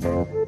[0.00, 0.41] Bonjour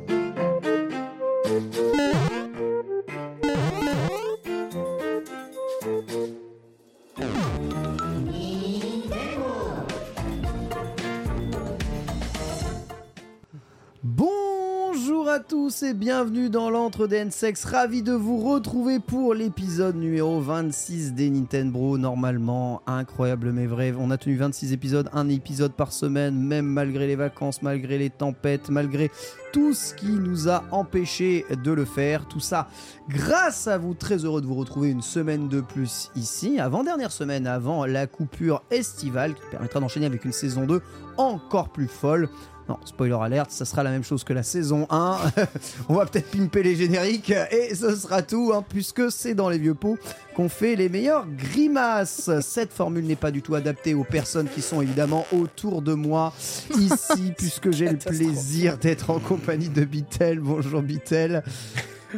[15.34, 17.64] à tous et bienvenue dans l'antre des N-Sex.
[17.64, 21.98] Ravi de vous retrouver pour l'épisode numéro 26 des Nintendo.
[21.98, 23.92] Normalement, incroyable mais vrai.
[23.98, 28.10] On a tenu 26 épisodes, un épisode par semaine, même malgré les vacances, malgré les
[28.10, 29.10] tempêtes, malgré
[29.52, 32.26] tout ce qui nous a empêché de le faire.
[32.28, 32.68] Tout ça
[33.08, 33.94] grâce à vous.
[33.94, 36.60] Très heureux de vous retrouver une semaine de plus ici.
[36.60, 40.80] Avant-dernière semaine, avant la coupure estivale qui permettra d'enchaîner avec une saison 2
[41.16, 42.28] encore plus folle.
[42.68, 45.18] Non, spoiler alerte, ça sera la même chose que la saison 1.
[45.88, 49.58] On va peut-être pimper les génériques et ce sera tout, hein, puisque c'est dans les
[49.58, 49.98] vieux pots
[50.34, 52.30] qu'on fait les meilleures grimaces.
[52.40, 56.32] Cette formule n'est pas du tout adaptée aux personnes qui sont évidemment autour de moi
[56.78, 60.40] ici, puisque j'ai le plaisir d'être en compagnie de Bitel.
[60.40, 61.42] Bonjour Bitel.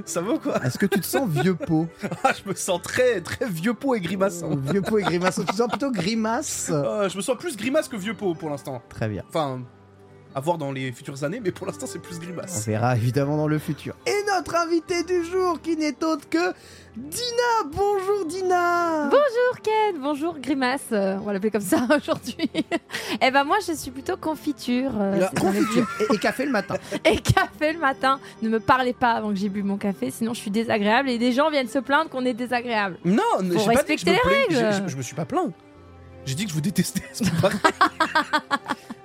[0.05, 0.65] Ça va ou quoi?
[0.65, 1.89] Est-ce que tu te sens vieux pot?
[2.23, 4.55] Ah, je me sens très très vieux pot et grimaçant.
[4.55, 5.41] Vieux pot et grimace.
[5.41, 6.71] Tu te sens plutôt grimace?
[6.71, 8.83] Euh, je me sens plus grimace que vieux pot pour l'instant.
[8.91, 9.23] Très bien.
[9.28, 9.63] Enfin,
[10.36, 12.66] à voir dans les futures années, mais pour l'instant c'est plus On grimace.
[12.66, 13.94] verra évidemment dans le futur.
[14.06, 16.52] Et notre invité du jour qui n'est autre que
[16.94, 17.70] Dina.
[17.72, 19.04] Bonjour Dina.
[19.04, 22.36] Bonjour Ken, bonjour Grimace, euh, on va l'appeler comme ça aujourd'hui.
[23.22, 24.91] Eh ben moi je suis plutôt confiture.
[25.00, 26.74] euh, confiture et, et café le matin.
[27.06, 28.20] Et café le matin.
[28.42, 31.16] Ne me parlez pas avant que j'ai bu mon café, sinon je suis désagréable et
[31.16, 32.98] des gens viennent se plaindre qu'on est désagréable.
[33.06, 34.82] Non, j'ai pas dit que je respecter me les règles.
[34.84, 35.50] je, je me suis pas plaint.
[36.26, 37.03] J'ai dit que je vous détestais.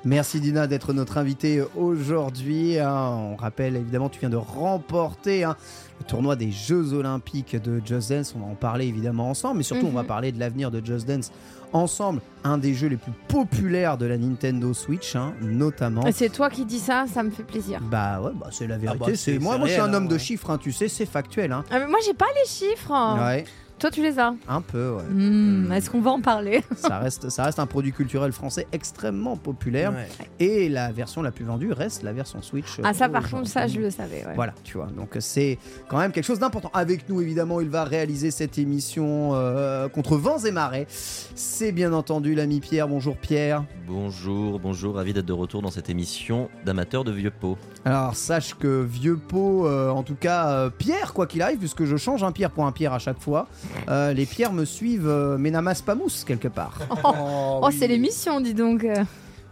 [0.03, 2.79] Merci Dina d'être notre invitée aujourd'hui.
[2.79, 2.89] hein.
[3.33, 5.55] On rappelle évidemment, tu viens de remporter hein,
[5.99, 8.33] le tournoi des Jeux Olympiques de Just Dance.
[8.35, 10.07] On va en parler évidemment ensemble, mais surtout on va Mhm.
[10.07, 11.31] parler de l'avenir de Just Dance
[11.71, 12.19] ensemble.
[12.43, 16.07] Un des jeux les plus populaires de la Nintendo Switch, hein, notamment.
[16.07, 17.79] Et C'est toi qui dis ça, ça me fait plaisir.
[17.83, 18.99] Bah ouais, bah c'est la vérité.
[18.99, 21.05] bah, c'est moi, c'est moi je suis un homme de chiffres, hein, tu sais, c'est
[21.05, 21.51] factuel.
[21.51, 21.63] Hein.
[21.69, 22.91] Ah, mais moi j'ai pas les chiffres.
[23.23, 23.45] Ouais,
[23.81, 24.35] Toi tu les as.
[24.47, 24.91] un peu.
[24.91, 25.03] Ouais.
[25.09, 29.35] Hmm, Est-ce qu'on va en parler ça reste, ça reste un produit culturel français extrêmement
[29.37, 29.91] populaire.
[29.91, 30.07] Ouais.
[30.39, 32.79] Et la version la plus vendue reste la version Switch.
[32.83, 34.23] Ah ça par contre ça je le savais.
[34.25, 34.35] ouais.
[34.35, 34.85] Voilà, tu vois.
[34.95, 36.69] Donc c'est quand même quelque chose d'important.
[36.73, 40.85] Avec nous, évidemment, il va réaliser cette émission euh, contre vents et marées.
[40.89, 42.87] C'est bien entendu l'ami Pierre.
[42.87, 43.63] Bonjour Pierre.
[43.87, 47.57] Bonjour, bonjour, ravi d'être de retour dans cette émission d'amateurs de vieux pots.
[47.83, 51.83] Alors sache que vieux pot, euh, en tout cas euh, Pierre, quoi qu'il arrive, puisque
[51.85, 53.47] je change un Pierre pour un Pierre à chaque fois,
[53.89, 56.79] euh, les Pierres me suivent, euh, mais n'amassent pas mousse quelque part.
[57.03, 57.75] Oh, oui.
[57.77, 58.85] c'est l'émission dis donc.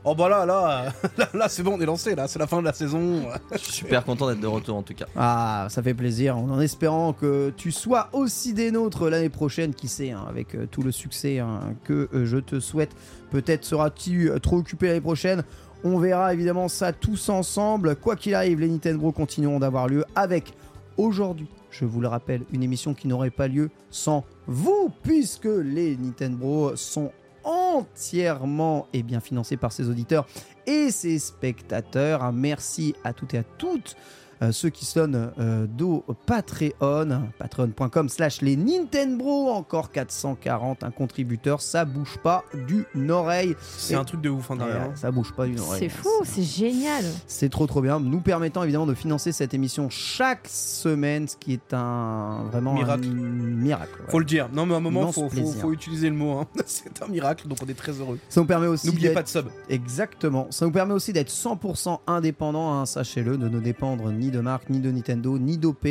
[0.06, 0.86] Oh bah là, là,
[1.18, 3.24] là, là, c'est bon, on est lancé là, c'est la fin de la saison.
[3.52, 5.06] Je suis super content d'être de retour en tout cas.
[5.16, 9.90] Ah, ça fait plaisir, en espérant que tu sois aussi des nôtres l'année prochaine, qui
[9.90, 12.92] sait, hein, avec euh, tout le succès hein, que euh, je te souhaite.
[13.30, 15.44] Peut-être seras-tu euh, trop occupé l'année prochaine.
[15.84, 17.96] On verra évidemment ça tous ensemble.
[17.98, 20.54] Quoi qu'il arrive, les Nintendo continueront d'avoir lieu avec
[20.98, 25.96] aujourd'hui, je vous le rappelle, une émission qui n'aurait pas lieu sans vous, puisque les
[25.98, 27.12] Nintendo sont
[27.44, 30.28] entièrement et bien financés par ses auditeurs
[30.68, 32.32] et ses spectateurs.
[32.32, 33.96] Merci à toutes et à toutes
[34.52, 41.86] ceux qui sonnent euh, d'eau Patreon, patreon.com slash les Nintendo, encore 440, un contributeur, ça
[41.86, 43.56] bouge pas d'une oreille.
[43.78, 44.84] C'est un truc de ouf en Et, derrière.
[44.92, 45.80] euh, ça bouge pas d'une oreille.
[45.80, 47.04] C'est fou, c'est génial.
[47.28, 51.54] C'est trop trop bien, nous permettant évidemment de financer cette émission chaque semaine, ce qui
[51.54, 53.08] est un vraiment Miracle.
[53.08, 54.02] un miracle.
[54.02, 54.10] ouais.
[54.12, 54.50] Faut le dire.
[54.54, 56.38] Non, mais à un moment, faut, faut, utiliser le mot.
[56.40, 56.48] hein.
[56.66, 58.20] C'est un miracle, donc on est très heureux.
[58.30, 59.48] Ça nous permet aussi N'oubliez pas de sub.
[59.70, 60.48] Exactement.
[60.50, 64.70] Ça nous permet aussi d'être 100% indépendant, hein, sachez-le, de ne dépendre ni de marque,
[64.70, 65.88] ni de Nintendo, ni d'OP.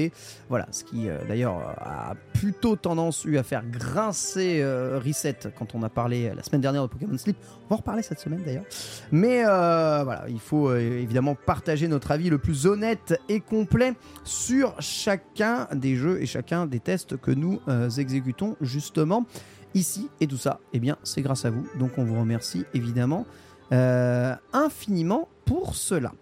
[0.49, 5.39] Voilà, ce qui euh, d'ailleurs euh, a plutôt tendance eu à faire grincer euh, Reset
[5.59, 7.37] quand on a parlé la semaine dernière de Pokémon Sleep.
[7.65, 8.65] On va en reparler cette semaine d'ailleurs.
[9.13, 13.95] Mais voilà, il faut évidemment partager notre avis le plus honnête et complet
[14.25, 17.61] sur chacun des jeux et chacun des tests que nous
[17.99, 19.27] exécutons justement
[19.75, 20.09] ici.
[20.21, 21.67] Et tout ça, eh bien, c'est grâce à vous.
[21.79, 23.27] Donc on vous remercie évidemment
[23.71, 26.13] infiniment pour cela.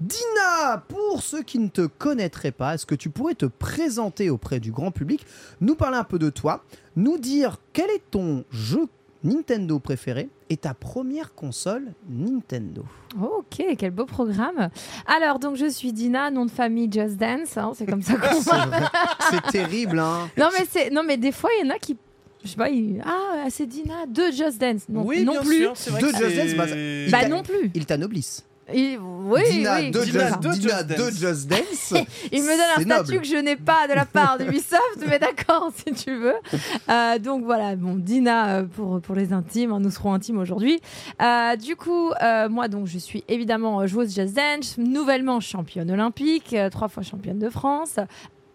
[0.00, 4.60] Dina, pour ceux qui ne te connaîtraient pas, est-ce que tu pourrais te présenter auprès
[4.60, 5.24] du grand public,
[5.60, 6.64] nous parler un peu de toi,
[6.96, 8.86] nous dire quel est ton jeu
[9.22, 12.84] Nintendo préféré et ta première console Nintendo?
[13.20, 14.68] Ok, quel beau programme.
[15.06, 17.56] Alors, donc, je suis Dina, nom de famille Just Dance.
[17.56, 18.40] hein, c'est comme ça qu'on
[19.30, 21.96] C'est terrible, hein Non, mais c'est, non, mais des fois, il y en a qui.
[22.44, 24.82] Je sais pas, ils- ah, c'est Dina de Just Dance.
[24.90, 25.58] Non, oui, non bien plus.
[25.62, 27.70] sûr, c'est vrai De que Just c'est- Dance, bah, Bah non plus.
[27.74, 28.44] Il t'anoblisse.
[28.72, 29.90] Il- oui, Dina, oui.
[29.90, 30.40] de, Dina ça.
[30.42, 31.14] Just, de Dina Just de Dance.
[31.18, 31.94] Just Dance.
[32.32, 33.20] Il me donne un statut noble.
[33.20, 36.34] que je n'ai pas de la part d'Ubisoft, mais d'accord, si tu veux.
[36.88, 40.80] Euh, donc voilà, bon, Dina euh, pour, pour les intimes, hein, nous serons intimes aujourd'hui.
[41.22, 46.52] Euh, du coup, euh, moi, donc, je suis évidemment joueuse Just Dance, nouvellement championne olympique,
[46.54, 47.96] euh, trois fois championne de France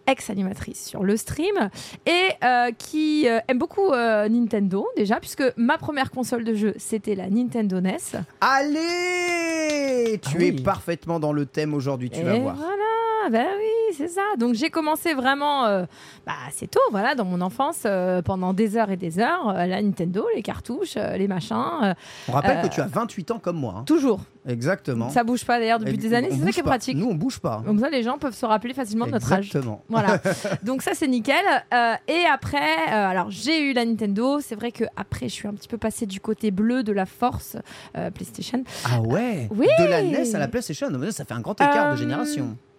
[0.06, 1.70] ex-animatrice sur le stream
[2.06, 6.74] et euh, qui euh, aime beaucoup euh, Nintendo déjà puisque ma première console de jeu
[6.78, 7.98] c'était la Nintendo NES
[8.40, 10.20] Allez!
[10.20, 12.56] Tu Ah es parfaitement dans le thème aujourd'hui, tu vas voir.
[12.56, 14.22] Voilà, ben oui, c'est ça.
[14.38, 15.84] Donc j'ai commencé vraiment, euh,
[16.26, 19.66] bah, c'est tôt, voilà, dans mon enfance, euh, pendant des heures et des heures, euh,
[19.66, 21.94] la Nintendo, les cartouches, les machins,
[22.28, 23.74] On rappelle que tu as 28 ans comme moi.
[23.78, 23.82] hein.
[23.86, 24.20] toujours.
[24.48, 25.10] Exactement.
[25.10, 26.70] Ça bouge pas d'ailleurs depuis Et des années, c'est ça bouge qui est pas.
[26.70, 26.96] pratique.
[26.96, 27.62] Nous, on bouge pas.
[27.66, 29.46] Comme ça, les gens peuvent se rappeler facilement de notre âge.
[29.46, 29.84] Exactement.
[29.90, 30.18] Voilà.
[30.62, 31.44] Donc ça c'est nickel.
[31.74, 32.56] Euh, et après,
[32.88, 34.40] euh, alors j'ai eu la Nintendo.
[34.40, 37.04] C'est vrai que après je suis un petit peu passée du côté bleu de la
[37.06, 37.56] force
[37.98, 38.64] euh, PlayStation.
[38.86, 39.48] Ah ouais?
[39.54, 39.66] Oui.
[39.78, 42.69] De la NES à la PlayStation, ça fait un grand écart Euh, de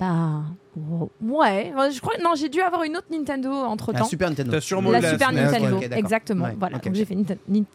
[0.00, 0.44] Bah
[1.20, 1.72] ouais.
[1.92, 4.06] Je crois non j'ai dû avoir une autre Nintendo entre La temps.
[4.06, 4.52] Super Nintendo.
[4.52, 6.44] T'as sûrement la la Super SNES, Nintendo, exactement.
[6.46, 7.16] Ouais, voilà, donc j'ai fait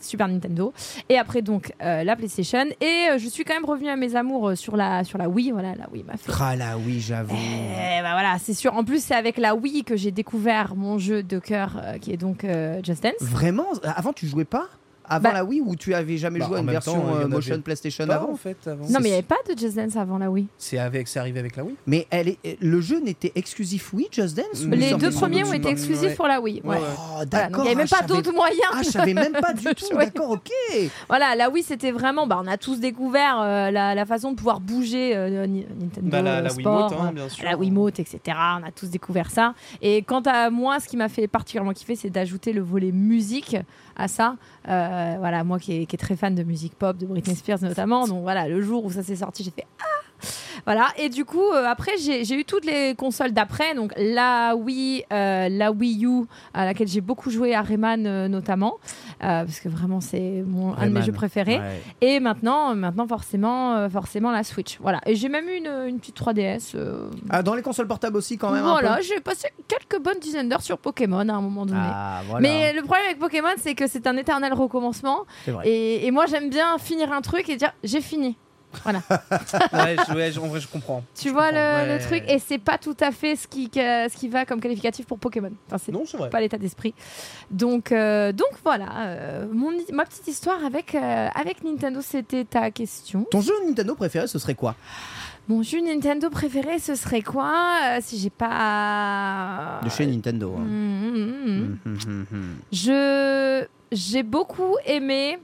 [0.01, 0.73] Super Nintendo
[1.09, 4.15] et après donc euh, la PlayStation et euh, je suis quand même revenue à mes
[4.15, 5.51] amours euh, sur la sur la Wii.
[5.51, 6.31] Voilà, la Wii m'a fait.
[6.39, 7.35] Ah là, oui, j'avoue.
[7.35, 8.73] Eh, bah voilà, c'est sûr.
[8.75, 12.11] En plus, c'est avec la Wii que j'ai découvert mon jeu de cœur euh, qui
[12.11, 13.13] est donc euh, Just Dance.
[13.21, 13.67] Vraiment?
[13.83, 14.67] Avant, tu jouais pas?
[15.07, 17.07] Avant Bah- la Wii ou tu avais jamais Bah, joué à en une version temps,
[17.13, 18.85] euh, avait motion PlayStation Pas avant en fait avant.
[18.85, 20.47] Non, mais il n'y avait pas de Just Dance avant la Wii.
[20.57, 21.75] C'est avec, c'est arrivé avec la Wii.
[21.87, 25.69] Mais elle est, le jeu n'était exclusif Wii, Just Dance Les deux premiers ont été
[25.69, 26.15] exclusifs Ouais.
[26.15, 26.61] pour la Wii.
[26.63, 26.81] Ouais, ouais.
[26.81, 26.87] ouais.
[27.21, 27.63] Oh, d'accord.
[27.63, 28.61] il n'y avait même ah, pas d'autres moyens.
[28.73, 29.95] Ah, je savais même pas du de tout.
[29.95, 30.49] D'accord, ok.
[31.07, 32.27] Voilà, la Wii, c'était vraiment.
[32.27, 36.09] Bah, on a tous découvert euh, la, la façon de pouvoir bouger euh, Ni- Nintendo
[36.09, 37.45] Bah, la, euh, la Sport, Wiimote, hein, euh, bien sûr.
[37.45, 38.19] la Wiimote, etc.
[38.27, 39.53] On a tous découvert ça.
[39.81, 43.57] Et quant à moi, ce qui m'a fait particulièrement kiffer, c'est d'ajouter le volet musique
[43.95, 44.35] à ça.
[44.67, 48.07] Euh, voilà, moi qui est, très fan de musique pop, de Britney Spears notamment.
[48.07, 49.94] Donc voilà, le jour où ça s'est sorti, j'ai fait ah
[50.65, 55.03] voilà, et du coup, euh, après, j'ai eu toutes les consoles d'après, donc la Wii,
[55.13, 56.23] euh, la Wii U,
[56.53, 58.77] à laquelle j'ai beaucoup joué à Rayman euh, notamment,
[59.19, 60.43] parce que vraiment, c'est
[60.77, 61.59] un de mes jeux préférés.
[61.59, 61.81] Ouais.
[62.01, 64.77] Et maintenant, maintenant forcément, forcément la Switch.
[64.81, 65.01] Voilà.
[65.05, 66.71] Et j'ai même eu une, une petite 3DS.
[66.75, 68.63] euh, Ah, dans les consoles portables aussi, quand même.
[68.63, 71.79] voilà, j'ai passé quelques bonnes dizaines d'heures sur Pokémon à un moment donné.
[71.81, 72.41] Ah, voilà.
[72.41, 75.25] Mais le problème avec Pokémon, c'est que c'est un éternel recommencement.
[75.63, 78.37] Et, et moi, j'aime bien finir un truc et dire j'ai fini.
[78.83, 79.01] Voilà.
[79.73, 81.03] Ouais, je- ouais, je- en vrai, je comprends.
[81.19, 81.97] tu Je vois comprends, le, ouais.
[81.97, 84.59] le truc Et c'est pas tout à fait ce qui, que- ce qui va comme
[84.59, 85.51] qualificatif pour Pokémon.
[85.67, 86.29] Enfin, c'est Non, c'est vrai.
[86.29, 86.93] pas l'état d'esprit.
[87.51, 92.71] Donc, euh, donc voilà, euh, mon, ma petite histoire avec, euh, avec Nintendo, c'était ta
[92.71, 93.25] question.
[93.31, 94.75] Ton jeu Nintendo préféré, ce serait quoi?
[95.47, 97.53] Mon jeu Nintendo préféré, ce serait quoi?
[97.85, 99.79] Euh, si j'ai pas.
[99.83, 100.55] De chez Nintendo.
[100.57, 100.61] hein.
[100.61, 102.55] Hum, hum, hum.
[102.71, 105.37] Je j'ai beaucoup aimé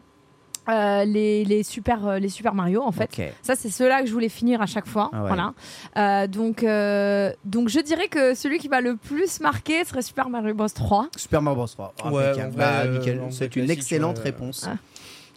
[0.71, 3.09] euh, les, les super euh, les Super Mario en fait.
[3.41, 5.09] Ça c'est ceux-là que je voulais finir à chaque fois.
[5.13, 5.27] Ah ouais.
[5.27, 5.53] Voilà.
[5.97, 10.29] Euh, donc euh, donc je dirais que celui qui m'a le plus marqué serait Super
[10.29, 11.07] Mario Bros 3.
[11.17, 11.67] Super Mario Bros.
[11.97, 12.11] 3.
[12.11, 12.47] Ouais, Impeccable.
[12.47, 14.65] en vrai, Bah, euh, C'est une excellente réponse.
[14.67, 14.75] Ah.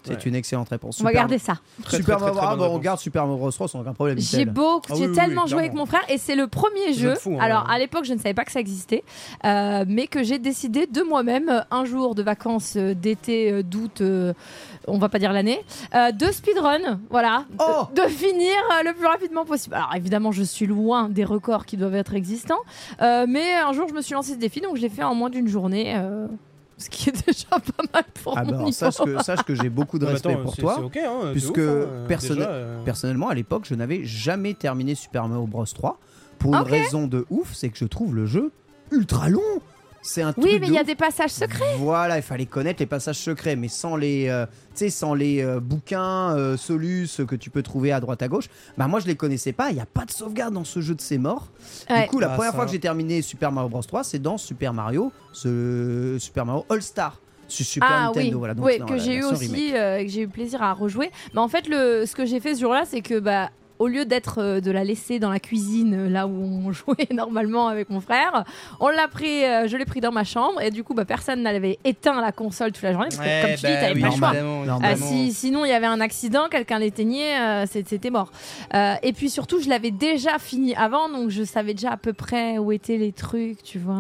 [0.05, 0.19] C'est Ouais.
[0.27, 1.01] une excellente réponse.
[1.01, 1.55] On va garder ça.
[1.83, 4.19] Très, Super très, Mario on garde Super Mario Bros 3 sans aucun problème.
[4.19, 4.51] J'ai Michel.
[4.53, 6.93] beau, Ah oui, j'ai oui, tellement oui, joué avec mon frère et c'est le premier
[6.93, 7.75] Jeu fou, hein, Alors ouais.
[7.75, 9.03] à l'époque, je ne savais pas que ça existait,
[9.47, 14.03] euh, mais que j'ai décidé de moi-même euh, un jour de vacances euh, d'été, d'août,
[14.03, 14.35] euh,
[14.87, 18.93] on va pas dire l'année, euh, de speedrun, voilà, de- Oh de, finir euh, le
[18.93, 19.75] plus rapidement possible.
[19.75, 22.61] Alors évidemment, je suis loin des records qui doivent être existants,
[23.01, 25.15] euh, mais un jour je me suis lancé ce défi, donc je l'ai fait en
[25.15, 25.95] moins d'une journée.
[26.85, 28.73] Ce qui est déjà pas mal pour Ah mon bah, niveau.
[28.73, 30.75] sache que, sache que j'ai beaucoup de respect pour toi.
[30.79, 34.95] c'est ok, hein, c'est puisque ouf, personne- déjà, Personnellement, à l'époque, je n'avais jamais terminé
[34.95, 35.99] Super Mario Bros 3
[36.39, 38.53] pour une raison de ouf, c'est que je trouve le jeu
[38.93, 39.41] ultra long.
[40.07, 41.77] C'est un Oui, truc mais il y a des passages secrets.
[41.79, 45.43] Voilà, il fallait connaître les passages secrets, mais sans les, euh, tu sais, sans les
[45.43, 48.49] euh, bouquins euh, solus que tu peux trouver à droite à gauche.
[48.77, 49.71] Bah moi je les connaissais pas.
[49.71, 51.49] Il y a pas de sauvegarde dans ce jeu de ces morts.
[51.89, 52.03] Ouais.
[52.03, 54.19] Du coup, la Bah, première ça- fois que j'ai terminé Super Mario Bros 3, c'est
[54.19, 57.19] dans Super Mario, ce Super Mario All Star
[57.49, 58.29] sur Super ah Nintendo.
[58.31, 60.63] oui, Voilà, donc Oui, que la j'ai eu version aussi, euh, que j'ai eu plaisir
[60.63, 61.11] à rejouer.
[61.33, 64.05] Mais en fait, le, ce que j'ai fait ce jour-là, c'est que bah, au lieu
[64.05, 67.91] d'être euh, de la laisser dans la cuisine, euh, là où on jouait normalement avec
[67.91, 68.45] mon frère,
[68.81, 71.43] on l'a pris, euh, je l'ai pris dans ma chambre et du coup, bah, personne
[71.43, 74.13] n'avait éteint la console toute la journée parce que, comme tu dis, t'avais pas le
[74.17, 74.33] choix.
[74.83, 78.31] Ah, si, sinon, il y avait un accident, quelqu'un l'éteignait, euh, c'était mort.
[78.75, 82.13] Euh, et puis surtout, je l'avais déjà fini avant, donc je savais déjà à peu
[82.13, 83.95] près où étaient les trucs, tu vois.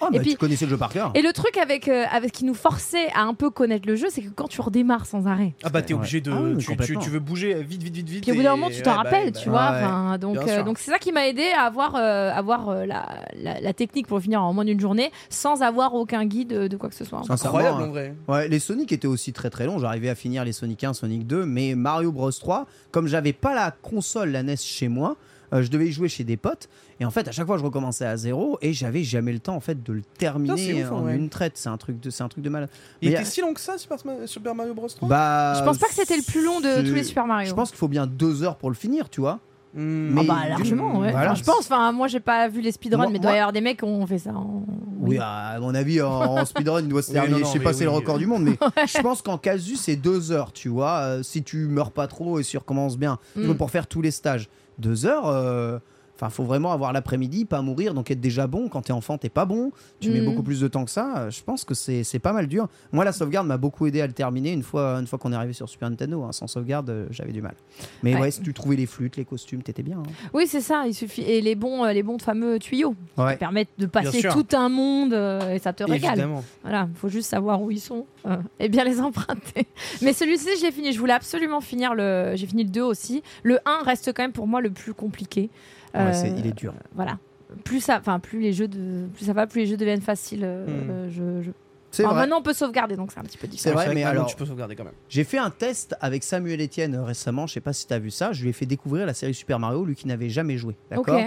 [0.00, 1.12] Ah, et bah, puis- tu connaissais le jeu par cœur.
[1.14, 4.08] Et le truc avec, euh, avec qui nous forçait à un peu connaître le jeu,
[4.10, 6.00] c'est que quand tu redémarres sans arrêt, Ah bah t'es Ouais.
[6.00, 6.30] obligé de.
[6.30, 7.00] Ah oui, tu, tu, complètement.
[7.00, 8.22] tu veux bouger vite, vite, vite, vite.
[8.22, 9.70] Puis au bout d'un moment, tu bah, rappelles, bah, tu vois.
[9.70, 9.84] ouais.
[9.84, 13.06] enfin, donc, euh, donc c'est ça qui m'a aidé à avoir, euh, avoir euh, la,
[13.40, 16.76] la, la technique pour finir en moins d'une journée sans avoir aucun guide euh, de
[16.76, 17.22] quoi que ce soit.
[17.24, 17.86] Sincèrement, Incroyable hein.
[17.86, 18.14] en vrai.
[18.28, 19.78] Ouais, les Sonic étaient aussi très très longs.
[19.78, 23.54] J'arrivais à finir les Sonic 1, Sonic 2, mais Mario Bros 3, comme j'avais pas
[23.54, 25.16] la console, la NES chez moi,
[25.52, 26.68] euh, je devais y jouer chez des potes.
[27.00, 29.54] Et en fait, à chaque fois, je recommençais à zéro et j'avais jamais le temps
[29.54, 31.16] en fait de le terminer ouf, en ouais.
[31.16, 31.52] une traite.
[31.56, 32.70] C'est un truc de, c'est un truc de malade.
[33.02, 35.62] Il Mais était a- si long que ça, Super, Super Mario Bros 3 Bah, Je
[35.64, 37.48] pense pas que c'était le plus long de tous les Super Mario.
[37.50, 39.40] Je pense qu'il faut bien deux heures pour le finir, tu vois.
[39.74, 40.16] Hmm.
[40.16, 41.10] Ah mais- bah largement, ouais.
[41.10, 41.32] Voilà.
[41.32, 41.60] Enfin, je pense.
[41.66, 43.78] Enfin, moi, j'ai pas vu les speedruns, Moi- mais il doit y avoir des mecs
[43.80, 44.30] qui ont fait ça.
[44.32, 44.64] En...
[45.00, 47.34] Oui, à mon avis, en, en speedrun, il doit se Oui, terminer.
[47.34, 49.76] non, non, je sais pas, c'est le record du monde, mais je pense qu'en casu,
[49.76, 51.00] c'est deux heures, tu vois.
[51.00, 53.44] euh, si tu meurs pas trop et si tu recommences bien, Tu Mm.
[53.46, 54.48] vois, pour faire tous les stages.
[54.78, 55.78] Deux heures, euh,
[56.16, 58.68] enfin, faut vraiment avoir l'après-midi, pas mourir, donc être déjà bon.
[58.68, 59.70] Quand t'es enfant, t'es pas bon.
[60.00, 60.24] Tu mets Mm.
[60.24, 61.18] beaucoup plus de temps que ça.
[61.18, 62.68] euh, Je pense que c'est c'est pas mal dur.
[62.92, 65.36] Moi, la sauvegarde m'a beaucoup aidé à le terminer une fois, une fois qu'on est
[65.36, 66.22] arrivé sur Super Nintendo.
[66.24, 66.32] hein.
[66.32, 67.54] Sans sauvegarde, euh, j'avais du mal.
[68.02, 68.20] Mais ouais.
[68.22, 68.30] Ouais.
[68.30, 69.98] si tu trouvais les flûtes, les costumes, t'étais bien.
[69.98, 70.10] hein.
[70.32, 70.84] Oui, c'est ça.
[70.86, 73.32] Il suffit et les bons, euh, les bons fameux tuyaux Ouais.
[73.34, 76.12] qui permettent de passer tout un monde euh, et ça te régale.
[76.12, 76.42] Évidemment.
[76.62, 79.66] Voilà, faut juste savoir où ils sont euh, et bien les emprunter.
[80.02, 80.92] Mais celui-ci, j'ai fini.
[80.92, 82.32] Je voulais absolument finir le.
[82.36, 83.22] J'ai fini le 2 aussi.
[83.42, 85.50] Le 1 reste quand même pour moi le plus compliqué.
[85.96, 86.74] Ouais, Euh, c'est- il est dur.
[86.94, 87.18] Voilà.
[87.64, 90.42] Plus ça, enfin plus les jeux de, plus ça va, plus les jeux deviennent faciles.
[90.44, 90.90] euh, Hmm.
[90.90, 91.50] euh, je,
[91.92, 93.76] C'est maintenant on peut sauvegarder, donc c'est un petit peu C'est différent.
[93.76, 94.92] vrai, mais alors- Tu peux sauvegarder quand même.
[95.08, 98.10] J'ai fait un test avec Samuel Etienne récemment, je sais pas si tu as vu
[98.10, 100.74] ça, je lui ai fait découvrir la série Super Mario, lui qui n'avait jamais joué,
[100.90, 101.18] d'accord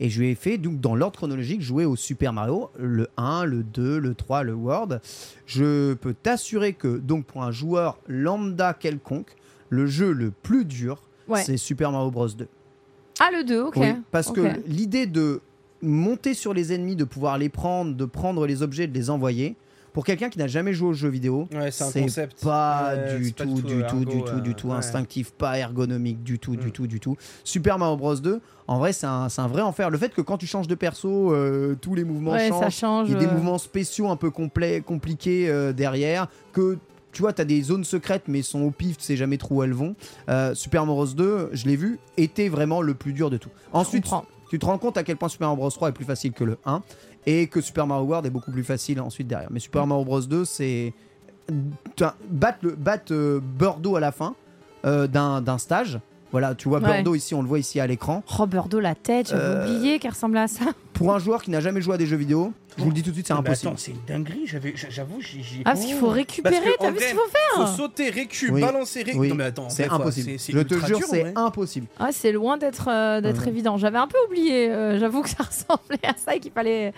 [0.00, 3.44] Et je lui ai fait, donc dans l'ordre chronologique, jouer au Super Mario, le 1,
[3.44, 5.00] le 2, le 3, le World.
[5.46, 9.34] Je peux t'assurer que, donc pour un joueur lambda quelconque,
[9.70, 11.42] le jeu le plus dur, Ouais.
[11.42, 12.48] c'est Super Mario Bros 2.
[13.20, 13.76] Ah le 2, ok.
[13.76, 15.40] Oui, parce que l'idée de
[15.82, 19.56] monter sur les ennemis, de pouvoir les prendre, de prendre les objets, de les envoyer,
[19.92, 22.44] pour quelqu'un qui n'a jamais joué aux jeux vidéo, Ouais, c'est un c'est concept.
[22.44, 24.74] pas Ouais, du pas tout, du tout, du tout, du tout ouais.
[24.74, 26.72] instinctif, pas ergonomique du tout, du Mm.
[26.72, 27.16] tout, du tout.
[27.42, 29.90] Super Mario Bros 2, en vrai, c'est un, vrai enfer.
[29.90, 32.74] Le fait que quand tu changes de perso, euh, tous les mouvements Ouais, ça changent,
[32.76, 33.08] change.
[33.08, 36.76] il y a des mouvements spéciaux un peu complets, compliqués euh, derrière, que
[37.18, 39.56] tu vois, tu as des zones secrètes, mais sont au pif, tu sais jamais trop
[39.56, 39.96] où elles vont.
[40.28, 43.48] Euh, Super Mario Bros 2, je l'ai vu, était vraiment le plus dur de tout.
[43.72, 44.04] Ensuite,
[44.50, 46.44] tu te rends compte à quel point Super Mario Bros 3 est plus facile que
[46.44, 46.80] le 1
[47.26, 49.50] et que Super Mario World est beaucoup plus facile ensuite derrière.
[49.50, 50.94] Mais Super Mario Bros 2, c'est
[51.96, 54.36] T'as- battre le battre euh, Bordeaux à la fin
[54.86, 55.98] euh, d'un d'un stage.
[56.30, 56.86] Voilà, tu vois Ouais.
[57.02, 58.22] Bordeaux ici, on le voit ici à l'écran.
[58.38, 60.64] Oh Bordeaux la tête, j'avais Euh, oublié qu'elle ressemblait à ça.
[60.92, 63.02] Pour un joueur qui n'a jamais joué à des jeux vidéo, je vous le dis
[63.02, 63.68] tout de suite, c'est Mais impossible.
[63.68, 65.40] Attends, c'est une dinguerie, j'avais- j'avoue, j'ai.
[65.64, 68.60] Ah parce qu'il faut récupérer, t'as vu ce qu'il faut faire Faut sauter, récup, Oui.
[68.60, 69.20] balancer, récup.
[69.20, 69.28] Oui.
[69.28, 70.38] Non mais attends, en C'est impossible.
[70.38, 71.86] c'est Je te jure, c'est impossible.
[71.98, 73.48] Ah, c'est loin d'être euh, d'être Ouais.
[73.48, 73.76] évident.
[73.78, 74.70] J'avais un peu oublié.
[74.70, 76.92] euh, J'avoue que ça ressemblait à ça et qu'il fallait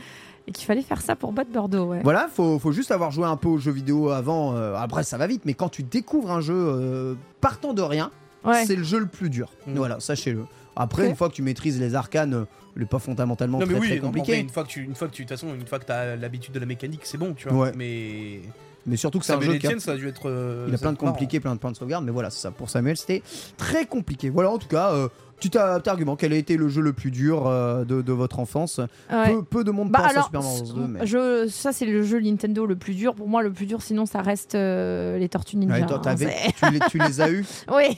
[0.48, 1.84] et qu'il fallait faire ça pour battre Bordeaux.
[1.84, 2.00] Ouais.
[2.02, 4.56] Voilà, faut, faut juste avoir joué un peu aux jeux vidéo avant.
[4.56, 8.10] euh, après, ça va vite, mais quand tu découvres un jeu euh, partant de rien,
[8.44, 8.64] Ouais.
[8.66, 9.50] c'est le jeu le plus dur.
[9.66, 9.74] Mm.
[9.74, 10.44] Voilà, sachez-le.
[10.76, 12.44] Après, une fois que tu maîtrises les arcanes, euh,
[12.74, 14.38] le pas fondamentalement Non très, mais oui, très non, mais en compliqué.
[14.40, 16.16] une fois que tu, une fois que tu, de toute façon, une fois que t'as
[16.16, 17.66] l'habitude de la mécanique, c'est bon, tu vois.
[17.66, 17.72] Ouais.
[17.76, 18.40] Mais
[18.86, 20.28] Mais surtout que c'est un jeu qui a Etienne, ça a dû être.
[20.28, 21.12] euh, Il a plein de marrant.
[21.12, 22.50] compliqués, plein de points de sauvegarde, mais voilà, c'est ça.
[22.50, 23.22] Pour Samuel, c'était
[23.56, 24.30] très compliqué.
[24.30, 25.08] Voilà, en tout cas, euh,
[25.40, 28.40] Petit euh, argument, quel a été le jeu le plus dur euh, de, de votre
[28.40, 28.78] enfance?
[29.10, 29.32] Ouais.
[29.32, 30.72] peu, peu de monde Bah pense à alors, Super Mario Bros.
[30.74, 31.06] 2, mais...
[31.06, 33.14] je, ça c'est le jeu Nintendo le plus dur.
[33.14, 35.76] Pour moi, le plus dur, sinon ça reste euh, les Tortues Ninja.
[35.80, 37.96] Ouais, toi, hein, tu, les, tu les as eu oui.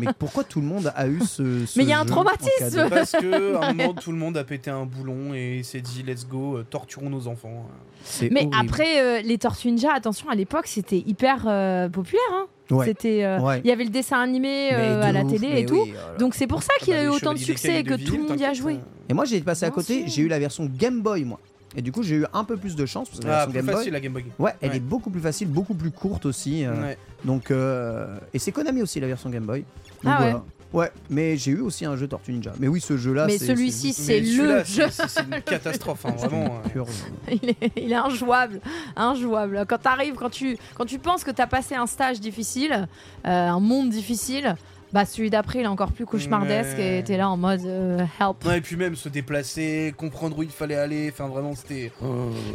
[0.00, 2.88] Mais pourquoi tout le monde a eu ce, ce Mais il y a un traumatisme.
[2.88, 6.04] Parce que à un moment, tout le monde a pété un boulon et s'est dit
[6.04, 7.68] let's go, torturons nos enfants.
[8.06, 8.56] C'est Mais horrible.
[8.60, 12.20] après, euh, les Tortues Ninja, attention, à l'époque, c'était hyper euh, populaire.
[12.32, 12.46] hein.
[12.70, 12.86] Ouais.
[12.86, 13.60] C'était, euh, Ouais.
[13.64, 15.82] il y avait le dessin animé euh, à la ouf, télé et tout.
[15.84, 16.18] oui, oh.
[16.18, 18.22] Donc c'est pour ça qu'il y a eu autant de succès et que tout le
[18.22, 18.78] monde y a joué.
[19.08, 21.38] Et moi j'ai passé à côté, j'ai eu la version Game Boy moi.
[21.76, 23.50] Et du coup j'ai eu un peu plus de chance parce que la Ah, version
[23.50, 24.24] plus Game Boy, facile la Game Boy.
[24.38, 24.76] ouais, elle Ouais.
[24.76, 26.64] est beaucoup plus facile, beaucoup plus courte aussi.
[26.64, 26.98] euh, Ouais.
[27.24, 29.60] Donc euh, et c'est Konami aussi la version Game Boy.
[29.60, 29.66] Donc,
[30.06, 30.30] Ah ouais.
[30.30, 30.44] voilà.
[30.74, 32.52] Ouais, mais j'ai eu aussi un jeu Tortue Ninja.
[32.58, 34.62] Mais oui, ce jeu-là, Mais c'est- celui-ci, c'est le jeu.
[34.64, 36.46] c'est- C'est une catastrophe, hein, vraiment.
[36.46, 36.68] euh.
[36.68, 36.86] pure-
[37.30, 38.60] Il est, il est injouable,
[38.96, 39.64] injouable.
[39.68, 42.88] Quand t'arrives, quand tu, quand tu penses que t'as passé un stage difficile,
[43.26, 44.56] euh, un monde difficile,
[44.94, 46.98] bah celui d'après il est encore plus cauchemardesque Ouais.
[47.00, 48.44] et t'es là en mode euh, help.
[48.46, 51.90] Ouais, et puis même se déplacer, comprendre où il fallait aller, enfin vraiment c'était.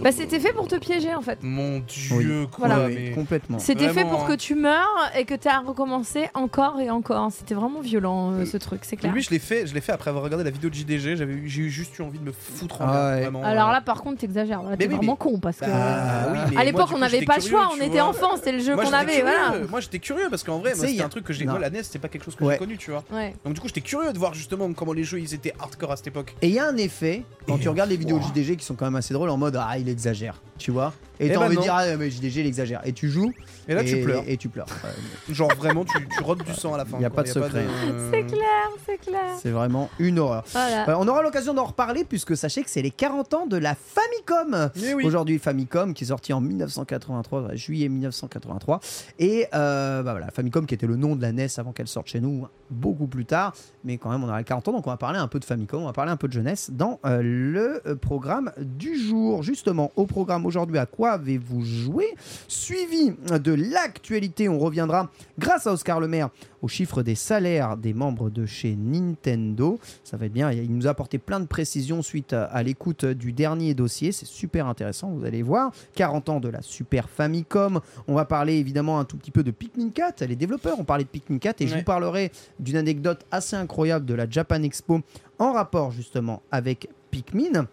[0.02, 1.40] Bah c'était fait pour te piéger en fait.
[1.44, 2.68] Mon dieu, quoi.
[2.68, 2.86] Voilà.
[2.88, 3.60] Oui, mais- complètement.
[3.60, 7.30] C'était fait pour que tu meurs et que tu as recommencé encore et encore.
[7.32, 9.14] C'était vraiment violent euh, ce truc, c'est clair.
[9.14, 11.18] Lui, je l'ai fait, je l'ai fait après avoir regardé la vidéo de JDG.
[11.46, 13.22] J'ai eu juste eu envie de me foutre en Ah l'air, ouais.
[13.24, 13.44] vraiment.
[13.44, 13.74] Alors euh.
[13.74, 16.58] là par contre t'exagères, Mais t'es oui, vraiment mais- con parce que Bah, oui, mais
[16.58, 18.04] à l'époque on n'avait pas le choix, on était vois.
[18.04, 19.54] enfants, c'était le jeu qu'on avait, voilà.
[19.70, 21.46] Moi j'étais curieux parce qu'en vrai, c'était a- un truc que j'ai.
[21.46, 21.58] Non.
[21.58, 22.54] La NES, c'était pas quelque chose que Ouais.
[22.54, 23.04] j'ai connu, tu vois.
[23.12, 23.34] Ouais.
[23.46, 25.98] Donc du coup, j'étais curieux de voir justement comment les jeux ils étaient hardcore à
[25.98, 26.36] cette époque.
[26.42, 28.24] Et il y a un effet quand Et tu regardes les vidéos de.
[28.24, 30.94] JDG qui sont quand même assez drôles en mode ah il exagère, tu vois.
[31.20, 32.82] Et Eh t'as ben envie de dire ah mais JDG il exagère.
[32.86, 33.34] Et tu joues
[33.68, 34.24] Et là, tu pleures.
[34.26, 34.68] Et tu pleures.
[35.30, 37.00] Genre vraiment, tu, tu rotes du sang à la fin.
[37.00, 37.18] Y a quoi.
[37.18, 37.66] pas de secret.
[38.12, 39.36] C'est clair, c'est clair.
[39.42, 40.46] C'est vraiment une horreur.
[40.52, 40.90] Voilà.
[40.90, 43.76] Euh, on aura l'occasion d'en reparler puisque sachez que c'est les 40 ans de la
[43.76, 44.72] Famicom.
[44.76, 45.06] Eh oui.
[45.06, 48.80] Aujourd'hui, Famicom qui est sorti en 1983, ouais, juillet 1983.
[49.20, 52.08] Et euh, bah voilà, Famicom qui était le nom de la NES avant qu'elle sorte
[52.08, 53.54] chez nous beaucoup plus tard.
[53.84, 55.46] Mais quand même, on aura les 40 ans, donc on va parler un peu de
[55.46, 59.44] Famicom, on va parler un peu de jeunesse dans euh, le euh, programme du jour.
[59.44, 62.08] Justement, au programme aujourd'hui, à quoi avez-vous joué
[62.48, 66.30] Suivi de l'actualité, on reviendra grâce à Oscar Lemaire
[66.62, 69.80] au chiffre des salaires des membres de chez Nintendo.
[70.04, 70.52] Ça va être bien.
[70.52, 74.12] Il nous a apporté plein de précisions suite à, à l'écoute du dernier dossier.
[74.12, 75.72] C'est super intéressant, vous allez voir.
[75.96, 77.80] 40 ans de la Super Famicom.
[78.08, 80.26] On va parler évidemment un tout petit peu de Pikmin 4.
[80.26, 84.06] Les développeurs ont parlé de Pikmin 4 et je vous parlerai d'une anecdote assez incroyable
[84.06, 85.02] de la Japan Expo
[85.38, 87.68] en rapport justement avec Pikmin.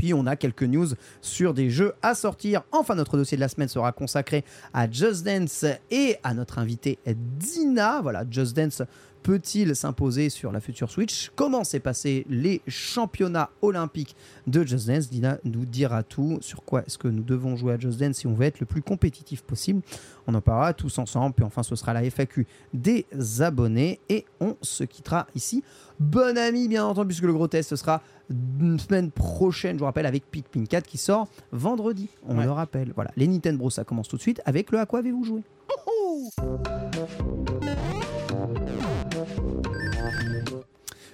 [0.00, 0.86] Puis on a quelques news
[1.20, 2.62] sur des jeux à sortir.
[2.72, 6.98] Enfin, notre dossier de la semaine sera consacré à Just Dance et à notre invité
[7.06, 8.00] Dina.
[8.00, 8.80] Voilà, Just Dance
[9.22, 11.30] peut-il s'imposer sur la future Switch?
[11.36, 15.08] Comment s'est passé les championnats olympiques de Just Dance?
[15.10, 18.26] Dina nous dira tout sur quoi est-ce que nous devons jouer à Just Dance si
[18.26, 19.82] on veut être le plus compétitif possible.
[20.26, 21.34] On en parlera tous ensemble.
[21.34, 23.06] Puis enfin, ce sera la FAQ des
[23.40, 25.62] abonnés et on se quittera ici.
[25.98, 29.84] Bon ami, bien entendu, puisque le gros test ce sera une semaine prochaine, je vous
[29.86, 32.08] rappelle, avec Pikmin 4 qui sort vendredi.
[32.26, 32.44] On Ouais.
[32.44, 32.92] le rappelle.
[32.94, 35.42] Voilà, les Nintendo Bros, ça commence tout de suite avec le à quoi avez-vous joué?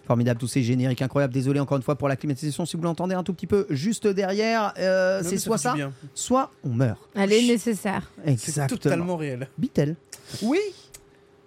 [0.07, 1.35] Formidable, tous ces génériques incroyables.
[1.35, 4.07] Désolé encore une fois pour la climatisation si vous l'entendez un tout petit peu juste
[4.07, 4.73] derrière.
[4.79, 5.93] Euh, c'est soit ça, bien.
[6.15, 7.01] soit on meurt.
[7.15, 8.11] Elle est nécessaire.
[8.37, 9.49] C'est totalement réel.
[9.59, 9.97] Bitel.
[10.43, 10.59] Oui.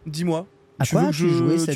[0.06, 0.46] Dis-moi.
[0.82, 1.32] À tu quoi veux que je, tu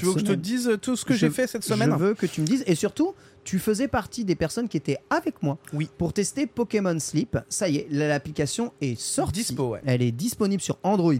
[0.05, 2.25] veux que je te dise tout ce que j'ai fait cette semaine Je veux que
[2.25, 2.63] tu me dises.
[2.67, 5.89] Et surtout, tu faisais partie des personnes qui étaient avec moi Oui.
[5.97, 7.37] pour tester Pokémon Sleep.
[7.49, 9.41] Ça y est, l'application est sortie.
[9.41, 9.81] Dispo, ouais.
[9.85, 11.13] Elle est disponible sur Android.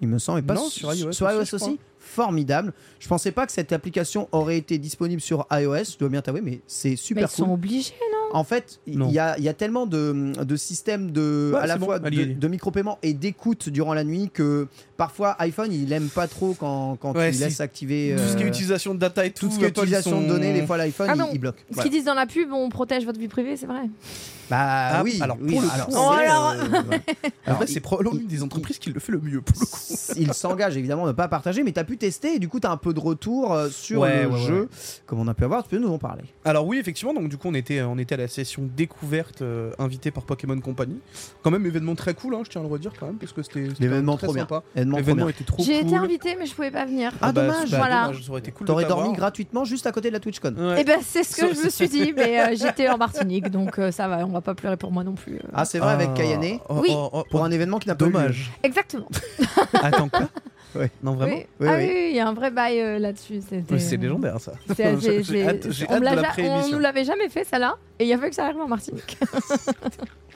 [0.00, 1.78] Il me semble, et pas Non, su- sur iOS Sur iOS aussi.
[2.06, 2.72] Formidable.
[2.98, 6.40] Je pensais pas que cette application aurait été disponible sur iOS, je dois bien t'avouer,
[6.40, 8.15] mais c'est Mais super sont obligés, non?
[8.32, 11.66] En fait, il y a, il y a tellement de, de systèmes de, Ouais, à
[11.66, 16.08] la bon, fois de, micro-paiement et d'écoute durant la nuit que parfois iPhone il aime
[16.08, 17.42] pas trop quand, quand Ouais, tu si.
[17.44, 19.46] laisses activer Tout ce qui est euh, utilisation de data et tout.
[19.46, 21.56] tout ce qui est utilisation de données, des fois l'iPhone Ah il- bloque.
[21.68, 21.82] Ce Voilà.
[21.88, 23.82] qu'ils disent dans la pub, on protège votre vie privée, c'est vrai.
[24.48, 26.98] Bah Ah, oui, alors, oui, pour le alors, coup, c'est, alors- euh,
[27.46, 29.76] Alors, probablement il- une des il- entreprises qui le fait le mieux pour le coup.
[30.16, 32.60] il s'engage évidemment à ne pas partager, mais tu as pu tester et du coup
[32.60, 34.68] tu as un peu de retour euh, sur Ouais, le ouais, jeu, ouais.
[35.06, 35.64] comme on a pu avoir.
[35.64, 38.15] Tu peux nous en parler Alors oui, effectivement, donc du coup on était, on était
[38.16, 40.98] à la session découverte euh, invité par Pokémon Company.
[41.42, 43.42] Quand même événement très cool, hein, je tiens à le redire quand même, parce que
[43.42, 44.62] c'était L'événement trop sympa.
[44.74, 45.88] L'événement était trop J'ai cool.
[45.88, 47.12] été invitée, mais je pouvais pas venir.
[47.20, 47.70] Ah, dommage.
[47.70, 48.06] bah, Voilà.
[48.06, 50.54] dommage, ça aurait été cool T'aurais dormi gratuitement juste à côté de la TwitchCon.
[50.56, 50.80] Ouais.
[50.80, 53.78] Et ben c'est ce que je me suis dit, mais euh, j'étais en Martinique, donc
[53.78, 55.36] euh, ça va, on va pas pleurer pour moi non plus.
[55.36, 55.48] euh.
[55.54, 56.88] Ah c'est vrai avec Ah, Kayane oh, Oui.
[56.90, 58.14] oh, oh, pour oh, un événement qui n'a pas eu lieu.
[58.14, 58.50] Dommage.
[58.62, 59.08] Exactement.
[59.74, 60.28] Attends quoi?
[60.76, 60.90] Ouais.
[61.02, 61.46] Non vraiment Oui.
[61.60, 61.84] Oui, ah oui.
[61.92, 63.40] oui, il y a un vrai bail euh, là-dessus.
[63.48, 64.52] c'était- Ouais, C'est légendaire ça.
[64.74, 66.76] C'est- j'ai- J'ai j'ai- hâte- j'ai on hâte me l'a de la ja- on pré-émission.
[66.76, 68.68] nous l'avait jamais fait ça là, et il y a fallu que ça arrive en
[68.68, 69.16] Martinique.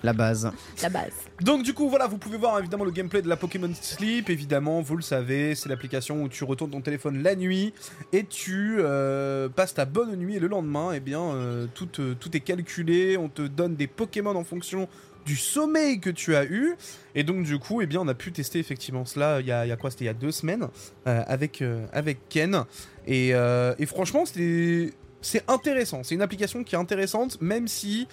[0.02, 0.50] La base.
[0.82, 1.12] la base.
[1.42, 4.80] Donc du coup voilà, vous pouvez voir évidemment le gameplay de la Pokémon Sleep, évidemment,
[4.80, 7.74] vous le savez, c'est l'application où tu retournes ton téléphone la nuit
[8.14, 12.14] et tu euh, passes ta bonne nuit et le lendemain, eh bien euh, tout, euh,
[12.18, 14.88] tout est calculé, on te donne des Pokémon en fonction
[15.24, 16.76] du sommeil que tu as eu.
[17.14, 19.76] Et donc du coup eh bien on a pu tester effectivement cela il y a,
[19.76, 20.68] quoi c'était il y a deux semaines
[21.06, 22.64] euh, avec, euh, avec Ken.
[23.06, 26.02] Et, euh, et franchement c'est intéressant.
[26.02, 28.08] C'est une application qui est intéressante même si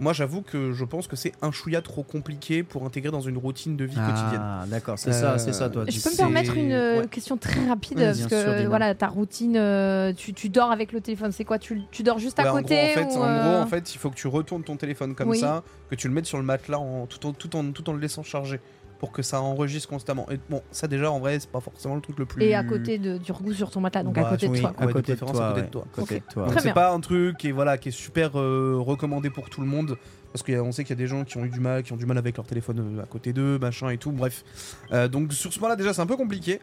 [0.00, 3.36] moi, j'avoue que je pense que c'est un chouïa trop compliqué pour intégrer dans une
[3.38, 4.40] routine de vie quotidienne.
[4.40, 5.84] Ah, d'accord, c'est Euh, ça, c'est ça, toi.
[5.86, 7.06] Je tu- peux me permettre une euh, ouais.
[7.08, 10.92] question très rapide Oui, parce que sûr, voilà ta routine, euh, tu, tu dors avec
[10.92, 13.14] le téléphone, c'est quoi tu, tu dors juste à Ouais, en côté gros, en fait,
[13.16, 15.38] ou, en, euh, gros, en fait, il faut que tu retournes ton téléphone comme Oui.
[15.40, 17.92] ça, que tu le mettes sur le matelas en, tout, en, tout, en, tout en
[17.92, 18.60] le laissant charger
[18.98, 20.26] pour que ça enregistre constamment.
[20.30, 22.42] Et bon, ça déjà, en vrai, c'est pas forcément le truc le plus.
[22.42, 24.74] Et à côté de, du sur ton matelas, donc à Bah, côté de oui, toi.
[24.76, 25.84] à côté de toi.
[25.86, 29.30] à côté de c'est pas un truc qui est, voilà, qui est super euh, recommandé
[29.30, 29.96] pour tout le monde.
[30.32, 31.96] Parce qu'on sait qu'il y a des gens qui ont eu du mal, qui ont
[31.96, 34.44] du mal avec leur téléphone euh, à côté d'eux, machin et tout, bref.
[34.92, 36.60] Euh, donc sur ce point-là, déjà, c'est un peu compliqué.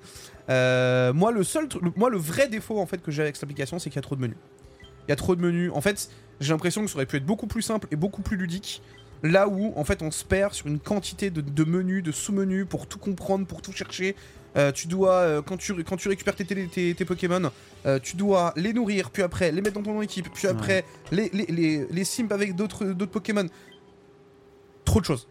[0.49, 3.43] Euh, moi, le seul, le- moi, le vrai défaut en fait que j'ai avec cette
[3.43, 4.37] application, c'est qu'il y a trop de menus.
[5.07, 5.71] Il y a trop de menus.
[5.73, 8.37] En fait, j'ai l'impression que ça aurait pu être beaucoup plus simple et beaucoup plus
[8.37, 8.81] ludique.
[9.23, 12.65] Là où, en fait, on se perd sur une quantité de, de menus, de sous-menus
[12.69, 14.15] pour tout comprendre, pour tout chercher.
[14.57, 17.51] Euh, tu dois, euh, quand, tu, quand tu récupères tes, tes, tes Pokémon,
[17.85, 21.29] euh, tu dois les nourrir, puis après les mettre dans ton équipe, puis après les,
[21.33, 23.47] les, les, les simp avec d'autres d'autres Pokémon.
[24.85, 25.27] Trop de choses.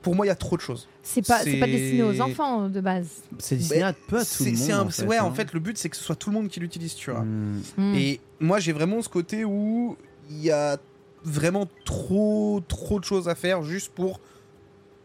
[0.00, 0.88] Pour moi, il y a trop de choses.
[1.02, 3.08] C'est pas, c'est pas destiné aux enfants de base.
[3.38, 4.70] C'est destiné Mais à peu à tout le monde.
[4.70, 5.34] un- en fait, ouais, en hein.
[5.34, 7.20] fait, le but, c'est que ce soit tout le monde qui l'utilise, tu vois.
[7.22, 7.60] Hmm.
[7.76, 7.94] Hmm.
[7.94, 9.96] Et moi, j'ai vraiment ce côté où
[10.30, 10.78] il y a
[11.24, 14.20] vraiment trop, trop de choses à faire juste pour,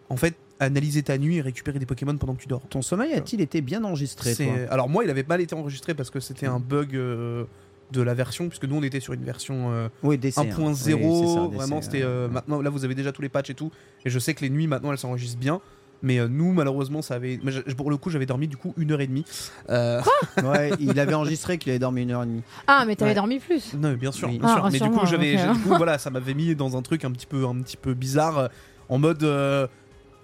[0.09, 2.61] en fait, analyser ta nuit et récupérer des Pokémon pendant que tu dors.
[2.69, 6.09] Ton sommeil a-t-il été bien enregistré toi Alors moi, il avait mal été enregistré parce
[6.11, 7.45] que c'était un bug euh,
[7.91, 10.37] de la version, puisque nous, on était sur une version euh, Oui, DC.
[10.37, 10.43] hein.
[10.43, 10.53] 1.0.
[10.53, 12.61] Oui, c'est ça, DC, vraiment, c'était euh, maintenant.
[12.61, 13.71] Là, vous avez déjà tous les patchs et tout.
[14.05, 15.61] Et je sais que les nuits maintenant, elles s'enregistrent bien.
[16.03, 17.39] Mais euh, nous, malheureusement, ça avait.
[17.43, 19.23] mais je- pour le coup, j'avais dormi du coup une heure et demie.
[19.69, 20.01] Euh,
[20.43, 22.41] Ouais, il avait enregistré qu'il avait dormi une heure et demie.
[22.67, 23.15] Ah, mais t'avais Ouais.
[23.15, 23.73] dormi plus.
[23.75, 24.27] non, mais bien sûr.
[24.29, 24.39] Oui.
[24.39, 24.69] bien Ah, sûr.
[24.71, 27.05] Mais du coup, j'avais, ok, j'ai- du coup, voilà, ça m'avait mis dans un truc
[27.05, 28.47] un petit peu, un petit peu bizarre, euh,
[28.89, 29.67] en mode, euh,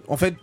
[0.08, 0.34] en fait,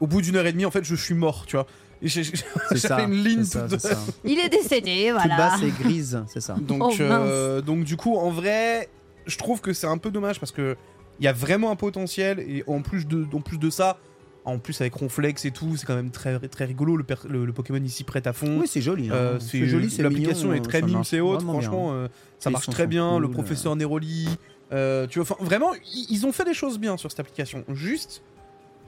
[0.00, 1.66] au bout d'une heure et demie, en fait, je suis mort, tu vois.
[2.02, 2.32] Et j'ai- j'ai-
[2.70, 2.88] C'est ça.
[2.98, 4.00] J'avais une ligne c'est ça, toute- c'est ça.
[4.24, 5.36] Il est décédé, Toute voilà.
[5.36, 6.56] basse et grise, c'est ça.
[6.60, 8.88] Donc, Oh, euh, donc du coup, en vrai,
[9.26, 10.76] je trouve que c'est un peu dommage parce que
[11.20, 13.98] il y a vraiment un potentiel et en plus de, en plus de ça,
[14.44, 16.96] en plus avec Ronflex et tout, c'est quand même très, très rigolo.
[16.96, 18.58] Le, per- le, le Pokémon ici prête à fond.
[18.60, 19.08] Oui, c'est joli.
[19.10, 19.14] hein.
[19.14, 21.60] Euh, c'est joli, c'est l'application est très mime, vraiment bien.
[21.60, 23.18] Franchement, euh, ça marche très bien.
[23.18, 24.28] le professeur Neroli,
[24.72, 27.64] euh, tu vois, vraiment, ils ont fait des choses bien sur cette application.
[27.72, 28.22] Juste,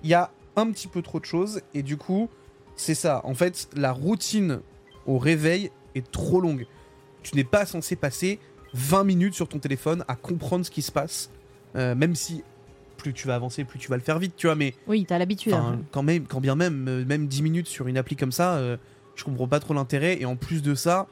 [0.02, 2.28] il y a un petit peu trop de choses et du coup,
[2.76, 3.20] c'est ça.
[3.24, 4.60] En fait, la routine
[5.06, 6.66] au réveil est trop longue.
[7.22, 8.38] Tu n'es pas censé passer
[8.72, 11.30] 20 minutes sur ton téléphone à comprendre ce qui se passe,
[11.76, 12.42] Euh, même si
[13.04, 14.56] plus tu vas avancer, plus tu vas le faire vite, tu vois.
[14.56, 15.52] Mais Oui, t'as l'habitude.
[15.52, 15.80] Hein.
[15.92, 18.76] quand même, quand bien même, euh, même 10 minutes sur une appli comme ça, euh,
[19.14, 20.20] je comprends pas trop l'intérêt.
[20.20, 21.06] Et en plus de ça,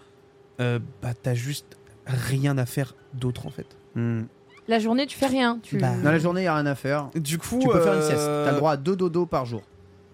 [0.61, 1.77] euh, bah t'as juste
[2.07, 3.67] rien à faire d'autre en fait.
[3.95, 4.23] Hmm.
[4.69, 5.59] La journée, tu fais rien.
[5.63, 5.77] Tu...
[5.79, 7.11] Bah, Dans la journée, il n'y a rien à faire.
[7.15, 8.25] Du coup, Tu peux faire une euh, sieste.
[8.25, 9.63] T'as le droit à deux dodos par jour.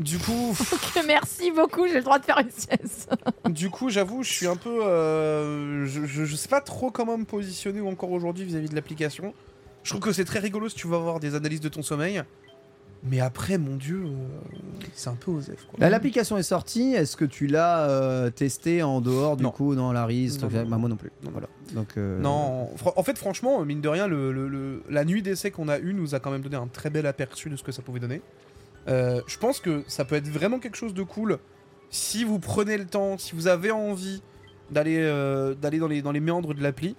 [0.01, 0.57] Du coup,
[1.07, 3.11] Merci beaucoup, j'ai le droit de faire une sieste.
[3.49, 7.19] du coup, j'avoue, je suis un peu, euh, je, je, je sais pas trop comment
[7.19, 9.35] me positionner encore aujourd'hui vis-à-vis de l'application.
[9.83, 12.23] Je trouve que c'est très rigolo si tu vas avoir des analyses de ton sommeil.
[13.05, 14.57] Mais après, mon dieu, euh,
[14.93, 15.79] c'est un peu osef quoi.
[15.79, 16.95] Là, l'application est sortie.
[16.95, 19.53] Est-ce que tu l'as euh, testé en dehors du Non.
[19.53, 21.13] coup dans la RIS Non, Bah, Moi non plus.
[21.23, 21.31] non.
[21.31, 21.47] Voilà.
[21.75, 25.53] Donc, euh, Non, en fait, franchement, mine de rien, le, le- le- la nuit d'essai
[25.53, 27.71] qu'on a eue nous a quand même donné un très bel aperçu de ce que
[27.71, 28.21] ça pouvait donner.
[28.89, 31.39] Je pense que ça peut être vraiment quelque chose de cool
[31.91, 34.23] si vous prenez le temps, si vous avez envie
[34.71, 35.03] d'aller
[35.61, 36.97] d'aller dans les, dans les méandres de l'appli.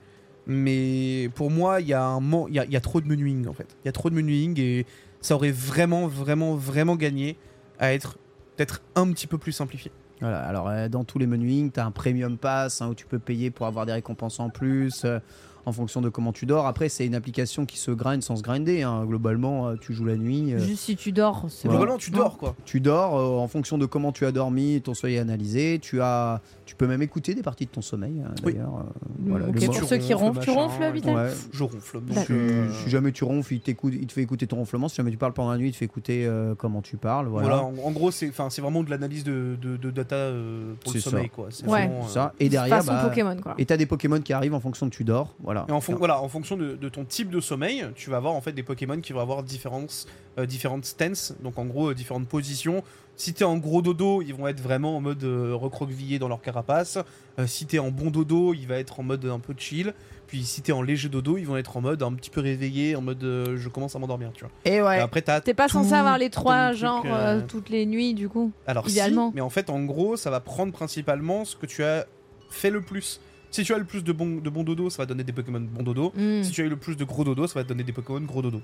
[0.51, 3.77] Mais pour moi, il y, a y a trop de menuing en fait.
[3.83, 4.87] Il y a trop de menuing et
[5.21, 7.37] ça aurait vraiment, vraiment, vraiment gagné
[7.77, 8.17] à être
[8.55, 9.91] peut-être un petit peu plus simplifié.
[10.21, 13.05] Voilà, alors euh, dans tous les menuing, tu as un premium pass hein, où tu
[13.05, 15.19] peux payer pour avoir des récompenses en plus euh,
[15.69, 16.67] en fonction de comment tu dors.
[16.67, 18.83] Après, c'est une application qui se grind sans se grinder.
[18.83, 19.05] hein.
[19.05, 21.79] Globalement, euh, tu joues la nuit, euh, Juste si tu dors, c'est Voilà.
[21.79, 21.85] bon.
[21.85, 22.55] Globalement, tu dors quoi.
[22.65, 25.79] tu dors euh, en fonction de comment tu as dormi, ton sommeil est analysé.
[25.81, 28.53] Tu, as, tu peux même écouter des parties de ton sommeil hein, Oui.
[28.53, 28.75] d'ailleurs.
[28.79, 28.83] euh,
[29.19, 31.29] Mm, voilà, tu pour ceux qui ronfles, ronflent, tu ronfles, Vital Ouais.
[31.51, 31.99] Je ronfle.
[32.09, 34.87] Si, Donc, euh, si jamais tu ronfles, il, t'écoute- il te fait écouter ton ronflement.
[34.87, 37.27] Si jamais tu parles pendant la nuit, il te fait écouter euh, comment tu parles.
[37.27, 37.47] Voilà.
[37.47, 40.73] Voilà, en, en gros, c'est enfin, c'est vraiment de l'analyse de, de, de data euh,
[40.83, 41.09] pour le ça.
[41.09, 41.47] sommeil, quoi.
[41.49, 41.87] C'est Ouais.
[41.87, 42.33] vraiment, euh, Ça.
[42.39, 43.55] Et derrière, bah, Pokémon, quoi.
[43.57, 45.35] et t'as des Pokémon qui arrivent en fonction de tu dors.
[45.43, 45.58] Voilà.
[45.59, 45.65] Voilà.
[45.69, 48.33] Et en, fon- voilà, en fonction de, de ton type de sommeil, tu vas avoir
[48.33, 50.05] en fait des Pokémon qui vont avoir différentes,
[50.37, 52.83] euh, différentes stances, donc en gros euh, différentes positions.
[53.15, 56.41] Si t'es en gros dodo, ils vont être vraiment en mode euh, recroquevillé dans leur
[56.41, 56.97] carapace.
[57.37, 59.93] Euh, si t'es en bon dodo, il va être en mode un peu chill.
[60.27, 62.95] Puis si t'es en léger dodo, ils vont être en mode un petit peu réveillé,
[62.95, 64.51] en mode euh, je commence à m'endormir, tu vois.
[64.63, 64.99] Et ouais.
[64.99, 68.13] Et après t'as T'es pas censé avoir les trois genres euh, euh, toutes les nuits
[68.13, 68.51] du coup.
[68.67, 69.29] Alors idéalement.
[69.31, 72.05] si, mais en fait en gros ça va prendre principalement ce que tu as
[72.49, 73.19] fait le plus.
[73.51, 75.59] Si tu as le plus de bon, de bon dodo, ça va donner des Pokémon
[75.59, 76.13] bon dodo.
[76.15, 76.43] Hmm.
[76.43, 78.21] Si tu as eu le plus de gros dodo, ça va te donner des Pokémon
[78.21, 78.61] gros dodo.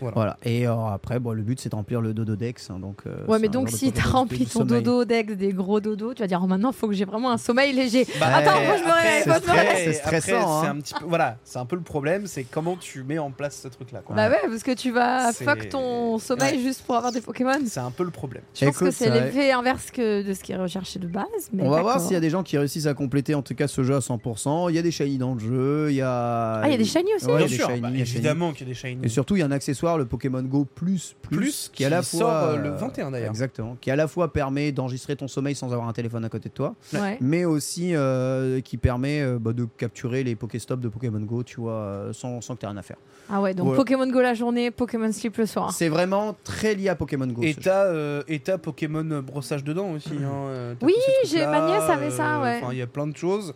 [0.00, 0.36] Voilà.
[0.44, 2.70] Et euh, après, bon, le but c'est de remplir le dodo dex.
[2.70, 4.82] hein, donc, euh, Ouais, c'est mais donc si t'as Pokédex rempli ton sommeil.
[4.82, 7.38] dodo dex des gros dodos, tu vas dire oh, maintenant faut que j'ai vraiment un
[7.38, 8.06] sommeil léger.
[8.20, 9.94] Bah, Attends, après- moi je me réveille, c'est moi je me très- réveille.
[9.94, 10.70] c'est après, stressant, c'est hein.
[10.76, 13.60] un petit peu, voilà, c'est un peu le problème, c'est comment tu mets en place
[13.62, 14.02] ce truc-là.
[14.10, 16.62] Bah ouais, parce que tu vas C'est- fuck ton sommeil Ouais.
[16.62, 17.52] juste pour avoir des Pokémon.
[17.66, 18.42] C'est un peu le problème.
[18.54, 21.06] Je pense Écoute, que c'est c'est l'effet inverse que de ce qui est recherché de
[21.06, 21.24] base.
[21.52, 23.54] Mais On va voir s'il y a des gens qui réussissent à compléter en tout
[23.54, 24.68] cas ce jeu à 100%.
[24.70, 25.86] Il y a des shiny dans le jeu.
[25.90, 26.60] Il y a.
[26.62, 27.80] Ah, il y a des shiny aussi Ouais, il y a Bien des sûr, shiny,
[27.80, 28.98] bah, il évidemment qu'il y a des shiny.
[29.04, 31.88] Et surtout, il y a un accessoire, le Pokémon Go Plus, Plus, Plus, qui, à
[31.88, 33.30] la fois sort, euh, le 21 d'ailleurs.
[33.30, 36.50] Exactement, qui à la fois permet d'enregistrer ton sommeil sans avoir un téléphone à côté
[36.50, 37.16] de toi, Ouais.
[37.22, 41.60] mais aussi euh, qui permet euh, bah, de capturer les Pokéstops de Pokémon Go, tu
[41.60, 42.98] vois, euh, sans, sans que tu aies rien à faire.
[43.30, 43.74] Ah ouais, donc.
[43.74, 45.72] Pokémon Go la journée, Pokémon Sleep le soir.
[45.72, 47.42] C'est vraiment très lié à Pokémon Go.
[47.42, 48.22] Et t'as euh,
[48.62, 50.10] Pokémon brossage dedans aussi.
[50.10, 52.60] hein, euh, Oui, j'ai- ma nièce avait ça, euh, ouais.
[52.72, 53.54] Il y a plein de choses.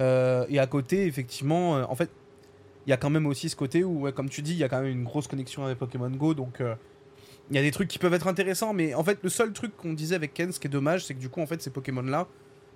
[0.00, 2.10] Euh, et à côté, effectivement, euh, en fait,
[2.86, 4.64] il y a quand même aussi ce côté où, ouais, comme tu dis, il y
[4.64, 6.34] a quand même une grosse connexion avec Pokémon Go.
[6.34, 6.74] Donc, euh,
[7.50, 8.72] il y a des trucs qui peuvent être intéressants.
[8.74, 11.14] Mais en fait, le seul truc qu'on disait avec Ken, ce qui est dommage, c'est
[11.14, 12.26] que du coup, en fait, ces Pokémon-là,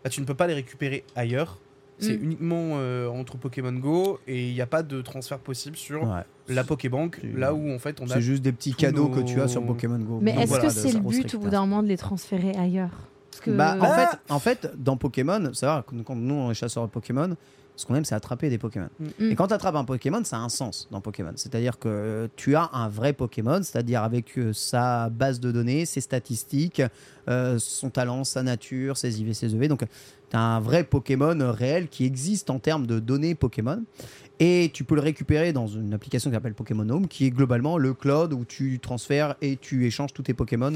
[0.04, 1.58] bah, tu ne peux pas les récupérer ailleurs.
[2.00, 2.22] C'est Mm.
[2.24, 6.20] uniquement euh, entre Pokémon Go et il n'y a pas de transfert possible sur Ouais.
[6.46, 9.20] la Pokébank, là où en fait on a C'est juste des petits cadeaux nos- que
[9.22, 10.20] tu as sur Pokémon Go.
[10.22, 12.92] Mais est-ce voilà, que c'est le but au bout d'un moment de les transférer ailleurs?
[13.32, 16.34] Parce que Bah, en, Ah fait, en fait, dans Pokémon, ça va, quand quand nous
[16.36, 17.34] on est chasseurs de Pokémon,
[17.78, 18.88] ce qu'on aime c'est attraper des Pokémon.
[18.98, 19.30] Mm.
[19.30, 21.32] Et quand tu attrapes un Pokémon, ça a un sens dans Pokémon.
[21.36, 25.86] C'est-à-dire que euh, tu as un vrai Pokémon, c'est-à-dire avec euh, sa base de données,
[25.86, 26.82] ses statistiques,
[27.28, 29.68] euh, son talent, sa nature, ses IV, ses EV.
[29.68, 29.84] Donc
[30.28, 33.82] tu as un vrai Pokémon réel qui existe en termes de données Pokémon.
[34.40, 37.78] Et tu peux le récupérer dans une application qui s'appelle Pokémon Home, qui est globalement
[37.78, 40.72] le cloud où tu transfères et tu échanges tous tes Pokémon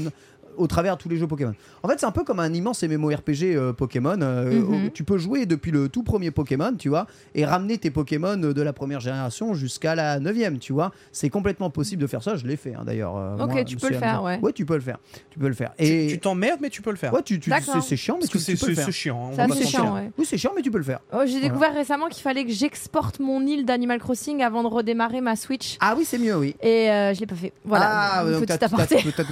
[0.57, 1.53] au travers de tous les jeux Pokémon.
[1.83, 4.17] En fait, c'est un peu comme un immense MMORPG euh, Pokémon.
[4.21, 4.85] euh, Mhm.
[4.85, 8.37] où tu peux jouer depuis le tout premier Pokémon, tu vois, et ramener tes Pokémon
[8.37, 10.91] de la première génération jusqu'à la neuvième, tu vois.
[11.11, 12.35] C'est complètement possible de faire ça.
[12.35, 13.15] Je l'ai fait hein, d'ailleurs.
[13.17, 14.39] euh, Ok, moi, tu peux le faire, ouais.
[14.41, 14.97] Ouais, tu peux le faire.
[15.29, 15.71] Tu peux le faire.
[15.79, 17.13] Et tu t'emmerdes, mais tu peux le faire.
[17.13, 18.85] ouais, tu, tu- c'est chiant, mais Parce tu, que tu c'est peux le c'est- faire.
[18.85, 19.31] c'est chiant.
[19.37, 20.11] hein, C'est chiant, ouais.
[20.17, 20.99] Oui, c'est chiant, mais tu peux le faire.
[21.13, 25.21] Oh, J'ai découvert récemment qu'il fallait que j'exporte mon île d'Animal Crossing avant de redémarrer
[25.21, 25.77] ma Switch.
[25.79, 26.55] Ah oui, c'est mieux, oui.
[26.61, 27.53] Et euh, je l'ai pas fait.
[27.65, 27.89] Voilà,
[28.19, 28.75] Ah, donc t'as tout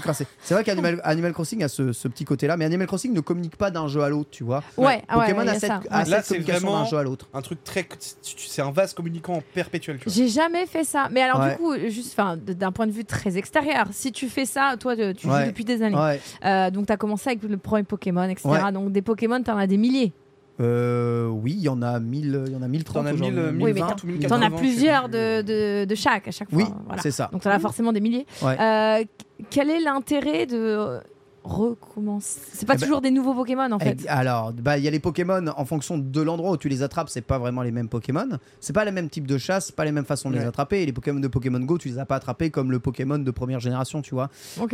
[0.01, 0.25] crassé.
[0.41, 3.55] C'est vrai qu'Animal Animal Crossing a ce, ce petit côté-là, mais Animal Crossing ne communique
[3.55, 4.63] pas d'un jeu à l'autre, tu vois.
[4.77, 5.81] Ouais, ah ouais, Pokémon ouais, a a cette, ça.
[5.89, 7.29] a cette Là, c'est communication vraiment- d'un jeu à l'autre.
[7.33, 7.83] Un truc très.
[7.83, 9.97] tu- tu- C'est un vase communicant perpétuel.
[9.99, 10.13] Tu vois.
[10.13, 11.07] J'ai jamais fait ça.
[11.11, 11.51] Mais alors, Ouais.
[11.51, 15.13] du coup, juste d'un point de vue très extérieur, si tu fais ça, toi, tu
[15.15, 15.41] tu Ouais.
[15.41, 15.95] joues depuis des années.
[15.95, 16.19] Ouais.
[16.45, 18.47] Euh, donc, tu as commencé avec le premier Pokémon, etc.
[18.49, 18.71] Ouais.
[18.71, 20.11] Donc, des Pokémon, tu en as des milliers.
[20.59, 23.35] Euh, oui, il y en a 1000, il y en a 1030 T'en as aujourd'hui.
[23.35, 25.11] 1000, Oui, mais 1020 ou Tu 1080, en as plusieurs plus.
[25.17, 26.57] de, de, de chaque à chaque fois.
[26.59, 27.01] Oui, Voilà.
[27.01, 27.29] c'est ça.
[27.31, 28.25] Donc, tu en as forcément des milliers.
[28.43, 28.59] Ouais.
[28.59, 29.03] Euh,
[29.49, 30.99] quel est l'intérêt de
[31.43, 33.89] recommencer C'est pas Eh ben, toujours des nouveaux Pokémon, en fait.
[33.91, 36.83] Ex- Alors, bah, il y a les Pokémon en fonction de l'endroit où tu les
[36.83, 38.27] attrapes, c'est pas vraiment les mêmes Pokémon.
[38.59, 40.81] C'est pas le même type de chasse, pas les mêmes façons de les attraper.
[40.81, 43.31] Et les Pokémon de Pokémon Go, tu les as pas attrapés comme le Pokémon de
[43.31, 44.29] première génération, tu vois.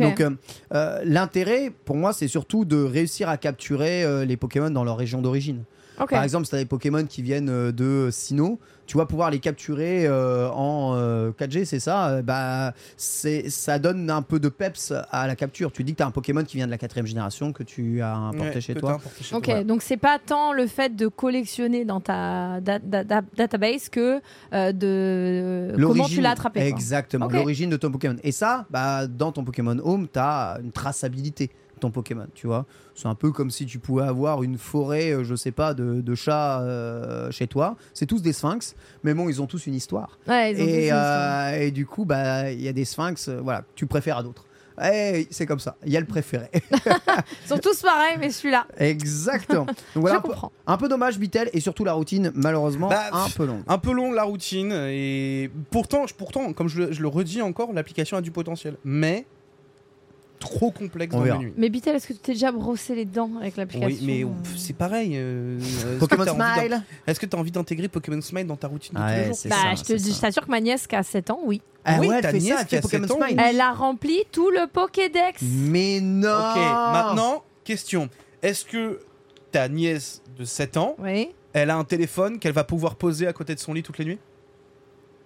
[0.08, 0.30] Donc, euh,
[0.74, 4.96] euh, l'intérêt pour moi, c'est surtout de réussir à capturer euh, les Pokémon dans leur
[4.96, 5.62] région d'origine.
[6.06, 9.30] Par exemple, si tu as des Pokémon qui viennent euh, de Sinnoh, tu vas pouvoir
[9.30, 14.38] les capturer euh, en euh, 4G, c'est ça euh, bah, c'est, Ça donne un peu
[14.40, 15.72] de peps à la capture.
[15.72, 18.00] Tu dis que tu as un Pokémon qui vient de la quatrième génération que tu
[18.00, 18.98] as importé Ouais, chez toi.
[19.20, 19.64] chez Ok, toi.
[19.64, 24.20] donc c'est pas tant le fait de collectionner dans ta da- da- da- database que
[24.54, 26.60] euh, de comment tu L'origine- l'as attrapé.
[26.60, 28.16] Exactement, l'origine de ton Pokémon.
[28.22, 32.66] Et ça, bah, dans ton Pokémon Home, tu as une traçabilité ton Pokémon, tu vois.
[32.94, 36.00] C'est un peu comme si tu pouvais avoir une forêt, euh, je sais pas, de,
[36.00, 37.76] de chats euh, chez toi.
[37.94, 40.18] C'est tous des sphinx, mais bon, ils ont tous une histoire.
[40.26, 41.46] Ouais, ils ont tous Et, une histoire.
[41.48, 44.22] euh, et du coup, bah, il y a des sphinx, euh, voilà, tu préfères à
[44.22, 44.44] d'autres.
[44.80, 46.46] Eh, c'est comme ça, il y a le préféré.
[46.54, 49.64] Ils sont tous pareils, mais celui-là, Exactement.
[49.64, 50.52] Donc voilà, je un peu, comprends.
[50.68, 53.62] un peu dommage, Bitel, et surtout la routine, malheureusement, Bah, un peu longue.
[53.66, 58.20] Un peu long la routine et pourtant, pourtant comme je le redis encore, l'application a
[58.20, 59.26] du potentiel, mais
[60.38, 61.36] trop complexe On dans verra.
[61.38, 61.54] le menu.
[61.56, 64.28] Mais Bitel, est-ce que tu t'es déjà brossé les dents avec l'application Oui, mais euh
[64.56, 65.12] c'est pareil.
[65.14, 68.68] euh, est-ce que Pokémon Smile Est-ce que tu as envie d'intégrer Pokémon Smile dans ta
[68.68, 70.50] routine de tous Ouais, les jours c'est Bah, ça, je te dis, je t'assure que
[70.50, 71.60] ma nièce qui a 7 ans, oui.
[71.84, 73.26] Ah Oui, ouais, ta elle fait nièce ça, elle qui a fait Pokémon 7 ans,
[73.26, 73.40] Smile.
[73.46, 75.40] Elle a rempli tout le Pokédex.
[75.42, 76.56] Mais non Ok,
[76.92, 78.08] maintenant, question.
[78.42, 79.00] Est-ce que
[79.50, 81.30] ta nièce de 7 ans, Oui.
[81.52, 84.04] elle a un téléphone qu'elle va pouvoir poser à côté de son lit toutes les
[84.04, 84.18] nuits?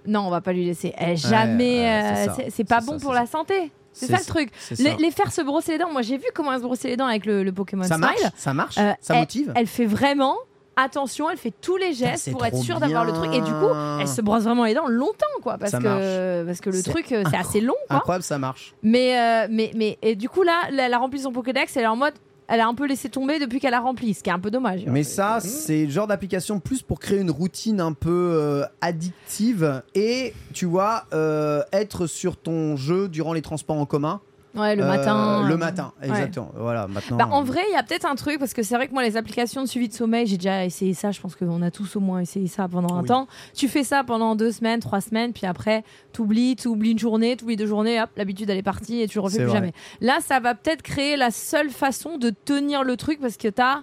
[0.07, 0.93] Non, on va pas lui laisser.
[1.01, 1.81] Eh, jamais.
[1.81, 3.71] ouais, euh, c'est pas bon ça, pour la santé.
[3.93, 4.51] C'est ça le truc.
[4.79, 5.91] Les, faire se brosser les dents.
[5.91, 8.01] Moi, j'ai vu comment elle se brossait les dents avec le, le Pokémon Ça Smile.
[8.03, 9.53] marche, ça marche, Euh, ça motive.
[9.55, 10.37] Elle fait vraiment
[10.77, 13.33] attention, elle fait tous les gestes pour être sûre d'avoir le truc.
[13.35, 13.69] Et du coup,
[14.01, 17.13] elle se brosse vraiment les dents longtemps, quoi, parce Ça que parce que le truc
[17.13, 17.99] euh, c'est assez long, quoi.
[17.99, 18.75] Incroyable, ça marche.
[18.83, 21.77] Mais euh, mais mais et du coup là, là, elle a rempli son Pokédex.
[21.77, 22.15] Elle est en mode,
[22.49, 24.51] elle a un peu laissé tomber depuis qu'elle a rempli, ce qui est un peu
[24.51, 24.85] dommage.
[24.87, 29.83] Mais ça, c'est le genre d'application plus pour créer une routine un peu euh, addictive
[29.95, 34.21] et, tu vois, euh, être sur ton jeu durant les transports en commun.
[34.55, 35.45] Ouais, le Euh, matin.
[35.49, 36.09] Le euh, matin, ouais.
[36.09, 36.51] exactement.
[36.57, 37.17] Voilà, maintenant.
[37.17, 39.03] Bah, en vrai, il y a peut-être un truc parce que c'est vrai que moi,
[39.03, 41.11] les applications de suivi de sommeil, j'ai déjà essayé ça.
[41.11, 43.09] Je pense qu'on a tous au moins essayé ça pendant un Oui.
[43.09, 43.29] temps.
[43.55, 47.57] Tu fais ça pendant deux semaines, trois semaines, puis après, t'oublies, t'oublies une journée, t'oublies
[47.57, 49.55] deux journées, hop, l'habitude elle est partie et tu le refais plus vrai.
[49.57, 49.73] jamais.
[50.01, 53.83] Là, ça va peut-être créer la seule façon de tenir le truc parce que t'as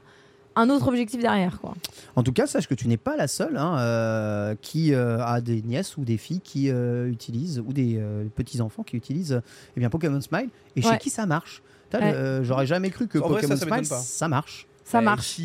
[0.60, 1.74] un autre objectif derrière, quoi.
[2.16, 5.42] En tout cas, sache que tu n'es pas la seule hein, euh, qui euh, a
[5.42, 9.42] des nièces ou des filles qui euh, utilisent, ou des euh, petits-enfants qui utilisent
[9.76, 11.62] eh bien, Pokémon Smile et chez qui ça marche?
[11.94, 12.02] Ouais.
[12.04, 14.68] euh, J'aurais jamais cru que En vrai, Pokémon ça, ça Smile, ça marche.
[14.84, 15.40] Ça Eh, marche.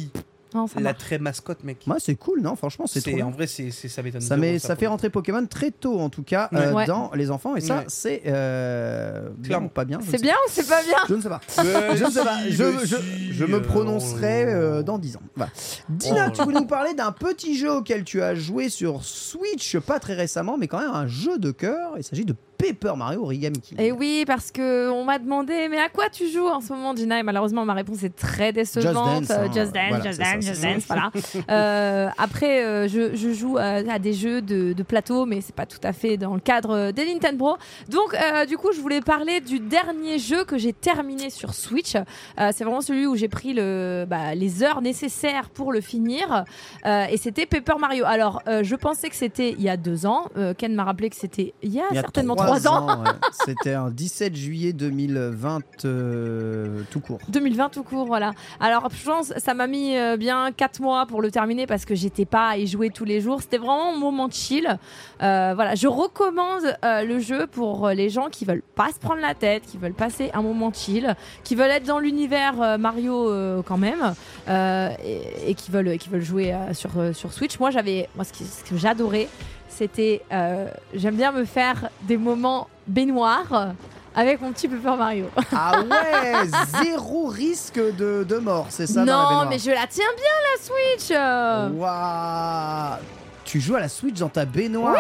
[0.55, 0.59] Si.
[0.59, 0.99] Non, ça La marche.
[0.99, 1.87] très mascotte, mec.
[1.87, 3.15] Moi, c'est cool, non Franchement, c'est trop.
[3.15, 3.27] Bien.
[3.27, 4.21] en vrai, c'est ça m'étonne.
[4.21, 6.87] Ça, met, ça fait rentrer Pokémon très tôt, en tout cas, euh, Ouais.
[6.87, 7.57] dans les enfants.
[7.57, 7.85] Et ça, Ouais.
[7.89, 9.67] c'est euh, bien Clairement.
[9.67, 10.97] ou pas bien je ne C'est sais bien ou c'est pas bien.
[11.09, 11.41] Je ne sais pas.
[11.57, 12.39] Je ne sais pas.
[12.49, 12.87] Je,
[13.33, 14.49] je- me euh, prononcerai oh.
[14.51, 15.23] euh, dans 10 ans.
[15.37, 15.53] Voilà.
[15.89, 16.33] Dina, Oh.
[16.35, 20.15] tu voulais nous parler d'un petit jeu auquel tu as joué sur Switch, pas très
[20.15, 21.93] récemment, mais quand même un jeu de cœur.
[21.99, 22.35] Il s'agit de
[22.73, 23.79] Paper Mario Origami King.
[23.81, 26.95] Et oui, parce que on m'a demandé, mais à quoi tu joues en ce moment,
[26.97, 27.21] Gina?
[27.21, 29.21] Et malheureusement, ma réponse est très décevante.
[29.21, 29.51] Just Dance, hein.
[29.53, 30.73] Just Dance, Voilà, Just Dance, c'est Just ça.
[30.73, 31.11] Dance, voilà.
[31.51, 35.67] Euh, après, euh, je, je joue à des jeux de, de plateau, mais c'est pas
[35.67, 37.57] tout à fait dans le cadre des Nintendo.
[37.89, 41.93] Donc, euh, du coup, je voulais parler du dernier jeu que j'ai terminé sur Switch.
[42.39, 46.45] C'est vraiment celui où j'ai pris le, bah, les heures nécessaires pour le finir.
[46.87, 48.05] Et c'était Paper Mario.
[48.07, 50.27] Alors, je pensais que c'était il y a deux ans.
[50.57, 53.03] Ken m'a rappelé que c'était il y a, Il y a certainement trois trois ans.
[53.03, 53.11] ouais.
[53.45, 57.19] C'était un 17 juillet 2020 euh, tout court.
[57.29, 58.33] 2020 tout court, voilà.
[58.61, 61.95] Alors, je pense ça m'a mis euh, bien 4 mois pour le terminer parce que
[61.95, 63.43] j'étais pas à y jouer tous les jours.
[63.43, 64.79] C'était vraiment un moment chill.
[65.23, 69.35] Euh, voilà, je recommande le jeu pour les gens qui veulent pas se prendre la
[69.35, 74.15] tête, qui veulent passer un moment chill, qui veulent être dans l'univers Mario quand même
[74.49, 77.59] et, et qui veulent qui veulent jouer sur sur Switch.
[77.59, 79.29] Moi, j'avais moi ce que j'adorais,
[79.77, 83.73] c'était euh, j'aime bien me faire des moments baignoires
[84.15, 85.27] avec mon petit Paper Mario.
[85.53, 86.49] Ah ouais,
[86.83, 90.35] zéro risque de, de mort, c'est ça dans la non, mais je la tiens bien
[90.53, 91.79] la Switch.
[91.81, 92.99] Waouh
[93.45, 94.97] Tu joues à la Switch dans ta baignoire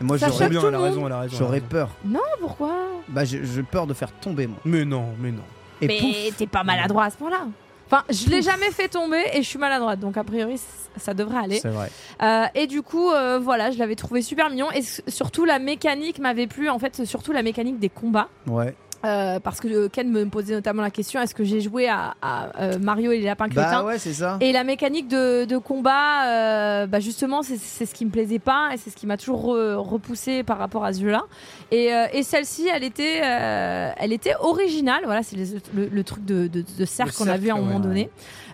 [0.00, 1.36] Moi Ça j'aurais bien, elle a raison, elle a raison.
[1.36, 1.90] elle a j'aurais peur.
[2.04, 2.74] Non, pourquoi?
[3.08, 4.58] Bah j'ai peur de faire tomber moi.
[4.64, 5.42] Mais non, mais non.
[5.80, 7.46] Et Mais t'es pas maladroit à ce point-là.
[7.90, 10.60] Enfin, je l'ai jamais fait tomber et je suis maladroite, donc a priori
[10.98, 11.58] ça devrait aller.
[11.58, 11.90] C'est vrai.
[12.22, 16.18] Euh, et du coup, euh, voilà, je l'avais trouvé super mignon et surtout la mécanique
[16.18, 16.68] m'avait plu.
[16.68, 18.28] En fait, surtout la mécanique des combats.
[18.46, 18.74] Ouais.
[19.04, 22.16] Euh, parce que euh, Ken me posait notamment la question est-ce que j'ai joué à,
[22.20, 24.38] à, euh, Mario et les lapins crétins Bah ouais, c'est ça.
[24.40, 27.56] Et la mécanique de, de combat, euh, bah justement, c'est
[27.86, 30.84] ce qui me plaisait pas et c'est ce qui m'a toujours re- repoussé par rapport
[30.84, 31.22] à ce jeu-là.
[31.70, 35.02] Et, euh, et celle-ci, elle était, euh, elle était originale.
[35.04, 37.58] Voilà, c'est le, le truc de, de, de cercle Le qu'on a vu à un
[37.58, 37.80] moment ouais.
[37.82, 38.10] donné.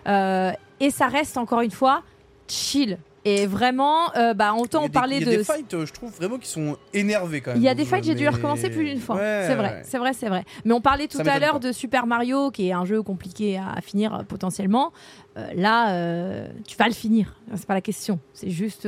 [0.07, 2.03] Euh, et ça reste encore une fois
[2.47, 2.99] chill.
[3.27, 5.37] Et vraiment, euh, bah, autant on parlait Il y a de.
[5.37, 7.59] des fights, euh, je trouve vraiment qui sont énervés quand même.
[7.59, 9.15] Il y a des fights, j'ai dû recommencer plus d'une fois.
[9.15, 9.81] Ouais, c'est vrai, ouais.
[9.83, 10.43] c'est vrai, c'est vrai.
[10.63, 13.57] Mais on parlait tout Ça à l'heure de Super Mario, qui est un jeu compliqué
[13.57, 14.93] à, finir euh, potentiellement.
[15.37, 17.35] Euh, là, tu vas le finir.
[17.55, 18.19] C'est pas la question.
[18.33, 18.87] C'est juste,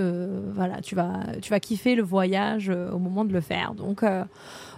[0.54, 3.74] voilà, tu vas, tu vas kiffer le voyage au moment de le faire.
[3.74, 4.04] Donc,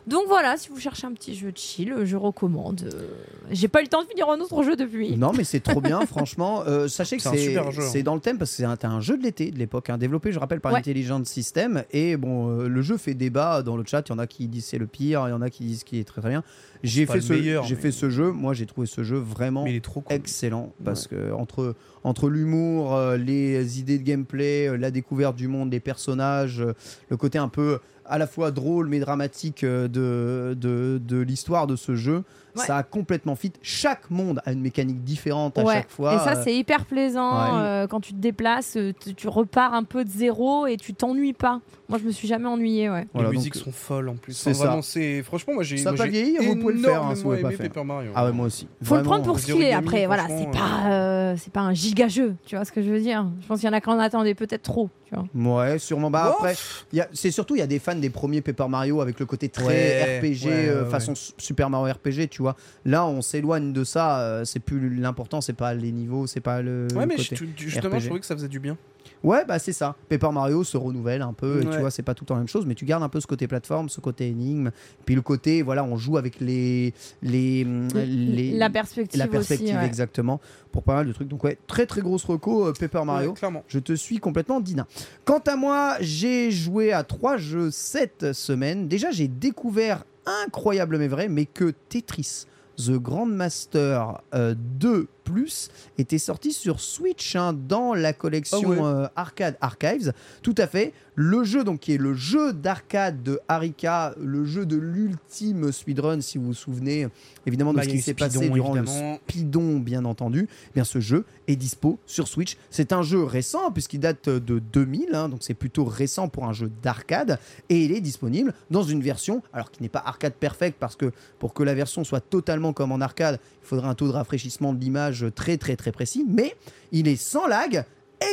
[0.09, 2.89] donc voilà, si vous cherchez un petit jeu chill, je recommande.
[2.93, 3.07] Euh,
[3.51, 5.15] J'ai pas eu le temps de finir un autre jeu depuis.
[5.17, 6.63] Non, mais c'est trop bien, franchement.
[6.67, 7.89] Euh, sachez que C'est un c'est super jeu, hein.
[7.91, 10.31] c'est dans le thème parce que c'est un, jeu de l'été de l'époque, hein, développé,
[10.31, 10.79] je rappelle, par Ouais.
[10.79, 11.83] Intelligent System.
[11.91, 14.03] Et bon, euh, le jeu fait débat dans le chat.
[14.07, 15.83] Il y en a qui disent c'est le pire, il y en a qui disent
[15.83, 16.43] qu'il est très très bien.
[16.81, 18.31] J'ai pas fait, ce, meilleur, j'ai mais- fait ce jeu.
[18.31, 20.15] Moi, j'ai trouvé ce jeu vraiment Mais il est trop cool.
[20.15, 25.49] excellent parce que entre entre l'humour, euh, les idées de gameplay, euh, la découverte du
[25.49, 26.73] monde, des personnages, euh,
[27.09, 31.67] le côté un peu à la fois drôle mais dramatique euh, de, de, de l'histoire
[31.67, 32.23] de ce jeu,
[32.55, 32.65] Ouais.
[32.65, 33.53] ça a complètement fit.
[33.61, 35.73] Chaque monde a une mécanique différente à Ouais.
[35.75, 36.15] chaque fois.
[36.15, 37.61] Et ça, euh, c'est hyper plaisant Ouais.
[37.61, 40.93] euh, quand tu te déplaces, euh, tu, tu repars un peu de zéro et tu
[40.93, 41.61] t'ennuies pas.
[41.87, 42.87] Moi, je me suis jamais ouais.
[42.89, 44.33] voilà, les donc, musiques sont folles en plus.
[44.33, 44.65] c'est Enfin, ça.
[44.67, 45.77] Vraiment, c'est franchement moi j'ai.
[45.77, 47.67] Ça pas j'ai vieilli, vous pouvez le faire, hein, si vous pas faire.
[47.69, 48.11] Paper Mario.
[48.15, 48.67] Ah ouais, moi aussi.
[48.83, 49.73] Faut le prendre pour ce qu'il est.
[49.73, 52.35] Après, voilà, c'est pas, euh, c'est pas un giga jeu.
[52.45, 53.99] Tu vois ce que je veux dire Je pense qu'il y en a qui en
[53.99, 54.89] attendaient peut-être trop.
[55.07, 55.55] Tu vois.
[55.63, 56.11] Ouais, sûrement.
[56.11, 56.55] Bah après,
[56.93, 59.19] il y a- c'est surtout il y a des fans des premiers Paper Mario avec
[59.19, 62.55] le côté très Ouais, RPG, ouais, euh, ouais, façon Super Mario RPG, tu vois.
[62.85, 64.19] Là, on s'éloigne de ça.
[64.21, 66.87] euh, c'est plus l'important, c'est pas les niveaux, c'est pas le.
[66.93, 67.35] Ouais, le mais côté.
[67.35, 67.99] je- justement, RPG.
[68.01, 68.77] je trouvais que ça faisait du bien.
[69.23, 69.95] Ouais, bah c'est ça.
[70.07, 72.39] Paper Mario se renouvelle un peu, et tu vois, c'est pas tout le temps la
[72.41, 74.71] même chose, mais tu gardes un peu ce côté plateforme, ce côté énigme,
[75.05, 76.93] puis le côté, voilà, on joue avec les.
[77.21, 77.65] les,
[78.05, 79.75] les La perspective, la perspective, aussi.
[79.75, 79.85] ouais.
[79.85, 80.39] exactement,
[80.71, 81.27] pour pas mal de trucs.
[81.27, 83.31] Donc, ouais, très très grosse reco, euh, Paper Mario.
[83.31, 83.63] Ouais, clairement.
[83.67, 84.87] Je te suis complètement, Dina.
[85.25, 88.87] Quant à moi, j'ai joué à trois jeux cette semaine.
[88.87, 90.05] Déjà, j'ai découvert,
[90.45, 92.45] incroyable mais vrai, mais que Tetris,
[92.77, 95.69] The Grandmaster euh, 2 Plus,
[95.99, 98.77] était sorti sur Switch hein, dans la collection Ah ouais.
[98.81, 100.11] euh, Arcade Archives.
[100.41, 100.93] Tout à fait.
[101.13, 106.21] Le jeu, donc, qui est le jeu d'arcade de Harika, le jeu de l'ultime speedrun,
[106.21, 107.07] si vous vous souvenez
[107.45, 109.13] évidemment de Bah, ce y a qui s'est passé durant évidemment.
[109.13, 110.47] le Speedon, bien entendu.
[110.69, 112.57] Eh bien, ce jeu est dispo sur Switch.
[112.69, 116.53] C'est un jeu récent puisqu'il date de 2000, hein, donc c'est plutôt récent pour un
[116.53, 117.37] jeu d'arcade
[117.69, 121.11] et il est disponible dans une version, alors qui n'est pas arcade perfect parce que
[121.37, 124.73] pour que la version soit totalement comme en arcade, il faudrait un taux de rafraîchissement
[124.73, 126.55] de l'image très très très précis, mais
[126.91, 127.83] il est sans lag,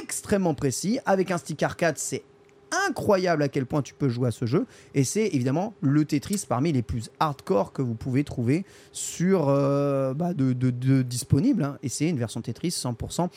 [0.01, 0.99] extrêmement précis.
[1.07, 2.23] Avec un stick arcade, c'est
[2.89, 4.67] incroyable à quel point tu peux jouer à ce jeu.
[4.95, 10.15] Et c'est évidemment le Tetris parmi les plus hardcore que vous pouvez trouver sur euh,
[10.15, 11.79] bah, de, de- de disponible hein.
[11.85, 13.29] et c'est une version Tetris 100%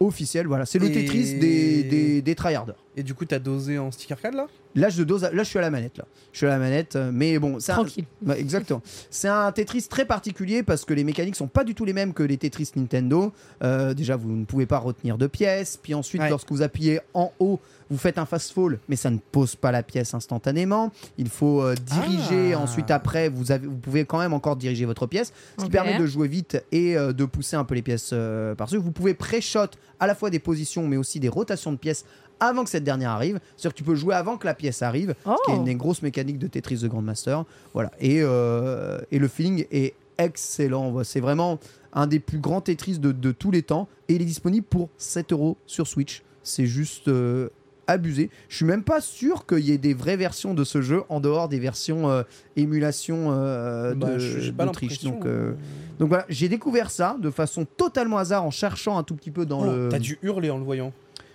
[0.00, 0.46] officielle.
[0.46, 2.82] Voilà c'est le Et- Tetris des, des, des tryharders.
[2.96, 4.46] Et du coup, t'as dosé en stick arcade là?
[4.74, 6.58] Là je dose à- là je suis à la manette là je suis à la
[6.58, 8.04] manette euh, mais bon c'est un- Tranquille.
[8.26, 8.82] Ouais, exactement.
[9.10, 12.12] C'est un Tetris très particulier parce que les mécaniques sont pas du tout les mêmes
[12.12, 13.32] que les Tetris Nintendo.
[13.62, 15.78] Euh, déjà, vous ne pouvez pas retenir de pièces.
[15.82, 16.28] Puis ensuite, Ouais.
[16.30, 17.58] lorsque vous appuyez en haut,
[17.90, 20.92] vous faites un fast fall, mais ça ne pose pas la pièce instantanément.
[21.16, 22.52] Il faut euh, diriger.
[22.54, 22.60] Ah.
[22.60, 25.98] Ensuite, après, vous, avez, vous pouvez quand même encore diriger votre pièce, ce qui permet
[25.98, 28.76] de jouer vite et euh, de pousser un peu les pièces euh, par-dessus.
[28.78, 29.66] Vous pouvez pré-shot
[30.00, 32.04] à la fois des positions, mais aussi des rotations de pièces
[32.40, 33.40] avant que cette dernière arrive.
[33.56, 35.34] C'est-à-dire que tu peux jouer avant que la pièce arrive Oh.
[35.44, 37.44] qui est une des grosses mécaniques de Tetris de Grandmaster.
[37.74, 37.90] Voilà.
[38.00, 41.02] Et, euh, et le feeling est excellent.
[41.04, 41.58] C'est vraiment
[41.92, 43.88] un des plus grands Tetris de, de tous les temps.
[44.08, 46.22] Et il est disponible pour 7 euros sur Switch.
[46.42, 47.48] C'est juste euh,
[47.86, 48.30] abusé.
[48.48, 51.20] Je suis même pas sûr qu'il y ait des vraies versions de ce jeu en
[51.20, 52.22] dehors des versions euh,
[52.56, 55.02] émulation euh, Bah, d'Autriche.
[55.04, 55.54] Donc, euh,
[55.98, 59.46] donc voilà, j'ai découvert ça de façon totalement hasard en cherchant un tout petit peu
[59.46, 59.88] dans Oh, le.
[59.90, 60.92] T'as dû hurler en le voyant.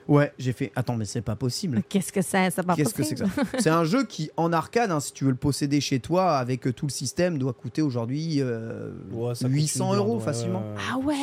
[0.07, 0.71] Ouais, j'ai fait.
[0.75, 1.81] Attends, mais c'est pas possible.
[1.89, 4.51] Qu'est-ce que c'est ça part Qu'est-ce que c'est que ça C'est un jeu qui, en
[4.53, 7.53] arcade, hein, si tu veux le posséder chez toi avec euh, tout le système, doit
[7.53, 10.61] coûter aujourd'hui euh, Ouais, ça coûte 800 une blinde, euros facilement.
[10.61, 10.79] ouais, ouais.
[10.91, 11.13] Ah ouais.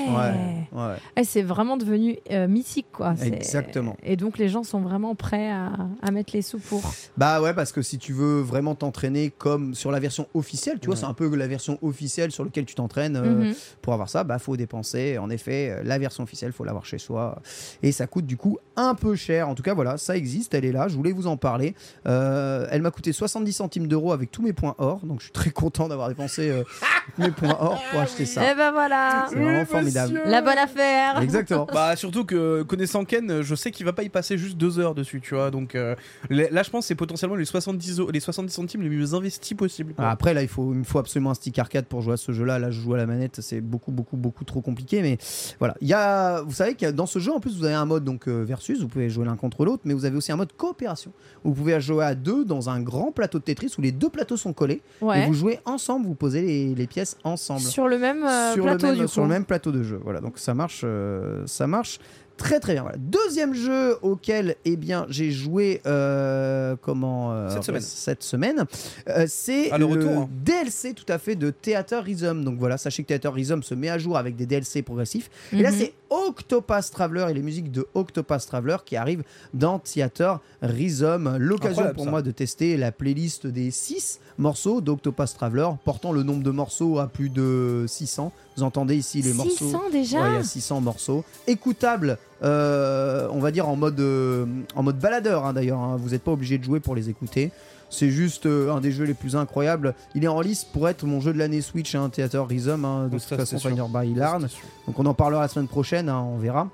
[0.72, 0.97] Ouais, ouais.
[1.16, 3.14] Eh, c'est vraiment devenu euh, mythique quoi.
[3.22, 3.97] Exactement.
[4.03, 5.72] Et donc les gens sont vraiment prêts à,
[6.03, 6.83] à mettre les sous pour.
[7.16, 10.87] Bah ouais, parce que si tu veux vraiment t'entraîner comme sur la version officielle, tu
[10.87, 13.16] vois, c'est un peu la version officielle sur laquelle tu t'entraînes.
[13.16, 13.55] euh, Mhm.
[13.83, 15.16] Pour avoir ça, bah faut dépenser.
[15.18, 17.41] En effet, la version officielle, faut l'avoir chez soi.
[17.83, 19.49] Et ça coûte du coup un peu cher.
[19.49, 20.89] En tout cas, voilà, ça existe, elle est là.
[20.89, 21.75] Je voulais vous en parler.
[22.07, 25.01] Euh, elle m'a coûté 70 centimes d'euros avec tous mes points or.
[25.05, 26.62] Donc je suis très content d'avoir dépensé euh,
[27.18, 28.51] mes points or pour acheter ça.
[28.51, 29.27] Et ben voilà.
[29.31, 30.21] C'est vraiment formidable.
[30.27, 31.21] La bonne affaire.
[31.21, 31.66] Exactement.
[31.73, 34.95] Bah surtout que connaissant Ken, je sais qu'il va pas y passer juste deux heures
[34.95, 35.51] dessus, tu vois.
[35.51, 35.95] Donc euh,
[36.31, 39.57] là, je pense que c'est potentiellement les 70, o- les 70 centimes les mieux investis
[39.57, 39.95] possibles.
[39.99, 42.33] Ah, Après, là, il, faut, il faut absolument un stick arcade pour jouer à ce
[42.33, 42.59] jeu-là.
[42.59, 45.03] Là, je joue à la manette, c'est beaucoup, beaucoup, beaucoup trop compliqué.
[45.03, 45.18] Mais
[45.59, 47.85] voilà, il y a, vous savez que dans ce jeu, en plus, vous avez un
[47.85, 50.37] mode donc euh, versus, vous pouvez jouer l'un contre l'autre, mais vous avez aussi un
[50.37, 51.13] mode coopération.
[51.45, 54.37] Vous pouvez jouer à deux dans un grand plateau de Tetris où les deux plateaux
[54.37, 54.83] sont collés
[55.15, 57.61] et vous jouez ensemble, vous posez les, les pièces ensemble.
[57.61, 59.29] Sur le même euh, sur, plateau le même, du sur coup.
[59.29, 60.01] le même plateau de jeu.
[60.05, 61.99] Voilà, donc ça marche, euh, ça marche
[62.41, 62.82] très très bien.
[62.82, 62.97] Voilà.
[62.99, 67.80] Deuxième jeu auquel eh bien j'ai joué euh, comment euh, Cette semaine.
[67.82, 68.64] cette semaine,
[69.09, 70.28] euh, c'est Ah, le retour, hein.
[70.45, 72.43] DLC tout à fait de Theater Rhythm.
[72.45, 75.30] Donc voilà, sachez que Theater Rhythm se met à jour avec des DLC progressifs.
[75.53, 75.76] Et là Mhm.
[75.78, 79.22] c'est Octopath Traveler et les musiques de Octopath Traveler qui arrivent
[79.55, 81.36] dans Theater Rhythm.
[81.38, 82.11] L'occasion pour ça.
[82.11, 86.99] moi de tester la playlist des 6 morceaux d'Octopath Traveler, portant le nombre de morceaux
[86.99, 88.32] à plus de 600.
[88.57, 89.91] Vous entendez ici les 600 morceaux.
[89.93, 90.20] déjà.
[90.22, 91.24] Ouais, il y a 600 morceaux.
[91.47, 95.78] Écoutables, euh, on va dire en mode, euh, en mode baladeur hein, d'ailleurs.
[95.78, 95.97] hein.
[95.99, 97.53] Vous n'êtes pas obligé de jouer pour les écouter.
[97.93, 99.95] C'est juste euh, un des jeux les plus incroyables.
[100.14, 103.09] Il est en lice pour être mon jeu de l'année Switch, hein, Theater Rhythm, hein,
[103.11, 103.57] de toute façon,
[103.88, 104.49] by Larn.
[104.86, 106.68] Donc on en parlera la semaine prochaine, hein, on verra.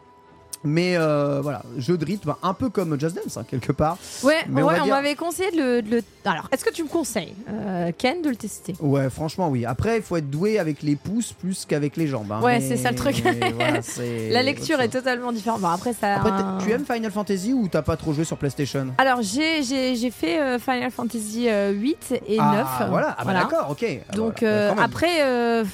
[0.64, 3.98] Mais euh, voilà, jeu de rythme, un peu comme Just Dance, hein, quelque part.
[4.22, 6.82] Ouais, Mais ouais, on dire- m'avait conseillé de le, de le- Alors, est-ce que tu
[6.82, 8.74] me conseilles, euh, Ken, de le tester?
[8.80, 9.64] Ouais, franchement, oui.
[9.64, 12.32] Après, il faut être doué avec les pouces plus qu'avec les jambes.
[12.32, 12.40] hein.
[12.42, 13.22] Ouais, Mais- c'est ça le truc.
[13.54, 13.80] voilà,
[14.30, 15.60] La lecture est totalement différente.
[15.60, 16.14] Bon, après, ça.
[16.16, 18.88] Après, un- tu aimes Final Fantasy ou t'as pas trop joué sur PlayStation?
[18.98, 22.90] Alors, j'ai fait euh, Final Fantasy euh, 8 et ah, 9.
[22.90, 23.84] Voilà, ah bah d'accord, ok.
[24.14, 25.64] Donc, voilà, euh, après.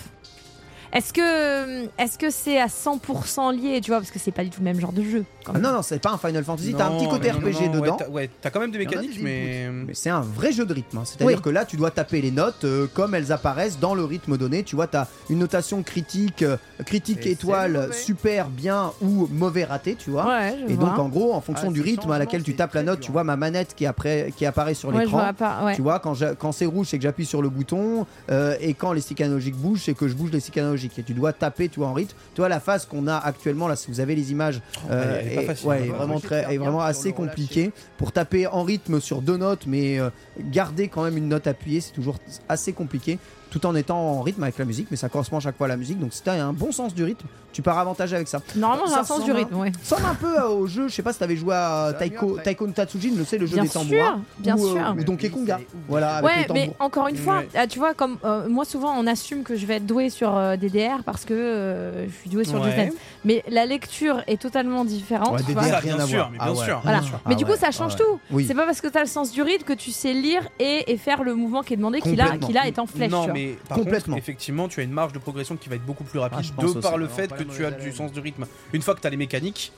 [0.93, 4.51] Est-ce que est-ce que c'est à 100% lié, tu vois, parce que c'est pas du
[4.51, 5.25] tout le même genre de jeu.
[5.45, 6.75] quand Ah non, non, c'est pas un Final Fantasy.
[6.77, 7.97] T'as un petit côté non, RPG non, ouais, dedans.
[7.97, 9.71] t'as- Ouais, t'as quand même des mécaniques, des mais.
[9.87, 10.99] Mais c'est un vrai jeu de rythme.
[10.99, 11.03] hein.
[11.07, 11.43] C'est-à-dire Oui.
[11.43, 14.65] que là, tu dois taper les notes euh, comme elles apparaissent dans le rythme donné.
[14.65, 19.65] Tu vois, tu as une notation critique, euh, critique Et étoile, super, bien ou mauvais
[19.65, 20.27] raté, tu vois.
[20.27, 20.91] Ouais, je Et vois.
[20.91, 23.07] donc, en gros, en fonction Ah, du rythme à laquelle tu tapes la note, dur.
[23.07, 25.31] tu vois ma manette qui, après, qui apparaît sur l'écran.
[25.65, 25.75] Ouais.
[25.75, 28.05] Tu vois, quand, quand c'est rouge, c'est que j'appuie sur le bouton.
[28.31, 30.82] euh, et quand les sticks analogiques bougent, c'est que je bouge les sticks analogiques.
[30.99, 32.17] Et tu dois taper, tu vois, en rythme.
[32.35, 34.61] Tu vois, la phase qu'on a actuellement, là, si vous avez les images,
[34.91, 37.73] euh, elle est pas est- facile, ouais, est vraiment, Faut très, est vraiment assez compliqué.
[37.99, 40.11] Pour taper en rythme sur deux notes, mais euh,
[40.51, 42.17] garder quand même une note appuyée, c'est toujours
[42.49, 43.19] assez compliqué.
[43.51, 45.69] Tout en étant en rythme avec la musique, mais ça correspond à chaque fois à
[45.69, 45.99] la musique.
[46.01, 48.41] Donc, si tu as un bon sens du rythme, tu pars avantagé avec ça.
[48.57, 49.73] Normalement, j'ai un sens du rythme, ouais.
[49.83, 52.39] Ça ressemble un peu euh, au jeu, je sais pas si t'avais joué à Taiko,
[52.43, 53.89] Taiko no Tatsujin, le, c'est le jeu Bien des tambours.
[53.89, 54.95] sûr, bien ou, euh, sûr.
[54.99, 55.61] ou Donkey Konga.
[55.89, 57.49] Voilà, avec Ouais, les mais encore une fois, Ouais.
[57.55, 60.37] ah, tu vois, comme euh, moi souvent on assume que je vais être doué sur
[60.37, 62.71] euh, DDR parce que euh, je suis doué sur Ouais.
[62.73, 62.95] Just Dance.
[63.25, 65.33] Mais la lecture est totalement différente.
[65.39, 66.31] Ouais, DDR, rien bien à voir.
[66.31, 66.65] mais Ah bien ouais.
[66.67, 66.81] sûr.
[66.83, 66.99] Voilà.
[67.01, 67.21] bien sûr.
[67.27, 67.99] Mais Ah du coup, ouais, ça change ouais.
[67.99, 68.21] tout.
[68.31, 68.45] Oui.
[68.47, 70.91] C'est pas parce que tu as le sens du rythme que tu sais lire et,
[70.93, 73.11] et faire le mouvement qui est demandé qu'il a, qu'il a est en flèche.
[73.11, 74.17] Non, mais Complètement.
[74.17, 76.53] effectivement, tu as une marge de progression qui va être beaucoup plus rapide Ah, je
[76.53, 78.47] pense de par le fait pas que tu as du sens du rythme.
[78.73, 79.73] Une fois que tu as les mécaniques,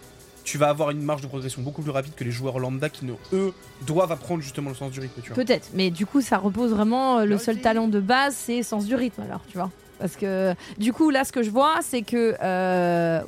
[0.45, 3.07] tu vas avoir une marge de progression beaucoup plus rapide que les joueurs lambda qui,
[3.07, 3.53] ne, eux,
[3.87, 5.21] doivent apprendre justement le sens du rythme.
[5.35, 7.21] Peut-être, mais du coup, ça repose vraiment.
[7.21, 9.71] euh, Le seul talent de base, c'est sens du rythme, alors, tu vois.
[9.99, 12.35] Parce que du coup, là, ce que je vois, c'est que.
[12.43, 13.21] euh,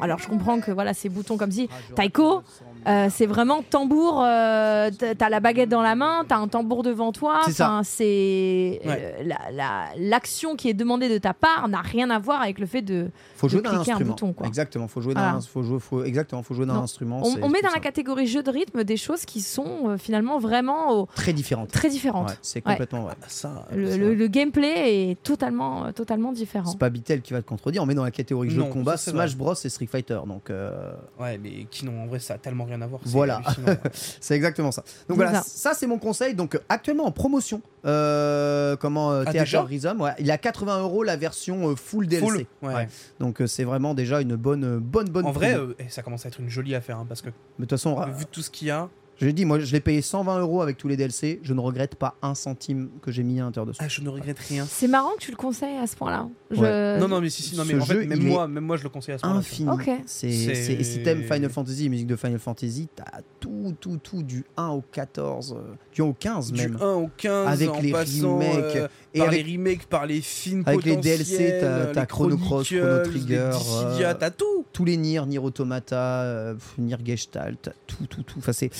[0.00, 1.68] alors, je comprends que voilà, ces boutons comme si.
[1.94, 2.42] Taiko,
[2.86, 4.22] euh, c'est vraiment tambour.
[4.24, 7.40] euh, t'as- la baguette dans la main, t'as un tambour devant toi.
[7.44, 7.66] C'est ça.
[7.66, 9.14] Enfin, c'est Ouais.
[9.20, 12.58] euh, la- la- l'action qui est demandée de ta part n'a rien à voir avec
[12.58, 13.10] le fait de.
[13.36, 14.10] faut jouer de cliquer un instrument.
[14.10, 14.46] bouton, quoi.
[14.46, 17.22] Exactement, faut jouer d'un faut jouer, faut, exactement, faut jouer d'un instrument.
[17.42, 20.86] On, met dans la catégorie jeu de rythme des choses qui sont euh, finalement vraiment
[20.90, 21.70] oh, très différente.
[21.70, 22.30] très différentes.
[22.30, 23.08] Ouais, c'est complètement.
[23.10, 26.70] Ah, ça, Le, ça- le- le gameplay est totalement, euh, totalement différent.
[26.70, 27.82] C'est pas Bitel qui va te contredire.
[27.82, 29.36] On met dans la catégorie jeu de combat Smash vrai.
[29.36, 30.20] Bros et Street Fighter.
[30.26, 33.00] Donc euh, Ouais, mais qui n'ont en vrai, ça a tellement rien à voir.
[33.04, 33.40] c'est Voilà.
[34.20, 34.82] c'est exactement ça.
[35.08, 35.42] Donc voilà, ça.
[35.42, 36.34] ça, c'est mon conseil.
[36.34, 40.38] Donc euh, actuellement en promotion, euh, comment euh, Ah, Theater déjà Rhythm, ouais, il a
[40.38, 42.26] 80 euros la version euh, full DLC.
[42.26, 42.74] Full, ouais.
[42.74, 42.88] Ouais.
[43.20, 45.26] Donc euh, c'est vraiment déjà une bonne, bonne, bonne.
[45.26, 47.66] En vrai, euh, eh, ça commence à être une jolie affaire hein, parce que Mais
[47.66, 48.88] de toute façon, euh, vu tout ce qu'il y a,
[49.20, 51.40] je l'ai dit, moi je l'ai payé 120 euros avec tous les DLC.
[51.42, 53.80] Je ne regrette pas un centime que j'ai mis à l'intérieur dessus.
[53.82, 54.66] ah, je ne regrette rien.
[54.68, 56.28] C'est marrant que tu le conseilles à ce point-là.
[56.50, 56.98] Je- Ouais.
[56.98, 58.64] Non, non, mais si, si, non, mais ce en fait, jeu, même il moi, même
[58.64, 59.40] moi, je le conseille à ce moment-là.
[59.40, 59.70] infini.
[59.70, 59.90] Ok.
[60.06, 63.04] C'est, C'est- c'est- et si t'aimes Final Fantasy, musique de Final Fantasy, t'as
[63.40, 66.78] tout, tout, tout, du 1 au 14, euh, du 1 au 15 Du même.
[66.80, 70.06] 1 au 15, Avec en les passant, remakes, euh, et par avec- les remakes, par
[70.06, 73.58] les films avec les potentiels, DLC, t'as- t'as les Chrono Cross, Chronicles, Chrono Trigger, les
[73.58, 74.64] Dissidia, euh, t'as tout.
[74.72, 78.38] tous les Nier, Nier Automata, euh, pff, Nier Gestalt, tout, tout, tout.
[78.38, 78.70] Enfin, c'est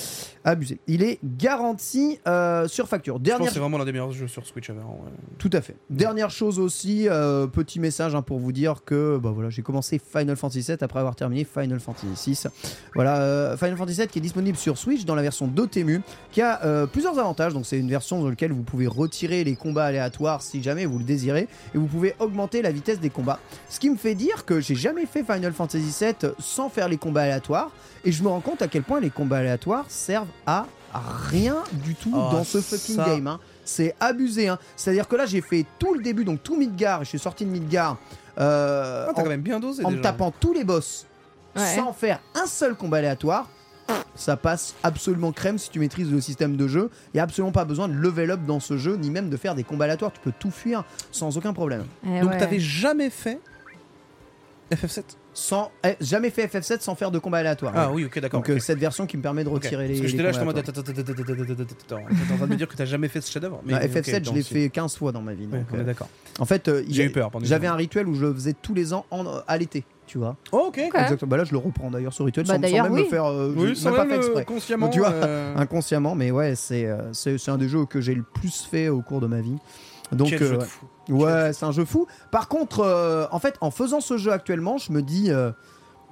[0.43, 0.79] abusé.
[0.87, 3.15] Il est garanti euh, sur facture.
[3.15, 4.79] Je pense Dernière c'est vraiment l'un des meilleurs jeux sur Switch ever.
[4.79, 5.11] ouais.
[5.37, 5.75] Tout à fait.
[5.89, 9.99] Dernière chose aussi, euh, petit message hein, pour vous dire que bah voilà, j'ai commencé
[9.99, 12.49] Final Fantasy VII après avoir terminé Final Fantasy VI.
[12.93, 16.01] Voilà, euh, Final Fantasy VII qui est disponible sur Switch dans la version Dotemu,
[16.31, 17.53] qui a plusieurs avantages.
[17.53, 20.97] Donc c'est une version dans laquelle vous pouvez retirer les combats aléatoires si jamais vous
[20.97, 23.39] le désirez, et vous pouvez augmenter la vitesse des combats.
[23.69, 26.97] Ce qui me fait dire que j'ai jamais fait Final Fantasy VII sans faire les
[26.97, 27.71] combats aléatoires,
[28.03, 30.65] et je me rends compte à quel point les combats aléatoires servent à
[31.29, 33.05] rien du tout Oh, dans ce fucking ça.
[33.05, 33.27] game.
[33.27, 33.39] hein.
[33.65, 34.47] C'est abusé.
[34.47, 34.57] Hein.
[34.77, 37.43] C'est-à-dire que là, j'ai fait tout le début, donc tout Midgar, et je suis sorti
[37.45, 37.97] de Midgar
[38.39, 40.11] euh, Ah, en, quand même bien dosé en me déjà.
[40.11, 41.05] tapant tous les boss
[41.55, 41.75] Ouais.
[41.75, 43.49] sans faire un seul combat aléatoire.
[44.15, 46.89] Ça passe absolument crème si tu maîtrises le système de jeu.
[47.13, 49.37] Il n'y a absolument pas besoin de level up dans ce jeu, ni même de
[49.37, 50.11] faire des combats aléatoires.
[50.13, 51.85] Tu peux tout fuir sans aucun problème.
[52.05, 52.37] Eh Donc ouais.
[52.37, 53.39] t'avais jamais fait
[54.71, 55.03] FF7
[55.33, 57.73] Sans, eh, jamais fait FF7 sans faire de combat aléatoire.
[57.75, 58.39] Ah oui, ok, d'accord.
[58.39, 58.61] Donc euh, ok.
[58.61, 59.97] cette version qui me permet de retirer Parce les.
[59.97, 60.55] que les j'étais là, j'étais en mode.
[60.63, 60.73] T'es en
[62.37, 64.41] train de me dire que t'as jamais fait ce chef-d'œuvre Non, ok, FF7, je l'ai
[64.41, 64.53] si.
[64.53, 65.45] fait 15 fois dans ma vie.
[65.45, 66.09] Ouais, donc, on est euh, d'accord.
[66.39, 68.93] en fait, euh, J'ai eu peur J'avais un rituel où je le faisais tous les
[68.93, 70.35] ans en, à l'été, tu vois.
[70.51, 70.79] Oh, ok.
[70.87, 70.95] Ok.
[71.01, 71.29] Exactement.
[71.29, 73.01] Bah là, je le reprends d'ailleurs ce rituel Bah, sans, sans même oui.
[73.03, 73.25] le faire.
[73.25, 74.45] euh, Oui, même pas fait exprès.
[74.45, 74.85] consciemment.
[74.87, 78.01] Donc, tu vois, euh, Inconsciemment, mais ouais, c'est euh, c'est c'est un des jeux que
[78.01, 79.57] j'ai le plus fait au cours de ma vie.
[80.11, 80.67] Donc, quel euh, jeu de ouais.
[81.09, 82.07] Ouais, c'est un jeu fou.
[82.31, 85.51] Par contre, euh, en fait, en faisant ce jeu actuellement, je me dis, euh,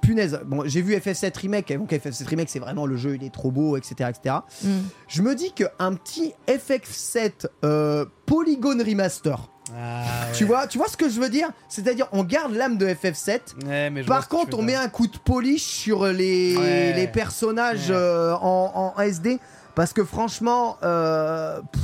[0.00, 0.38] punaise.
[0.46, 1.70] Bon, j'ai vu FF7 Remake.
[1.70, 4.36] et Donc FF7 Remake, c'est vraiment le jeu, il est trop beau, etc., etc.
[4.62, 4.68] Mm.
[5.08, 9.38] Je me dis qu'un petit FF7 euh, Polygon Remaster.
[9.74, 10.02] Ah,
[10.34, 10.48] Tu ouais.
[10.48, 11.48] vois, tu vois ce que je veux dire?
[11.70, 13.40] C'est-à-dire, on garde l'âme de FF7.
[13.66, 16.92] Ouais, mais je vois Par contre, on met un coup de polish sur les, Ouais.
[16.94, 19.40] les personnages euh, en, en SD.
[19.74, 21.82] Parce que franchement, euh, pff,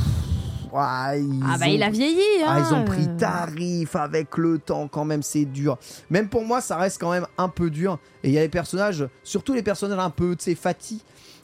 [0.73, 2.21] ouais, ils Ah bah ont- il a vieilli.
[2.47, 2.65] ah, Hein.
[2.69, 5.79] ils ont pris tarif avec le temps, quand même, c'est dur.
[6.11, 7.99] Même pour moi, ça reste quand même un peu dur.
[8.23, 11.01] Et il y a les personnages, surtout les personnages un peu, tu sais, fatigues.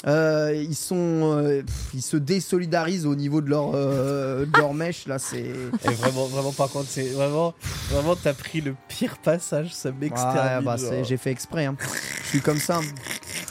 [0.06, 4.74] Euh, ils sont, euh, pff, ils se désolidarisent au niveau de leur, euh, de leur
[4.74, 5.18] mèche là.
[5.18, 7.54] C'est Et vraiment, vraiment, par contre, c'est vraiment,
[7.90, 10.68] vraiment, t'as pris le pire passage, ça m'extermine.
[10.68, 11.64] Ouais, bah, j'ai fait exprès.
[11.66, 11.76] hein.
[12.24, 12.80] Je suis comme ça.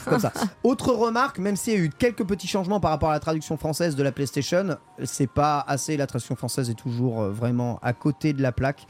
[0.04, 0.32] Comme ça.
[0.62, 3.56] Autre remarque, même s'il y a eu quelques petits changements par rapport à la traduction
[3.56, 5.96] française de la PlayStation, c'est pas assez.
[5.96, 8.86] La traduction française est toujours euh, vraiment à côté de la plaque.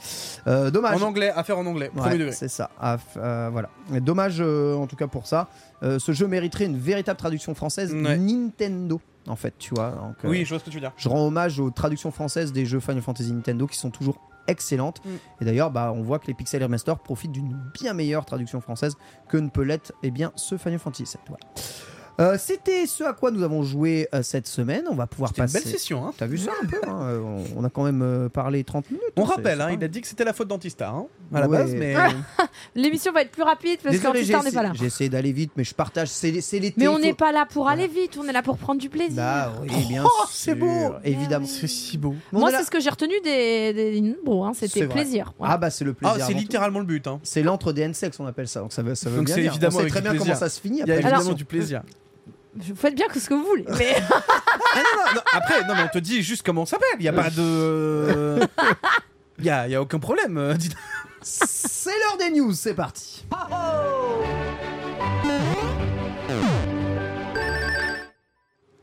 [0.47, 1.03] Euh, dommage.
[1.03, 2.71] En anglais, à faire en anglais, Ouais, c'est ça.
[3.17, 3.71] Euh, voilà.
[3.91, 5.49] Mais Dommage euh, en tout cas pour ça.
[5.83, 8.17] Euh, ce jeu mériterait une véritable traduction française Ouais.
[8.17, 9.01] Nintendo.
[9.29, 9.91] En fait, tu vois.
[9.91, 10.93] donc, euh, Oui, je vois ce que tu veux dire.
[10.97, 15.05] je rends hommage aux traductions françaises des jeux Final Fantasy Nintendo qui sont toujours excellentes.
[15.05, 15.09] Mm.
[15.41, 18.95] Et d'ailleurs, bah, on voit que les Pixel Remaster profitent d'une bien meilleure traduction française
[19.29, 21.19] que ne peut l'être eh bien, ce Final Fantasy VII.
[21.29, 21.45] Voilà.
[22.19, 24.85] Euh, C'était ce à quoi nous avons joué euh, cette semaine.
[24.91, 25.65] On va pouvoir C'était une passer.
[25.65, 26.07] belle session.
[26.07, 26.13] Hein.
[26.17, 28.91] T'as vu ça un peu hein Euh, on, on a quand même euh, parlé 30
[28.91, 29.05] minutes.
[29.17, 31.49] On hein, rappelle, hein, il a dit que c'était la faute d'Antistar hein, à la
[31.49, 31.59] Ouais.
[31.59, 31.95] base, mais
[32.75, 34.73] L'émission va être plus rapide parce qu'Antistar n'est pas là.
[34.75, 36.09] j'ai essayé d'aller vite, mais je partage.
[36.09, 36.75] C'est l'été.
[36.79, 37.83] Mais on faut- n'est pas là pour Voilà.
[37.83, 39.17] aller vite, on est là pour prendre du plaisir.
[39.17, 40.29] Bah oui, bien Oh, sûr.
[40.33, 40.95] c'est beau.
[41.05, 41.47] Évidemment.
[41.47, 42.15] c'est si beau.
[42.33, 45.35] Moi, là- c'est ce que j'ai retenu des, des hein, C'est c'était plaisir.
[45.41, 46.27] Ah bah c'est le Ah, plaisir.
[46.29, 47.07] c'est littéralement le but.
[47.07, 47.21] Hein.
[47.25, 48.61] C'est l'entre des N-Sex, on appelle ça.
[48.61, 49.53] Donc ça veut, ça veut Donc bien c'est dire.
[49.53, 50.27] évidemment on sait très bien plaisir.
[50.29, 50.81] comment ça se finit.
[50.81, 51.83] Il y a évidemment du plaisir.
[52.57, 53.65] Vous faites bien que ce que vous voulez.
[53.79, 56.89] Mais Ah non, non, non, après, non, mais on te dit juste comment on s'appelle.
[56.99, 58.41] Il n'y a pas de.
[59.39, 60.39] Il y a, y a aucun problème.
[60.39, 60.71] euh, dis-
[61.23, 63.25] C'est l'heure des news, c'est parti.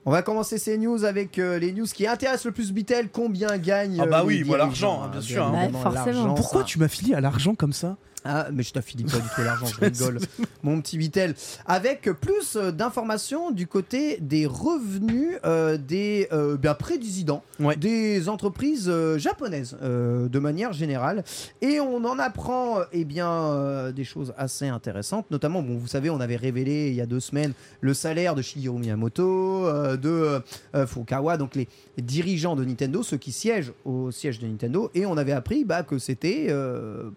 [0.05, 3.07] On va commencer ces news avec euh, les news qui intéressent le plus Bitel.
[3.09, 5.69] Combien gagne Ah bah euh, oui, moi, l'argent, hein, bien hein, sûr, hein.
[5.71, 6.33] Bah, forcément.
[6.33, 7.95] Pourquoi ça- tu m'as filé à l'argent comme ça?
[8.25, 10.19] Ah, mais je t'affilie pas du tout l'argent, je rigole.
[10.63, 11.35] Mon petit Bitel.
[11.65, 17.75] Avec plus euh, d'informations du côté des revenus euh, des euh, bien, présidents Ouais.
[17.75, 21.23] des entreprises euh, japonaises de manière générale.
[21.61, 25.29] Et on en apprend eh bien, des choses assez intéressantes.
[25.31, 28.41] Notamment, bon, vous savez, on avait révélé il y a deux semaines le salaire de
[28.41, 29.67] Shigeru Miyamoto,
[29.97, 30.41] de
[30.85, 31.67] Furukawa, donc les
[31.97, 34.89] dirigeants de Nintendo, ceux qui siègent au siège de Nintendo.
[34.93, 36.47] Et on avait appris bah, que c'était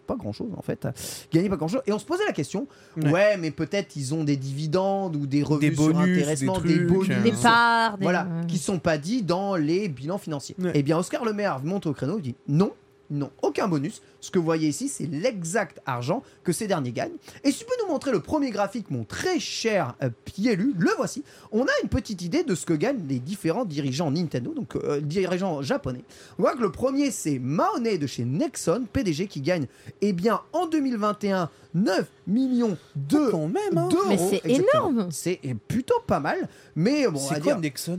[0.06, 0.86] pas grand-chose en fait.
[1.32, 1.82] Gagner pas grand-chose.
[1.86, 2.66] Et on se posait la question,
[2.96, 3.36] ouais, Ouais.
[3.36, 6.74] mais peut-être ils ont des dividendes ou des revenus Des sur bonus, intéressement, des des,
[6.86, 7.10] trucs, bonus.
[7.10, 8.04] euh, des parts, des...
[8.04, 10.56] Voilà, qui sont pas dits dans les bilans financiers.
[10.58, 10.72] Ouais.
[10.74, 12.72] Eh bien, Oscar Le Maire monte au créneau, il dit non,
[13.10, 14.02] non, aucun bonus.
[14.20, 17.16] Ce que vous voyez ici, c'est l'exact argent que ces derniers gagnent.
[17.44, 20.90] Et si tu peux nous montrer le premier graphique, mon très cher euh, Pielu, le
[20.96, 21.22] voici.
[21.52, 25.00] On a une petite idée de ce que gagnent les différents dirigeants Nintendo, donc euh,
[25.00, 26.04] dirigeants japonais.
[26.38, 29.66] On voit que le premier, c'est Mahoney de chez Nexon, PDG, qui gagne,
[30.00, 33.88] eh bien, en 2021, 9 millions de Quand même, hein.
[33.88, 34.04] d'euros.
[34.08, 35.08] Mais c'est énorme.
[35.10, 37.98] C'est plutôt pas mal, mais bon, C'est quoi dire, Nexon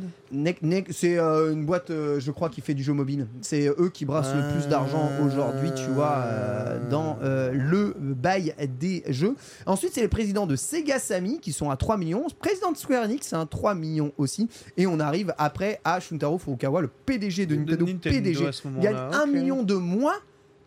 [0.89, 3.28] c'est euh, une boîte, euh, je crois, qui fait du jeu mobile.
[3.41, 8.53] C'est eux qui brassent le plus d'argent aujourd'hui, tu vois, euh, dans euh, le bail
[8.80, 9.36] des jeux.
[9.65, 12.25] Ensuite, c'est les présidents de Sega Sammy qui sont à 3 millions.
[12.39, 14.49] Président de Square Enix, c'est un 3 millions aussi.
[14.75, 17.86] Et on arrive après à Shuntaro Furukawa, le PDG de De Nintendo.
[17.86, 19.30] Nintendo PDG ce moment-là, gagne 1 ok.
[19.30, 20.15] million de moins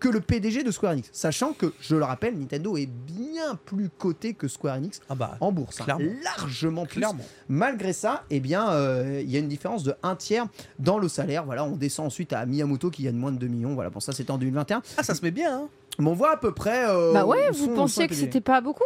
[0.01, 1.11] que le PDG de Square Enix.
[1.13, 5.37] Sachant que, je le rappelle, Nintendo est bien plus coté que Square Enix Ah bah,
[5.41, 5.79] en bourse.
[5.81, 5.85] hein.
[5.85, 6.11] Clairement.
[6.25, 6.97] largement plus.
[7.01, 7.25] clairement.
[7.49, 10.47] Malgré ça, eh bien, euh, il y a une différence de un tiers
[10.79, 11.45] dans le salaire.
[11.45, 13.75] Voilà, on descend ensuite à Miyamoto qui gagne moins de 2 millions.
[13.75, 14.83] Voilà, bon ça c'était en 2021.
[14.97, 16.87] Ah, ça se met bien, hein Mais on voit à peu près.
[16.89, 18.83] euh, Bah ouais, vous pensiez que c'était pas beaucoup?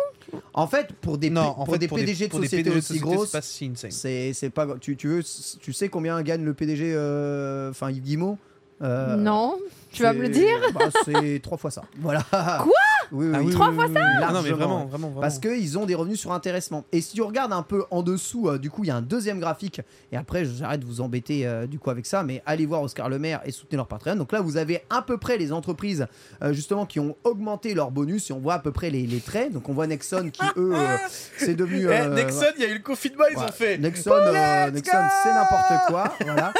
[0.52, 2.62] En fait, pour des, Non, P- en pour fait, des pour PDG de pour PDG
[2.64, 4.66] de aussi grosses, c'est pas.
[4.80, 5.22] Tu, tu veux,
[5.60, 8.36] tu sais combien gagne le PDG, euh, enfin Yves
[8.82, 9.56] Euh, Non,
[9.94, 11.82] tu vas me le dire bah, C'est trois fois ça.
[11.98, 12.22] Voilà.
[12.30, 12.72] Quoi
[13.12, 13.94] oui, oui, Ah oui, Trois oui, fois oui.
[14.22, 15.20] Ah non, mais vraiment, vraiment, vraiment.
[15.20, 16.84] Parce qu'ils ont des revenus sur intéressement.
[16.92, 19.02] Et si tu regardes un peu en dessous, euh, du coup, il y a un
[19.02, 19.80] deuxième graphique.
[20.10, 23.08] Et après, j'arrête de vous embêter euh, du coup avec ça, mais allez voir Oscar
[23.08, 24.16] Le Maire et soutenez leur Patreon.
[24.16, 26.06] Donc là, vous avez à peu près les entreprises
[26.42, 29.20] euh, justement qui ont augmenté leur bonus et on voit à peu près les, les
[29.20, 29.52] traits.
[29.52, 30.96] Donc on voit Nexon qui, eux, euh,
[31.36, 31.86] c'est devenu.
[31.90, 33.44] Eh, Nexon, il y a eu le confinement, ils Ouais.
[33.44, 33.78] ont fait.
[33.78, 36.12] Nexon, Oh, Nexon c'est n'importe quoi.
[36.24, 36.52] Voilà.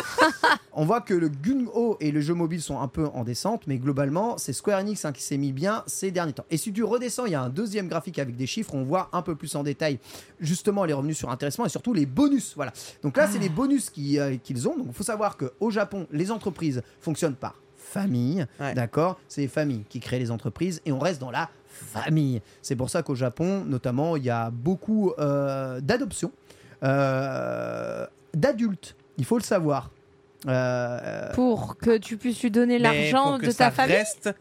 [0.72, 3.78] On voit que le Gun-Ho et le jeu mobile sont un peu en descente, mais
[3.78, 6.44] globalement, c'est Square Enix hein, qui s'est mis bien ces derniers temps.
[6.50, 9.08] Et si tu redescends, il y a un deuxième graphique avec des chiffres, on voit
[9.12, 9.98] un peu plus en détail
[10.40, 12.52] justement les revenus sur intéressement et surtout les bonus.
[12.54, 12.72] Voilà.
[13.02, 14.76] Donc là, c'est les bonus euh, qu'ils ont.
[14.76, 18.46] Donc il faut savoir qu'au Japon, les entreprises fonctionnent par famille.
[18.60, 18.74] Ouais.
[18.74, 19.18] D'accord?
[19.28, 22.40] C'est les familles qui créent les entreprises et on reste dans la famille.
[22.62, 26.32] C'est pour ça qu'au Japon, notamment, il y a beaucoup euh, d'adoptions
[26.82, 28.96] euh, d'adultes.
[29.16, 29.90] Il faut le savoir.
[30.46, 34.34] Euh, Pour que tu puisses lui donner l'argent pour que de ça ta famille reste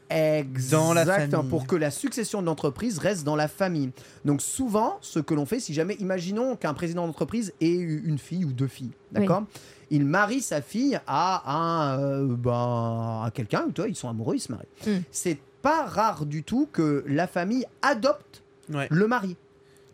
[0.72, 1.50] Dans la famille.
[1.50, 3.92] pour que la succession de l'entreprise reste dans la famille.
[4.26, 8.18] Donc souvent, ce que l'on fait, si jamais, imaginons qu'un président d'entreprise ait eu une
[8.18, 9.44] fille ou deux filles, d'accord?
[9.92, 14.40] Il marie sa fille à un, euh, ben, à quelqu'un, toi, ils sont amoureux, ils
[14.40, 14.66] se marient.
[14.88, 15.04] Mm.
[15.12, 18.42] C'est pas rare du tout que la famille adopte
[18.74, 18.88] Ouais.
[18.90, 19.36] le mari.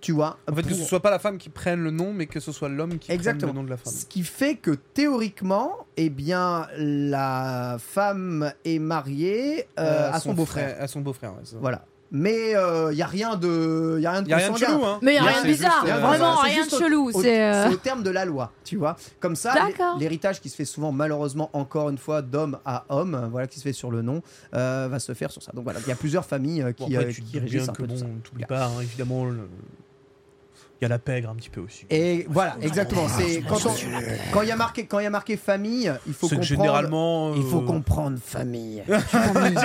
[0.01, 0.37] Tu vois.
[0.51, 2.51] En fait, que ce soit pas la femme qui prenne le nom, mais que ce
[2.51, 3.51] soit l'homme qui Exactement.
[3.51, 3.93] prenne le nom de la femme.
[3.93, 10.77] Ce qui fait que théoriquement, eh bien, la femme est mariée euh, à son beau-frère.
[10.79, 11.57] À son beau-frère, ouais, ça.
[11.59, 11.85] Voilà.
[12.11, 12.53] Mais
[12.91, 14.97] il y a rien de, y a rien de Y a rien de chelou, hein.
[15.03, 17.11] Mais il y a rien de bizarre, juste, euh, vraiment rien de chelou.
[17.21, 18.95] C'est euh, au terme de la loi, tu vois.
[19.19, 19.53] Comme ça,
[19.99, 23.59] l'héritage qui se fait souvent, malheureusement, encore une fois, d'homme à homme, euh, voilà, qui
[23.59, 24.23] se fait sur le nom,
[24.55, 25.51] euh, va se faire sur ça.
[25.53, 27.61] Donc voilà, il y a plusieurs familles euh, Bon, qui, après, euh, qui dis régissent
[27.65, 28.05] bien un que peu tout bon, ça.
[28.23, 29.47] t'oublies pas, hein, évidemment, le-
[30.81, 31.85] il y a la pègre un petit peu aussi.
[31.89, 33.07] Et voilà, exactement.
[33.09, 33.73] C'est quand on-
[34.31, 36.41] quand il y a marqué quand il y a marqué famille, il faut C'est que
[36.41, 36.43] comprendre.
[36.43, 37.33] généralement.
[37.35, 38.83] Il faut euh, comprendre famille.
[39.07, 39.57] famille.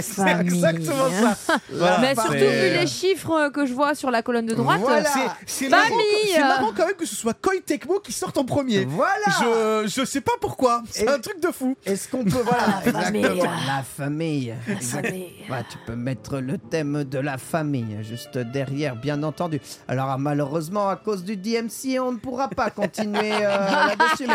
[0.00, 0.54] C'est Famille.
[0.54, 1.56] exactement ça.
[1.72, 1.98] Voilà.
[2.00, 5.04] Mais surtout c'est- vu les chiffres que je vois sur la colonne de droite, Voilà.
[5.46, 5.90] C'est Famille.
[5.90, 6.02] marrant,
[6.34, 8.84] c'est marrant quand même que ce soit Koei Tecmo qui sorte en premier.
[8.86, 9.12] Voilà.
[9.40, 10.82] Je, je sais pas pourquoi.
[10.90, 11.76] C'est Et- un truc de fou.
[11.84, 13.24] Est-ce qu'on peut voilà La famille.
[13.24, 14.54] exactement la famille.
[14.80, 15.32] famille.
[15.50, 19.60] Ouais, tu peux mettre le thème de la famille juste derrière, bien entendu.
[19.88, 24.28] Alors malheureusement, à cause du DMC, on ne pourra pas continuer euh, là-dessus.
[24.28, 24.34] Mais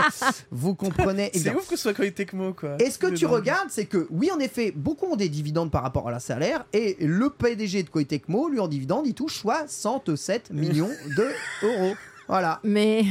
[0.51, 1.29] vous comprenez.
[1.31, 1.61] C'est exactement.
[1.61, 2.75] ouf que ce soit Koei Tecmo quoi.
[2.79, 5.83] Et ce que tu regardes, c'est que oui, en effet, beaucoup ont des dividendes par
[5.83, 9.39] rapport à leur salaire, et le PDG de Koei Tecmo, lui en dividende, il touche
[9.39, 11.27] 67 millions de
[11.63, 11.95] euros.
[12.27, 13.05] Voilà, Mais,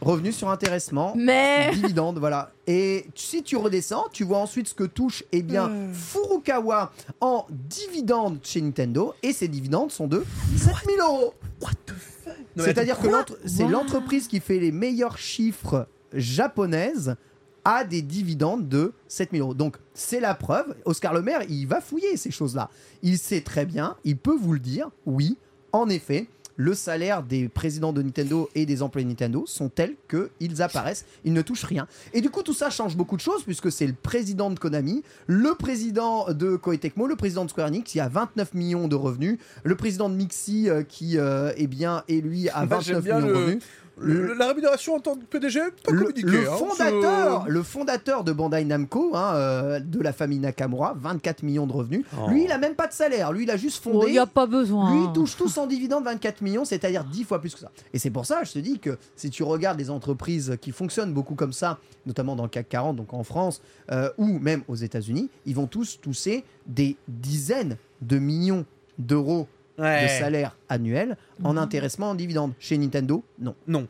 [0.00, 1.12] revenu sur intéressement.
[1.14, 2.50] mais, Dividende, voilà.
[2.66, 8.38] Et si tu redescends, tu vois ensuite ce que touche eh bien, Furukawa en dividende
[8.42, 10.24] chez Nintendo, et ces dividendes sont de
[10.56, 11.34] 7000 euros.
[11.60, 12.15] Non, mais
[12.56, 13.08] C'est-à-dire que
[13.44, 17.16] c'est l'entreprise qui fait les meilleurs chiffres japonaises
[17.64, 19.54] a des dividendes de 7000 euros.
[19.54, 20.76] Donc c'est la preuve.
[20.84, 22.70] Oscar Le Maire, il va fouiller ces choses-là.
[23.02, 25.36] Il sait très bien, il peut vous le dire, oui,
[25.72, 26.28] en effet.
[26.56, 31.04] Le salaire des présidents de Nintendo et des employés de Nintendo sont tels qu'ils apparaissent,
[31.24, 31.86] ils ne touchent rien.
[32.12, 35.02] Et du coup, tout ça change beaucoup de choses puisque c'est le président de Konami,
[35.26, 38.96] le président de Koei Tecmo, le président de Square Enix qui a 29 millions de
[38.96, 42.96] revenus, le président de Mixi euh, qui euh, eh bien, est lui à Moi, j'aime
[42.96, 43.62] 29 bien millions de revenus.
[43.98, 46.26] Le- la rémunération en tant que PDG, pas Le, communiqué.
[46.30, 50.94] le hein, fondateur, je- le fondateur de Bandai Namco, hein, euh, de la famille Nakamura,
[50.98, 52.04] 24 millions de revenus.
[52.18, 52.28] Oh.
[52.30, 53.32] Lui, il a même pas de salaire.
[53.32, 54.10] Lui, il a juste il fondé.
[54.12, 54.92] n'y a pas besoin.
[54.94, 57.70] Lui, il touche tous en dividende 24 millions, c'est-à-dire 10 fois plus que ça.
[57.94, 61.14] Et c'est pour ça, je te dis que si tu regardes les entreprises qui fonctionnent
[61.14, 64.76] beaucoup comme ça, notamment dans le CAC 40, donc en France, euh, ou même aux
[64.76, 68.66] États-Unis, ils vont tous tousser des dizaines de millions
[68.98, 69.46] d'euros
[69.78, 70.04] Ouais.
[70.04, 71.58] de salaire annuel en Mhm.
[71.58, 72.52] intéressement en dividende.
[72.58, 73.54] Chez Nintendo, non.
[73.66, 73.86] Non.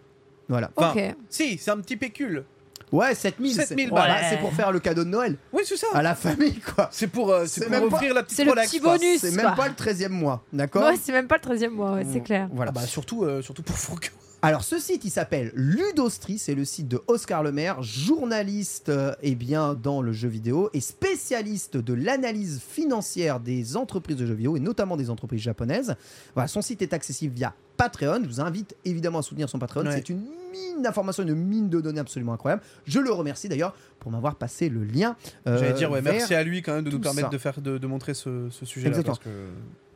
[0.49, 0.71] Voilà.
[0.77, 1.15] Enfin, Ok.
[1.29, 2.45] Si, c'est un petit pécule.
[2.93, 3.53] Ouais, 7000.
[3.55, 4.25] 7000 c'est voilà, balles.
[4.31, 5.89] c'est pour faire le cadeau de Noël Oui, c'est ça.
[5.93, 6.89] à la famille, quoi.
[6.93, 9.19] C'est pour, euh, C'est c'est pour même pas- offrir la petite C'est le petit bonus.
[9.21, 11.95] C'est même pas le 13e mois, d'accord Ouais, c'est même pas le 13 e mois,
[11.95, 12.49] ouais, c'est clair.
[12.53, 12.71] Voilà.
[12.75, 14.13] Ah bah surtout, euh, surtout pour Furukawa.
[14.47, 19.35] Alors ce site il s'appelle Ludostri, c'est le site de Oscar Lemaire, journaliste euh, eh
[19.35, 24.57] bien dans le jeu vidéo et spécialiste de l'analyse financière des entreprises de jeux vidéo
[24.57, 25.97] et notamment des entreprises japonaises.
[26.35, 28.21] Voilà, son site est accessible via Patreon.
[28.23, 29.85] Je vous invite évidemment à soutenir son Patreon.
[29.85, 29.93] Ouais.
[29.93, 30.23] C'est une
[30.53, 32.63] mine d'informations, une mine de données absolument incroyable.
[32.87, 35.17] Je le remercie d'ailleurs pour m'avoir passé le lien.
[35.47, 37.33] euh, J'allais dire, ouais, merci à lui quand même de nous permettre ça.
[37.33, 39.03] de, faire, de, de montrer ce, ce sujet-là.
[39.03, 39.29] Que...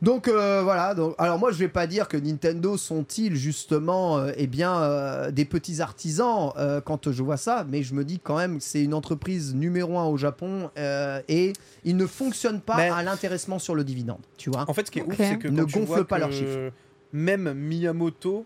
[0.01, 4.31] Donc euh, voilà, donc, alors moi je vais pas dire que Nintendo sont-ils justement euh,
[4.35, 8.17] eh bien euh, des petits artisans euh, quand je vois ça, mais je me dis
[8.19, 11.53] quand même que c'est une entreprise numéro un au Japon euh, et
[11.83, 14.65] ils ne fonctionnent pas Mais- à l'intéressement sur le dividende, tu vois?
[14.67, 16.71] En fait, ce qui est ouf, c'est que Ne gonfle vois pas que leurs chiffres.
[17.13, 18.45] Même Miyamoto,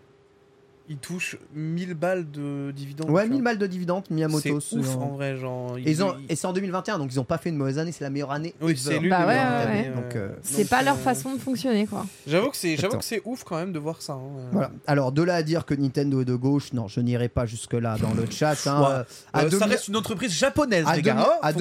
[0.88, 3.10] il touche 1000 balles de dividendes.
[3.10, 3.50] Ouais, tu 1000 vois.
[3.50, 4.60] balles de dividendes, Miyamoto.
[4.60, 5.76] C'est ouf en vrai, genre.
[5.78, 7.90] Et, ils ont- et c'est en 2021, donc ils ont pas fait une mauvaise année,
[7.90, 8.54] c'est la meilleure année.
[8.60, 9.90] Oui, c'est l'une Bah des ouais.
[9.94, 12.06] Donc, euh, C'est pas leur euh, façon de fonctionner, quoi.
[12.26, 12.98] J'avoue que c'est, j'avoue Exactement.
[13.00, 14.12] que c'est ouf quand même de voir ça.
[14.12, 14.48] hein.
[14.52, 14.70] Voilà.
[14.86, 17.72] Alors de là à dire que Nintendo est de gauche, non, je n'irai pas jusque
[17.74, 18.54] là dans le chat.
[18.66, 18.80] hein.
[18.80, 18.86] Ouais.
[18.90, 19.02] Euh,
[19.32, 21.18] à Euh, deux ça mi- reste une entreprise japonaise, à les deux gars.
[21.20, 21.38] hein.
[21.42, 21.52] à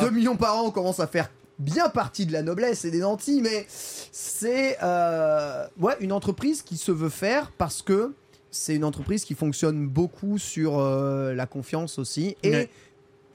[0.00, 2.98] 2 millions par an, on commence à faire bien partie de la noblesse et des
[3.00, 8.12] nantis, mais c'est euh, ouais, une entreprise qui se veut faire parce que
[8.50, 12.36] c'est une entreprise qui fonctionne beaucoup sur euh, la confiance aussi.
[12.42, 12.70] Et il Ouais.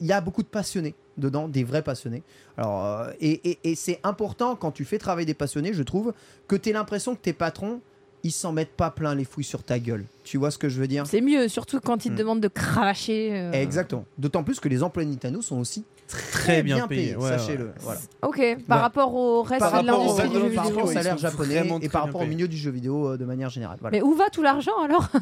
[0.02, 2.24] y a beaucoup de passionnés dedans, des vrais passionnés.
[2.58, 6.14] Alors, euh, et et- et c'est important quand tu fais travailler des passionnés, je trouve,
[6.48, 7.82] que tu aies l'impression que tes patrons,
[8.24, 10.06] ils s'en mettent pas plein les fouilles sur ta gueule.
[10.24, 11.06] Tu vois ce que je veux dire?
[11.08, 12.18] C'est mieux, surtout quand ils te Hmm.
[12.18, 13.32] demandent de cravacher.
[13.34, 13.52] euh.
[13.52, 14.06] Exactement.
[14.18, 17.66] D'autant plus que les employés de Nintendo sont aussi très, Très bien ouais, sachez-le.
[17.66, 17.72] ouais.
[17.80, 18.00] Voilà.
[18.24, 18.82] Ok, par Voilà.
[18.84, 20.64] rapport au reste Par de l'industrie du jeu par vidéo.
[20.64, 23.50] rapport au salaire japonais et par rapport au milieu du jeu vidéo euh, de manière
[23.50, 23.78] générale.
[23.82, 23.98] Voilà.
[23.98, 25.08] Mais où va tout l'argent alors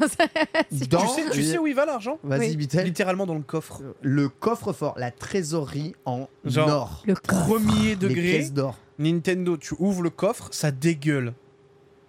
[0.90, 2.18] Dans- Tu sais, tu sais où il va l'argent?
[2.22, 2.56] Vas-y, Oui.
[2.56, 2.84] Bitel.
[2.84, 3.80] Littéralement dans le coffre.
[4.02, 7.02] Le coffre-fort, la trésorerie en Genre, or.
[7.06, 8.76] Le Premier Les degré, pièces d'or.
[8.98, 11.32] Nintendo, tu ouvres le coffre, ça dégueule.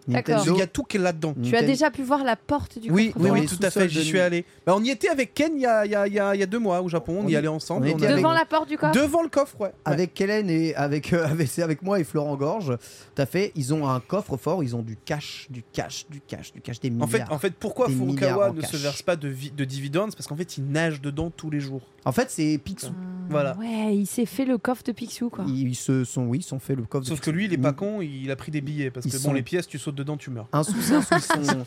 [0.07, 0.43] D'accord.
[0.43, 1.35] Qu'il y a tout qui est là-dedans.
[1.43, 3.87] Tu as déjà pu voir la porte du Oui, oui, coffre-fort oui, tout à fait,
[3.89, 4.45] j'y suis allé.
[4.65, 6.35] Bah, on y était avec Ken il y a, il y a- il y a-
[6.35, 7.87] il y a deux mois au Japon, on, On y y- allait ensemble.
[7.87, 8.93] on on Devant la porte du coffre?
[8.93, 9.71] Devant le coffre, ouais.
[9.85, 12.77] Avec Hélène et avec, euh, avec, c'est avec moi et Florent Gorge,
[13.15, 16.51] tout à fait, ils ont un coffre-fort, ils ont du cash, du cash, du cash,
[16.53, 17.31] du cash, des En fait, milliards.
[17.33, 18.71] en fait, pourquoi Furukawa ne cash.
[18.71, 20.15] se verse pas de, de dividendes?
[20.15, 21.81] Parce qu'en fait, il nage dedans tous les jours.
[22.05, 22.87] En fait, c'est Picsou.
[22.89, 23.57] Ah, Voilà.
[23.57, 25.45] Ouais, il s'est fait le coffre de Picsou, quoi.
[25.47, 27.03] Ils, ils se sont, oui, ils sont fait le coffre.
[27.05, 28.89] de Sauf que lui, il est pas Ni- con, il a pris des billets.
[28.91, 30.47] Parce Ils que sont- bon, les pièces, tu sautes dedans, tu meurs.
[30.51, 31.65] Un sous, c'est un sont-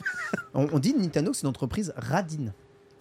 [0.55, 2.53] on, on dit Nintendo c'est une entreprise radine.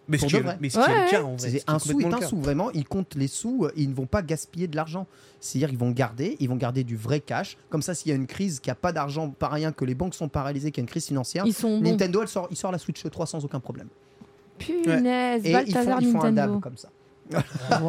[0.09, 0.57] Mais ce Pour qui de est, vrai.
[0.59, 1.49] mais ce qui est Ouais, le cas en vrai.
[1.49, 2.69] C'est est un sou est un sou, vraiment.
[2.71, 5.07] Ils comptent les sous, euh, ils ne vont pas gaspiller de l'argent.
[5.39, 7.57] C'est-à-dire ils vont garder, ils vont garder du vrai cash.
[7.69, 9.85] Comme ça, s'il y a une crise, qu'il n'y a pas d'argent, pas rien, que
[9.85, 11.79] les banques sont paralysées, qu'il y a une crise financière, Ils sont.
[11.79, 13.87] Nintendo, elle sort, il sort la Switch 3 sans aucun problème.
[14.59, 16.53] Punaise, Et ils font, ils font un Nintendo.
[16.53, 16.89] dab comme ça.
[17.71, 17.79] En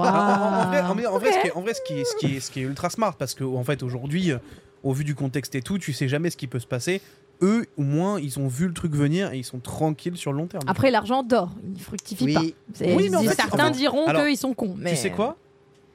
[0.68, 2.37] vrai, en vrai- en vrai, ce qui est- en vrai, ce qui est- ce qui
[2.37, 4.39] est- ce qui est ultra smart, parce que en fait, aujourd'hui, euh,
[4.82, 7.01] au vu du contexte et tout, tu sais jamais ce qui peut se passer.
[7.43, 10.39] Eux, au moins, ils ont vu le truc venir et ils sont tranquilles sur le
[10.39, 10.62] long terme.
[10.68, 12.41] Après, l'argent dort, il fructifie pas.
[12.41, 14.74] Oui, C'est- Oui, mais en fait, certains diront qu'ils sont cons.
[14.78, 14.91] Mais...
[14.91, 15.37] Tu sais quoi?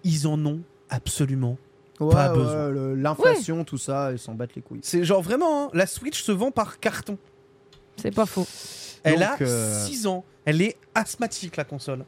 [0.04, 0.60] Ils en ont
[0.90, 1.58] absolument.
[2.00, 2.96] Ouais, Pas besoin.
[2.96, 4.80] l'inflation, tout ça, ils s'en battent les couilles.
[4.84, 7.18] C'est genre vraiment, hein, la Switch se vend par carton.
[7.98, 8.48] C'est pas faux.
[9.04, 10.24] Elle Donc, a euh, 6 ans.
[10.46, 12.06] Elle est asthmatique, la console.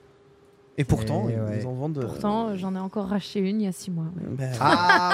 [0.81, 1.65] Et pourtant, ils ouais.
[1.65, 1.99] en vendent.
[1.99, 4.05] euh, Pourtant, j'en ai encore racheté une il y a 6 mois.
[4.15, 4.23] ouais.
[4.31, 5.13] ben, Ah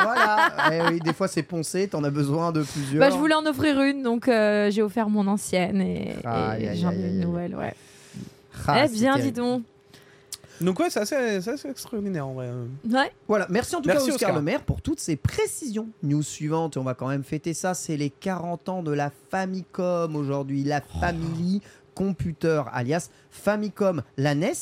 [0.69, 2.99] voilà Eh oui, Des fois c'est poncé, t'en as besoin de plusieurs.
[3.01, 6.91] Bah, je voulais en offrir une, donc euh, j'ai offert mon ancienne et, aïe, j'en
[6.91, 7.55] ai une nouvelle.
[7.55, 7.73] Ouais.
[8.67, 9.23] Ah, eh bien, terrible.
[9.23, 9.63] dis donc.
[10.61, 12.49] Donc, ouais, c'est assez, c'est assez extraordinaire en vrai.
[12.89, 13.11] Ouais.
[13.27, 14.35] Voilà, merci en tout Merci, cas Oscar, Oscar.
[14.39, 15.87] Le Maire pour toutes ces précisions.
[16.01, 20.15] News suivante, on va quand même fêter ça, c'est les 40 ans de la Famicom
[20.15, 20.99] aujourd'hui, la Oh.
[20.99, 21.61] Family
[21.93, 24.53] Computer, alias Famicom, la NES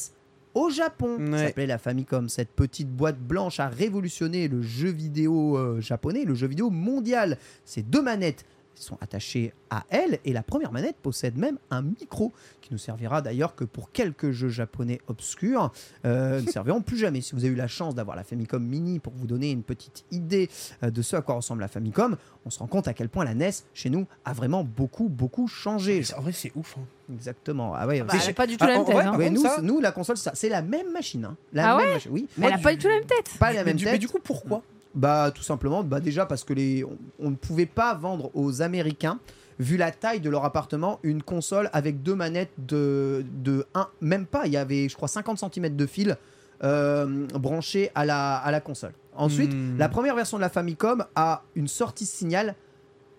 [0.56, 1.20] au Japon.
[1.32, 6.24] Ça s'appelait la Famicom, cette petite boîte blanche a révolutionné le jeu vidéo euh, japonais,
[6.24, 7.38] le jeu vidéo mondial.
[7.66, 8.46] Ces deux manettes
[8.84, 13.22] sont attachées à elle et la première manette possède même un micro qui ne servira
[13.22, 15.72] d'ailleurs que pour quelques jeux japonais obscurs
[16.06, 17.22] euh, ne serviront plus jamais.
[17.22, 20.04] Si vous avez eu la chance d'avoir la Famicom Mini pour vous donner une petite
[20.12, 20.50] idée
[20.84, 23.24] euh, de ce à quoi ressemble la Famicom, on se rend compte à quel point
[23.26, 26.02] la NES chez nous a vraiment beaucoup beaucoup changé.
[26.18, 26.76] En vrai, c'est ouf.
[26.80, 26.86] hein.
[27.14, 27.74] Exactement.
[27.76, 28.02] Ah ouais.
[28.02, 28.96] Bah, c'est- elle a pas du tout Ah, la même tête.
[28.98, 29.18] hein.
[29.18, 31.26] Ouais, nous, ça- nous, la console, c'est la même machine.
[31.26, 31.38] hein.
[31.54, 32.12] La Ah même ouais machine.
[32.12, 32.28] Oui.
[32.38, 33.30] Mais elle a du- pas du tout la même tête.
[33.40, 34.02] Pas la mais, même du, mais tête.
[34.02, 34.64] du coup, pourquoi?
[34.96, 38.62] Bah tout simplement, bah déjà parce que les, on, on ne pouvait pas vendre aux
[38.62, 39.20] Américains,
[39.60, 44.26] vu la taille de leur appartement, une console avec deux manettes de, de 1, même
[44.26, 46.18] pas, il y avait je crois 50 cm de fil
[46.64, 48.94] euh, branché à la, à la console.
[49.18, 49.78] Ensuite, Hmm.
[49.78, 52.56] la première version de la Famicom a une sortie signal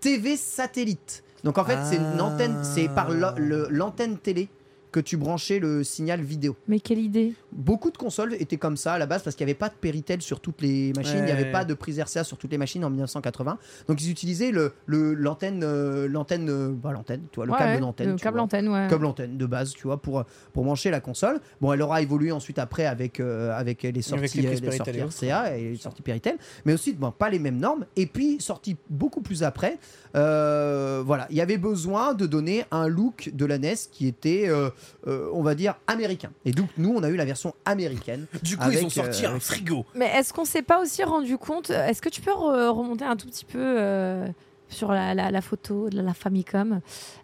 [0.00, 1.22] TV satellite.
[1.44, 2.24] Donc en fait, c'est une Ah.
[2.24, 4.48] antenne, c'est par le- l'antenne télé
[4.96, 6.56] que tu branchais le signal vidéo.
[6.68, 7.34] Mais quelle idée.
[7.52, 9.74] Beaucoup de consoles étaient comme ça à la base parce qu'il n'y avait pas de
[9.74, 12.56] Péritel sur toutes les machines, il n'y avait pas de prise RCA sur toutes les
[12.56, 13.58] machines en 1980.
[13.88, 17.58] Donc ils utilisaient le le- l'antenne, euh, l'antenne, euh, bah, l'antenne, tu vois, le Ouais,
[17.58, 18.10] câble d'antenne.
[18.12, 18.86] Le câble antenne, ouais.
[18.88, 20.24] Câble antenne de base, tu vois, pour,
[20.54, 21.40] pour brancher la console.
[21.60, 24.76] Bon, elle aura évolué ensuite après avec, euh, avec les sorties, les prises les Péritel
[24.78, 25.42] sorties et autres.
[25.44, 27.84] RCA et les sorties Péritel, mais aussi bon, pas les mêmes normes.
[27.96, 29.78] Et puis, sorti beaucoup plus après,
[30.14, 34.44] euh, voilà, il y avait besoin de donner un look de la NES qui était,
[34.48, 34.70] euh,
[35.06, 36.30] euh, on va dire, américain.
[36.44, 38.26] Et donc, nous, on a eu la version américaine.
[38.42, 39.84] Du coup, Avec, ils ont sorti euh, un frigo.
[39.94, 43.16] Mais est-ce qu'on s'est pas aussi rendu compte Est-ce que tu peux re- remonter un
[43.16, 44.26] tout petit peu euh,
[44.68, 46.80] sur la, la- la photo de la Famicom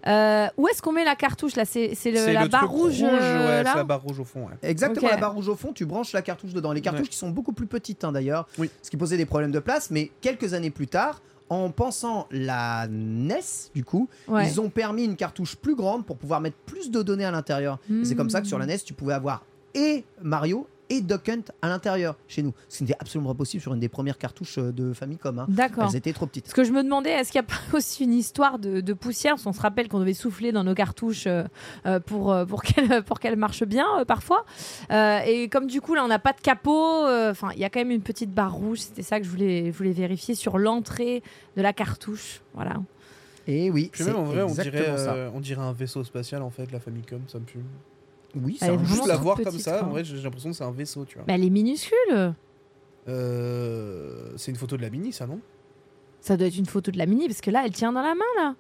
[0.07, 1.65] Euh, Où est-ce qu'on met la cartouche là?
[1.65, 4.45] C'est la le barre rouge, ouais, c'est la là barre rouge au fond.
[4.47, 4.55] ouais.
[4.63, 6.73] Exactement, la barre rouge au fond, tu branches la cartouche dedans.
[6.73, 7.09] Les cartouches Ouais.
[7.09, 8.71] qui sont beaucoup plus petites hein, d'ailleurs, Oui.
[8.81, 12.87] ce qui posait des problèmes de place, mais quelques années plus tard, en pensant la
[12.89, 13.41] NES,
[13.75, 14.47] du coup, Ouais.
[14.49, 17.79] ils ont permis une cartouche plus grande pour pouvoir mettre plus de données à l'intérieur.
[18.05, 20.67] C'est comme ça que sur la NES, tu pouvais avoir et Mario
[20.97, 22.53] et Duck Hunt à l'intérieur chez nous.
[22.69, 25.39] Ce qui n'était absolument pas possible sur une des premières cartouches euh, de Famicom.
[25.39, 25.47] hein.
[25.49, 25.89] D'accord.
[25.91, 26.45] Elles étaient trop petites.
[26.45, 28.93] Parce que je me demandais, est-ce qu'il n'y a pas aussi une histoire de, de
[28.93, 29.33] poussière?
[29.35, 31.45] Parce qu'on se rappelle qu'on devait souffler dans nos cartouches euh,
[31.87, 34.45] euh, pour, pour qu'elles pour marchent bien euh, parfois.
[34.91, 37.71] Euh, et comme du coup, là, on n'a pas de capot, enfin, il y a
[37.71, 38.79] quand même une petite barre rouge.
[38.81, 41.23] C'était ça que je voulais, je voulais vérifier sur l'entrée
[41.57, 42.41] de la cartouche.
[42.55, 42.75] Voilà.
[43.47, 45.15] Et oui, c'est même en vrai, on exactement dirait, ça.
[45.15, 47.65] euh, on dirait un vaisseau spatial en fait, la Famicom, ça me fume.
[48.35, 49.89] Oui, c'est est un Juste la voir comme petite, ça, quoi.
[49.89, 51.25] en vrai, j'ai j'ai l'impression que c'est un vaisseau, tu vois.
[51.29, 52.35] Mais elle est minuscule.
[53.09, 55.41] Euh, c'est une photo de la mini, ça non?
[56.21, 58.15] Ça doit être une photo de la mini, parce que là, elle tient dans la
[58.15, 58.55] main, là.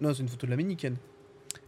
[0.00, 0.96] Non, c'est une photo de la mini, Ken.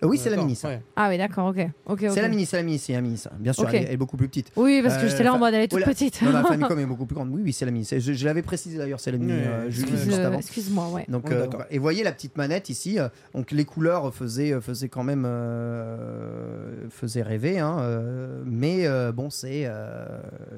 [0.02, 0.68] Euh, oui, c'est la mini, ça.
[0.68, 0.80] ouais.
[0.96, 1.58] Ah oui, d'accord, ok.
[1.86, 2.10] ok, ok.
[2.14, 3.30] C'est la mini, c'est la mini, c'est la mini, ça.
[3.38, 3.74] Bien sûr, Ok.
[3.74, 4.50] elle, est, elle est beaucoup plus petite.
[4.56, 5.86] Oui, parce que Euh, j'étais là en mode, elle est toute voilà.
[5.92, 6.22] petite.
[6.22, 7.30] Non, la Famicom est beaucoup plus grande.
[7.32, 7.84] Oui, oui, c'est la mini.
[7.84, 9.32] C'est- Je, je l'avais précisé d'ailleurs, c'est la mini.
[9.32, 10.38] Ouais, euh, excuse- juste Excuse- avant.
[10.38, 11.04] Excuse-moi, ouais.
[11.08, 11.64] Donc, Ouais, euh, d'accord.
[11.70, 12.98] et voyez la petite manette ici.
[12.98, 18.86] euh, donc les couleurs faisaient, euh, faisaient quand même euh, faisaient rêver, hein, euh, mais
[18.86, 20.04] euh, bon, c'est euh,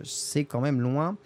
[0.04, 1.16] c'est quand même loin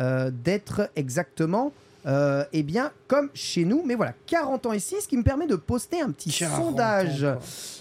[0.00, 1.72] euh, d'être exactement
[2.06, 5.46] euh, eh bien, comme chez nous, mais voilà, 40 ans ici, ce qui me permet
[5.46, 7.26] de poster un petit 40 sondage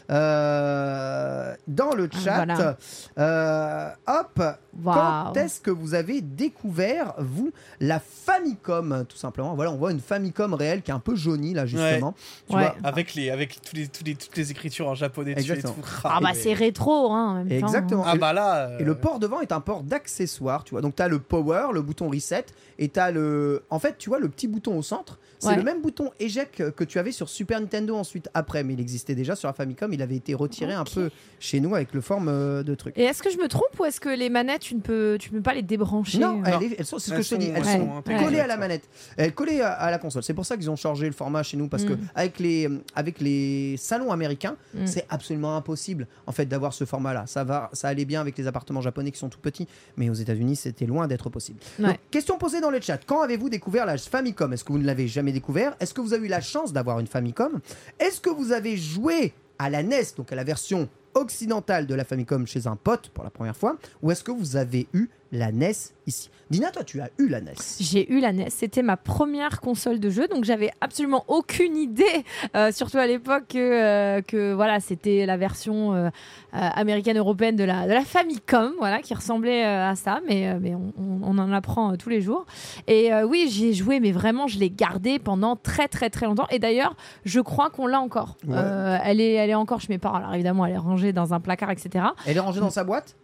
[0.09, 2.45] euh, dans le Ah, chat.
[2.45, 2.77] voilà.
[3.17, 4.43] Euh, hop,
[4.83, 9.53] Quand est-ce que vous avez découvert, vous, la Famicom, tout simplement?
[9.55, 12.13] Voilà, on voit une Famicom réelle qui est un peu jaunie, là, justement.
[12.49, 12.63] Tu Ouais.
[12.63, 15.53] vois, Avec, les, avec tous les, tous les, toutes les écritures en japonais dessus et
[15.55, 15.83] Exactement.
[15.83, 15.99] tout.
[16.05, 17.67] Ah bah c'est rétro hein, en même temps.
[17.67, 18.03] Exactement.
[18.05, 18.69] Ah bah là.
[18.69, 20.81] euh, Et le port devant est un port d'accessoire, tu vois.
[20.81, 22.45] Donc tu as le power, le bouton reset,
[22.79, 23.63] et tu as le.
[23.69, 25.55] En fait, tu vois, le petit bouton au centre, c'est Ouais.
[25.55, 29.15] le même bouton éject que tu avais sur Super Nintendo ensuite après, mais il existait
[29.15, 31.09] déjà sur la Famicom, il avait été retiré un peu
[31.39, 32.93] chez nous avec le forme euh, de truc.
[32.97, 35.31] Et est-ce que je me trompe ou est-ce que les manettes, tu ne peux, tu
[35.31, 37.51] ne peux pas les débrancher Non, elles, elles sont, c'est ce que je te dis,
[37.53, 38.83] elles sont collées à la manette,
[39.17, 40.23] elles collées à, à la console.
[40.23, 41.99] C'est pour ça qu'ils ont changé le format chez nous parce que Mm.
[42.15, 44.85] avec les avec les salons américains, Mm.
[44.87, 47.25] c'est absolument impossible en fait d'avoir ce format-là.
[47.27, 49.67] Ça va, ça allait bien avec les appartements japonais qui sont tout petits,
[49.97, 51.59] mais aux États-Unis, c'était loin d'être possible.
[51.79, 51.87] Ouais.
[51.87, 52.99] Donc, question posée dans le chat.
[53.05, 54.51] Quand avez-vous découvert la Famicom?
[54.53, 55.75] Est-ce que vous ne l'avez jamais découvert.
[55.79, 57.59] Est-ce que vous avez eu la chance d'avoir une Famicom?
[57.99, 62.05] Est-ce que vous avez joué à la NES, donc à la version occidentale de la
[62.05, 63.77] Famicom chez un pote pour la première fois?
[64.01, 65.73] Ou est-ce que vous avez eu la NES
[66.07, 67.53] ici Dina, toi, tu as eu la NES.
[67.79, 72.25] J'ai eu la NES, c'était ma première console de jeu, donc j'avais absolument aucune idée,
[72.55, 76.09] euh, surtout à l'époque, que, euh, que voilà, c'était la version euh,
[76.51, 81.23] américaine européenne de la, de la Famicom, voilà, qui ressemblait à ça, mais, mais on,
[81.39, 82.45] en apprend tous les jours.
[82.87, 86.47] Et oui, j'y ai joué, mais vraiment, je l'ai gardée pendant très très très longtemps.
[86.51, 88.37] Et d'ailleurs, je crois qu'on l'a encore.
[88.47, 88.55] Ouais.
[89.03, 90.17] Elle, est, elle est encore chez mes parents.
[90.17, 92.05] Alors évidemment, elle est rangée dans un placard, etc.
[92.27, 93.15] Elle est rangée dans sa boîte?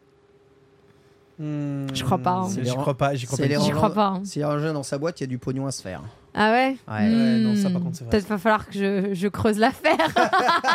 [1.40, 2.50] Hmm, Je crois pas, hein.
[2.50, 4.08] c'est- J'y crois pas, j'y crois pas.
[4.08, 4.22] hein.
[4.26, 6.02] Si elle est rangée dans sa boîte, il y a du pognon à se faire.
[6.36, 6.94] Ah ouais Ouais.
[6.96, 8.12] Ouais, non, ça, par Hmm, contre, c'est vrai.
[8.12, 9.98] Peut-être va falloir que je, je creuse l'affaire.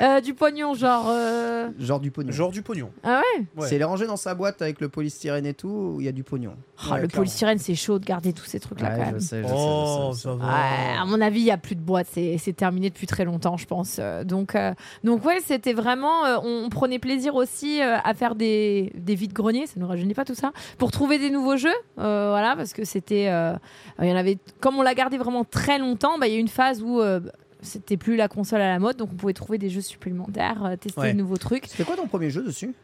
[0.00, 1.06] Euh, du pognon, genre.
[1.08, 2.32] euh, Genre du pognon.
[2.32, 2.90] Genre du pognon.
[3.02, 3.68] Ah ouais Ouais.
[3.68, 6.12] Si elle est rangée dans sa boîte avec le polystyrène et tout, il y a
[6.12, 6.54] du pognon.
[6.54, 7.08] Oh, Ouais, Le clairement.
[7.22, 9.20] polystyrène, c'est chaud de garder tous ces trucs-là Ouais, quand je même.
[9.20, 10.22] sais, je sais, Oh, je sais, je sais.
[10.28, 10.44] ça va.
[10.46, 12.06] Ouais, à mon avis, il n'y a plus de boîte.
[12.10, 13.96] C'est c'est terminé depuis très longtemps, je pense.
[13.98, 14.72] Euh, Donc, euh,
[15.02, 16.24] donc ouais, c'était vraiment.
[16.26, 19.66] euh, on, on prenait plaisir aussi euh, à faire des, des vides-greniers.
[19.66, 20.52] Ça ne nous rajeunit pas tout ça.
[20.78, 21.68] Pour trouver des nouveaux jeux.
[21.98, 23.28] euh, voilà, parce que c'était.
[23.28, 23.54] euh,
[24.00, 24.33] Il y en avait.
[24.60, 27.00] Comme on l'a gardé vraiment très longtemps, bah, il y a eu une phase où.
[27.00, 27.20] euh,
[27.62, 30.76] c'était plus la console à la mode, donc on pouvait trouver des jeux supplémentaires, euh,
[30.76, 31.12] tester Ouais.
[31.14, 31.64] de nouveaux trucs.
[31.66, 32.74] C'était quoi ton premier jeu dessus?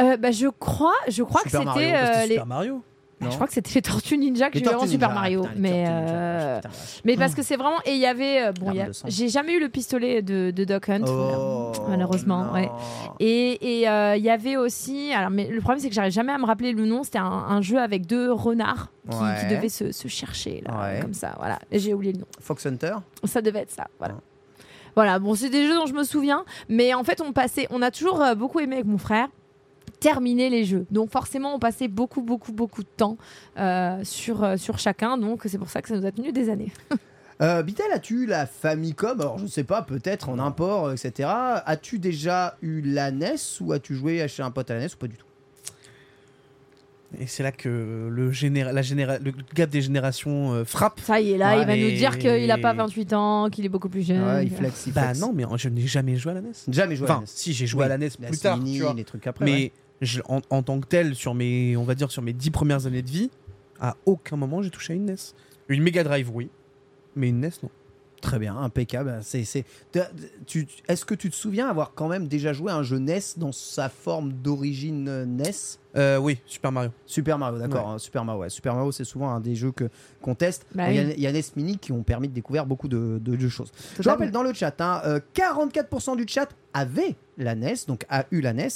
[0.00, 2.32] Euh, bah, je crois, je crois Super que Mario, euh, C'était les.
[2.32, 2.82] Super Mario.
[3.20, 3.30] Non.
[3.30, 5.70] je crois que c'était les Tortues Ninja que j'ai avant Tortues Super Mario, putain, mais
[5.70, 7.00] Ninja, euh, vache.
[7.04, 9.60] mais parce que c'est vraiment et il y avait euh, bon, a- j'ai jamais eu
[9.60, 12.68] le pistolet de, de Doc Hunt Oh, malheureusement, ouais.
[13.20, 16.32] Et et, euh, il y avait aussi alors mais le problème c'est que j'arrive jamais
[16.32, 17.02] à me rappeler le nom.
[17.04, 19.36] C'était un, un jeu avec deux renards qui, Ouais.
[19.40, 21.00] qui devaient se, se chercher là, Ouais.
[21.00, 21.34] comme ça.
[21.38, 22.26] Voilà, j'ai oublié le nom.
[22.40, 22.94] Fox Hunter
[23.24, 23.86] Ça devait être ça.
[23.98, 24.14] Voilà.
[24.96, 27.82] Voilà, bon, c'est des jeux dont je me souviens, mais en fait, on passait, on
[27.82, 29.26] a toujours beaucoup aimé avec mon frère
[30.04, 30.84] terminer les jeux.
[30.90, 33.16] Donc forcément, on passait beaucoup, beaucoup, beaucoup de temps
[33.58, 35.16] euh, sur, euh, sur chacun.
[35.16, 36.72] Donc c'est pour ça que ça nous a tenu des années.
[37.42, 39.20] Euh, Bitel, as-tu eu la Famicom?
[39.20, 41.28] Alors, je sais pas, peut-être en import, etc.
[41.66, 44.96] As-tu déjà eu la NES ou as-tu joué chez un pote à la NES ou
[44.98, 45.26] pas du tout?
[47.18, 51.00] Et c'est là que le, généra- la généra- le gap des générations euh, frappe.
[51.00, 53.64] Ça y est, là, il va nous dire qu'il a pas et- 28 ans, qu'il
[53.64, 54.22] est beaucoup plus jeune.
[54.22, 56.52] Ouais, il flex, il Bah non, mais je n'ai jamais joué à la NES.
[56.68, 57.26] Jamais joué à la Enfin, NES.
[57.28, 58.94] si j'ai joué Oui, à la NES la plus tard, Mini, tu vois.
[58.94, 59.44] les trucs après.
[59.44, 59.72] mais ouais.
[60.28, 63.02] En, en tant que tel, sur mes, on va dire sur mes dix premières années
[63.02, 63.30] de vie,
[63.80, 65.16] à aucun moment j'ai touché à une NES.
[65.68, 66.50] Une Mega Drive, oui,
[67.16, 67.70] mais une NES, non.
[68.24, 69.20] Très bien, impeccable.
[69.22, 69.44] C'est,
[70.46, 70.66] Tu...
[70.88, 73.52] Est-ce que tu te souviens avoir quand même déjà joué à un jeu NES dans
[73.52, 75.50] sa forme d'origine euh, NES
[75.96, 76.90] Euh, oui, Super Mario.
[77.04, 77.86] Super Mario, d'accord.
[77.90, 78.48] hein, Super Mario, ouais.
[78.48, 79.90] Super Mario, c'est souvent un des jeux que
[80.22, 80.64] qu'on teste.
[80.74, 81.14] Bah il y a- oui.
[81.18, 83.70] il y, a NES Mini qui ont permis de découvrir beaucoup de, de- de choses.
[84.00, 88.24] Je rappelle dans le chat, hein, euh, 44% du chat avait la NES, donc a
[88.30, 88.68] eu la NES.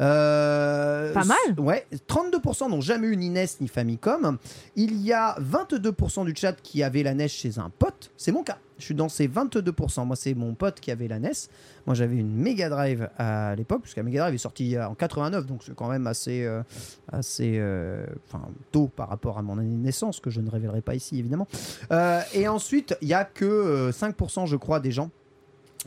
[0.00, 1.36] Euh, Pas mal.
[1.58, 4.38] Ouais, 32% n'ont jamais eu ni NES ni Famicom.
[4.74, 8.10] Il y a 22% du chat qui avait la NES chez un pote.
[8.16, 8.58] C'est mon cas.
[8.78, 10.04] Je suis dans ces 22%.
[10.06, 11.30] Moi, c'est mon pote qui avait la NES.
[11.86, 14.94] Moi, j'avais une Mega Drive à l'époque, puisque la Mega Drive est sortie euh, en
[14.94, 16.62] 89, donc c'est quand même assez, euh,
[17.10, 20.82] assez euh, enfin, tôt par rapport à mon année de naissance, que je ne révélerai
[20.82, 21.46] pas ici, évidemment.
[21.90, 25.10] Euh, et ensuite, il y a que euh, 5%, je crois, des gens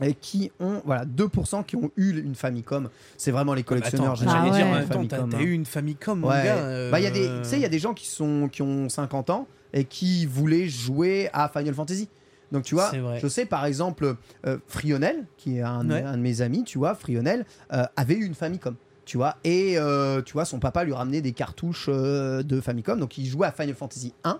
[0.02, 2.88] et qui ont, voilà, 2% qui ont eu une Famicom.
[3.18, 4.14] C'est vraiment les collectionneurs.
[4.20, 4.80] Attends, Ah j'allais ouais.
[4.80, 5.40] dire, temps, t'as t'as hein.
[5.40, 6.42] eu une Famicom, Ouais.
[6.46, 8.48] euh, Bah, il y a des, tu sais, il y a des gens qui sont
[8.50, 12.08] qui ont 50 ans et qui voulaient jouer à Final Fantasy.
[12.52, 12.90] Donc tu vois,
[13.20, 16.02] je sais par exemple euh, Frionel, qui est un, Ouais.
[16.02, 18.74] un de mes amis, tu vois, Frionel euh, avait eu une Famicom.
[19.04, 23.18] Tu vois, et euh, tu vois, son papa lui ramenait des cartouches de Famicom, donc
[23.18, 24.38] il jouait à Final Fantasy 1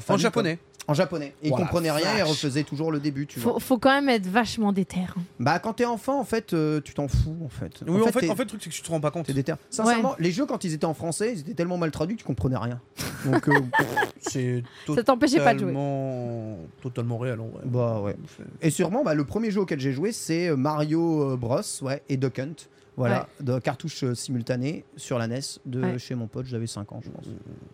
[0.00, 0.58] sur En japonais.
[0.88, 1.32] En japonais.
[1.42, 2.28] Et il la comprenait rien et vache.
[2.30, 3.52] refaisait toujours le début, tu vois.
[3.52, 4.98] Faut, faut quand même être vachement déter.
[5.38, 7.84] Bah quand t'es enfant, en fait, euh, tu t'en fous, en fait.
[7.86, 9.26] Oui, en fait, t'es- en fait, le truc, c'est que tu te rends pas compte.
[9.26, 9.52] T'es déter.
[9.70, 12.26] Sincèrement, les jeux, quand ils étaient en français, ils étaient tellement mal traduits que tu
[12.26, 12.80] comprenais rien.
[13.24, 13.52] Donc, euh,
[14.20, 15.68] C'est Ça t'empêchait pas de jouer.
[15.72, 17.62] totalement- Totalement réel en vrai.
[17.64, 18.16] bah ouais.
[18.60, 21.60] Et sûrement, bah, le premier jeu auquel j'ai joué, c'est euh, Mario euh, Bros.
[21.82, 22.54] Ouais, et Duck Hunt.
[22.96, 25.98] Voilà, de cartouche euh, simultanée sur la NES de Ouais.
[25.98, 27.24] chez mon pote, j'avais 5 ans, je pense.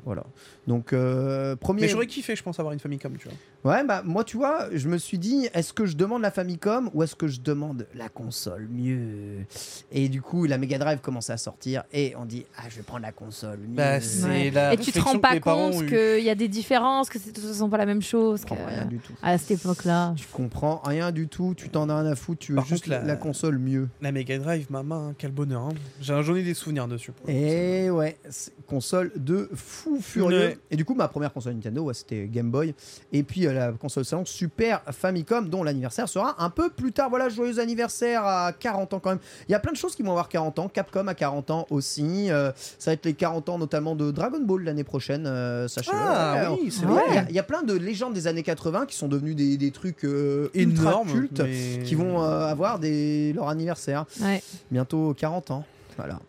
[0.05, 0.23] Voilà.
[0.69, 1.83] Donc, euh, premier.
[1.83, 3.73] Mais j'aurais kiffé, je pense, avoir une Famicom, tu vois.
[3.73, 6.89] Ouais, bah moi, tu vois, je me suis dit, est-ce que je demande la Famicom
[6.95, 9.45] ou est-ce que je demande la console mieux?
[9.91, 12.83] Et du coup, la Mega Drive commençait à sortir et on dit, ah, je vais
[12.83, 13.75] prendre la console mieux.
[13.77, 14.51] Bah, c'est- Ouais.
[14.53, 17.47] la Et tu te rends pas compte qu'il y a des différences, que c'est- ce
[17.49, 19.13] ne sont pas la même chose Je que- comprends rien du tout.
[19.23, 20.15] à cette époque-là.
[20.17, 22.85] Tu comprends rien du tout, tu t'en as rien à foutre, tu veux Par juste
[22.85, 23.03] contre, la...
[23.05, 23.89] la- console mieux.
[24.01, 24.85] La Mega Drive, ma
[25.17, 25.63] quel bonheur.
[25.63, 25.69] hein.
[26.01, 27.13] J'ai- ai des souvenirs dessus.
[27.27, 30.39] Et ouais, c'est console de fou furieux.
[30.39, 30.59] Ouais.
[30.71, 32.75] Et du coup, ma première console Nintendo, ouais, c'était Game Boy.
[33.13, 37.09] Et puis euh, la console salon Super Famicom, dont l'anniversaire sera un peu plus tard.
[37.11, 39.19] Voilà, joyeux anniversaire à 40 ans quand même.
[39.49, 40.69] Il y a plein de choses qui vont avoir 40 ans.
[40.69, 42.31] Capcom à 40 ans aussi.
[42.31, 45.97] Euh, ça va être les 40 ans notamment de Dragon Ball l'année prochaine, euh, sachez-le.
[45.99, 47.03] Ah Ouais, oui, c'est on- vrai.
[47.09, 49.35] Il y a- il y, a plein de légendes des années 80 qui sont devenues
[49.35, 51.11] des, des trucs euh, c'est ultra énorme.
[51.13, 51.41] cultes.
[51.41, 54.05] mais- Qui vont euh, avoir des, leur anniversaire.
[54.21, 54.43] Ouais.
[54.71, 55.65] Bientôt 40 ans.
[55.97, 56.21] Voilà.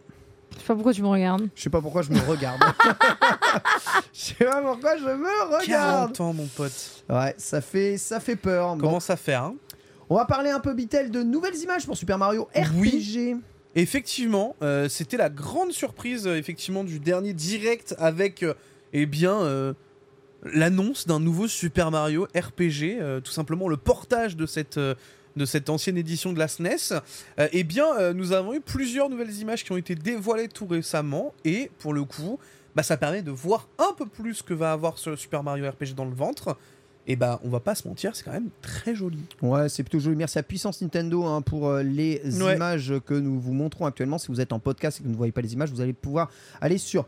[0.53, 1.47] Je sais pas pourquoi tu me regardes.
[1.55, 2.61] Je sais pas pourquoi je me regarde.
[4.13, 6.13] Je sais pas pourquoi je me regarde.
[6.15, 7.03] 40 ans, mon pote.
[7.09, 8.76] Ouais, ça fait, ça fait peur.
[8.76, 9.55] Bon, Comment ça fait, hein?
[10.09, 12.76] On va parler un peu, Bitel, de nouvelles images pour Super Mario RPG.
[12.76, 13.36] Oui.
[13.76, 18.55] Effectivement, euh, c'était la grande surprise euh, effectivement du dernier direct avec euh,
[18.93, 19.74] eh bien euh,
[20.43, 24.95] l'annonce d'un nouveau Super Mario RPG, euh, tout simplement le portage de cette euh,
[25.39, 26.93] de cette ancienne édition de la SNES.
[27.39, 30.67] Euh, eh bien, euh, nous avons eu plusieurs nouvelles images qui ont été dévoilées tout
[30.67, 32.37] récemment et pour le coup,
[32.75, 35.67] bah, ça permet de voir un peu plus ce que va avoir ce Super Mario
[35.67, 36.55] RPG dans le ventre.
[37.07, 39.17] Et bah, on va pas se mentir, c'est quand même très joli.
[39.41, 40.15] Ouais, c'est plutôt joli.
[40.15, 42.55] Merci à Puissance Nintendo hein, pour euh, les Ouais.
[42.55, 44.19] images que nous vous montrons actuellement.
[44.19, 45.93] Si vous êtes en podcast et que vous ne voyez pas les images, vous allez
[45.93, 46.29] pouvoir
[46.61, 47.07] aller sur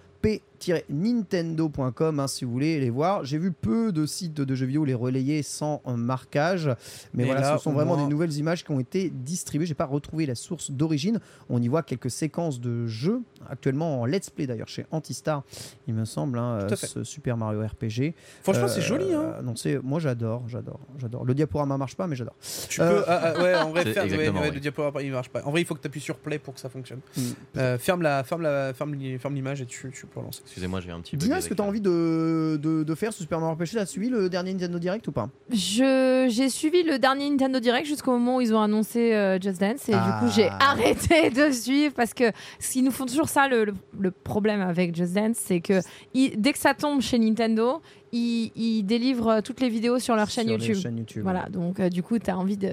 [0.66, 3.24] p-nintendo.com hein, si vous voulez les voir.
[3.26, 6.70] J'ai vu peu de sites de jeux vidéo les relayer sans euh, marquage,
[7.14, 9.66] mais Et voilà, là, ce sont vraiment moins- des nouvelles images qui ont été distribuées.
[9.66, 11.20] J'ai pas retrouvé la source d'origine.
[11.49, 15.43] On y voit quelques séquences de jeux actuellement en let's play d'ailleurs chez Antistar,
[15.88, 18.14] il me semble, hein, euh, ce Super Mario RPG.
[18.43, 19.14] Franchement, Euh, c'est joli.
[19.14, 19.41] Hein.
[19.43, 21.26] Non, c'est moi j'adore, j'adore, j'adore.
[21.26, 22.36] Le diaporama marche pas, mais j'adore.
[22.70, 23.03] Tu Euh, peux.
[23.07, 24.51] ah, ah, ouais, en vrai, ouais, ouais, oui.
[24.53, 25.41] le diaporama il marche pas.
[25.43, 26.99] En vrai, il faut que tu appuies sur play pour que ça fonctionne.
[27.18, 27.22] Mm.
[27.57, 28.93] Euh, ferme la, ferme la, ferme
[29.34, 30.41] l'image et tu, tu peux relancer.
[30.52, 31.24] Excusez-moi, j'ai un petit bug.
[31.24, 33.86] Dina, est-ce que tu as envie de, de, de faire ce Super Mario RPG T'as
[33.86, 35.30] suivi le dernier Nintendo Direct ou pas?
[35.49, 39.62] Je j'ai suivi le dernier Nintendo Direct jusqu'au moment où ils ont annoncé euh, Just
[39.62, 40.20] Dance et Ah.
[40.20, 42.26] du coup j'ai arrêté de suivre parce que
[42.60, 45.80] s'ils nous font toujours ça le, le- le problème avec Just Dance c'est que
[46.14, 47.82] dès que ça tombe chez Nintendo
[48.12, 50.97] ils, ils délivrent toutes les vidéos sur leur chaîne Sur les YouTube.
[50.97, 51.24] YouTube.
[51.24, 52.72] Voilà, donc euh, du coup, tu as envie de.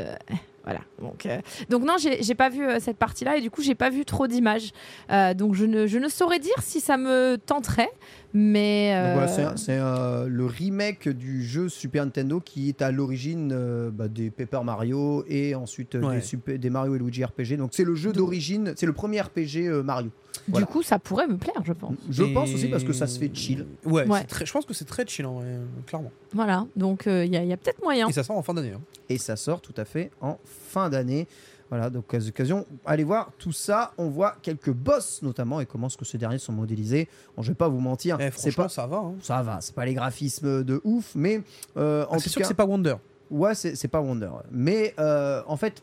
[1.01, 1.39] Donc, euh,
[1.69, 4.27] donc non, j'ai pas vu euh, cette partie-là et du coup, j'ai pas vu trop
[4.27, 4.73] d'images.
[5.11, 7.91] Euh, donc, je ne saurais dire si ça me tenterait,
[8.35, 8.91] mais.
[8.93, 13.51] Donc euh, voilà, c'est- euh, le remake du jeu Super Nintendo qui est à l'origine
[13.53, 16.17] euh, bah, des Paper Mario et ensuite euh, Ouais.
[16.17, 17.57] des, Super- des Mario et Luigi RPG.
[17.57, 20.11] Donc c'est le jeu d'origine, c'est le premier RPG euh, Mario.
[20.49, 21.95] du coup, ça pourrait me plaire, je pense.
[22.11, 23.67] Je Et- pense aussi parce que ça se fait chill.
[23.85, 24.21] Ouais, Ouais.
[24.21, 26.11] c'est très- je pense que c'est très chill, en vrai, euh, clairement.
[26.33, 28.09] Voilà, donc il y a, y a peut-être moyen.
[28.09, 28.73] Et ça sort en fin d'année.
[28.75, 28.81] hein.
[29.09, 31.27] Et ça sort tout à fait en fin d'année.
[31.71, 33.93] Voilà, donc à l'occasion, allez voir tout ça.
[33.99, 37.09] On voit quelques boss notamment et comment est-ce que ces derniers sont modélisés.
[37.37, 38.97] Bon, je vais pas vous mentir, Eh, c'est pas ça va.
[38.99, 39.15] hein.
[39.23, 41.43] ça va, c'est pas les graphismes de ouf, mais
[41.77, 42.95] euh, en Ah, c'est sûr cas, que c'est pas Wonder.
[43.31, 44.31] Ouais, c'est c'est pas Wonder.
[44.51, 45.83] Mais euh, en fait,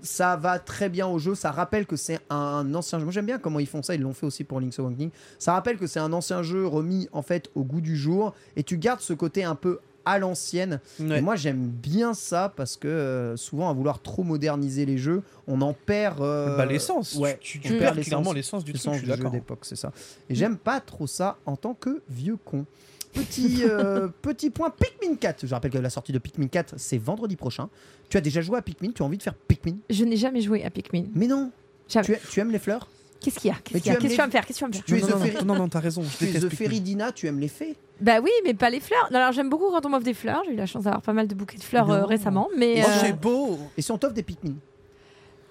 [0.00, 1.34] ça va très bien au jeu.
[1.34, 3.04] Ça rappelle que c'est un ancien jeu.
[3.04, 3.94] Moi, j'aime bien comment ils font ça.
[3.94, 5.10] Ils l'ont fait aussi pour Link's Awakening.
[5.38, 8.32] Ça rappelle que c'est un ancien jeu remis en fait au goût du jour.
[8.56, 10.80] Et tu gardes ce côté un peu à l'ancienne.
[10.98, 11.18] Ouais.
[11.18, 15.22] Et moi, j'aime bien ça parce que euh, souvent, à vouloir trop moderniser les jeux,
[15.46, 16.22] on en perd.
[16.22, 17.16] euh, bah, l'essence.
[17.16, 19.16] ouais, tu, tu, tu tu perds clairement l'essence l'essence du truc.
[19.16, 19.92] du jeu d'époque, c'est ça.
[20.30, 22.64] Et j'aime pas trop ça en tant que vieux con.
[23.12, 25.46] Petit, euh, petit point Pikmin 4.
[25.46, 27.68] Je rappelle que la sortie de Pikmin 4, c'est vendredi prochain.
[28.08, 28.92] Tu as déjà joué à Pikmin?
[28.92, 29.76] Tu as envie de faire Pikmin?
[29.90, 31.04] Je n'ai jamais joué à Pikmin.
[31.14, 31.50] Mais non
[31.88, 32.88] tu aimes les fleurs?
[33.20, 33.56] Qu'est-ce qu'il y a?
[33.64, 33.98] Qu'est-ce qu'il y a?
[33.98, 34.46] Qu'est-ce que tu vas me faire?
[34.46, 34.84] Qu'est-ce que tu vas me faire?
[34.84, 36.02] Tu es non, The non, non, non, non, t'as raison.
[36.02, 36.54] Je Tu es déteste The.
[36.54, 37.76] Feridina, tu aimes les fées?
[38.00, 39.08] Bah oui, mais pas les fleurs.
[39.12, 40.42] Alors j'aime beaucoup quand on m'offre des fleurs.
[40.46, 42.06] J'ai eu la chance d'avoir pas mal de bouquets de fleurs euh, Non.
[42.06, 42.82] récemment, mais.
[42.84, 44.54] Oh, euh, c'est beau Et si on t'offre des Pikmin?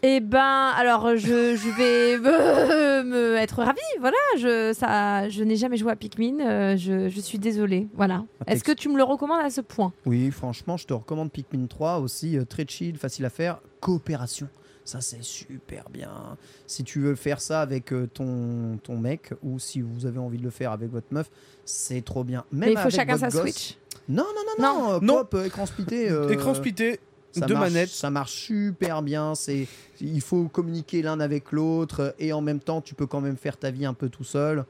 [0.07, 3.79] Eh ben, alors je, je vais me, me être ravie.
[3.99, 6.39] Voilà, je ça, je n'ai jamais joué à Pikmin.
[6.41, 7.87] euh, je, je suis désolée.
[7.95, 8.23] Voilà.
[8.45, 9.91] Ah, Est-ce que tu me le recommandes à ce point?
[10.05, 14.47] Oui, franchement, je te recommande Pikmin 3 aussi, euh, très chill, facile à faire, coopération.
[14.85, 16.37] Ça, c'est super bien.
[16.67, 20.37] Si tu veux faire ça avec euh, ton, ton mec ou si vous avez envie
[20.37, 21.29] de le faire avec votre meuf,
[21.65, 22.45] c'est trop bien.
[22.51, 23.41] Même Mais il faut avec chacun sa gosse.
[23.41, 23.77] Switch.
[24.07, 24.99] Non, non, non, non.
[25.01, 25.17] Non.
[25.23, 26.09] coop, euh, écran splitté.
[26.11, 26.99] euh, Écran splitté,
[27.31, 27.89] ça deux marche- manettes.
[27.89, 29.33] Ça marche super bien.
[29.33, 29.67] C'est,
[29.99, 33.57] il faut communiquer l'un avec l'autre et en même temps, tu peux quand même faire
[33.57, 34.65] ta vie un peu tout seul.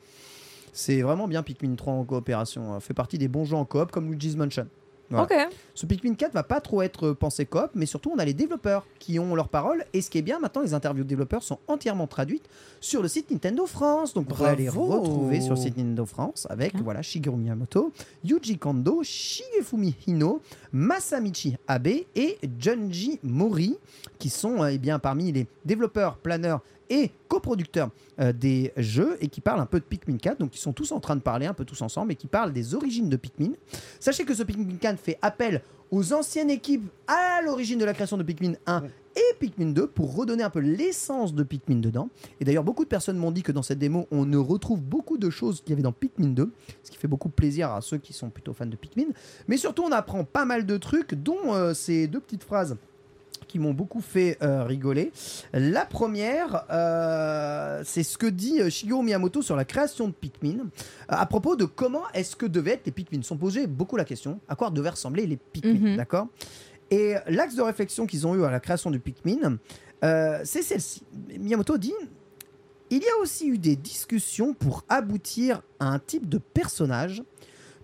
[0.72, 2.74] C'est vraiment bien Pikmin 3 en coopération.
[2.76, 4.68] euh, fait partie des bons jeux en coop comme Luigi's Mansion.
[5.10, 5.24] Voilà.
[5.24, 5.56] Ok.
[5.74, 8.86] Ce Pikmin 4 va pas trop être pensé coop, mais surtout on a les développeurs
[9.00, 9.86] qui ont leur parole.
[9.94, 12.48] Et ce qui est bien maintenant, les interviews de développeurs sont entièrement traduites
[12.80, 14.14] sur le site Nintendo France.
[14.14, 17.92] Donc vous pourrez les retrouver sur le site Nintendo France avec voilà Shigeru Miyamoto,
[18.24, 20.42] Yuji Kondo, Shigefumi Hino,
[20.72, 23.78] Masamichi Abe et Junji Mori,
[24.20, 29.28] qui sont euh, eh bien parmi les développeurs, planeurs et coproducteurs euh, des jeux et
[29.28, 30.40] qui parlent un peu de Pikmin 4.
[30.40, 32.54] Donc ils sont tous en train de parler un peu tous ensemble et qui parlent
[32.54, 33.52] des origines de Pikmin.
[34.00, 35.62] Sachez que ce Pikmin 4 fait appel
[35.92, 38.84] aux anciennes équipes à l'origine de la création de Pikmin 1
[39.16, 42.10] et Pikmin 2 pour redonner un peu l'essence de Pikmin dedans.
[42.40, 45.18] Et d'ailleurs, beaucoup de personnes m'ont dit que dans cette démo, on ne retrouve beaucoup
[45.18, 46.52] de choses qu'il y avait dans Pikmin 2,
[46.84, 49.08] ce qui fait beaucoup plaisir à ceux qui sont plutôt fans de Pikmin.
[49.48, 52.76] Mais surtout, on apprend pas mal de trucs, dont euh, ces deux petites phrases
[53.56, 55.14] qui m'ont beaucoup fait euh, rigoler.
[55.54, 60.66] La première, euh, c'est ce que dit euh, Shigeru Miyamoto sur la création de Pikmin,
[61.08, 63.20] à propos de comment est-ce que devaient être les Pikmin.
[63.20, 65.96] Ils sont posés beaucoup la question, à quoi devaient ressembler les Pikmin, Mhm.
[65.96, 66.28] d'accord?
[66.92, 69.58] Et l'axe de réflexion qu'ils ont eu à la création du Pikmin,
[70.44, 71.04] c'est celle-ci.
[71.40, 71.94] Miyamoto dit
[72.90, 77.24] il y a aussi eu des discussions pour aboutir à un type de personnage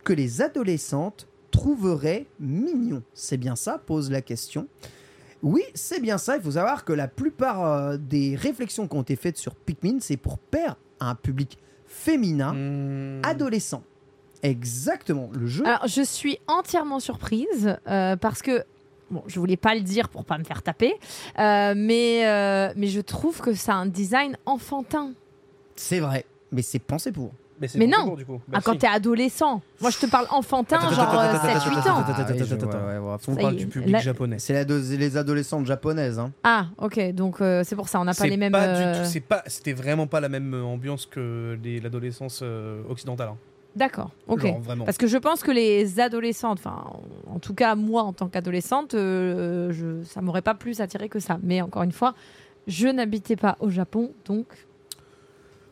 [0.04, 3.04] que les adolescentes trouveraient mignon.
[3.14, 4.68] C'est bien ça pose la question.
[5.44, 6.36] Oui, c'est bien ça.
[6.38, 9.98] Il faut savoir que la plupart euh, des réflexions qui ont été faites sur Pikmin,
[10.00, 11.58] c'est pour plaire à un public
[11.88, 13.22] féminin, Hmm.
[13.24, 13.84] adolescent.
[14.44, 15.30] Exactement.
[15.34, 15.66] Le jeu.
[15.66, 18.64] Alors, je suis entièrement surprise euh, parce que.
[19.10, 20.94] Bon, je voulais pas le dire pour pas me faire taper,
[21.38, 25.12] euh, mais, euh, mais je trouve que ça a un design enfantin.
[25.76, 26.26] C'est vrai.
[26.54, 27.32] Mais c'est pensé pour.
[27.76, 28.16] Mais bon non.
[28.16, 28.40] du coup.
[28.42, 28.66] Ah, Merci.
[28.66, 29.62] quand t'es adolescent.
[29.82, 31.98] Moi, je te parle enfantin, Attends, genre attends, euh, attends, 7-8 attends, ans.
[32.00, 32.68] attends, Ah oui, attends, je- attends.
[32.68, 33.18] ouais, ouais, ouais.
[33.28, 34.40] On parle du public japonais.
[34.40, 36.20] C'est la les adolescentes japonaises.
[36.20, 36.32] hein.
[36.44, 38.52] Ah, ok, donc euh, c'est pour ça, on n'a pas les mêmes.
[38.52, 41.80] pas du euh, tout- c'est pas, c'était vraiment pas la même euh, ambiance que les-
[41.80, 43.30] l'adolescence euh, occidentale.
[43.30, 43.38] hein.
[43.76, 44.42] D'accord, ok.
[44.42, 44.62] Genre.
[44.86, 46.84] Parce que je pense que les adolescentes, enfin,
[47.34, 51.20] en tout cas moi en tant qu'adolescente, euh, je, ça m'aurait pas plus attiré que
[51.20, 51.38] ça.
[51.42, 52.14] Mais encore une fois,
[52.68, 54.46] je n'habitais pas au Japon, donc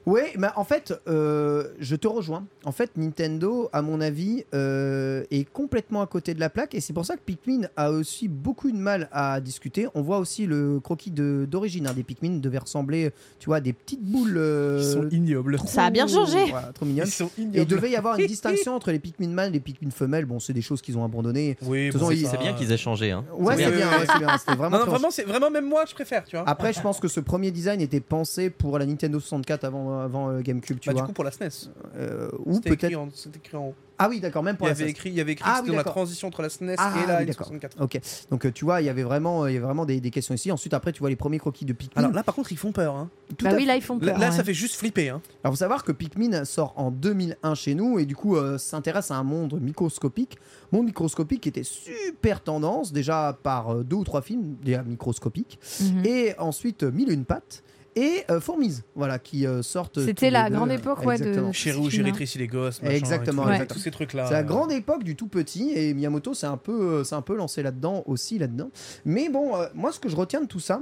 [0.06, 2.46] Oui, mais en fait, euh, je te rejoins.
[2.66, 6.74] En fait, Nintendo, à mon avis, euh, est complètement à côté de la plaque.
[6.76, 9.88] Et c'est pour ça que Pikmin a aussi beaucoup de mal à discuter.
[9.96, 13.62] On voit aussi le croquis de- d'origine hein, des Pikmin devait ressembler, tu vois, à
[13.62, 14.38] des petites boules.
[14.38, 15.58] euh, Ils sont ignobles.
[15.58, 16.46] trop- Ça a bien changé.
[16.50, 17.08] voilà, trop mignonnes.
[17.08, 17.66] Ils sont Et il ignobles.
[17.70, 20.26] devait y avoir une distinction entre les Pikmin mâles et les Pikmin femelles.
[20.26, 21.58] Bon, c'est des choses qu'ils ont abandonnées.
[21.64, 23.12] Oui, De ils- C'est bien qu'ils aient changé.
[23.12, 23.26] Hein.
[23.38, 24.38] Ouais, c'est bien, ouais, c'est bien.
[24.38, 24.80] C'était vraiment.
[24.80, 26.48] Non, vraiment, c'est vraiment même moi, je préfère, tu vois.
[26.50, 30.30] Après, je pense que ce premier design était pensé pour la Nintendo 64 avant, avant
[30.30, 31.08] euh, GameCube, tu Bah, du vois.
[31.08, 31.70] coup, pour la SNES.
[31.98, 32.96] Euh, ou peut-être.
[32.96, 33.76] en- c'était écrit en haut.
[34.02, 34.90] Ah oui, d'accord, même Il pour y la avait SNES.
[34.92, 37.08] écrit, il y avait écrit Ah oui, dans la transition entre la SNES Ah et
[37.08, 37.52] la oui, d'accord.
[37.52, 37.72] N64.
[37.82, 38.00] Ok,
[38.32, 40.34] donc euh, tu vois, il y avait vraiment, il y avait vraiment des, des questions
[40.34, 40.52] ici.
[40.54, 42.02] Ensuite, après, tu vois les premiers croquis de Pikmin.
[42.04, 42.96] Alors là, par contre, ils font peur.
[42.96, 43.10] Hein.
[43.38, 44.18] Tout bah à oui, là ils font peur.
[44.18, 44.36] là, ouais.
[44.36, 45.10] ça fait juste flipper.
[45.10, 45.22] Hein.
[45.44, 49.12] Alors, faut savoir que Pikmin sort en 2001 chez nous et du coup euh, s'intéresse
[49.12, 50.38] à un monde microscopique.
[50.72, 55.60] Monde microscopique qui était super tendance déjà par euh, deux ou trois films déjà microscopiques
[55.82, 56.06] Mhm.
[56.06, 57.64] et ensuite euh, Mille une pattes
[57.96, 60.00] et euh, Fourmise, voilà, qui euh, sortent.
[60.04, 60.56] C'était la deux.
[60.56, 61.52] grande époque, ouais, de- Exactement.
[61.54, 62.12] Chez ce Rouge, j'ai film-là.
[62.14, 62.82] rétréci les gosses.
[62.82, 63.74] machin, Exactement, et tout.
[63.76, 64.26] Tous ces trucs-là.
[64.28, 67.22] C'est la euh, grande époque du tout petit et Miyamoto s'est un peu, c'est un
[67.22, 68.70] peu lancé là-dedans aussi là-dedans.
[69.06, 70.82] Mais bon, euh, moi ce que je retiens de tout ça,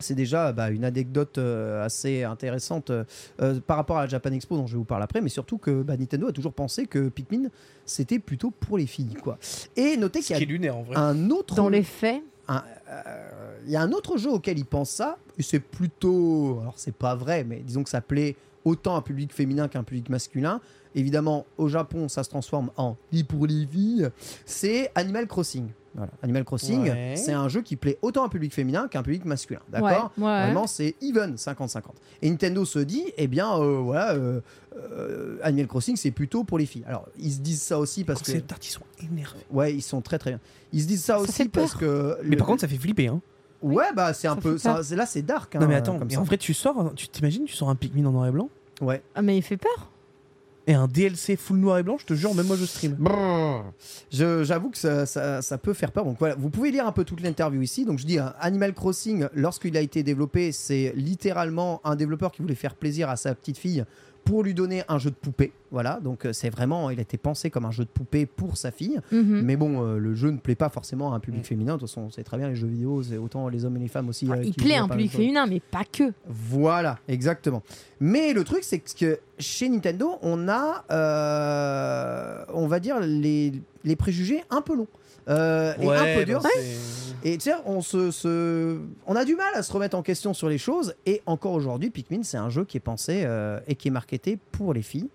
[0.00, 3.04] c'est déjà bah, une anecdote euh, assez intéressante euh,
[3.40, 5.56] euh, par rapport à la Japan Expo dont je vais vous parler après, mais surtout
[5.56, 7.48] que bah, Nintendo a toujours pensé que Pikmin
[7.86, 9.38] c'était plutôt pour les filles quoi.
[9.76, 10.96] Et notez qu'il y a lunaire en vrai.
[10.96, 12.60] un autre Dans les faits, un- euh,
[13.64, 16.58] il y a un autre jeu auquel il pense ça, et c'est plutôt.
[16.60, 19.78] Alors, c'est pas vrai, mais disons que ça plaît autant à un public féminin qu'à
[19.78, 20.60] un public masculin.
[20.94, 24.08] Évidemment, au Japon, ça se transforme en lit pour les filles.
[24.46, 25.68] C'est Animal Crossing.
[25.94, 26.10] Voilà.
[26.22, 27.14] Animal Crossing, Ouais.
[27.16, 29.60] c'est un jeu qui plaît autant à un public féminin qu'à un public masculin.
[29.70, 30.42] D'accord Ouais, ouais.
[30.46, 31.82] Vraiment, c'est even 50-50.
[32.22, 34.40] Et Nintendo se dit, eh bien, euh, voilà, euh,
[34.76, 36.84] euh, Animal Crossing, c'est plutôt pour les filles.
[36.88, 38.32] Alors, ils se disent ça aussi parce que.
[38.32, 39.38] Ces tartes, ils sont énervés.
[39.50, 40.40] Ouais, ils sont très très bien.
[40.72, 42.18] Ils se disent ça, Ça aussi parce que.
[42.24, 43.06] Mais le- par contre, ça fait flipper.
[43.08, 43.20] Hein.
[43.62, 44.58] Ouais, bah c'est un Ça peu.
[44.58, 45.54] ça- là, c'est dark.
[45.56, 46.20] hein, non, mais attends, comme mais ça.
[46.20, 48.50] en vrai, tu sors, tu t'imagines, tu sors un Pikmin en noir et blanc?
[48.82, 49.00] Ouais.
[49.14, 49.90] Ah, mais il fait peur.
[50.66, 52.96] Et un DLC full noir et blanc, je te jure, même moi je stream.
[54.10, 56.04] J'avoue que ça, ça- peut faire peur.
[56.04, 57.84] Donc voilà, vous pouvez lire un peu toute l'interview ici.
[57.84, 62.42] Donc je dis, hein, Animal Crossing, lorsqu'il a été développé, c'est littéralement un développeur qui
[62.42, 63.84] voulait faire plaisir à sa petite fille
[64.24, 65.52] pour lui donner un jeu de poupée.
[65.70, 68.56] Voilà, donc euh, c'est vraiment, il a été pensé comme un jeu de poupée pour
[68.56, 69.00] sa fille.
[69.12, 69.42] Mhm.
[69.42, 71.44] Mais bon, euh, le jeu ne plaît pas forcément à un public Mm.
[71.44, 71.74] féminin.
[71.74, 73.88] De toute façon, c'est très bien les jeux vidéo, c'est autant les hommes et les
[73.88, 74.28] femmes aussi.
[74.30, 76.12] Ah, euh, il qui plaît jouent un public féminin, mais pas que.
[76.28, 77.62] Voilà, exactement.
[78.00, 83.52] Mais le truc, c'est que chez Nintendo, on a, euh, on va dire, les,
[83.84, 84.88] les préjugés un peu longs.
[85.28, 89.34] Euh, et un peu bah, c'est- Et tu sais, on, se, se- on a du
[89.34, 90.94] mal à se remettre en question sur les choses.
[91.06, 94.38] Et encore aujourd'hui, Pikmin, c'est un jeu qui est pensé euh, et qui est marketé
[94.52, 95.08] pour les filles.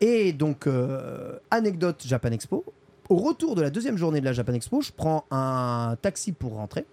[0.00, 2.64] Et donc, euh, anecdote Japan Expo.
[3.08, 6.54] Au retour de la deuxième journée de la Japan Expo, je prends un taxi pour
[6.54, 6.84] rentrer.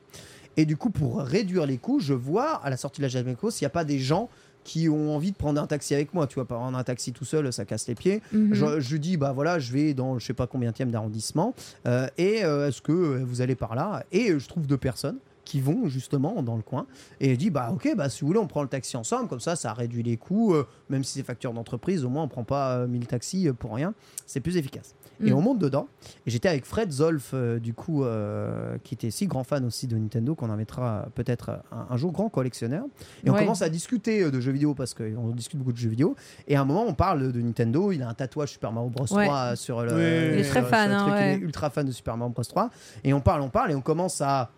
[0.57, 3.31] Et du coup, pour réduire les coûts, je vois à la sortie de la Japan
[3.31, 4.29] Expo s'il n'y a pas des gens
[4.69, 6.27] qui ont envie de prendre un taxi avec moi.
[6.27, 8.21] Tu vois, prendre un taxi tout seul, ça casse les pieds.
[8.31, 8.53] Mhm.
[8.53, 11.55] Je, je dis, bah voilà, je vais dans je sais pas combien d'arrondissement.
[11.87, 14.03] euh, et euh, est-ce que euh, vous allez par là?
[14.11, 16.85] Et je trouve deux personnes qui vont justement dans le coin.
[17.19, 19.27] Et je dis, bah ok, bah si vous voulez, on prend le taxi ensemble.
[19.27, 20.53] Comme ça, ça réduit les coûts.
[20.53, 23.73] euh, même si c'est facture d'entreprise, au moins on prend pas euh, 1000 taxis pour
[23.73, 23.95] rien.
[24.27, 24.93] C'est plus efficace.
[25.21, 25.35] Et Mm.
[25.35, 25.87] on monte dedans.
[26.25, 29.85] Et j'étais avec Fred Zolf, euh, du coup, euh, qui était si grand fan aussi
[29.87, 32.85] de Nintendo qu'on invitera peut-être un, un jour grand collectionneur.
[33.25, 33.39] Et on Ouais.
[33.39, 36.15] commence à discuter euh, de jeux vidéo parce qu'on discute beaucoup de jeux vidéo.
[36.47, 37.91] Et à un moment, on parle de Nintendo.
[37.91, 39.05] Il a un tatouage Super Mario Bros.
[39.13, 39.25] Ouais.
[39.25, 39.89] 3 sur le.
[39.93, 41.15] Oui, il est très fan, hein, truc.
[41.19, 42.43] Il est ultra fan de Super Mario Bros.
[42.43, 42.69] 3.
[43.03, 44.51] Et on parle, on parle, et on commence à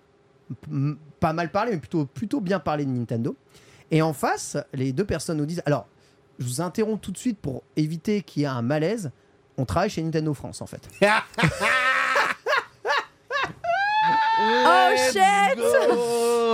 [1.19, 3.35] pas mal parler, mais plutôt, plutôt bien parler de Nintendo.
[3.89, 5.87] Et en face, les deux personnes nous disent Alors,
[6.39, 9.11] je vous interromps tout de suite pour éviter qu'il y ait un malaise.
[9.61, 10.81] On travaille chez Nintendo France, en fait.
[14.43, 15.21] Oh shit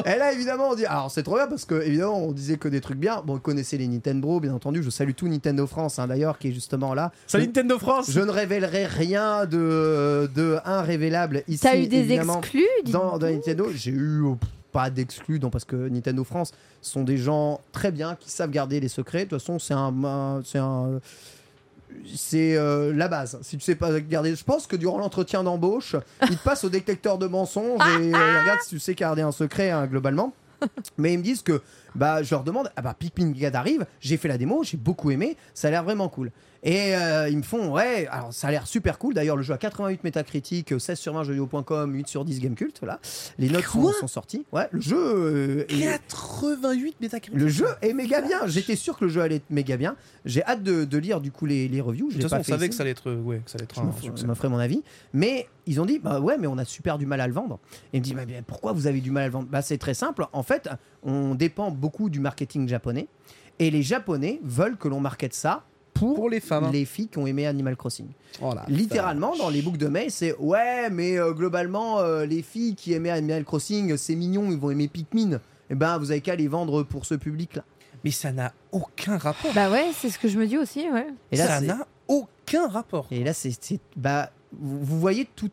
[0.05, 0.85] Et là, évidemment, on dit.
[0.85, 3.21] Alors, c'est trop bien parce que, évidemment, on disait que des trucs bien.
[3.25, 4.83] Bon, on connaissait les Nintendo, bien entendu.
[4.83, 7.11] Je salue tout Nintendo France, hein, d'ailleurs, qui est justement là.
[7.27, 11.61] Salut Je- Nintendo France Je ne révélerai rien de, de révélable ici.
[11.63, 14.37] T'as eu des exclus dans, Nintendo, j'ai eu oh,
[14.73, 16.51] pas d'exclus, non, parce que Nintendo France
[16.81, 19.23] sont des gens très bien qui savent garder les secrets.
[19.25, 20.99] De toute façon, c'est un, un- c'est un,
[22.15, 23.37] c'est euh, la base.
[23.41, 25.95] Si tu sais pas garder, je pense que durant l'entretien d'embauche,
[26.29, 29.21] ils te passent au détecteur de mensonges et euh, ils regardent si tu sais garder
[29.21, 30.33] un secret hein, globalement.
[30.97, 31.61] Mais ils me disent que
[31.95, 35.11] bah je leur demande ah bah Pikmin 4 arrive, j'ai fait la démo, j'ai beaucoup
[35.11, 36.31] aimé, ça a l'air vraiment cool.
[36.63, 39.13] Et euh, ils me font ouais, alors ça a l'air super cool.
[39.13, 42.99] D'ailleurs le jeu a 88 métacritiques, 16 sur 20 jeuxvideo.com, 8 sur 10 Gamecult, voilà.
[43.37, 44.45] Les notes sont, sont sorties.
[44.51, 47.39] Ouais, le jeu euh, est- 88 métacritiques.
[47.39, 48.47] le jeu est méga bien.
[48.47, 49.95] J'étais sûr que le jeu allait être méga bien.
[50.25, 52.07] J'ai hâte de, de lire du coup les, les reviews.
[52.09, 52.69] De toute pas façon, on savait ici.
[52.71, 54.57] que ça allait être, euh, ouais, que ça allait être Je un me ferai mon
[54.59, 54.83] avis.
[55.13, 57.59] Mais ils ont dit, bah ouais, mais on a super du mal à le vendre.
[57.93, 59.47] Et ils me disent, bah, bien, pourquoi vous avez du mal à le vendre?
[59.49, 60.25] Bah c'est très simple.
[60.33, 60.69] En fait,
[61.03, 63.07] on dépend beaucoup du marketing japonais.
[63.59, 65.63] Et les Japonais veulent que l'on markete ça
[65.93, 66.65] pour, Pour les femmes.
[66.65, 66.69] hein.
[66.71, 68.05] les filles qui ont aimé Animal Crossing.
[68.39, 72.43] Oh la Littéralement, dans les boucles de mail, c'est ouais, mais euh, globalement, euh, les
[72.43, 75.39] filles qui aimaient Animal Crossing, c'est mignon, ils vont aimer Pikmin.
[75.71, 77.63] Et ben, vous avez qu'à les vendre pour ce public-là.
[78.03, 79.51] Mais ça n'a aucun rapport.
[79.55, 81.07] Bah ouais, c'est ce que je me dis aussi, ouais.
[81.31, 83.07] Et là, ça n'a aucun rapport.
[83.09, 83.57] Et là, c'est,
[83.95, 85.51] bah, vous, voyez toute,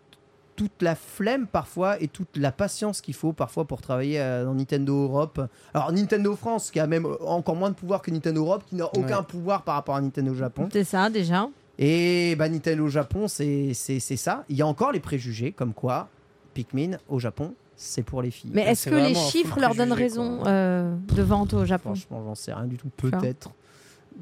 [0.56, 4.54] toute la flemme parfois et toute la patience qu'il faut parfois pour travailler euh, dans
[4.54, 5.40] Nintendo Europe.
[5.74, 8.76] Alors Nintendo France, qui a même euh, encore moins de pouvoir que Nintendo Europe, qui
[8.76, 9.24] n'a aucun Ouais.
[9.26, 10.68] pouvoir par rapport à Nintendo Japon.
[10.72, 11.48] C'est ça déjà.
[11.78, 14.44] Et bah, Nintendo Japon, c'est, c'est, c'est ça.
[14.48, 16.08] Il y a encore les préjugés, comme quoi
[16.54, 18.52] Pikmin au Japon, c'est pour les filles.
[18.54, 21.96] Mais Ouais, est-ce que les chiffres leur donnent raison euh, de vente au Japon?
[21.96, 22.90] Franchement, j'en sais rien du tout.
[22.96, 23.50] Peut-être.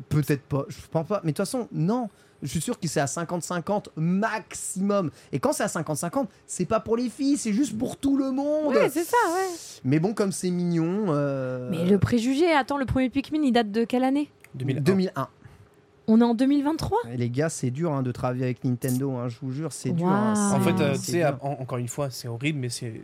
[0.08, 0.64] Peut-être pas.
[0.68, 1.20] Je pense pas.
[1.24, 2.08] Mais de toute façon, non.
[2.42, 5.10] Je suis sûr que c'est à 50-50 maximum.
[5.30, 8.32] Et quand c'est à 50-50, c'est pas pour les filles, c'est juste pour tout le
[8.32, 8.74] monde.
[8.74, 9.46] Ouais, c'est ça, ouais.
[9.84, 11.06] Mais bon, comme c'est mignon.
[11.10, 14.28] euh, Mais le préjugé, attends, le premier Pikmin, il date de quelle année?
[14.54, 14.80] 2001.
[14.80, 15.28] 2001.
[16.08, 19.12] On est en 2023 Et les gars, c'est dur hein, de travailler avec Nintendo.
[19.12, 20.08] hein, je vous jure, c'est dur.
[20.08, 23.02] hein, En fait, euh, c'est tu sais, encore une fois, c'est horrible, mais c'est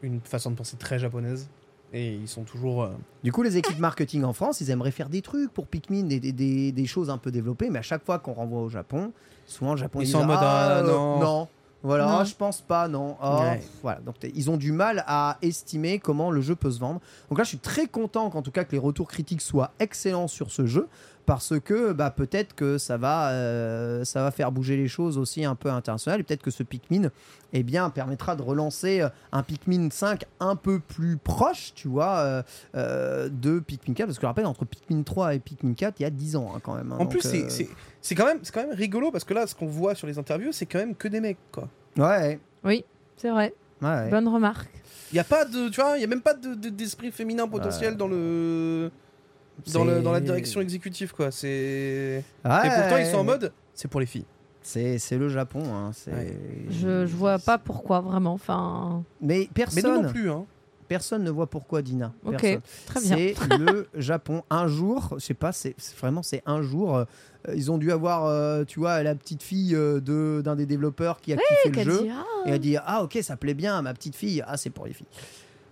[0.00, 1.46] une façon de penser très japonaise.
[1.92, 2.82] Et ils sont toujours.
[2.82, 2.90] euh,
[3.24, 6.20] Du coup, les équipes marketing en France, ils aimeraient faire des trucs pour Pikmin, des,
[6.20, 9.12] des- des- des choses un peu développées, mais à chaque fois qu'on renvoie au Japon,
[9.46, 11.18] souvent le Japon Ils ils sont en disent, mode, ah, ah, euh, non.
[11.20, 11.48] non.
[11.82, 12.18] Voilà, Non.
[12.18, 13.16] ah, je pense pas, non.
[13.20, 13.62] Ah, Ouais.
[13.82, 17.00] Voilà, donc ils ont du mal à estimer comment le jeu peut se vendre.
[17.30, 20.26] Donc là, je suis très content qu'en tout cas que les retours critiques soient excellents
[20.26, 20.88] sur ce jeu,
[21.28, 25.44] parce que bah, peut-être que ça va, euh, ça va faire bouger les choses aussi
[25.44, 27.10] un peu international, et peut-être que ce Pikmin,
[27.52, 32.16] eh bien, permettra de relancer euh, un Pikmin 5 un peu plus proche, tu vois,
[32.20, 32.42] euh,
[32.76, 36.04] euh, de Pikmin 4, parce que je rappelle, entre Pikmin 3 et Pikmin 4, il
[36.04, 36.92] y a 10 ans hein, quand même.
[36.92, 37.68] hein, En donc, plus, c'est- euh, c'est
[38.00, 40.18] c'est quand, même- c'est quand même rigolo parce que là, ce qu'on voit sur les
[40.18, 41.68] interviews, c'est quand même que des mecs, quoi.
[41.98, 42.86] Ouais, Oui,
[43.18, 43.52] c'est vrai.
[43.82, 44.08] Ouais.
[44.08, 44.70] Bonne remarque.
[45.12, 47.12] Il y a pas de, tu vois, il y a même pas de- de- d'esprit
[47.12, 48.90] féminin potentiel dans le
[49.72, 51.30] dans, le, dans la direction exécutive, quoi.
[51.30, 54.24] C'est Ouais, et pourtant ils sont en mode, c'est pour les filles.
[54.62, 55.62] C'est c'est le Japon.
[55.72, 56.36] hein, c'est- Ouais.
[56.70, 58.32] Je, je vois pas pourquoi, vraiment.
[58.34, 60.44] Enfin, Mais Mais personne, nous non plus, hein.
[60.88, 62.12] personne ne voit pourquoi Dina.
[62.24, 62.60] ok, Personne.
[62.86, 63.16] très bien.
[63.16, 64.42] C'est le Japon.
[64.50, 66.96] Un jour, je sais pas, c'est vraiment c'est un jour.
[66.96, 67.04] euh,
[67.54, 71.20] ils ont dû avoir, euh, tu vois, la petite fille euh, de d'un des développeurs
[71.20, 73.78] qui a kiffé le jeu dit, ah, et a dit ah ok ça plaît bien
[73.78, 74.42] à ma petite fille.
[74.46, 75.06] Ah c'est pour les filles.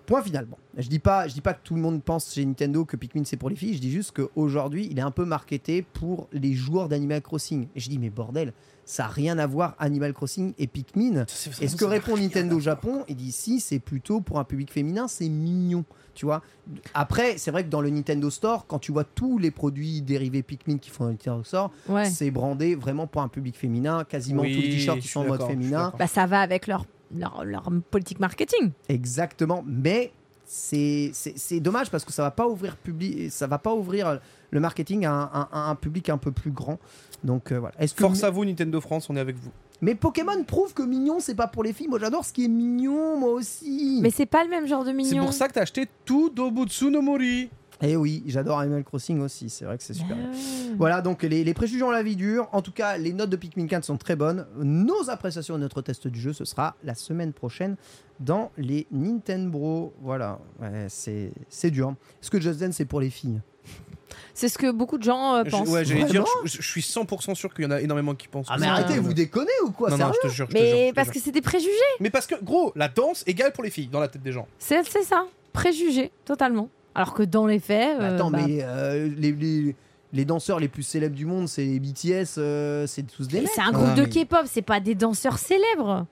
[0.06, 0.44] Point final.
[0.46, 2.96] Bon, je dis pas, je dis pas que tout le monde pense chez Nintendo que
[2.96, 3.74] Pikmin c'est pour les filles.
[3.74, 7.66] Je dis juste qu'aujourd'hui, il est un peu marketé pour les joueurs d'Animal Crossing.
[7.74, 8.52] Et je dis mais bordel,
[8.84, 11.24] ça a rien à voir Animal Crossing et Pikmin.
[11.60, 15.08] Et ce que répond Nintendo Japon, il dit si c'est plutôt pour un public féminin,
[15.08, 15.84] c'est mignon.
[16.14, 16.40] Tu vois.
[16.94, 20.42] Après, c'est vrai que dans le Nintendo Store, quand tu vois tous les produits dérivés
[20.42, 22.06] Pikmin qui font dans le Nintendo Store, Ouais.
[22.08, 24.04] c'est brandé vraiment pour un public féminin.
[24.04, 25.92] Quasiment Oui, tous les t-shirts qui sont en mode féminin.
[25.98, 28.70] Bah, ça va avec leur, leur, leur politique marketing.
[28.88, 30.12] Exactement, mais
[30.44, 34.20] c'est c'est- c'est dommage parce que ça va pas ouvrir public, ça va pas ouvrir
[34.50, 35.12] le marketing à
[35.52, 36.78] un, à public un peu plus grand.
[37.24, 37.74] Donc euh, voilà.
[37.76, 39.50] Que Force à vous, Nintendo France, on est avec vous.
[39.82, 41.88] Mais Pokémon prouve que mignon c'est pas pour les filles.
[41.88, 43.98] Moi j'adore ce qui est mignon, moi aussi.
[44.02, 45.24] Mais c'est pas le même genre de C'est mignon.
[45.24, 47.50] pour ça que t'as acheté tout Dobutsu no Mori.
[47.82, 49.50] Et Eh oui, j'adore Animal Crossing aussi.
[49.50, 50.16] C'est vrai que c'est super.
[50.18, 50.34] Ah.
[50.78, 52.48] Voilà, donc les, les préjugés ont la vie dure.
[52.52, 54.46] En tout cas, les notes de Pikmin 4 sont très bonnes.
[54.56, 57.76] Nos appréciations et notre test du jeu, ce sera la semaine prochaine
[58.18, 59.92] dans les Nintendo.
[60.00, 61.94] Voilà, ouais, c'est c'est dur.
[62.22, 63.40] Est-ce que Just Dance, c'est pour les filles?
[64.32, 65.68] C'est ce que beaucoup de gens euh, Je- pensent.
[65.68, 68.46] Ouais, j'allais dire, je, je suis 100% sûr qu'il y en a énormément qui pensent.
[68.48, 69.90] Ah, mais arrêtez, vous déconnez ou quoi?
[69.90, 70.46] Non, non, je te jure.
[70.50, 71.14] je te jure, je Mais te parce jure.
[71.14, 71.70] que c'est des préjugés.
[72.00, 74.46] Mais parce que, gros, la danse égale pour les filles dans la tête des gens.
[74.58, 75.26] C'est c'est ça.
[75.52, 76.68] Préjugés, totalement.
[76.96, 78.00] Alors que dans les faits.
[78.00, 79.76] euh, Attends, bah, mais euh, les, les,
[80.12, 83.60] les danseurs les plus célèbres du monde, c'est les BTS, euh, c'est tous des c'est
[83.60, 86.06] un groupe Ah, de mais- K-pop, c'est pas des danseurs célèbres.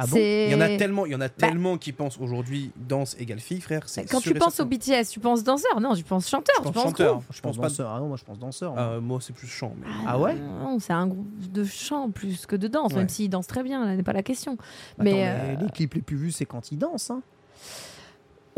[0.00, 2.18] Ah bon Il y en a tellement, il y en Bah a tellement qui pensent
[2.20, 3.82] aujourd'hui danse égale fille, frère.
[3.86, 4.62] c'est Quand tu penses certain.
[4.62, 7.12] au BTS, tu penses danseur Non, tu penses chanteur, Je tu pense penses chanteur.
[7.14, 7.24] groupe.
[7.32, 7.62] Je pense pas.
[7.64, 7.90] danseur.
[7.92, 8.74] Ah non, moi je pense danseur.
[8.74, 8.82] moi.
[8.82, 9.72] Euh, moi, c'est plus chant.
[9.80, 12.98] mais- Ah ouais Non, c'est un groupe de chant plus que de danse, Ouais.
[12.98, 14.56] même s'ils dansent très bien, là n'est pas la question.
[14.98, 17.10] Mais, mais euh, les clips les plus vus, c'est quand ils dansent.
[17.10, 17.22] Hein.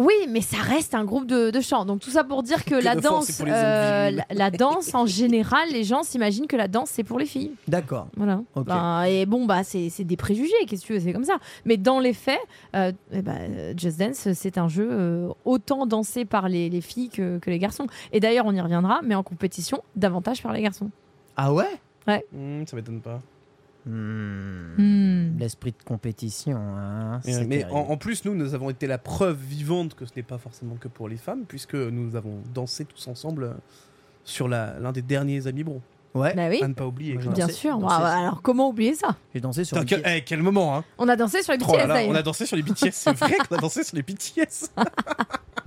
[0.00, 1.84] Oui, mais ça reste un groupe de, de chant.
[1.84, 5.68] Donc tout ça pour dire que, Que la danse, euh, la, la danse en général,
[5.70, 7.52] les gens s'imaginent que la danse c'est pour les filles.
[7.68, 8.08] D'accord.
[8.16, 8.40] Voilà.
[8.56, 11.36] Ben, et bon, bah c'est c'est des préjugés, qu'est-ce que tu veux, c'est comme ça.
[11.66, 12.40] Mais dans les faits,
[12.74, 17.10] euh, eh ben, Just Dance, c'est un jeu euh, autant dansé par les, les filles
[17.10, 17.86] que, que les garçons.
[18.12, 20.90] Et d'ailleurs, on y reviendra, mais en compétition, davantage par les garçons.
[21.36, 21.78] Ah ouais?
[22.32, 23.20] Hmm, ça m'étonne pas.
[23.90, 25.38] Hmm.
[25.38, 26.56] L'esprit de compétition.
[26.58, 30.22] Hein, Mais, en, en plus, nous, nous avons été la preuve vivante que ce n'est
[30.22, 33.52] pas forcément que pour les femmes, puisque nous avons dansé tous ensemble euh,
[34.24, 35.80] sur l'un des derniers Amis Bro.
[36.12, 37.16] Ouais, Bah oui, À ne pas oublier.
[37.16, 37.78] Bien dansé- sûr.
[37.78, 39.14] dansé- Ah, alors comment oublier ça?
[39.32, 40.84] J'ai dansé sur quel, eh, quel moment, hein?
[40.98, 42.02] On a dansé sur les Oh là BTS là.
[42.08, 44.72] On a dansé sur les BTS, c'est vrai qu'on a dansé sur les BTS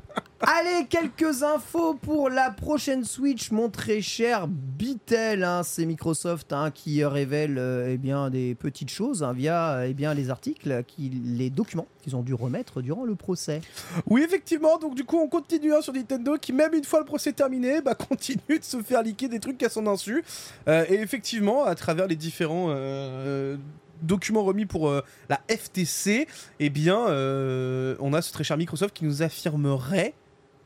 [0.45, 5.41] Allez, quelques infos pour la prochaine Switch, mon très cher Bitel.
[5.45, 5.63] hein.
[5.63, 9.93] c'est Microsoft hein, qui révèle euh, eh bien, des petites choses hein, via euh, eh
[9.93, 13.61] bien, les articles, qui, les documents qu'ils ont dû remettre durant le procès.
[14.05, 17.31] Oui, effectivement, donc du coup, on continue sur Nintendo qui, même une fois le procès
[17.31, 20.25] terminé, bah, continue de se faire liquer des trucs à son insu.
[20.67, 23.55] Euh, et effectivement, à travers les différents euh,
[24.01, 24.91] documents remis pour
[25.29, 26.27] la FTC,
[26.59, 30.13] eh bien, on a ce très cher Microsoft qui nous affirmerait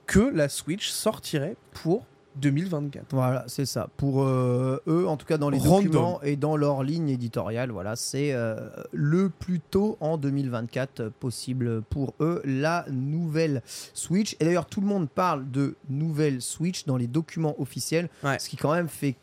[0.07, 2.05] que la Switch sortirait pour
[2.37, 3.07] 2024.
[3.11, 3.89] Voilà, c'est ça.
[3.97, 5.83] Pour euh, eux, en tout cas dans les Random.
[5.85, 11.09] documents et dans leur ligne éditoriale, voilà, c'est euh, le plus tôt en 2024 euh,
[11.19, 13.63] possible pour eux la nouvelle
[13.95, 14.35] Switch.
[14.39, 18.37] Et d'ailleurs, tout le monde parle de nouvelle Switch dans les documents officiels, Ouais.
[18.39, 19.15] ce qui quand même fait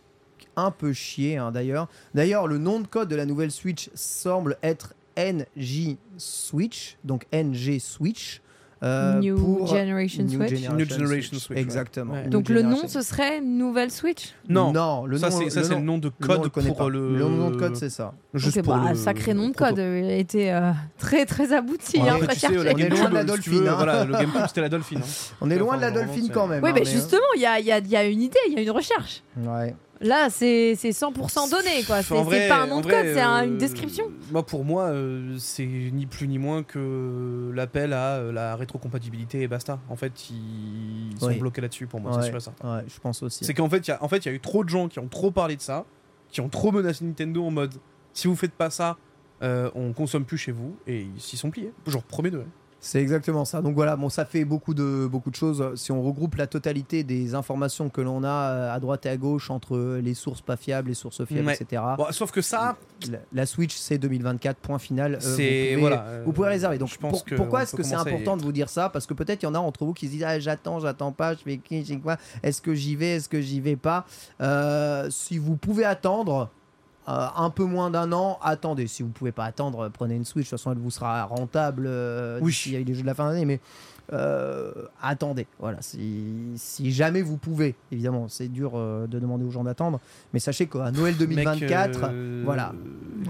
[0.56, 1.36] un peu chier.
[1.36, 6.97] hein, d'ailleurs, d'ailleurs, le nom de code de la nouvelle Switch semble être NJ Switch,
[7.05, 8.40] donc NG Switch.
[8.85, 10.51] Euh, New pour Generation New Switch.
[10.51, 11.59] Generation New Generation Switch.
[11.59, 12.12] Exactement.
[12.15, 12.24] Ouais.
[12.24, 15.62] New Donc le nom, ce serait Nouvelle Switch Non, non, le ça nom, c'est ça,
[15.65, 17.16] c'est le nom de nom, code le connaît pour le...
[17.16, 18.12] Le nom de code, c'est ça.
[18.35, 19.78] Juste Ok, pour bah, le- sacré nom de code.
[19.78, 21.98] euh, Il a été euh, très très abouti.
[21.98, 23.74] Ouais, hein, très tu sais, On est loin de la si tu Dolphin, veux, hein.
[23.77, 24.97] Voilà, le GameCube c'était la Dolphin.
[24.98, 25.35] hein.
[25.40, 26.62] On est loin Enfin, de la vraiment, Dolphin c'est- quand même.
[26.65, 28.55] Oui, mais justement, il y a, il y a- il y a une idée, il
[28.55, 29.23] y a une recherche.
[29.39, 29.74] ouais.
[30.00, 31.82] Là, c'est c'est 100% donné.
[31.86, 32.02] quoi.
[32.02, 34.10] C'est En c'est vrai- pas un nom de vrai, code, c'est un- euh, une description.
[34.32, 39.42] Moi, pour moi, euh, c'est ni plus ni moins que l'appel à euh, la rétrocompatibilité
[39.42, 39.78] et basta.
[39.88, 41.38] En fait, ils sont Oui.
[41.38, 42.76] bloqués là-dessus pour moi, Ouais, c'est sûr et certain.
[42.78, 43.44] ouais, je pense aussi.
[43.44, 44.88] C'est qu'en fait, il y a- en fait, il y a eu trop de gens
[44.88, 45.84] qui ont trop parlé de ça,
[46.28, 47.74] qui ont trop menacé Nintendo en mode
[48.12, 48.96] si vous faites pas ça,
[49.42, 51.72] euh, on consomme plus chez vous, et ils s'y sont pliés.
[51.86, 52.46] Genre premier degré.
[52.86, 53.62] C'est exactement ça.
[53.62, 55.65] Donc voilà, bon, ça fait beaucoup de, beaucoup de choses.
[55.74, 59.16] Si on regroupe la totalité des informations que l'on a euh, à droite et à
[59.16, 61.56] gauche entre les sources pas fiables, les sources fiables, Ouais.
[61.59, 61.82] etc.
[61.97, 62.77] Bon, sauf que ça,
[63.11, 65.15] La, la Switch, c'est 2024, point final.
[65.15, 66.02] Euh, c'est vous pouvez- voilà.
[66.05, 66.77] euh, Vous pouvez réserver.
[66.77, 68.90] Donc je pense pour- que pourquoi est-ce que c'est important de vous dire ça?
[68.90, 71.12] Parce que peut-être il y en a entre vous qui se disent ah, j'attends, j'attends
[71.12, 72.19] pas, je fais qui, quoi?
[72.43, 73.16] Est-ce que j'y vais?
[73.16, 74.05] Est-ce que j'y vais pas?
[74.43, 76.51] Euh, Si vous pouvez attendre.
[77.09, 78.86] Euh, un peu moins d'un an, attendez.
[78.86, 80.47] Si vous pouvez pas attendre, euh, prenez une Switch.
[80.47, 82.51] De toute façon, elle vous sera rentable euh, Oui.
[82.52, 83.44] d'ici les jeux de la fin d'année.
[83.44, 83.60] Mais
[84.12, 84.72] euh,
[85.02, 85.47] attendez.
[85.59, 85.78] Voilà.
[85.81, 89.98] Si, si jamais vous pouvez, évidemment, c'est dur euh, de demander aux gens d'attendre.
[90.32, 92.72] Mais sachez qu'à Noël 2024, Mec, euh, voilà.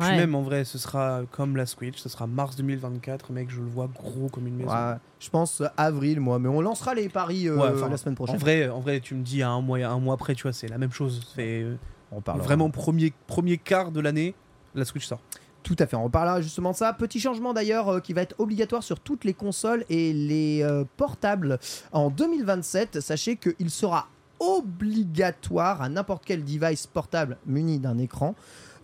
[0.01, 0.17] Ouais.
[0.17, 3.67] même en vrai, ce sera comme la Switch, ce sera mars 2024, mec, je le
[3.69, 4.71] vois gros comme une maison.
[4.71, 8.17] Ouais, je pense avril, moi, mais on lancera les paris euh, Ouais, la semaine En
[8.17, 8.37] prochaine.
[8.39, 10.67] vrai, en vrai, tu me dis à un mois, un mois après, tu vois, c'est
[10.69, 11.33] la même chose.
[11.37, 11.77] C'est euh,
[12.17, 12.45] on parlera.
[12.47, 14.35] vraiment premier, premier quart de l'année,
[14.75, 15.21] la Switch sort.
[15.63, 16.93] Tout à fait, on reparlera justement de ça.
[16.93, 20.85] Petit changement d'ailleurs euh, qui va être obligatoire sur toutes les consoles et les euh,
[20.99, 21.59] portables
[21.93, 23.01] en 2027.
[23.01, 24.09] Sachez qu'il sera
[24.41, 28.35] obligatoire à n'importe quel device portable muni d'un écran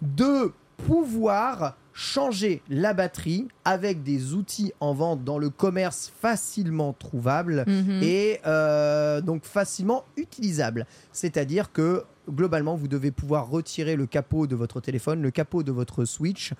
[0.01, 0.52] de
[0.86, 8.01] pouvoir changer la batterie avec des outils en vente dans le commerce facilement trouvables Mhm.
[8.02, 10.86] et euh, donc facilement utilisable.
[11.12, 15.73] C'est-à-dire que globalement, vous devez pouvoir retirer le capot de votre téléphone, le capot de
[15.73, 16.52] votre Switch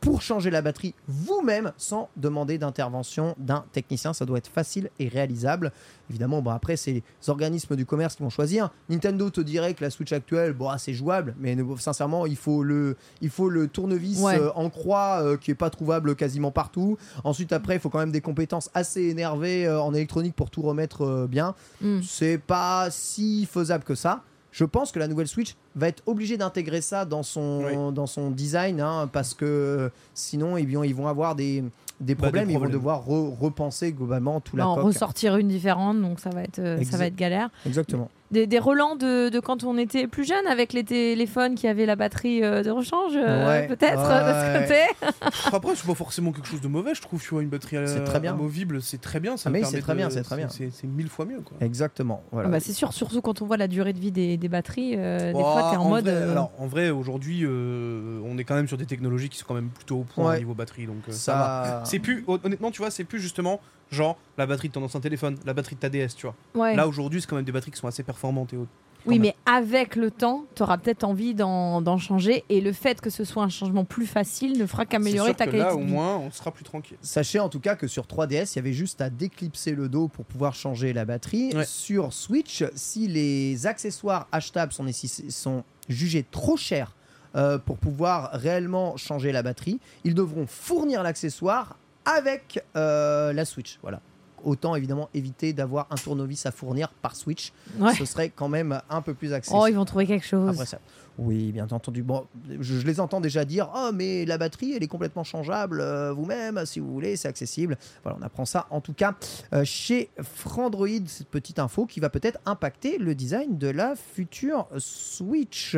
[0.00, 4.14] pour changer la batterie vous-même sans demander d'intervention d'un technicien.
[4.14, 5.72] Ça doit être facile et réalisable.
[6.08, 8.70] Évidemment, bon, après, c'est les organismes du commerce qui vont choisir.
[8.88, 12.62] Nintendo te dirait que la Switch actuelle, bon, ah, c'est jouable, mais sincèrement, il faut
[12.62, 14.38] le, il faut le tournevis Ouais.
[14.40, 16.96] euh, en croix euh, qui est pas trouvable quasiment partout.
[17.22, 20.62] Ensuite, après, il faut quand même des compétences assez énervées euh, en électronique pour tout
[20.62, 21.54] remettre bien.
[21.82, 22.00] Mm.
[22.02, 24.22] C'est pas si faisable que ça.
[24.52, 28.30] Je pense que la nouvelle Switch va être obligée d'intégrer ça dans son, dans son
[28.30, 31.62] design hein, parce que euh, sinon eh bien, ils vont avoir des,
[32.00, 34.84] des Bah, problèmes, des ils vont devoir re- repenser globalement tout la en coque.
[34.86, 37.48] ressortir une différente, donc ça va être, euh, ça va être galère.
[37.64, 38.08] Exactement.
[38.30, 41.84] Des, des relents de, de quand on était plus jeune avec les téléphones qui avaient
[41.84, 43.66] la batterie euh, de rechange, euh, Ouais.
[43.66, 44.62] peut-être Ouais.
[44.62, 45.56] de ce côté.
[45.56, 47.86] Après, c'est pas forcément quelque chose de mauvais, je trouve, tu vois, une batterie euh,
[47.88, 48.32] C'est très bien.
[48.34, 49.36] amovible, c'est très bien.
[49.36, 50.48] Ça Ah, c'est très de- bien, c'est très bien.
[50.48, 51.56] C'est c'est mille fois mieux, quoi.
[51.60, 52.22] Exactement.
[52.30, 52.48] Voilà.
[52.48, 54.94] Ah bah, c'est sûr, surtout quand on voit la durée de vie des, des batteries,
[54.96, 56.04] euh, des Oh, fois t'es en, mode.
[56.04, 59.38] Vrai, euh, alors, en vrai, aujourd'hui, euh, on est quand même sur des technologies qui
[59.38, 60.36] sont quand même plutôt au point Ouais.
[60.36, 61.64] au niveau batterie, donc euh, ça, va.
[61.64, 61.82] ça.
[61.84, 65.00] C'est plus, hon- honnêtement, tu vois, c'est plus justement genre la batterie de ton ancien
[65.00, 66.34] téléphone, la batterie de ta DS, tu vois.
[66.54, 66.76] ouais.
[66.76, 68.68] Là, aujourd'hui, c'est quand même des batteries qui sont assez performantes et hautes.
[69.06, 73.08] oui, mais avec le temps, tu auras peut-être envie d'en changer et le fait que
[73.10, 75.84] ce soit un changement plus facile ne fera qu'améliorer ta que qualité Là, de au
[75.84, 75.90] vie.
[75.92, 76.98] moins, on sera plus tranquille.
[77.00, 80.08] Sachez en tout cas que sur 3DS, il y avait juste à déclipser le dos
[80.08, 81.50] pour pouvoir changer la batterie.
[81.54, 81.64] Ouais.
[81.64, 86.94] Sur Switch, si les accessoires achetables sont jugés trop chers
[87.36, 93.78] euh, pour pouvoir réellement changer la batterie, ils devront fournir l'accessoire avec euh, la Switch.
[93.82, 94.00] Voilà.
[94.42, 97.52] Autant évidemment éviter d'avoir un tournevis à fournir par Switch.
[97.78, 97.94] Ouais.
[97.94, 99.60] Ce serait quand même un peu plus accessible.
[99.62, 100.48] Oh, ils vont trouver quelque chose.
[100.48, 100.78] Après ça.
[101.18, 102.02] Oui, bien entendu.
[102.02, 105.82] Bon, je, je les entends déjà dire Oh, mais la batterie, elle est complètement changeable
[105.82, 107.76] euh, vous-même, si vous voulez, c'est accessible.
[108.02, 109.14] Voilà, on apprend ça en tout cas
[109.52, 114.68] euh, chez Frandroid, cette petite info qui va peut-être impacter le design de la future
[114.78, 115.76] Switch.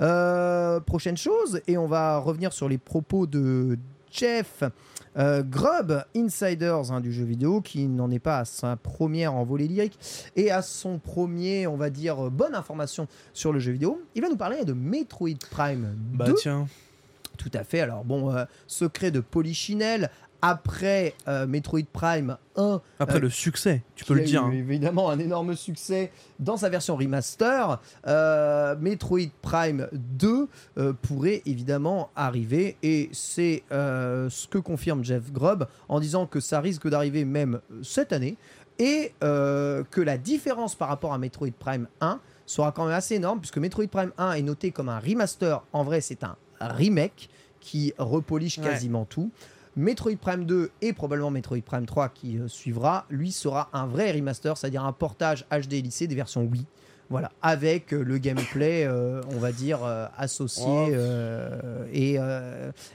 [0.00, 3.76] Euh, prochaine chose, et on va revenir sur les propos de
[4.12, 4.62] Jeff.
[5.16, 9.68] Euh, Grubb, Insiders hein, du jeu vidéo, qui n'en est pas à sa première envolée
[9.68, 9.98] lyrique
[10.36, 14.02] et à son premier, on va dire, euh, bonne information sur le jeu vidéo.
[14.14, 16.18] Il va nous parler de Metroid Prime 2.
[16.18, 16.66] Bah tiens,
[17.38, 17.80] Tout à fait.
[17.80, 20.10] Alors bon, euh, secret de Polichinelle.
[20.46, 24.42] Après euh, Metroid Prime 1, après Euh, le succès, tu qui peux le a dire.
[24.42, 24.50] eu hein.
[24.52, 27.80] évidemment un énorme succès dans sa version remaster.
[28.06, 35.32] euh, Metroid Prime 2 euh, pourrait évidemment arriver et c'est euh, ce que confirme Jeff
[35.32, 38.36] Grubb en disant que ça risque d'arriver même cette année
[38.78, 43.14] et euh, que la différence par rapport à Metroid Prime 1 sera quand même assez
[43.14, 45.62] énorme puisque Metroid Prime 1 est noté comme un remaster.
[45.72, 47.30] En vrai, c'est un remake
[47.60, 48.64] qui repolish Ouais.
[48.64, 49.30] quasiment tout.
[49.76, 54.12] Metroid Prime 2 et probablement Metroid Prime 3 qui euh, suivra, lui sera un vrai
[54.12, 56.66] remaster, c'est-à-dire un portage HD lycée des versions Wii.
[57.10, 59.80] Voilà, avec euh, le gameplay, euh, on va dire,
[60.16, 60.96] associé
[61.92, 62.18] et,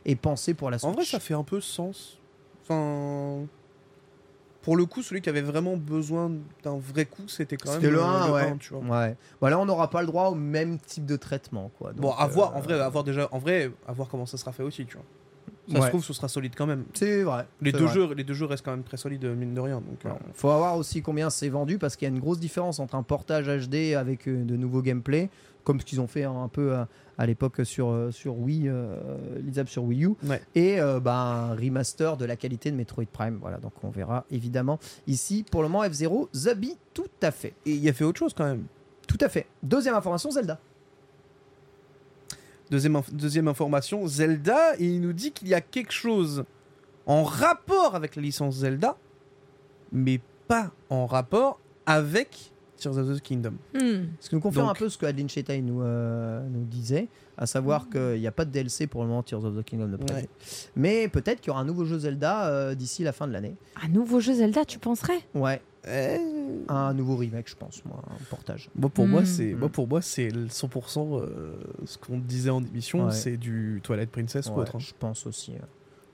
[0.05, 0.89] et pensé pour la Switch.
[0.89, 2.19] En vrai, ça fait un peu sens.
[2.63, 3.45] Enfin.
[4.61, 6.31] Pour le coup, celui qui avait vraiment besoin
[6.63, 8.57] d'un vrai coup, c'était quand même le 1, ouais.
[8.59, 8.99] tu vois.
[8.99, 9.15] Ouais.
[9.39, 11.71] Voilà, on n'aura pas le droit au même type de traitement.
[11.79, 11.93] Quoi.
[11.93, 14.51] Bon, à voir, en vrai, à voir déjà, en vrai, à voir comment ça sera
[14.51, 15.05] fait aussi, tu vois.
[15.69, 15.81] Ça Ouais.
[15.85, 16.85] se trouve, ce sera solide quand même.
[16.93, 17.45] C'est vrai.
[17.61, 17.93] Les deux, vrai.
[17.93, 19.75] jeux, les deux jeux restent quand même très solides, mine de rien.
[19.75, 22.79] Donc, euh, Faut voir aussi combien c'est vendu parce qu'il y a une grosse différence
[22.79, 25.29] entre un portage HD avec euh, de nouveaux gameplays,
[25.63, 26.83] comme ce qu'ils ont fait un, un peu euh,
[27.17, 28.69] à l'époque sur, euh, sur Wii,
[29.43, 30.41] lisable sur Wii U, Ouais.
[30.55, 33.37] et bah, un remaster de la qualité de Metroid Prime.
[33.41, 37.53] Voilà, donc on verra évidemment ici pour le moment F0 Zabi, tout à fait.
[37.65, 38.63] Et il a fait autre chose quand même.
[39.07, 39.47] Tout à fait.
[39.63, 40.59] Deuxième information, Zelda.
[42.69, 46.45] Deuxième, inf- deuxième information, Zelda, il nous dit qu'il y a quelque chose
[47.05, 48.95] en rapport avec la licence Zelda,
[49.91, 53.53] mais pas en rapport avec Tears of the Kingdom.
[53.73, 54.05] Hmm.
[54.19, 57.07] Ce qui nous confirme Donc- un peu ce que Adeline Chetai nous, euh, nous disait,
[57.37, 59.87] à savoir qu'il n'y a pas de DLC pour le moment Tears of the Kingdom
[59.89, 60.21] de prévu.
[60.21, 60.29] Ouais.
[60.75, 63.55] Mais peut-être qu'il y aura un nouveau jeu Zelda euh, d'ici la fin de l'année.
[63.83, 65.19] Un nouveau jeu Zelda, tu penserais?
[65.35, 65.61] Ouais.
[65.87, 66.17] Eh,
[66.67, 68.69] un nouveau remake, je pense, moi, un portage.
[68.75, 69.25] Moi pour moi Mm.
[69.25, 71.53] c'est moi pour moi c'est le 100% euh,
[71.85, 73.11] ce qu'on disait en émission, Ouais.
[73.11, 74.75] c'est du Twilight Princess ou autre.
[74.75, 74.79] hein.
[74.79, 75.53] Je pense aussi.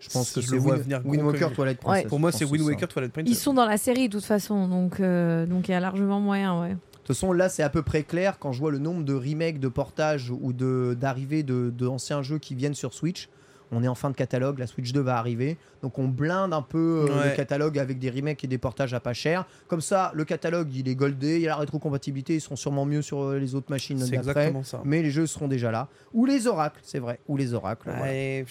[0.08, 1.84] Je pense que je c'est le vois venir Wind Walker, Twilight Ouais.
[1.84, 2.08] Princess.
[2.08, 2.64] Pour moi c'est Wind.
[2.66, 3.32] Waker Twilight Princess.
[3.32, 6.20] Ils sont dans la série de toute façon, donc euh, donc il y a largement
[6.20, 6.70] moyen, ouais.
[6.70, 9.14] De toute façon, là, c'est à peu près clair quand je vois le nombre de
[9.14, 13.30] remakes, de portages ou de d'arrivées de, de anciens jeux qui viennent sur Switch.
[13.72, 15.58] On est en fin de catalogue, la Switch 2 va arriver.
[15.84, 17.30] Donc on blinde un peu euh, Ouais.
[17.32, 19.46] le catalogue avec des remakes et des portages à pas cher.
[19.68, 22.86] Comme ça, le catalogue, il est goldé, il y a la rétrocompatibilité, ils seront sûrement
[22.86, 24.30] mieux sur euh, les autres machines C'est d'après.
[24.30, 24.82] exactement ça.
[24.84, 25.88] Mais les jeux seront déjà là.
[26.14, 27.20] Ou les oracles, c'est vrai.
[27.28, 27.90] Ou les oracles.
[27.90, 28.46] Ouais,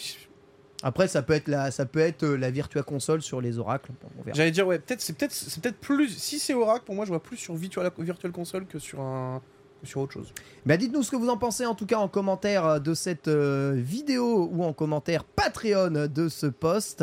[0.87, 3.91] Après, ça peut être la, ça peut être euh, la Virtua Console sur les oracles.
[4.03, 4.33] Bon.
[4.35, 7.11] J'allais dire ouais, peut-être c'est peut-être c'est peut-être plus si c'est Oracle pour moi je
[7.11, 7.91] vois plus sur Virtual
[8.33, 9.41] Console que sur un
[9.81, 10.35] que sur autre chose.
[10.67, 13.29] Bah dites-nous ce que vous en pensez en tout cas en commentaire euh, de cette
[13.29, 17.03] euh, vidéo ou en commentaire Patreon de ce post.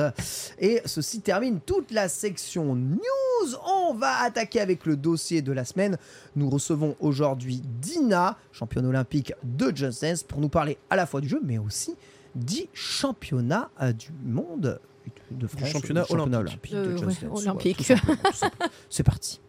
[0.60, 3.56] Et ceci termine toute la section news.
[3.66, 5.98] On va attaquer avec le dossier de la semaine.
[6.36, 11.20] Nous recevons aujourd'hui Dina, championne olympique de Just Dance, pour nous parler à la fois
[11.20, 11.96] du jeu mais aussi
[12.36, 14.80] du championnat euh, du monde
[15.32, 16.74] de France, championnat du olympique.
[17.90, 17.96] ouais.
[18.90, 19.40] C'est parti.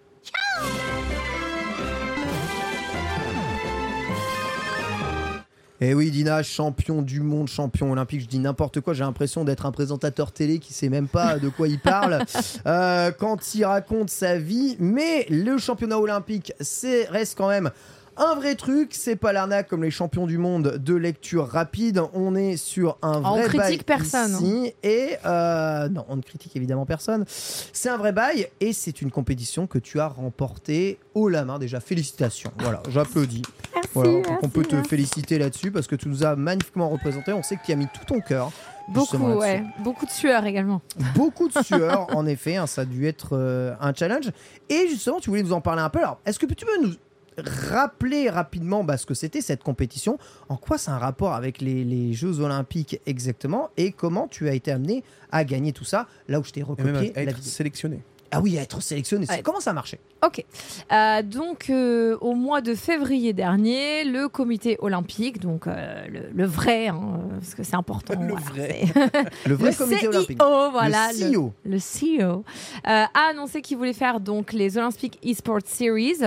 [5.84, 8.20] Eh oui, Dina, champion du monde, champion olympique.
[8.20, 8.94] Je dis n'importe quoi.
[8.94, 12.20] J'ai l'impression d'être un présentateur télé qui sait même pas de quoi il parle
[12.66, 14.76] euh, quand il raconte sa vie.
[14.78, 17.72] Mais le championnat olympique, c'est reste quand même
[18.16, 18.90] un vrai truc.
[18.94, 22.00] C'est pas l'arnaque comme les champions du monde de lecture rapide.
[22.14, 24.32] On est sur un Ah, on vrai critique bail personne.
[24.32, 24.74] ici.
[24.82, 27.24] Et euh, non, on ne critique évidemment personne.
[27.26, 31.58] C'est un vrai bail et c'est une compétition que tu as remportée haut la main.
[31.58, 32.52] Déjà, félicitations.
[32.58, 33.42] Voilà, j'applaudis.
[33.74, 36.88] Merci, Voilà, donc on merci, peut te féliciter là-dessus parce que tu nous as magnifiquement
[36.88, 37.32] représenté.
[37.32, 38.50] On sait que tu as mis tout ton cœur.
[38.88, 39.62] Beaucoup, ouais.
[39.84, 40.82] Beaucoup de sueur également.
[41.14, 42.56] Beaucoup de sueur, en effet.
[42.56, 44.30] hein, ça a dû être euh, un challenge.
[44.68, 46.00] Et justement, tu voulais nous en parler un peu.
[46.00, 46.92] Alors, est-ce que tu peux nous
[47.38, 50.18] rappeler rapidement bah, ce que c'était cette compétition
[50.48, 53.70] En quoi c'est un rapport avec les, les Jeux Olympiques exactement?
[53.76, 56.64] Et comment tu as été amené à gagner tout ça Là où je t'ai Et
[56.64, 57.50] même recopié à la être vidéo?
[57.52, 58.02] sélectionné.
[58.34, 59.26] Ah oui, à être sélectionné.
[59.28, 59.42] Ouais.
[59.42, 60.44] Comment ça marchait Ok.
[60.90, 66.44] Euh, donc, euh, au mois de février dernier, le comité olympique, donc euh, le, le
[66.46, 67.00] vrai, hein,
[67.38, 68.14] parce que c'est important.
[68.20, 68.82] Le voilà, vrai.
[69.46, 70.38] Le vrai le comité CIO, olympique.
[70.38, 71.10] voilà.
[71.12, 71.52] le CEO.
[71.64, 72.44] le CEO,
[72.84, 76.18] a annoncé qu'il voulait faire donc les Olympic Esports Series.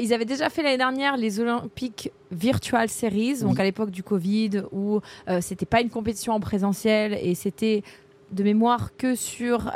[0.00, 3.60] Ils avaient déjà fait l'année dernière les Olympic Virtual Series, donc Oui.
[3.60, 5.00] à l'époque du Covid, où
[5.40, 7.82] c'était pas une compétition en présentiel et c'était
[8.30, 9.70] de mémoire que sur.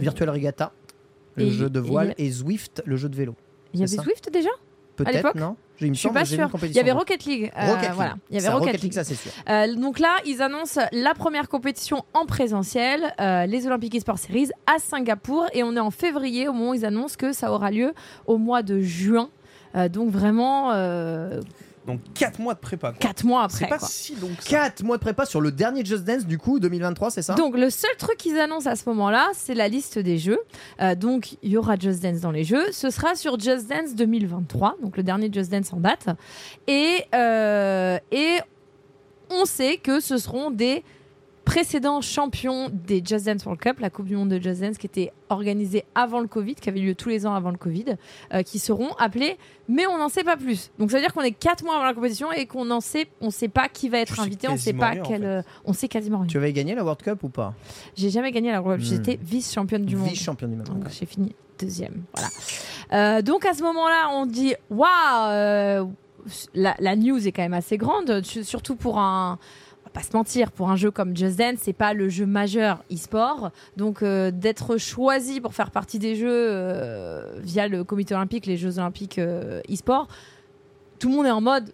[0.00, 0.72] Virtual Regatta,
[1.36, 3.34] le Et- jeu de et- voile, et Zwift, le jeu de vélo.
[3.72, 4.50] il y avait ça Swift déjà?
[4.96, 5.56] Peut-être, non?
[5.78, 6.50] Je suis pas sûre.
[6.62, 7.50] Il y avait Rocket League.
[7.56, 7.92] euh, Rocket League.
[7.94, 8.92] Voilà, il y avait Ça, Rocket, League.
[8.92, 9.30] ça c'est sûr.
[9.48, 14.50] Euh, donc là, ils annoncent la première compétition en présentiel, euh, les Olympic Esports Series
[14.66, 17.70] à Singapour, et on est en février au moment où ils annoncent que ça aura
[17.70, 17.94] lieu
[18.26, 19.30] au mois de juin.
[19.90, 20.70] Donc vraiment
[21.86, 22.90] Donc 4 mois de prépa.
[22.90, 22.98] quoi.
[22.98, 23.68] quatre mois C'est après.
[23.68, 23.88] pas quoi.
[23.88, 24.50] si long que ça.
[24.50, 27.34] 4 mois de prépa sur le dernier Just Dance du coup 2023, c'est ça?
[27.34, 30.38] Donc le seul truc qu'ils annoncent à ce moment-là, c'est la liste des jeux.
[30.80, 32.70] Euh, donc il y aura Just Dance dans les jeux.
[32.72, 36.06] Ce sera sur Just Dance 2023, donc le dernier Just Dance en date.
[36.68, 38.38] Et, euh, et
[39.30, 40.84] on sait que ce seront des
[41.54, 44.86] précédents champions des Just Dance World Cup, la Coupe du Monde de Just Dance qui
[44.86, 47.96] était organisée avant le Covid, qui avait lieu tous les ans avant le Covid,
[48.32, 49.36] euh, qui seront appelés,
[49.68, 50.70] mais on n'en sait pas plus.
[50.78, 53.08] Donc ça veut dire qu'on est 4 mois avant la compétition et qu'on n'en sait,
[53.20, 55.26] on sait pas qui va être Tu invité, on sait pas rien, en quel, fait.
[55.26, 56.28] euh, on sait quasiment rien.
[56.28, 57.52] Tu avais gagné la World Cup ou pas?
[57.96, 58.88] J'ai jamais gagné la World Cup.
[58.88, 58.94] Hmm.
[58.94, 60.08] J'étais vice-championne du monde.
[60.08, 60.66] Vice-champion du monde.
[60.68, 62.04] Donc j'ai fini deuxième.
[62.14, 62.28] Voilà.
[63.18, 65.90] Euh, donc à ce moment-là, on dit waouh,
[66.54, 69.38] la, la news est quand même assez grande, su- surtout pour un.
[69.92, 73.50] Pas se mentir, pour un jeu comme Just Dance, c'est pas le jeu majeur e-sport.
[73.76, 78.56] Donc euh, d'être choisi pour faire partie des jeux euh, via le comité olympique, les
[78.56, 80.06] Jeux olympiques euh, e-sport,
[81.00, 81.72] tout le monde est en mode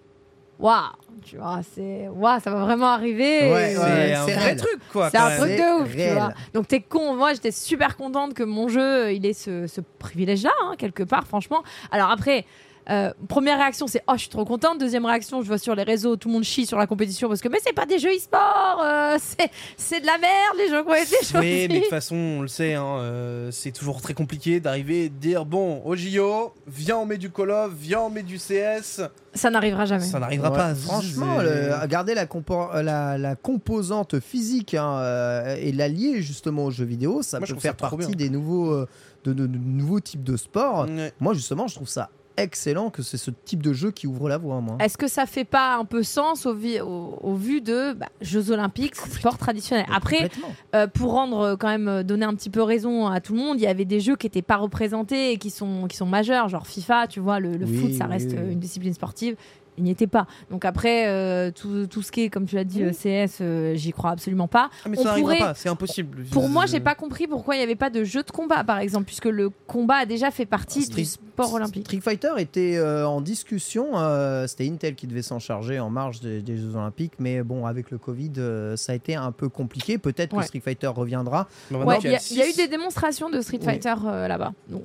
[0.58, 0.82] waouh,
[1.26, 3.52] tu vois, c'est waouh, ça va vraiment arriver.
[3.52, 5.10] Ouais, Et, ouais, C'est un vrai truc quoi.
[5.10, 6.32] c'est un truc de ouf, tu vois.
[6.54, 7.14] Donc t'es con.
[7.16, 11.26] Moi, j'étais super contente que mon jeu, il ait ce, ce privilège-là, hein, quelque part,
[11.26, 11.62] franchement.
[11.90, 12.46] Alors après.
[12.90, 14.78] Euh, première réaction, c'est oh, je suis trop contente.
[14.78, 17.40] Deuxième réaction, je vois sur les réseaux, tout le monde chie sur la compétition parce
[17.40, 20.82] que mais c'est pas des jeux e-sport, euh, c'est c'est de la merde les jeux
[20.84, 21.34] qui ont été choisis.
[21.34, 25.04] Oui, mais de toute façon, on le sait, hein, euh, c'est toujours très compliqué d'arriver
[25.04, 28.22] et de dire bon, au JO, viens, on met du Call of, viens, on met
[28.22, 29.00] du CS.
[29.34, 30.04] Ça n'arrivera jamais.
[30.04, 30.74] Ça n'arrivera Ouais, pas.
[30.74, 31.38] Franchement,
[31.88, 36.84] garder la, compo- la, la composante physique hein, euh, et la lier justement aux jeux
[36.86, 38.08] vidéo, ça Moi, peut ça faire partie bien.
[38.10, 38.88] des nouveaux, euh,
[39.24, 40.86] de, de- de nouveaux types de sports.
[40.88, 41.12] Ouais.
[41.20, 44.38] Moi, justement, je trouve ça excellent que c'est ce type de jeu qui ouvre la
[44.38, 44.76] voie, moi.
[44.80, 48.06] Est-ce que ça fait pas un peu sens au, vi- au- au vu de bah,
[48.20, 49.86] Jeux Olympiques, sport traditionnel?
[49.92, 50.28] Après,
[50.74, 53.38] euh, pour rendre euh, quand même euh, donner un petit peu raison à tout le
[53.40, 56.06] monde, il y avait des jeux qui n'étaient pas représentés et qui sont qui sont
[56.06, 58.52] majeurs, genre FIFA, tu vois, le, le Oui, foot, ça oui, reste oui.
[58.52, 59.36] une discipline sportive.
[59.78, 60.26] Il n'y était pas.
[60.50, 63.74] Donc après, euh, tout, tout ce qui est, comme tu l'as dit, euh, CS, euh,
[63.74, 64.70] j'y crois absolument pas.
[64.84, 66.24] Ah, mais On ça n'arrivera pourrait- pas, c'est impossible.
[66.30, 68.78] Pour moi, j'ai pas compris pourquoi il n'y avait pas de jeu de combat, par
[68.78, 71.84] exemple, puisque le combat a déjà fait partie Street- du sport olympique.
[71.86, 73.88] Street Fighter était euh, en discussion.
[73.98, 77.66] euh, C'était Intel qui devait s'en charger en marge des, des Jeux Olympiques, mais bon,
[77.66, 79.98] avec le Covid, euh, ça a été un peu compliqué.
[79.98, 80.40] Peut-être Ouais.
[80.42, 81.48] que Street Fighter reviendra.
[81.70, 83.64] Ouais, il y, a- y eu des démonstrations de Street Oui.
[83.66, 84.52] Fighter euh, là-bas.
[84.68, 84.84] Donc,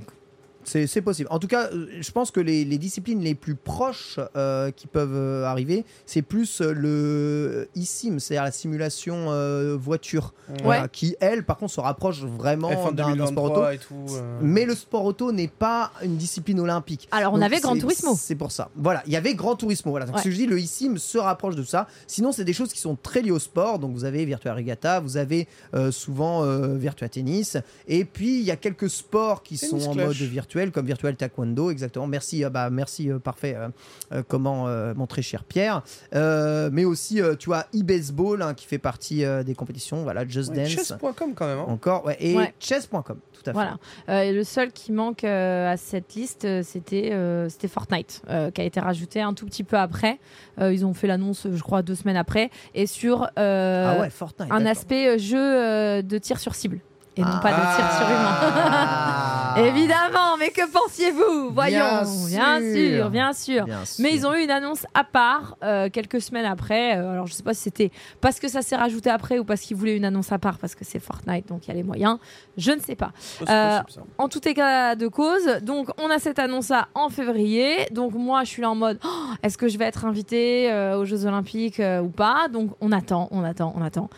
[0.72, 1.28] C'est c'est possible.
[1.32, 4.88] En tout cas, euh, je pense que les, les disciplines les plus proches euh, qui
[4.88, 10.34] peuvent euh, arriver, c'est plus le eSIM, c'est-à-dire la simulation euh, voiture,
[10.64, 13.62] voilà, qui elle, par contre, se rapproche vraiment F1 d'un d'un sport auto.
[13.62, 14.16] 2023 et tout.
[14.16, 14.40] euh.
[14.42, 17.08] Mais le sport auto n'est pas une discipline olympique.
[17.12, 18.16] alors on Donc, avait Gran c'est- Turismo.
[18.18, 18.70] C'est pour ça.
[18.76, 19.92] Voilà, il y avait Gran Turismo.
[19.92, 20.06] Voilà.
[20.06, 20.22] Donc, Ouais.
[20.22, 21.88] ce que je dis, le eSIM se rapproche de ça.
[22.08, 23.80] Sinon, c'est des choses qui sont très liées au sport.
[23.80, 27.58] Donc, vous avez Virtua Regatta, vous avez euh, souvent euh, Virtua Tennis.
[27.88, 31.16] Et puis, il y a quelques sports qui Tennis sont en mode virtuel, comme Virtual
[31.16, 32.06] Taekwondo, exactement.
[32.06, 33.56] Merci, euh, bah, merci, euh, parfait.
[33.58, 33.70] euh,
[34.12, 35.82] euh, comment, euh, mon très cher Pierre.
[36.14, 40.04] Euh, mais aussi, euh, tu vois, e-baseball hein, qui fait partie euh, des compétitions.
[40.04, 40.68] Voilà, Just Ouais, Dance.
[40.70, 41.58] Chess.com quand même.
[41.60, 41.66] hein.
[41.68, 42.54] Encore, ouais, et Ouais.
[42.60, 43.52] chess.com, tout à fait.
[43.54, 43.78] Voilà.
[44.10, 48.52] Euh, et le seul qui manque euh, à cette liste, c'était euh, c'était Fortnite, euh,
[48.52, 50.20] qui a été rajouté un tout petit peu après.
[50.60, 52.50] Euh, ils ont fait l'annonce, je crois, deux semaines après.
[52.76, 54.52] Et sur euh, ah ouais, Fortnite.
[54.52, 56.80] un aspect jeu euh, de tir sur cible.
[57.18, 58.38] Et non pas de tir sur humain.
[58.42, 59.56] Ah.
[59.58, 61.50] Évidemment, mais que pensiez-vous?
[61.54, 62.74] Voyons, Bien bien sûr.
[62.74, 63.66] sûr, bien sûr.
[63.66, 64.02] Bien sûr.
[64.02, 66.98] Mais ils ont eu une annonce à part euh, quelques semaines après.
[66.98, 69.60] Euh, alors je sais pas si c'était parce que ça s'est rajouté après ou parce
[69.60, 71.84] qu'ils voulaient une annonce à part parce que c'est Fortnite donc il y a les
[71.84, 72.18] moyens.
[72.58, 73.12] Je ne sais pas.
[73.18, 74.06] C'est Euh, possible.
[74.18, 77.88] En tout état de cause, donc on a cette annonce là en février.
[77.92, 79.10] Donc moi je suis là en mode Oh,
[79.44, 82.48] est-ce que je vais être invitée euh, aux Jeux Olympiques ou pas?
[82.48, 84.10] Donc on attend, on attend, on attend.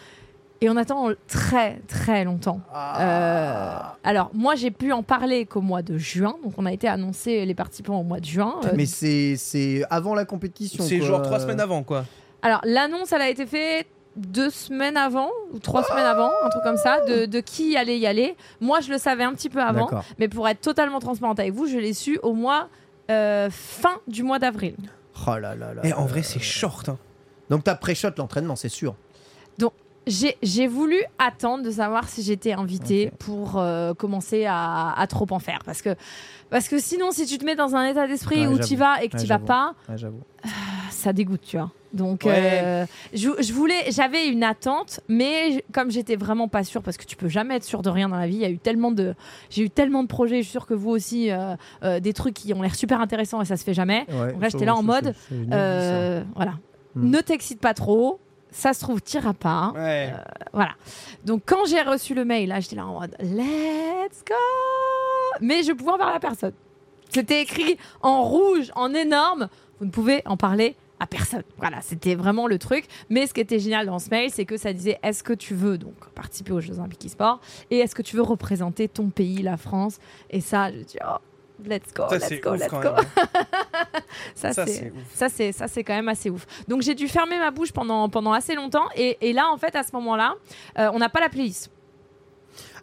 [0.63, 2.61] Et on attend très très longtemps.
[2.73, 6.35] Euh, alors moi j'ai pu en parler qu'au mois de juin.
[6.41, 8.55] Donc on a été annoncé les participants au mois de juin.
[8.63, 10.83] Euh, Mais c'est c'est avant la compétition.
[10.83, 12.05] C'est genre trois semaines avant, quoi.
[12.41, 16.61] Alors, l'annonce, elle a été faite deux semaines avant, ou trois semaines avant, un truc
[16.63, 18.35] comme ça, de, de qui allait y aller.
[18.61, 21.67] Moi, je le savais un petit peu avant, mais pour être totalement transparente avec vous,
[21.67, 22.67] je l'ai su au mois
[23.09, 24.75] euh, fin du mois d'avril.
[25.27, 25.81] Oh là là là.
[25.85, 26.89] Et en vrai, c'est short.
[26.89, 26.97] hein.
[27.49, 28.95] Donc t'as pré-shot l'entraînement, c'est sûr.
[30.07, 35.39] J'ai voulu attendre de savoir si j'étais invitée pour euh, commencer à, à trop en
[35.39, 35.59] faire.
[35.65, 35.95] Parce que,
[36.49, 39.01] parce que sinon, si tu te mets dans un état d'esprit Ouais, où tu vas
[39.03, 39.45] et que Ouais, tu vas j'avoue.
[39.45, 40.21] pas, Ouais, j'avoue.
[40.91, 41.71] ça dégoûte, tu vois.
[41.93, 42.33] Donc, Ouais.
[42.35, 47.05] euh, je, je voulais, j'avais une attente, mais comme j'étais vraiment pas sûre, parce que
[47.05, 48.91] tu peux jamais être sûr de rien dans la vie, il y a eu tellement
[48.91, 49.13] de,
[49.51, 52.33] j'ai eu tellement de projets, je suis sûre que vous aussi, euh, euh, des trucs
[52.33, 54.05] qui ont l'air super intéressants et ça se fait jamais.
[54.09, 55.13] Ouais, Donc là, j'étais là en mode.
[55.51, 56.53] Euh, voilà.
[56.95, 57.09] Hmm.
[57.09, 58.19] Ne t'excite pas trop.
[58.53, 59.73] Ça se trouve, t'iras pas.
[59.75, 60.13] Ouais.
[60.53, 60.73] Voilà.
[61.25, 64.35] Donc quand j'ai reçu le mail, là, j'étais là en mode Let's go
[65.41, 66.53] Mais je pouvais en parler à personne.
[67.09, 69.49] C'était écrit en rouge, en énorme.
[69.79, 71.43] Vous ne pouvez en parler à personne.
[71.57, 72.85] Voilà, c'était vraiment le truc.
[73.09, 75.53] Mais ce qui était génial dans ce mail, c'est que ça disait Est-ce que tu
[75.53, 79.41] veux donc participer aux Jeux Olympiques e-sport Et est-ce que tu veux représenter ton pays,
[79.41, 79.99] la France?
[80.29, 81.17] Et ça, je dis Oh,
[81.65, 82.79] let's go, Ça, let's go, let's go.
[82.79, 82.95] même.
[84.35, 84.93] Ça, Ça, c'est.
[85.13, 86.45] Ça c'est ça c'est quand même assez ouf.
[86.67, 89.75] Donc j'ai dû fermer ma bouche pendant pendant assez longtemps et, et là en fait
[89.75, 90.35] à ce moment-là
[90.77, 91.69] euh, on n'a pas la playlist.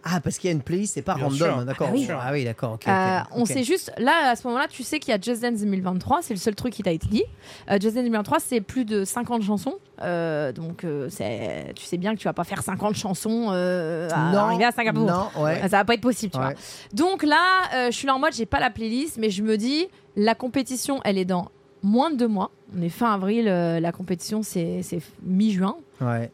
[0.02, 1.64] Ah, parce qu'il y a une playlist, c'est pas Bien random, sûr.
[1.66, 1.88] d'accord.
[1.90, 2.08] Ah oui.
[2.10, 2.72] Ah oui, d'accord.
[2.72, 3.46] ok, ok, Euh, on ok.
[3.48, 6.32] sait juste là à ce moment-là tu sais qu'il y a Just Dance 2023 c'est
[6.32, 7.24] le seul truc qui t'a été dit.
[7.70, 11.98] Euh, Just Dance 2023 c'est plus de 50 chansons Euh, donc euh, c'est tu sais
[11.98, 15.04] bien que tu vas pas faire 50 chansons euh, à Non, arriver à Singapour.
[15.06, 15.60] Non, ouais.
[15.62, 16.44] Ça va pas être possible tu Ouais.
[16.46, 16.54] vois.
[16.94, 17.36] Donc là
[17.74, 19.86] euh, je suis là en mode j'ai pas la playlist mais je me dis
[20.16, 21.50] la compétition elle est dans
[21.82, 22.50] moins de deux mois.
[22.74, 25.76] On est fin avril euh, la compétition c'est c'est mi-juin.
[26.00, 26.30] Ouais.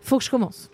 [0.00, 0.70] faut que je commence.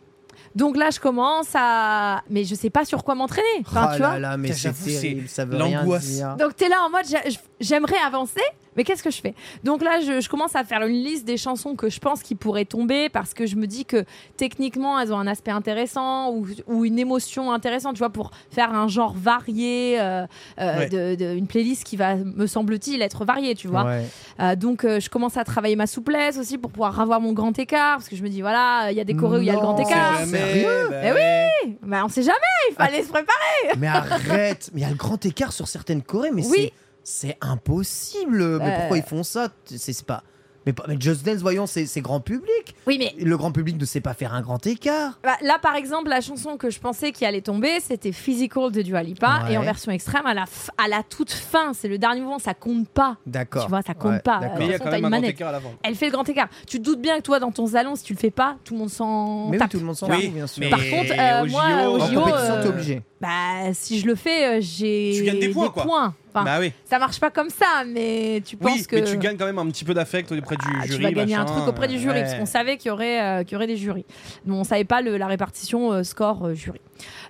[0.54, 2.22] Donc là, je commence à.
[2.28, 3.46] Mais je sais pas sur quoi m'entraîner.
[3.60, 6.06] Enfin, oh tu là vois là, mais c'est terrible, ça veut rien l'angoisse.
[6.06, 6.36] dire.
[6.38, 7.22] Donc t'es là en mode j'a-
[7.60, 8.40] j'aimerais avancer,
[8.76, 9.34] mais qu'est-ce que je fais?
[9.64, 12.34] Donc là, je, je commence à faire une liste des chansons que je pense qui
[12.34, 14.04] pourraient tomber parce que je me dis que
[14.36, 18.72] techniquement, elles ont un aspect intéressant ou, ou une émotion intéressante, tu vois, pour faire
[18.74, 20.26] un genre varié, euh,
[20.60, 20.88] euh, Ouais.
[20.88, 23.84] de, de- une playlist qui va, me semble-t-il, être variée, tu vois.
[23.84, 24.04] Ouais.
[24.40, 27.56] Euh, donc euh, je commence à travailler ma souplesse aussi pour pouvoir avoir mon grand
[27.58, 29.50] écart parce que je me dis voilà, il y a des chorés où il y
[29.50, 30.18] a le grand écart.
[30.20, 31.48] jamais- Sérieux bah Eh ouais.
[31.82, 32.38] Mais on sait jamais,
[32.70, 33.36] il fallait se préparer.
[33.78, 36.72] Mais arrête Mais il y a le grand écart sur certaines Corées, mais Oui.
[37.04, 38.58] c'est impossible.
[38.58, 38.76] Mais Euh.
[38.78, 39.48] pourquoi ils font ça?
[39.64, 40.22] C'est pas.
[40.88, 42.74] Mais Mais, Just Dance, voyons, c'est grand public.
[42.86, 45.18] Oui, mais Le grand public ne sait pas faire un grand écart.
[45.22, 48.82] Bah, là, par exemple, la chanson que je pensais qui allait tomber, c'était Physical de
[48.82, 49.42] Dua Lipa.
[49.46, 49.54] Ouais.
[49.54, 52.38] Et en version extrême, à la, f- à la toute fin, c'est le dernier mouvement,
[52.38, 53.16] ça compte pas.
[53.26, 53.64] D'accord.
[53.64, 54.40] Tu vois, ça compte Ouais, pas.
[54.58, 55.72] Mais il y a façon, quand t'as même une un grand écart à l'avant.
[55.82, 56.48] Elle fait le grand écart.
[56.66, 58.74] Tu te doutes bien que toi, dans ton salon, si tu le fais pas, tout
[58.74, 60.60] le monde s'en Mais oui, tout le monde s'en fout, bien sûr.
[60.62, 63.02] mais- Par contre, euh, au moi, JO, au En JO, compétition, euh, obligé.
[63.20, 63.28] bah,
[63.72, 66.14] si je le fais, euh, j'ai Tu gagnes des points, quoi.
[66.32, 66.72] Enfin, Bah oui.
[66.84, 69.58] Ça marche pas comme ça, mais tu penses Oui, que mais tu gagnes quand même
[69.58, 70.96] un petit peu d'affect auprès du Ah, jury.
[70.98, 72.22] tu vas gagner un truc auprès du jury ouais.
[72.22, 74.04] parce qu'on savait qu'il y aurait euh, qu'il y aurait des jurys.
[74.46, 76.80] Mais on savait pas le- la répartition euh, score euh, jury.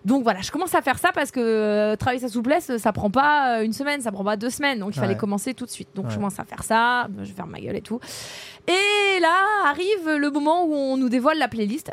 [0.04, 3.10] Donc voilà, je commence à faire ça parce que euh, travailler sa souplesse, ça prend
[3.10, 5.88] pas une semaine, ça prend pas deux semaines, donc il fallait commencer tout de suite.
[5.94, 6.10] Donc Ouais.
[6.10, 8.00] je commence à faire ça, je faire ma gueule et tout.
[8.68, 9.36] Et là
[9.66, 11.90] arrive le moment où on nous dévoile la playlist.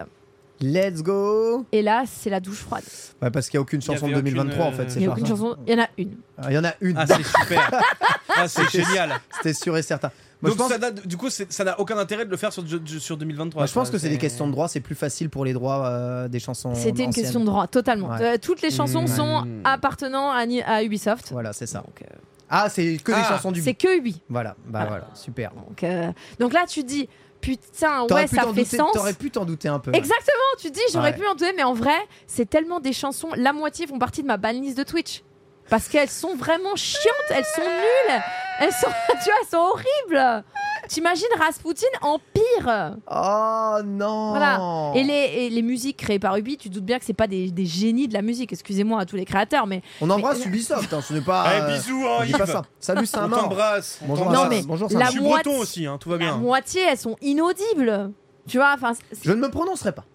[0.59, 2.83] Let's go Et là, c'est la douche froide.
[3.21, 4.83] Ouais, parce qu'il n'y a aucune chanson de avait 2023 en aucune, fait.
[4.83, 5.29] euh, Il y a aucune ça.
[5.31, 6.15] chanson, il y en a une.
[6.37, 7.71] Ah, Il y en a une, Ah, c'est super.
[8.35, 9.11] ah, c'est génial.
[9.35, 10.11] c'était sûr et certain.
[10.41, 12.63] Moi, Donc pense, ça date- du coup, ça n'a aucun intérêt de le faire sur,
[12.99, 13.59] sur 2023.
[13.61, 15.87] moi, je pense que c'est des questions de droit, c'est plus facile pour les droits
[15.87, 16.73] euh, des chansons.
[16.75, 18.09] C'était une question de droit, totalement.
[18.09, 18.21] Ouais.
[18.35, 19.07] Euh, toutes les chansons Mmh.
[19.07, 21.29] sont appartenant à, Ubisoft.
[21.31, 21.79] Voilà, c'est ça.
[21.79, 22.15] Donc, euh,
[22.49, 23.61] Ah, c'est que des Ah, chansons du.
[23.61, 24.21] c'est que Ubi.
[24.29, 24.87] Voilà, bah Voilà.
[24.87, 25.51] voilà, super.
[25.53, 27.09] Donc, euh, donc là, tu te dis,
[27.55, 28.91] putain, ouais, ça fait douter- sens.
[28.93, 29.91] T'aurais pu t'en douter un peu.
[29.93, 31.17] Exactement, tu dis, j'aurais Ouais.
[31.17, 31.95] pu en douter, mais en vrai,
[32.27, 35.23] c'est tellement des chansons, la moitié font partie de ma banlist de Twitch.
[35.69, 38.21] Parce qu'elles sont vraiment chiantes, elles sont nulles,
[38.59, 40.43] elles sont, tu vois, elles sont horribles.
[40.87, 44.91] T'imagines Rasputin en pire Oh non Voilà.
[44.95, 45.13] et les,
[45.45, 47.65] et les musiques créées par Ubi, tu te doutes bien que c'est pas des, des
[47.65, 51.13] génies de la musique, excusez-moi à tous les créateurs, mais On embrasse Ubisoft, hein, ce
[51.13, 51.41] n'est pas.
[51.41, 52.45] Allez, euh, bisous, on hein, pas Yves.
[52.45, 52.61] ça.
[52.79, 53.39] Salut, c'est un On mort.
[53.41, 53.99] t'embrasse.
[54.03, 54.43] on Bonjour, t'embrasse.
[54.43, 56.37] Non, mais bonjour, la Je suis moitié- breton aussi, hein, tout va la bien.
[56.37, 58.11] moitié, elles sont inaudibles.
[58.47, 60.05] Tu vois, enfin, c'est- Je ne me prononcerai pas.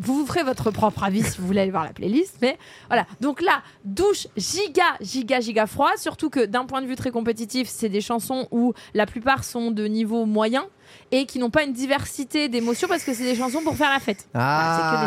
[0.00, 2.36] Vous vous ferez votre propre avis si vous voulez aller voir la playlist.
[2.40, 2.56] Mais
[2.88, 3.06] voilà.
[3.20, 5.90] Donc là, douche giga, giga, giga froid.
[5.96, 9.70] Surtout que d'un point de vue très compétitif, c'est des chansons où la plupart sont
[9.70, 10.66] de niveau moyen
[11.10, 13.98] et qui n'ont pas une diversité d'émotions parce que c'est des chansons pour faire la
[14.00, 14.28] fête.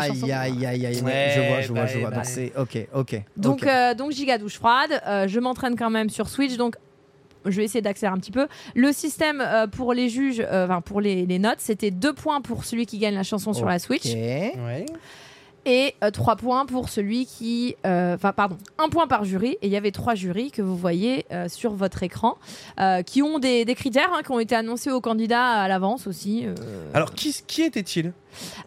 [0.08, 0.94] Chansons Aïe, aïe, aïe, aïe.
[0.94, 2.10] Je vois, je vois, bah, je vois.
[2.10, 3.22] bah, Donc c'est ok, ok.
[3.36, 3.66] Donc, ok.
[3.68, 5.00] euh, donc giga douche froide.
[5.06, 6.56] Euh, je m'entraîne quand même sur Switch.
[6.56, 6.76] Donc
[7.44, 8.46] je vais essayer d'accélérer un petit peu.
[8.74, 12.40] Le système euh, pour les juges, euh, enfin pour les, les notes, c'était deux points
[12.40, 14.06] pour celui qui gagne la chanson sur la Switch.
[14.06, 14.86] Ouais.
[15.66, 17.76] Et 3 points pour celui qui.
[17.86, 19.56] euh, Enfin, pardon, un point par jury.
[19.62, 22.36] Et il y avait trois jurys que vous voyez euh, sur votre écran
[22.80, 26.06] euh, qui ont des, des critères hein, qui ont été annoncés aux candidats à l'avance
[26.06, 26.44] aussi.
[26.46, 26.54] euh.
[26.94, 28.12] Alors, qui, qui était-il?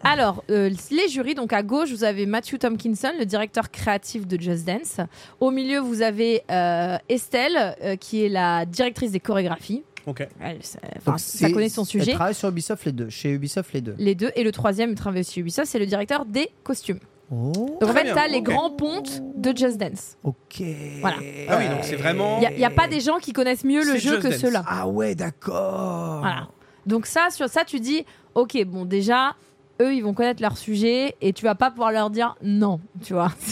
[0.04, 4.40] Alors, euh, les jurys, donc à gauche, vous avez Matthew Tompkinson, le directeur créatif de
[4.40, 4.98] Just Dance.
[5.40, 9.82] Au milieu, vous avez euh, Estelle, euh, qui est la directrice des chorégraphies.
[10.06, 10.26] Ok.
[10.40, 12.12] Elle, ça, Donc, connaît son Elle sujet.
[12.12, 13.08] travaille sur Ubisoft les deux.
[13.10, 13.94] Chez Ubisoft les deux.
[13.98, 14.30] Les deux.
[14.36, 17.00] Et le troisième, il travaille aussi Ubisoft, c'est le directeur des costumes.
[17.32, 17.52] Oh.
[17.80, 18.44] Donc en fait, t'as les ok.
[18.44, 20.16] grands pontes de Just Dance.
[20.22, 20.62] Ok.
[21.00, 21.16] Voilà.
[21.48, 22.40] Ah oui, donc c'est vraiment.
[22.40, 24.64] Il n'y a, pas des gens qui connaissent mieux le jeu Just que ceux-là.
[24.66, 26.20] Ah ouais, d'accord.
[26.20, 26.48] Voilà.
[26.86, 28.04] Donc ça, sur ça, tu dis,
[28.36, 29.34] ok, bon, déjà,
[29.80, 33.12] eux, ils vont connaître leur sujet et tu vas pas pouvoir leur dire non, tu
[33.14, 33.32] vois.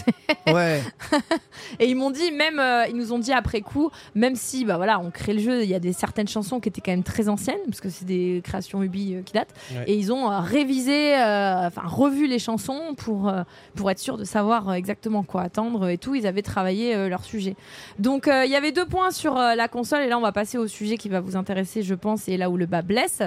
[0.46, 0.82] Ouais.
[1.78, 4.76] Et ils m'ont dit, même, euh, ils nous ont dit après coup, même si, bah
[4.76, 7.02] voilà, on crée le jeu, il y a des certaines chansons qui étaient quand même
[7.02, 9.84] très anciennes, parce que c'est des créations Ubi euh, qui datent, Ouais.
[9.86, 13.42] et ils ont euh, révisé, euh, enfin revu les chansons pour euh,
[13.74, 16.14] pour être sûr de savoir euh, exactement quoi attendre et tout.
[16.14, 17.55] Ils avaient travaillé euh, leur sujet.
[17.98, 20.32] Donc euh, il y avait deux points sur euh, la console, et là on va
[20.32, 23.22] passer au sujet qui va vous intéresser, je pense, et là où le bas blesse.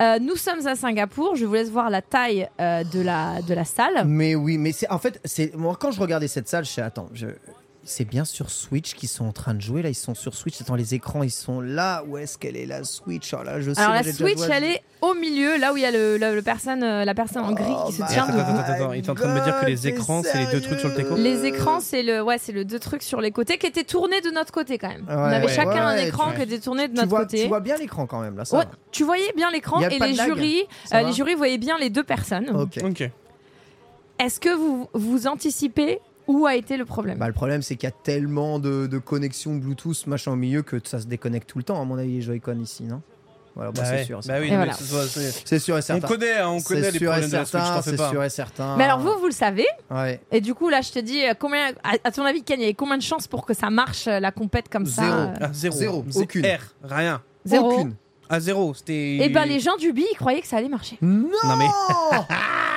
[0.00, 1.36] Euh, nous sommes à Singapour.
[1.36, 4.04] Je vous laisse voir la taille euh, de la de la salle.
[4.06, 6.82] Mais oui, mais c'est en fait, c'est moi quand je regardais cette salle, je sais
[6.82, 7.26] attends, je
[7.84, 10.60] c'est bien sur Switch qu'ils sont en train de jouer là, ils sont sur Switch,
[10.60, 13.34] attends les écrans, ils sont là, où est-ce qu'elle est la Switch?
[13.34, 15.84] Oh là, je sais Alors la Switch, elle est au milieu, là où il y
[15.84, 18.38] a le, le- le personne, euh, la personne en gris Oh qui se tient Attends,
[18.38, 20.52] attends, attends, attends, il est en train de me dire que les écrans, c'est les
[20.52, 23.02] deux trucs sur le teco sérieux Les écrans, c'est le, ouais, c'est le deux trucs
[23.02, 25.04] sur les côtés qui étaient tournés de notre côté quand même.
[25.08, 27.42] On avait ouais, chacun un écran qui était tourné de tu notre vois, côté.
[27.42, 28.58] tu vois bien l'écran quand même là, ça.
[28.58, 30.62] Ouais, tu voyais bien l'écran et les jurys,
[30.94, 32.48] euh, les jurys voyaient bien les deux personnes.
[32.50, 32.78] Ok.
[34.20, 35.98] Est-ce que vous vous anticipez
[36.32, 37.18] où a été le problème?
[37.18, 40.62] Bah, le problème, c'est qu'il y a tellement de, de connexions Bluetooth machin au milieu
[40.62, 43.00] que ça se déconnecte tout le temps, à mon avis, les Joy-Con ici, non?
[43.54, 44.04] Voilà, bah, Bah c'est ouais.
[44.04, 44.18] sûr.
[44.22, 44.72] c'est Bah oui, voilà.
[44.72, 46.08] c'est- sûr et On certain.
[46.08, 48.76] connaît, hein, on connaît les problèmes de la Switch, certain, c'est sûr et certain.
[48.78, 49.66] Mais alors vous, vous le savez.
[49.90, 50.20] Ouais.
[50.30, 52.62] Et du coup, là, je te dis, euh, combien, à, à ton avis, Ken, il
[52.62, 55.14] y avait combien de chances pour que ça marche euh, la compète comme ça Zéro.
[55.16, 56.04] euh, Ah, zéro.
[56.14, 56.46] Aucune.
[56.46, 57.20] R, rien.
[57.44, 57.72] Zéro.
[57.72, 57.94] Aucune.
[58.30, 59.16] À zéro, c'était.
[59.18, 60.96] Et ben les gens du bi, ils croyaient que ça allait marcher.
[61.02, 61.66] Non, Non, mais-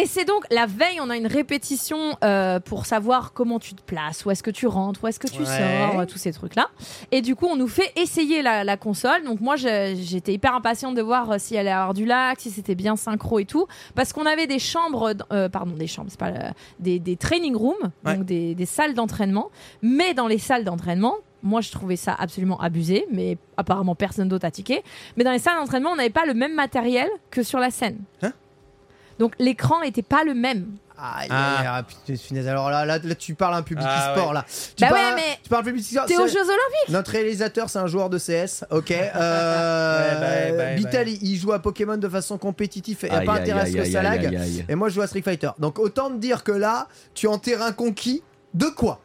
[0.00, 3.82] Et c'est donc la veille, on a une répétition euh, pour savoir comment tu te
[3.82, 5.46] places, où est-ce que tu rentres, où est-ce que tu Ouais.
[5.92, 6.68] sors, tous ces trucs-là.
[7.10, 9.24] Et du coup, on nous fait essayer la, la console.
[9.24, 12.50] Donc moi, j'étais hyper impatiente de voir euh, si elle allait avoir du lag, si
[12.50, 13.66] c'était bien synchro et tout,
[13.96, 17.56] parce qu'on avait des chambres, euh, pardon, des chambres, c'est pas le- des, des training
[17.56, 18.16] rooms, Ouais.
[18.16, 19.50] donc des, des salles d'entraînement.
[19.82, 24.44] Mais dans les salles d'entraînement, Moi, je trouvais ça absolument abusé, mais apparemment personne d'autre
[24.44, 24.82] a tiqué.
[25.16, 27.98] Mais dans les salles d'entraînement, on n'avait pas le même matériel que sur la scène.
[28.22, 28.32] Hein?
[29.18, 30.66] Donc l'écran n'était pas le même.
[31.00, 31.60] Aïe, Ah.
[31.60, 32.48] aïe, aïe, putain, punaise.
[32.48, 34.34] Alors là, là, là, tu parles à un public Ah, e-sport ouais.
[34.34, 34.44] là.
[34.76, 36.06] Tu Bah parles, ouais, mais tu parles public e-sport.
[36.06, 38.90] T'es aux Jeux Olympiques Notre réalisateur, c'est un joueur de CS, ok.
[39.14, 41.10] Euh, Ouais, bah, bah, Vital, bah.
[41.22, 43.98] il- joue à Pokémon de façon compétitive et Aïe, pas aïe, aïe, que aïe, ça
[44.00, 44.26] aïe, lag.
[44.26, 44.64] aïe, aïe.
[44.68, 45.50] Et moi, je joue à Street Fighter.
[45.60, 48.22] Donc autant te dire que là, tu es en terrain conquis.
[48.54, 49.00] De quoi?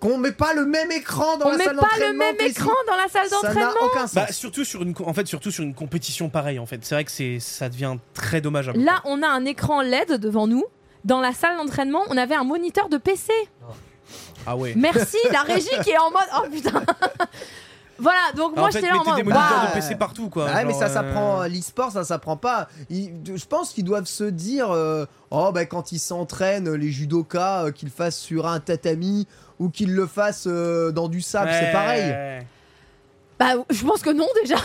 [0.00, 2.36] Qu'on met pas le même écran dans On la met salle pas le d'entraînement même
[2.36, 3.86] que les- écran dans la salle Ça n'a d'entraînement.
[3.86, 4.14] aucun sens.
[4.14, 6.78] Bah surtout sur une en fait surtout sur une compétition pareille en fait.
[6.84, 8.78] C'est vrai que c'est ça devient très dommageable.
[8.80, 10.64] Là, on a un écran LED devant nous.
[11.04, 13.32] Dans la salle d'entraînement, on avait un moniteur de PC.
[14.46, 14.72] Ah ouais.
[14.76, 16.22] Merci, la régie qui est en mode.
[16.38, 16.82] Oh putain
[17.98, 19.16] Voilà, donc Ah, moi j'étais là en mode.
[19.16, 19.68] des moniteurs waouh.
[19.68, 20.46] de PC partout quoi.
[20.46, 22.68] Ouais, mais ça euh, s'apprend, l'e-sport, ça s'apprend pas.
[22.88, 27.66] Ils- je pense qu'ils doivent se dire, euh, oh bah quand ils s'entraînent, les judokas,
[27.66, 29.28] euh, qu'ils le fassent sur un tatami
[29.60, 32.44] ou qu'ils le fassent euh, dans du sable, c'est pareil.
[33.38, 34.56] Bah, je pense que non déjà.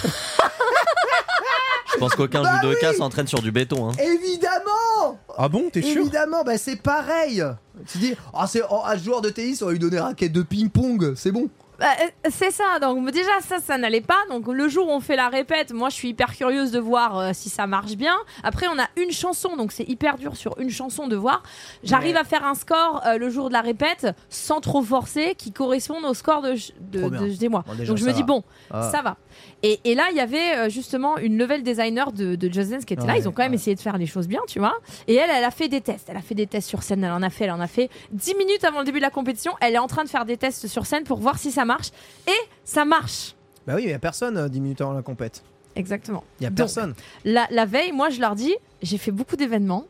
[1.94, 2.98] Je pense qu'aucun Bah judoka oui.
[2.98, 3.88] s'entraîne sur du béton.
[3.90, 3.94] Hein.
[4.00, 6.02] Évidemment, Ah bon, t'es sûr?
[6.02, 7.42] Évidemment, bah c'est pareil.
[7.88, 10.34] Tu dis, oh, c'est oh, un joueur de tennis, on va lui donner un raquette
[10.34, 11.48] de ping-pong, c'est bon.
[11.80, 14.18] Bah, euh, c'est ça, donc déjà ça, ça n'allait pas.
[14.30, 17.18] Donc le jour où on fait la répète, moi je suis hyper curieuse de voir
[17.18, 18.16] euh, si ça marche bien.
[18.44, 21.44] Après on a une chanson, donc c'est hyper dur sur une chanson de voir.
[21.84, 25.52] J'arrive à faire un score euh, le jour de la répète sans trop forcer, qui
[25.52, 27.22] corresponde au score de, de, Trop bien.
[27.22, 27.64] de- des mois.
[27.68, 28.26] Bon, déjà, donc je ça me dis va.
[28.28, 28.90] bon, Ah.
[28.92, 29.18] ça va.
[29.66, 32.86] Et, et là il y avait euh, justement une level designer de, de Just Dance
[32.86, 33.18] qui était là.
[33.18, 33.56] Ils ont quand même ouais.
[33.56, 34.76] essayé de faire les choses bien, tu vois.
[35.08, 36.08] Et elle, elle a fait des tests.
[36.10, 37.04] Elle a fait des tests sur scène.
[37.04, 37.90] Elle en a fait, elle en a fait.
[38.12, 40.38] 10 minutes avant le début de la compétition, elle est en train de faire des
[40.38, 41.90] tests sur scène pour voir si ça marche.
[42.28, 43.34] Et ça marche.
[43.66, 45.44] Bah oui, il y a personne euh, 10 minutes avant la compète.
[45.76, 46.24] Exactement.
[46.40, 46.94] Il y a Donc, personne.
[47.24, 49.86] La, la veille, moi, je leur dis, j'ai fait beaucoup d'événements.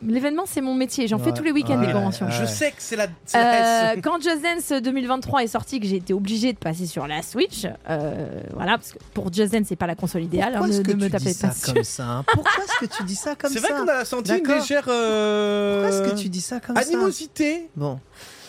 [0.00, 1.08] L'événement, c'est mon métier.
[1.08, 2.26] J'en fais tous les week-ends ouais, des conventions.
[2.26, 2.32] ouais.
[2.32, 5.86] Je sais que c'est la, c'est la Euh, quand Just Dance 2023 est sorti, que
[5.86, 9.66] j'ai été obligée de passer sur la Switch, euh, voilà, parce que pour Just Dance,
[9.68, 10.52] c'est pas la console idéale.
[10.52, 11.72] Pourquoi hein, est-ce ne, que me tu tapez dis ça dessus.
[11.72, 12.24] comme ça hein?
[12.32, 13.68] Pourquoi est-ce que tu dis ça comme C'est ça?
[13.74, 16.82] vrai qu'on a senti une légère euh, Pourquoi est-ce que tu dis ça comme ça?
[16.82, 17.68] animosité.
[17.76, 17.98] Bon.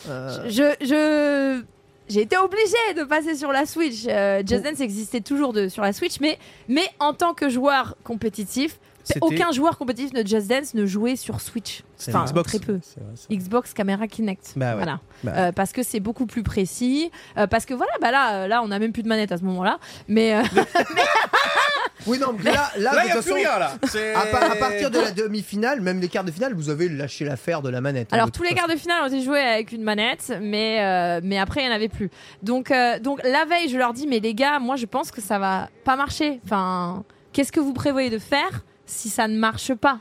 [0.08, 1.64] Euh, Je, je-
[2.08, 4.06] j'ai été obligée de passer sur la Switch.
[4.08, 7.96] Euh, Just Dance existait toujours de, sur la Switch, mais, mais en tant que joueur
[8.04, 8.80] compétitif,
[9.22, 11.84] aucun joueur compétitif de Just Dance ne jouait sur Switch.
[12.08, 12.48] Enfin, Xbox.
[12.50, 12.74] très peu.
[12.98, 13.38] Vrai.
[13.38, 14.54] Xbox Camera Kinect.
[14.56, 14.76] Bah ouais.
[14.76, 15.00] Voilà.
[15.24, 17.12] Bah Euh, parce que c'est beaucoup plus précis.
[17.38, 19.38] euh, parce que voilà, bah là, euh, là, on a même plus de manette à
[19.38, 19.80] ce moment-là.
[20.08, 20.44] Mais euh,
[22.08, 23.74] Oui, non, mais là, là, Là, de il y a toute plus façon, rien là.
[23.90, 26.88] C'est- à, pa- à partir de la demi-finale, même les quarts de finale, vous avez
[26.88, 28.08] lâché l'affaire de la manette.
[28.14, 31.20] hein, alors tous les quarts de finale ont été joués avec une manette, mais euh,
[31.24, 32.10] mais après il n'y en avait plus.
[32.42, 35.20] Donc euh, donc la veille, je leur dis mais les gars, moi je pense que
[35.20, 36.40] ça va pas marcher.
[36.46, 37.04] Enfin,
[37.34, 40.00] qu'est-ce que vous prévoyez de faire si ça ne marche pas.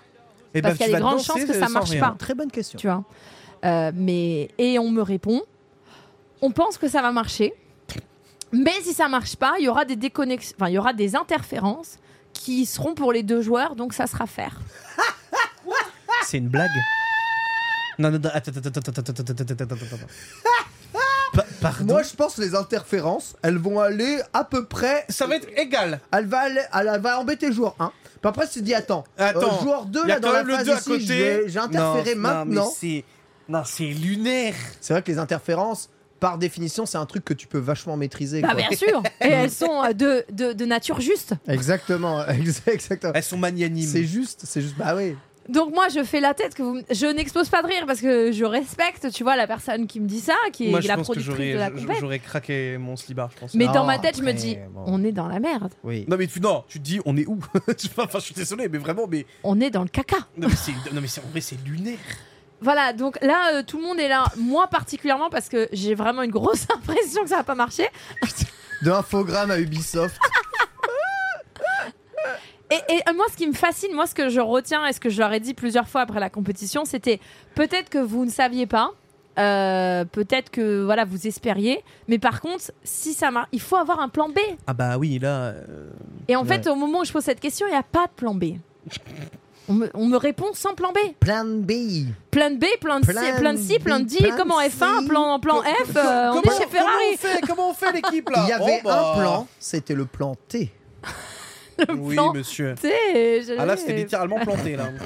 [0.54, 2.00] Et Parce ben, qu'il y a des grandes chances que ça ne marche rien.
[2.00, 2.16] pas.
[2.18, 2.78] Très bonne question.
[2.78, 3.04] Tu vois.
[3.64, 5.42] Euh, mais et on me répond,
[6.40, 7.52] on pense que ça va marcher,
[8.52, 10.92] mais si ça ne marche pas, il y aura des déconnexions, enfin il y aura
[10.92, 11.98] des interférences
[12.32, 14.60] qui seront pour les deux joueurs, donc ça sera faire.
[16.22, 16.70] C'est une blague.
[17.98, 19.96] Non, non, non, attends, attends, attends, attends, attends, attends.
[21.60, 21.94] Pardon?
[21.94, 25.04] Moi, je pense que les interférences, elles vont aller à peu près.
[25.08, 26.00] Ça va être égal.
[26.12, 27.92] Elle va, aller, elle va embêter joueur 1.
[28.20, 30.28] Puis après, tu te dis, attends, Attends, euh, joueur 2, Il y a là, dans
[30.28, 31.00] quand la même le phase 2 à ici, côté.
[31.06, 32.64] je vais- j'ai interféré Non, maintenant.
[32.66, 33.04] mais c'est
[33.48, 34.54] non, c'est lunaire.
[34.80, 35.88] C'est vrai que les interférences,
[36.20, 38.42] par définition, c'est un truc que tu peux vachement maîtriser.
[38.42, 38.56] Bah quoi.
[38.56, 41.32] bien sûr, et elles sont euh, de, de, de nature juste.
[41.46, 42.26] Exactement,
[42.66, 43.12] exactement.
[43.14, 43.88] Elles sont magnanimes.
[43.88, 44.76] C'est juste, c'est juste.
[44.76, 45.16] Bah oui.
[45.48, 48.32] Donc moi je fais la tête que vous, je n'expose pas de rire parce que
[48.32, 50.96] je respecte, tu vois, la personne qui me dit ça, qui est Moi, je la
[50.96, 51.96] productrice j'aurais de la compète.
[52.00, 53.54] j'aurais craqué mon slibard, je pense.
[53.54, 54.84] Mais Non, dans ma tête, je me dis, bon.
[54.86, 56.04] on est dans la merde, Oui.
[56.08, 57.38] Non mais tu non, tu te dis on est où?
[57.78, 60.18] Tu vois, Enfin, je suis désolé, mais vraiment, mais on est dans le caca.
[60.36, 61.96] non mais c'est non mais c'est en vrai c'est lunaire.
[62.60, 66.22] Voilà, donc là, euh, tout le monde est là, moi particulièrement, parce que j'ai vraiment
[66.22, 67.86] une grosse impression que ça va pas marcher.
[68.82, 70.18] De infogramme à Ubisoft.
[72.70, 75.00] Et, et, euh, moi, ce qui me fascine, moi, ce que je retiens et ce
[75.00, 77.18] que je leur ai dit plusieurs fois après la compétition, c'était
[77.54, 78.90] peut-être que vous ne saviez pas,
[79.38, 84.00] euh, peut-être que voilà, vous espériez, mais par contre, si ça marche, il faut avoir
[84.00, 84.38] un plan B.
[84.66, 85.90] Ah bah oui, là euh,
[86.28, 88.12] Et en fait, au moment où je pose cette question, il n'y a pas de
[88.16, 88.44] plan B.
[89.70, 90.98] On me, on me répond sans plan B.
[91.20, 91.72] Plan B.
[92.30, 94.68] Plan B, plan C, Plan plan C, plan D, plan comme en C.
[94.70, 96.88] F1, plan, plan F, euh, on comment- est chez Ferrari.
[96.90, 99.12] Comment on fait Comment on fait l'équipe là Il y avait Oh, bah.
[99.14, 100.72] un plan, c'était le plan T.
[101.96, 102.32] Oui, plan.
[102.32, 102.74] monsieur.
[103.58, 104.90] Ah là, c'était littéralement planté là.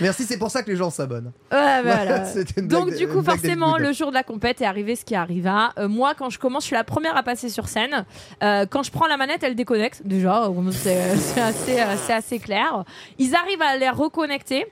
[0.00, 1.32] Merci, c'est pour ça que les gens s'abonnent.
[1.50, 2.24] Ouais, voilà.
[2.62, 5.72] Donc du coup, forcément, le jour de la compète est arrivé ce qui arriva.
[5.78, 8.04] Euh, moi, quand je commence, je suis la première à passer sur scène.
[8.42, 10.02] Euh, quand je prends la manette, elle déconnecte.
[10.04, 12.84] Déjà, c'est c'est assez, euh, c'est assez clair.
[13.18, 14.66] Ils arrivent à les reconnecter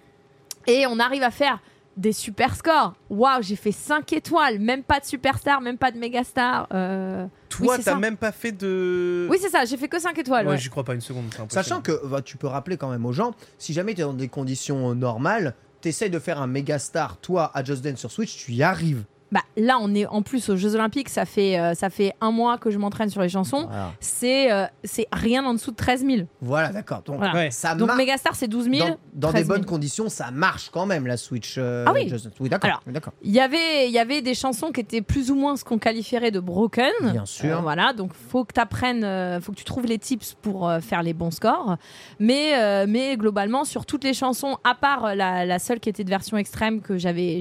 [0.66, 1.58] et on arrive à faire
[1.96, 2.94] des super scores.
[3.10, 6.68] Waouh, j'ai fait 5 étoiles, même pas de superstar, même pas de mégastar.
[6.72, 7.26] Euh...
[7.56, 9.26] Toi, c'est t'as même pas fait de.
[9.30, 10.46] Oui, c'est ça, j'ai fait que 5 étoiles.
[10.46, 10.58] Ouais, ouais.
[10.58, 11.26] j'y crois pas une seconde.
[11.48, 14.14] Sachant que bah, tu peux rappeler quand même aux gens, si jamais tu es dans
[14.14, 18.10] des conditions euh, normales, t'essayes de faire un méga star, toi, à Just Dance sur
[18.10, 19.04] Switch, tu y arrives.
[19.32, 22.30] Bah, là, on est en plus aux Jeux Olympiques, ça fait, euh, ça fait un
[22.30, 23.66] mois que je m'entraîne sur les chansons.
[23.66, 26.28] Voilà, C'est euh, c'est rien en dessous de 13 000.
[26.40, 27.02] Voilà, d'accord.
[27.04, 27.34] Donc, Voilà.
[27.34, 27.50] Ouais.
[27.50, 27.94] ça Donc.
[27.96, 28.78] Megastar, c'est 12 000.
[28.88, 29.58] Dans, dans 13 des 000.
[29.58, 31.56] bonnes conditions, ça marche quand même la Switch.
[31.58, 32.08] euh, Ah oui.
[32.08, 32.30] Just.
[32.38, 32.68] Oui, d'accord.
[32.70, 33.12] Alors, oui, d'accord.
[33.22, 35.78] Il y avait, il y avait des chansons qui étaient plus ou moins ce qu'on
[35.78, 36.92] qualifierait de broken.
[37.02, 37.58] Bien sûr.
[37.58, 40.78] Euh, voilà, donc faut que tu apprennes, faut que tu trouves les tips pour euh,
[40.80, 41.76] faire les bons scores.
[42.20, 46.04] Mais, euh, mais globalement, sur toutes les chansons, à part la, la seule qui était
[46.04, 47.40] de version extrême, que j'avais,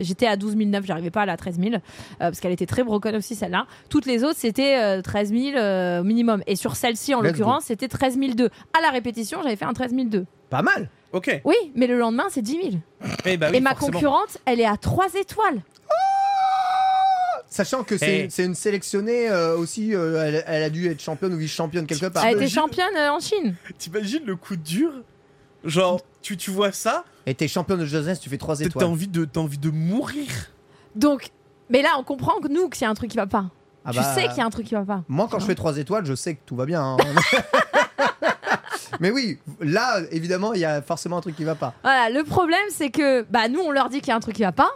[0.00, 1.78] j'étais à 12 009, j'arrivais pas à la 13 000, euh,
[2.18, 3.66] parce qu'elle était très broken aussi celle-là.
[3.88, 6.42] Toutes les autres, c'était euh, 13 000 euh, minimum.
[6.46, 8.46] Et sur celle-ci, en Let's l'occurrence, c'était 13 002.
[8.76, 10.24] À la répétition, j'avais fait un 13 002.
[10.50, 10.88] Pas mal.
[11.12, 11.40] Ok.
[11.44, 12.64] Oui, mais le lendemain, c'est 10 000.
[13.24, 13.92] Eh bah oui, Et ma forcément.
[13.92, 15.60] concurrente, elle est à 3 étoiles.
[17.48, 18.30] Sachant que c'est Eh.
[18.30, 22.06] c'est une sélectionnée euh, aussi, euh, elle, elle a dû être championne ou vice-championne quelque
[22.06, 22.24] part.
[22.26, 23.54] Elle était championne euh, en Chine.
[23.78, 24.90] T'imagines le coup dur?
[25.64, 28.68] Genre, tu, tu vois ça, Et t'es championne de Dance, tu fais 3 t'as t'as
[28.68, 28.84] étoiles.
[28.84, 30.26] envie, de, t'as envie de mourir?
[30.96, 31.30] Donc,
[31.70, 33.46] mais là, on comprend que nous, qu'il y a un truc qui va pas.
[33.84, 35.02] Ah tu bah, sais qu'il y a un truc qui va pas.
[35.08, 36.82] Moi, quand je fais 3 étoiles, je sais que tout va bien.
[36.82, 36.96] hein.
[39.00, 41.74] Mais oui, là, évidemment, il y a forcément un truc qui va pas.
[41.82, 44.34] Voilà, le problème, c'est que bah, nous, on leur dit qu'il y a un truc
[44.36, 44.70] qui va pas.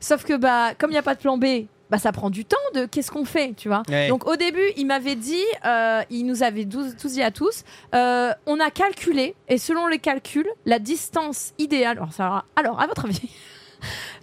[0.00, 2.44] Sauf que bah, comme il n'y a pas de plan B, bah, ça prend du
[2.44, 3.82] temps de qu'est-ce qu'on fait, tu vois.
[3.88, 4.08] Ouais.
[4.08, 7.62] Donc au début, il m'avait dit, euh, il nous avait tous, tous dit à tous,
[7.94, 12.86] euh, on a calculé, et selon les calculs, la distance idéale, alors, ça, alors à
[12.86, 13.30] votre avis,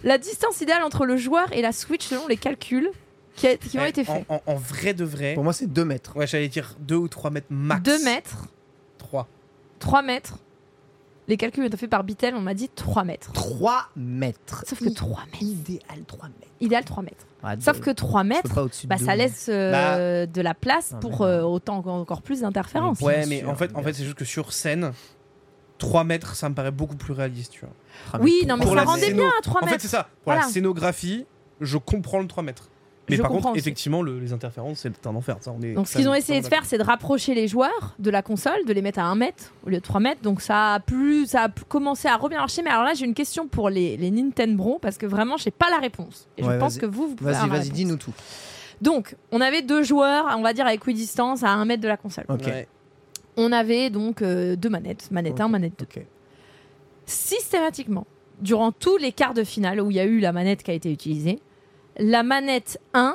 [0.04, 2.90] la distance idéale entre le joueur et la Switch selon les calculs
[3.36, 4.24] qui, a- qui ont Eh, été faits.
[4.28, 5.34] En, en- en vrai de vrai.
[5.34, 6.16] Pour moi, c'est 2 mètres.
[6.16, 7.82] Ouais, j'allais dire 2 ou 3 mètres max.
[7.82, 8.46] 2 mètres,
[8.98, 9.26] 3.
[9.78, 10.38] 3 mètres.
[11.28, 13.32] Les calculs ont été faits par Bitel, on m'a dit 3 mètres.
[13.32, 14.64] 3 mètres.
[14.68, 15.42] Sauf que 3 mètres.
[15.42, 16.52] Idéal 3 mètres.
[16.60, 17.26] Idéal 3 mètres.
[17.44, 19.46] Ah, Sauf de- que 3 je peux mètres, pas au-dessus de bah, deux, ça laisse
[19.48, 23.00] euh, de la place Ah, pour euh, autant encore plus d'interférences.
[23.00, 24.92] Ouais, mais sûr, en fait, en fait c'est juste que sur scène,
[25.82, 28.20] 3 mètres, ça me paraît beaucoup plus réaliste, tu vois.
[28.20, 29.82] Oui, pour- non, mais ça rendait scéno- bien à 3 En fait, mètres.
[29.82, 30.08] c'est ça.
[30.24, 31.26] Pour la scénographie,
[31.60, 32.68] je comprends le 3 mètres.
[33.10, 33.58] Mais Je par contre, aussi.
[33.58, 35.36] effectivement, le- les interférences, c'est un enfer.
[35.40, 37.96] Ça, on est Donc ce qu'ils ont essayé de faire, c'est de rapprocher les joueurs
[37.98, 40.22] de la console, de les mettre à 1 mètre au lieu de 3 mètres.
[40.22, 42.62] Donc ça a, plus, ça a plus commencé à rebien marcher.
[42.62, 45.50] Mais alors là, j'ai une question pour les, les Nintendo parce que vraiment, je n'ai
[45.50, 46.28] pas la réponse.
[46.38, 48.12] Et Ouais, je pense que vous, vous pouvez Vas-y, avoir la vas-y, dis-nous tout.
[48.80, 51.96] Donc, on avait deux joueurs, on va dire à équidistance, à 1 mètre de la
[51.96, 52.24] console.
[52.28, 52.46] Ok.
[52.46, 52.68] Ouais.
[53.36, 55.50] On avait donc euh, deux manettes, manette 1, Ok.
[55.50, 55.84] manette 2.
[55.84, 56.04] Ok.
[57.06, 58.06] systématiquement,
[58.40, 60.74] durant tous les quarts de finale où il y a eu la manette qui a
[60.74, 61.40] été utilisée,
[61.98, 63.14] la manette 1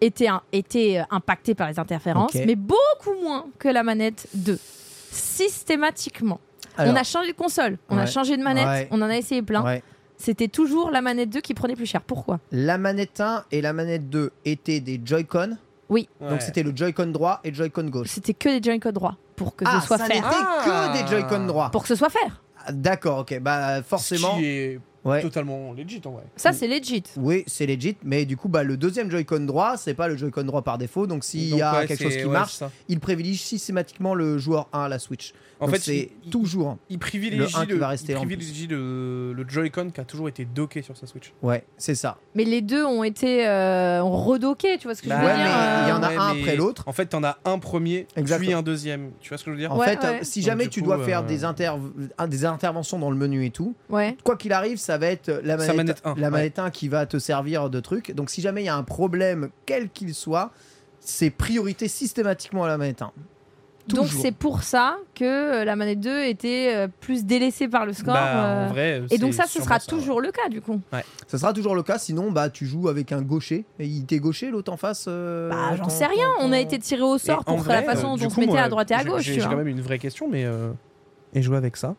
[0.00, 4.58] était, un- était euh, impactée par les interférences, mais beaucoup moins que la manette 2.
[5.10, 6.40] Systématiquement.
[6.76, 8.88] Alors, on a changé de console, on a changé de manette, Ouais.
[8.90, 9.62] on en a essayé plein.
[9.64, 9.82] ouais.
[10.16, 12.00] C'était toujours la manette 2 qui prenait plus cher.
[12.00, 12.38] Pourquoi?
[12.52, 15.56] La manette 1 et la manette 2 étaient des Joy-Con.
[15.92, 16.30] Ouais.
[16.30, 18.08] Donc c'était le Joy-Con droit et Joy-Con gauche.
[18.08, 20.16] C'était que des Joy-Con droits pour que ah, ce soit ça faire.
[20.16, 20.92] n'était Ah.
[20.94, 21.70] que des Joy-Con droits.
[21.70, 22.42] Pour que ce soit faire.
[22.64, 23.38] Ah, D'accord, ok.
[23.40, 24.34] Bah forcément.
[24.36, 25.20] Ce qui est Ouais.
[25.20, 26.22] totalement legit en vrai.
[26.36, 27.02] Ça, c'est legit.
[27.16, 30.44] Oui, c'est legit, mais du coup, bah, le deuxième Joy-Con droit, c'est pas le Joy-Con
[30.44, 31.08] droit par défaut.
[31.08, 34.68] Donc, s'il y a ouais, quelque chose qui ouais, marche, il privilégie systématiquement le joueur
[34.72, 35.32] 1 à la Switch.
[35.62, 36.76] En Donc, fait, c'est il- toujours.
[36.90, 40.04] Il Le privilégie un le, qui va rester il privilégie le, le Joy-Con qui a
[40.04, 41.32] toujours été docké sur sa Switch.
[41.40, 42.18] Ouais, c'est ça.
[42.34, 45.26] Mais les deux ont été euh, ont redocké, tu vois ce que Bah, je veux
[45.28, 46.82] ouais, dire mais il y euh, en a Ouais, un après l'autre.
[46.86, 48.48] En fait, t'en as un premier, Exactement.
[48.48, 49.10] puis un deuxième.
[49.20, 49.72] Tu vois ce que je veux dire?
[49.72, 50.20] En Ouais, fait, ouais.
[50.20, 51.72] euh, si jamais tu coup, dois faire euh, des, inter-
[52.18, 54.16] un- des interventions dans le menu et tout, Ouais.
[54.24, 56.30] quoi qu'il arrive, ça va être la manette, manette un, la ouais.
[56.30, 58.12] manette 1 qui va te servir de truc.
[58.16, 60.50] Donc, si jamais il y a un problème, quel qu'il soit,
[60.98, 63.12] c'est priorité systématiquement à la manette 1.
[63.88, 67.92] Donc c'est pour ça que euh, la manette 2 était euh, plus délaissée par le
[67.92, 68.14] score.
[68.14, 70.80] Bah, euh, en vrai, Et donc ça, ce sera ça, toujours le cas du coup.
[71.26, 73.64] Ça sera toujours le cas, sinon bah tu joues avec un gaucher.
[73.78, 76.26] Et il t'est gaucher l'autre en face euh, Bah j'en sais rien.
[76.38, 78.24] ton- On a été tiré au Et sort en pour vrai, la façon euh, dont
[78.26, 79.22] on coup, se mettait moi, à droite et à j'ai- gauche.
[79.22, 80.44] J'ai quand même une vraie question, mais.
[80.44, 80.70] euh,
[81.34, 81.94] Et jouer avec ça?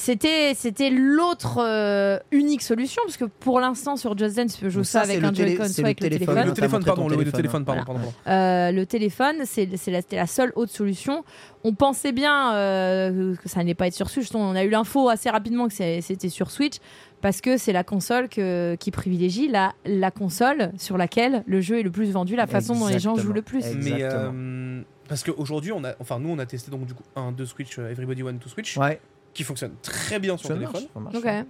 [0.00, 4.70] C'était c'était l'autre euh, unique solution parce que pour l'instant sur Just Dance tu peux
[4.70, 6.46] jouer Donc ça, avec le un Joy-Con soit le avec le téléphone.
[6.46, 8.00] Le téléphone, pardon, le téléphone, téléphone, pardon, voilà.
[8.00, 8.40] pardon, pardon.
[8.40, 11.22] Euh, le téléphone, c'est c'est la, c'était la seule autre solution.
[11.64, 14.34] On pensait bien euh, que ça n'allait pas être sur Switch.
[14.34, 16.76] On a eu l'info assez rapidement que c'était sur Switch
[17.20, 21.78] parce que c'est la console que, qui privilégie la, la console sur laquelle le jeu
[21.78, 23.66] est le plus vendu, la façon dont les gens jouent le plus.
[23.66, 23.96] Exactement.
[23.96, 27.32] Mais euh, parce qu'aujourd'hui, on a, enfin nous, on a testé donc du coup un,
[27.32, 28.98] deux Switch, Everybody One to Switch, Ouais,
[29.34, 30.82] qui fonctionne très bien sur ça téléphone.
[30.82, 31.16] marche, ça marche.
[31.16, 31.46] Ok.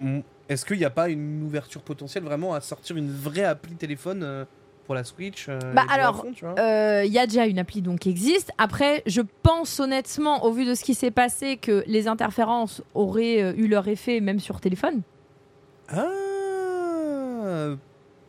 [0.00, 0.20] Mm.
[0.48, 4.22] Est-ce qu'il n'y a pas une ouverture potentielle vraiment à sortir une vraie appli téléphone
[4.22, 4.44] euh,
[4.86, 5.46] pour la Switch.
[5.48, 6.24] euh, Bah, alors.
[6.58, 8.50] Euh, Il y a déjà une appli donc qui existe.
[8.56, 13.42] Après, je pense honnêtement, au vu de ce qui s'est passé, que les interférences auraient
[13.42, 15.02] euh, eu leur effet même sur téléphone.
[15.90, 17.74] Ah,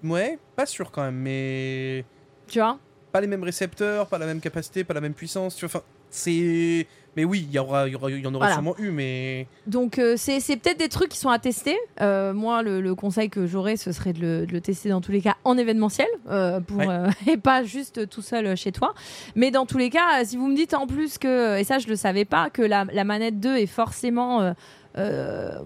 [0.03, 2.03] ouais, pas sûr quand même, mais
[2.47, 2.77] Tu vois?
[3.11, 5.55] pas les mêmes récepteurs, pas la même capacité, pas la même puissance.
[5.55, 6.87] Tu vois, enfin, c'est.
[7.19, 8.53] Mais oui, il y aura, il y aura, il y en aurait Voilà.
[8.53, 11.75] sûrement eu, mais Donc euh, c'est c'est peut-être des trucs qui sont à tester.
[11.99, 15.01] Euh, moi, le, le conseil que j'aurais, ce serait de le, de le tester dans
[15.01, 17.09] tous les cas en événementiel, euh, pour, Ouais.
[17.27, 18.93] et pas juste tout seul chez toi.
[19.35, 21.87] Mais dans tous les cas, si vous me dites en plus que, et ça je
[21.87, 24.53] le savais pas, que la, la manette 2 est forcément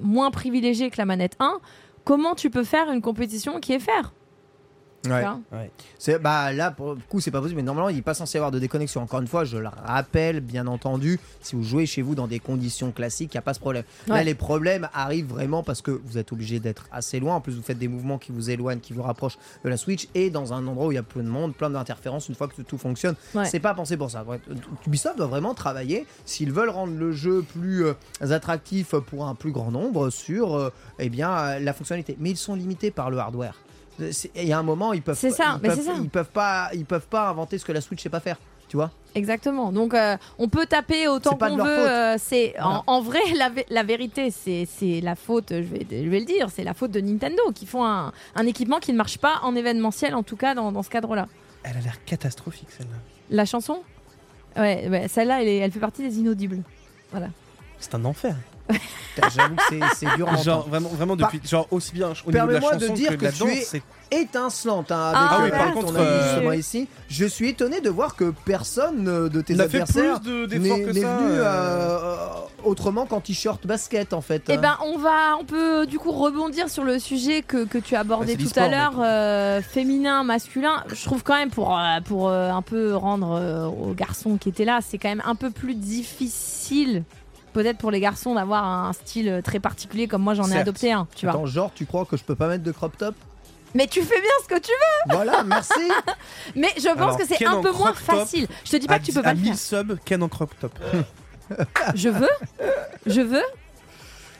[0.02, 1.60] moins privilégiée que la manette 1,
[2.04, 4.12] comment tu peux faire une compétition qui est faire
[5.06, 5.72] Ouais.
[6.00, 8.38] C'est bah là pour le coup c'est pas possible mais normalement il n'est pas censé
[8.38, 9.02] y avoir de déconnexion.
[9.02, 12.40] Encore une fois je le rappelle bien entendu si vous jouez chez vous dans des
[12.40, 13.84] conditions classiques il y a pas ce problème.
[14.08, 17.36] Là les problèmes arrivent vraiment parce que vous êtes obligé d'être assez loin.
[17.36, 20.08] En plus vous faites des mouvements qui vous éloignent, qui vous rapprochent de la Switch
[20.16, 22.30] et dans un endroit où il y a plein de monde, plein d'interférences.
[22.30, 23.46] Une fois que tout fonctionne, Ouais.
[23.46, 24.24] c'est pas pensé pour ça.
[24.88, 29.52] Ubisoft doit vraiment travailler s'ils veulent rendre le jeu plus euh, attractif pour un plus
[29.52, 30.70] grand nombre sur euh,
[31.00, 32.16] eh bien euh, la fonctionnalité.
[32.20, 33.56] Mais ils sont limités par le hardware.
[34.00, 35.94] Il y a un moment, ils peuvent, C'est pas- ça, ils mais peuvent, c'est ça.
[36.02, 38.38] ils peuvent pas, ils peuvent pas inventer ce que la Switch sait pas faire,
[38.68, 38.92] tu vois.
[39.16, 39.72] Exactement.
[39.72, 41.76] Donc, euh, on peut taper autant C'est pas de qu'on leur veut.
[41.76, 41.86] faute.
[41.88, 42.84] euh, c'est Voilà.
[42.88, 45.50] en, en vrai la, vé- la vérité, c'est c'est la faute.
[45.52, 48.46] Je vais, je vais le dire, c'est la faute de Nintendo qui font un, un
[48.48, 51.28] équipement qui ne marche pas en événementiel, en tout cas dans, dans ce cadre-là.
[51.64, 52.98] elle a l'air catastrophique celle-là.
[53.30, 53.80] La chanson,
[54.58, 56.64] ouais, ouais, celle-là, elle, est- elle fait partie des inaudibles.
[57.80, 58.36] C'est un enfer.
[59.36, 59.62] J'avoue que
[59.96, 62.76] c'est- dur à Genre vraiment, vraiment depuis, genre aussi bien au niveau de la Permets-moi
[62.76, 65.38] de chanson dire que de la que tu danse, es- c'est Étincelante hein, avec Ah
[65.40, 66.88] euh, oui, par avec contre, ton ami, euh, justement ici.
[67.10, 70.58] Je suis étonné de voir que personne euh, de tes on a fait adversaires n'est
[70.58, 71.44] venu euh.
[71.44, 72.28] euh,
[72.64, 74.44] autrement qu'en t-shirt basket en fait.
[74.50, 77.96] Eh ben, on va, on peut du coup rebondir sur le sujet que, que tu
[77.96, 80.84] as abordé Bah, c'est tout à l'heure, euh, féminin, masculin.
[80.94, 84.50] Je trouve quand même pour euh, pour euh, un peu rendre euh, aux garçons qui
[84.50, 87.04] étaient là, c'est quand même un peu plus difficile.
[87.54, 91.08] Peut-être pour les garçons d'avoir un style très particulier comme moi j'en ai adopté un,
[91.16, 91.46] tu vois.
[91.46, 93.16] Genre tu crois que je peux pas mettre de crop top?
[93.76, 95.16] Mais tu fais bien ce que tu veux.
[95.16, 95.74] Voilà, merci.
[96.56, 98.48] Mais je pense Alors, que c'est un peu moins facile.
[98.66, 99.80] Je te dis pas que tu peux pas le 1000 faire.
[99.80, 100.78] subs, Ken en crop top.
[101.96, 102.30] Je veux,
[103.06, 103.44] je veux.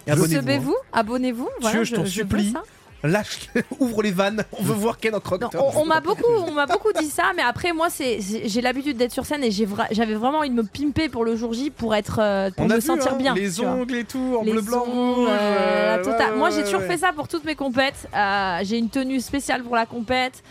[0.08, 0.88] Abonnez-vous, hein.
[0.94, 1.50] Abonnez-vous.
[1.62, 2.52] Voilà, je t'en veux supplie.
[2.52, 2.64] ça.
[3.04, 3.50] Lâche,
[3.80, 6.52] ouvre les vannes, on veut voir Ken en crop Non, on on m'a beaucoup, on
[6.52, 9.66] m'a beaucoup dit ça, mais après moi c'est, j'ai l'habitude d'être sur scène et j'ai
[9.66, 12.66] vra- j'avais vraiment envie de me pimper pour le jour J pour être, euh, pour
[12.66, 13.34] On me a vu, sentir hein, bien.
[13.36, 15.28] Les ongles et tout, en bleu, blanc, rouge.
[15.30, 16.32] euh, euh, totale.
[16.32, 16.88] ouais, Moi ouais, j'ai toujours ouais.
[16.88, 18.08] fait ça pour toutes mes compètes.
[18.16, 20.42] Euh, j'ai une tenue spéciale pour la compète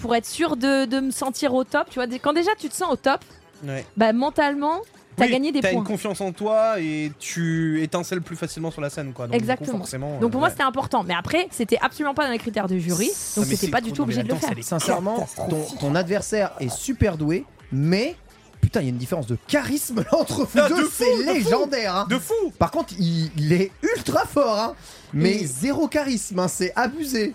[0.00, 1.86] pour être sûr de, de me sentir au top.
[1.90, 3.20] Tu vois, quand déjà tu te sens au top,
[3.66, 3.86] Ouais.
[3.96, 4.80] bah mentalement
[5.16, 5.80] t'as Oui, gagné des T'as points.
[5.80, 9.26] une confiance en toi et tu étincelles plus facilement sur la scène, quoi.
[9.26, 9.78] Donc, du coup, Exactement.
[9.78, 10.50] forcément, Donc pour euh, moi ouais.
[10.52, 13.06] c'était important, mais après c'était absolument pas dans les critères de jury,
[13.36, 14.54] donc c'était c'est pas du tout obligé de le danse, faire.
[14.62, 18.16] Sincèrement, ton, ton adversaire est super doué, mais
[18.60, 21.04] putain, il y a une différence de charisme là, entre vous Ah, de deux, c'est
[21.04, 21.32] de fou.
[21.34, 21.96] légendaire.
[21.96, 22.06] hein.
[22.08, 24.74] De fou Par contre, il, il est ultra fort, hein.
[25.12, 27.34] mais Il- zéro charisme, hein, c'est abusé.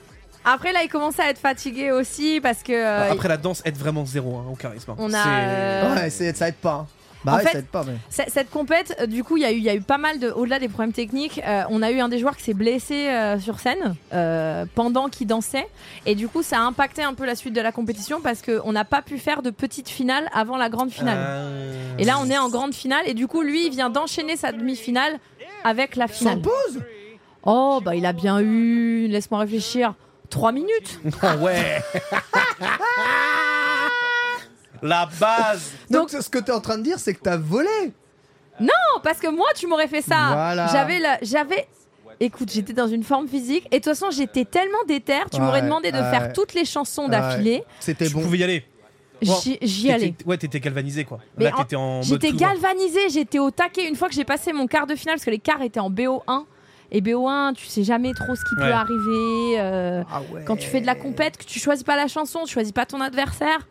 [0.49, 3.75] Après là il commençait à être fatigué aussi parce que euh, Après, la danse aide
[3.77, 4.95] vraiment zéro hein, au charisme.
[4.97, 6.87] On a, C'est- euh, Ouais, c'est- ça aide pas.
[7.25, 7.93] Bah En ouais, fait- ça aide pas, mais.
[8.09, 10.19] Cette compète, euh, du coup, il y, a eu- il y a eu pas mal
[10.19, 10.29] de.
[10.29, 13.39] Au-delà des problèmes techniques, euh, on a eu un des joueurs qui s'est blessé euh,
[13.39, 15.67] sur scène euh, pendant qu'il dansait.
[16.05, 18.71] Et du coup, ça a impacté un peu la suite de la compétition parce qu'on
[18.71, 21.17] n'a pas pu faire de petite finale avant la grande finale.
[21.19, 23.01] Euh, Et là, on est en grande finale.
[23.07, 25.19] Et du coup, lui, il vient d'enchaîner sa demi-finale
[25.63, 26.41] avec la Sans finale.
[26.41, 26.81] pause
[27.43, 29.07] Oh, bah, il a bien eu.
[29.07, 29.93] Laisse-moi réfléchir.
[30.29, 30.99] 3 minutes.
[31.41, 31.81] Ouais
[34.81, 37.69] La base Donc, ce que t'es en train de dire, c'est que t'as volé.
[38.59, 38.67] Non,
[39.03, 40.29] parce que moi, tu m'aurais fait ça.
[40.33, 40.67] Voilà.
[40.67, 41.67] J'avais la- j'avais.
[42.19, 45.19] Écoute, j'étais dans une forme physique et de toute façon, j'étais tellement déter.
[45.31, 46.09] Tu Ouais, m'aurais demandé de ouais.
[46.09, 47.63] faire toutes les chansons d'affilée.
[47.79, 48.21] C'était Tu bon.
[48.21, 48.65] pouvais y aller.
[49.21, 50.07] J'y j'y allais.
[50.11, 51.19] T'étais- Ouais, t'étais galvanisé quoi.
[51.37, 51.95] Mais Là, en- t'étais en.
[51.97, 52.49] mode J'étais tout droit.
[52.49, 53.87] galvanisée, j'étais au taquet.
[53.87, 55.89] Une fois que j'ai passé mon quart de finale, parce que les quarts étaient en
[55.91, 56.45] BO1.
[56.91, 58.67] Et BO1, tu sais jamais trop ce qui Ouais.
[58.69, 59.59] peut arriver.
[59.59, 60.43] euh, Ah ouais.
[60.45, 62.85] Quand tu fais de la compète, que tu choisis pas la chanson, tu choisis pas
[62.85, 63.67] ton adversaire.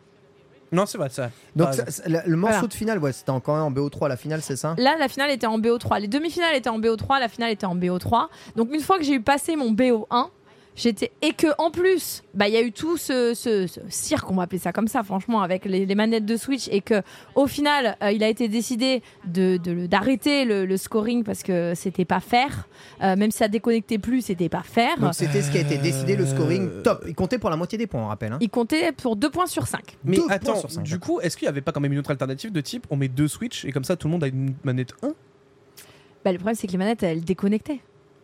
[0.71, 1.31] Non, c'est vrai, c'est vrai.
[1.55, 2.67] Donc, T'as ça- ça- le, le morceau Voilà.
[2.67, 4.75] de finale, ouais, c'était encore en BO3, la finale, c'est ça?
[4.77, 5.99] Là, la finale était en BO3.
[6.01, 8.27] Les demi-finales étaient en BO3, la finale était en BO3.
[8.55, 10.27] Donc, une fois que j'ai eu passé mon BO1,
[10.77, 11.11] j'étais.
[11.21, 14.35] Et que, en plus, bah, il y a eu tout ce, ce- ce cirque, on
[14.35, 16.69] va appeler ça comme ça, franchement, avec les, les manettes de Switch.
[16.71, 17.01] Et que,
[17.35, 22.05] au final, euh, il a été décidé de- d'arrêter le, le scoring parce que c'était
[22.05, 22.69] pas faire.
[23.03, 24.97] Euh, même si ça déconnectait plus, c'était pas faire.
[24.99, 27.03] Donc, c'était ce qui a été décidé, le scoring top.
[27.07, 28.31] Il comptait pour la moitié des points, on rappelle.
[28.31, 28.37] hein.
[28.39, 29.97] Il comptait pour 2 points sur 5.
[30.05, 31.99] Mais Deux attends, sur cinq, du coup, est-ce qu'il y avait pas quand même une
[31.99, 34.27] autre alternative de type on met deux Switch et comme ça tout le monde a
[34.27, 35.13] une manette 1
[36.23, 37.79] Bah, le problème, c'est que les manettes, elles déconnectaient.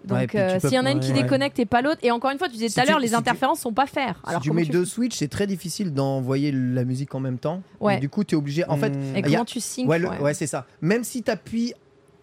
[0.10, 1.22] Ouais, Donc tu euh, s'il y en a une qui ouais.
[1.24, 3.00] déconnecte et pas l'autre, et encore une fois, tu disais Si tout à tu- l'heure,
[3.00, 4.22] les si tu- interférences sont pas faire.
[4.24, 7.20] Si Alors tu comment mets tu deux switches, c'est très difficile d'envoyer la musique en
[7.22, 7.62] même temps.
[7.80, 8.00] Ouais.
[8.00, 8.66] Du coup, tu es obligé.
[8.68, 8.92] En fait.
[9.16, 10.20] Et a- comment tu ouais, le- ouais.
[10.20, 10.66] ouais, c'est ça.
[10.82, 11.74] Même si tu appuies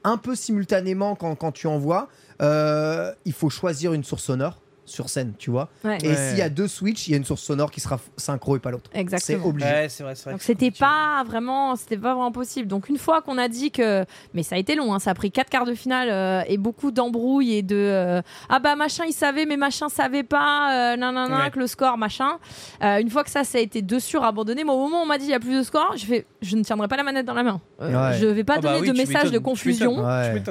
[0.04, 2.08] un peu simultanément quand, quand tu envoies,
[2.42, 4.60] euh, il faut choisir une source sonore
[4.90, 5.68] sur scène, tu vois.
[5.84, 5.98] Ouais.
[6.02, 6.14] Et Ouais.
[6.30, 8.60] s'il y a deux switches, il y a une source sonore qui sera synchro et
[8.60, 8.90] pas l'autre.
[8.92, 9.46] C'est Exactement.
[9.46, 9.68] obligé.
[9.70, 10.32] Ouais, c'est vrai, c'est vrai.
[10.32, 12.68] Donc c'était pas vraiment, c'était pas vraiment possible.
[12.68, 14.04] Donc une fois qu'on a dit que,
[14.34, 16.58] mais ça a été long, hein, ça a pris quatre quarts de finale euh, et
[16.58, 20.96] beaucoup d'embrouilles et de euh, ah bah machin il savait mais machin savait pas, euh,
[20.96, 21.50] nanana Ouais.
[21.50, 22.38] que le score machin.
[22.82, 25.06] Euh, une fois que ça ça a été dessus abandonné, moi au moment où on
[25.06, 27.02] m'a dit il y a plus de score, je fais je ne tiendrai pas la
[27.02, 27.60] manette dans la main.
[27.80, 28.18] Euh, Ouais.
[28.18, 29.96] Je vais pas Ah bah donner oui, de message de confusion.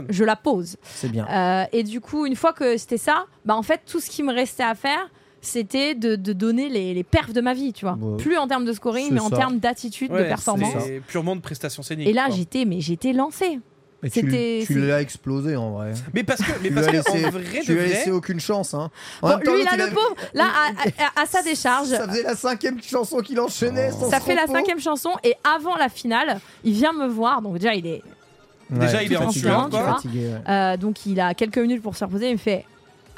[0.09, 0.77] Je la pose.
[0.83, 1.27] C'est bien.
[1.29, 4.23] Euh, et du coup, une fois que c'était ça, bah en fait, tout ce qui
[4.29, 5.09] me restait à faire,
[5.41, 7.97] c'était de, de donner les, les perfs de ma vie, tu vois.
[7.99, 8.17] Ouais.
[8.17, 10.73] Plus en termes de scoring, C'est mais en termes d'attitude, de performance.
[10.85, 12.07] c'est purement de prestations scéniques.
[12.07, 12.35] Et là, quoi.
[12.35, 13.59] j'étais, mais j'étais lancée.
[14.01, 15.91] Mais tu, c'était- tu c'est- l'as explosé en vrai.
[16.13, 17.79] Mais parce que, mais Tu parce lui as que laissé- en vrai de tu lui
[17.79, 18.73] as vrai, laissé aucune chance.
[18.73, 18.89] Hein.
[19.21, 20.89] Bon, temps, lui, là, le pauvre, là, à,
[21.19, 23.91] à- à sa décharge, Ça faisait la cinquième chanson qu'il enchaînait.
[23.91, 25.09] sans ça fait la cinquième chanson.
[25.25, 27.41] Et avant la finale, il vient me voir.
[27.41, 28.01] Donc, déjà, il est.
[28.69, 30.49] Déjà, Ouais, il est en fatigué, sueur, ouais.
[30.49, 32.27] euh, donc, il a quelques minutes pour se reposer.
[32.29, 32.65] Il me fait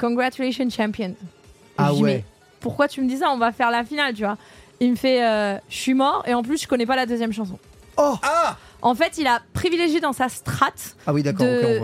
[0.02, 1.14] Congratulations, champion.
[1.78, 2.02] Ah ouais.
[2.02, 2.24] Mais
[2.60, 3.30] pourquoi tu me dis ça?
[3.30, 4.36] On va faire la finale, tu vois.
[4.80, 6.24] Il me fait euh, Je suis mort.
[6.26, 7.56] Et en plus, je connais pas la deuxième chanson.
[7.96, 10.72] Oh Ah En fait, il a privilégié dans sa strat
[11.06, 11.30] Ah oui, de,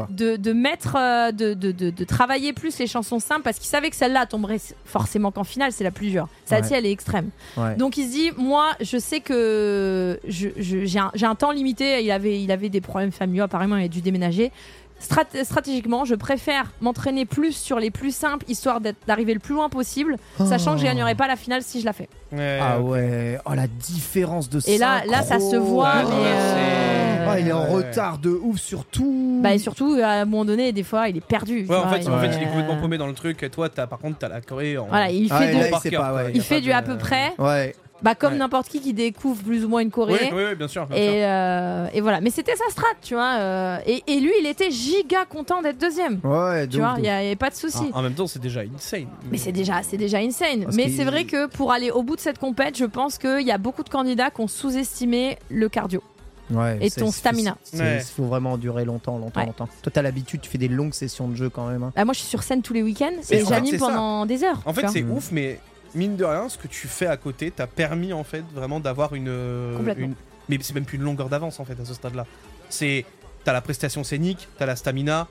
[0.09, 3.97] de, de mettre, euh, de, de, travailler plus les chansons simples parce qu'il savait que
[3.97, 6.27] celle-là tomberait forcément qu'en finale, c'est la plus dure.
[6.47, 6.79] Celle-ci, Ouais.
[6.79, 7.31] elle est extrême.
[7.57, 7.77] Ouais.
[7.77, 12.03] Donc il se dit, moi, je sais que j'ai un, un temps limité.
[12.03, 14.51] Il avait, il avait des problèmes familiaux, apparemment, il a dû déménager.
[15.01, 19.55] Strat- stratégiquement, je préfère m'entraîner plus sur les plus simples, histoire d'être- d'arriver le plus
[19.55, 22.09] loin possible, sachant que je gagnerai pas la finale si je la fais.
[22.33, 26.27] Ouais, Ah ouais, oh la différence de Et là, là, ça se voit, Ouais, mais.
[26.27, 27.85] euh, Ah, il est en Ouais.
[27.85, 29.41] retard de ouf sur tout.
[29.43, 31.67] Bah, et surtout, à un moment donné, des fois, il est perdu.
[31.69, 33.43] Ouais, en fait, il- en fait, il est euh, complètement paumé dans le truc.
[33.43, 34.87] Et toi, as, par contre, t'as la Corée en.
[34.87, 35.81] Voilà, il Ah, fait et du, là, il par
[36.15, 37.75] pas, il fait du de- à peu près, Ouais.
[38.03, 38.39] Bah, comme Ouais.
[38.39, 40.31] n'importe qui qui découvre plus ou moins une Corée.
[40.33, 40.87] oui, oui, bien sûr.
[40.87, 41.05] bien sûr.
[41.05, 43.37] Et, euh, et voilà, mais c'était sa strat, tu vois.
[43.39, 46.21] euh, et, et lui, il était giga content d'être deuxième.
[46.23, 47.91] Ouais, de Tu vois, il n'y avait pas de souci.
[47.93, 49.07] En, en même temps, c'est déjà insane.
[49.31, 50.65] Mais c'est déjà, c'est déjà insane.
[50.65, 53.47] Parce mais c'est vrai que pour aller au bout de cette compète, je pense qu'il
[53.47, 56.03] y a beaucoup de candidats qui ont sous-estimé le cardio.
[56.51, 57.59] Ouais, et ton stamina.
[57.75, 57.99] Ouais.
[57.99, 59.47] Il faut vraiment durer longtemps, longtemps, Ouais.
[59.47, 59.69] longtemps.
[59.83, 61.83] Toi, t'as l'habitude, tu fais des longues sessions de jeu quand même.
[61.83, 61.93] hein.
[61.95, 63.87] Bah, moi, je suis sur scène tous les week-ends et j'anime ça.
[63.87, 64.63] pendant des heures.
[64.65, 65.11] En fait, c'est Mm.
[65.13, 65.61] ouf, mais
[65.95, 69.15] mine de rien, ce que tu fais à côté t'a permis en fait vraiment d'avoir
[69.15, 70.15] une, euh, une-
[70.49, 72.27] Mais c'est même plus une longueur d'avance en fait à ce stade-là.
[72.71, 73.05] C'est.
[73.45, 75.27] T'as la prestation scénique, t'as la stamina,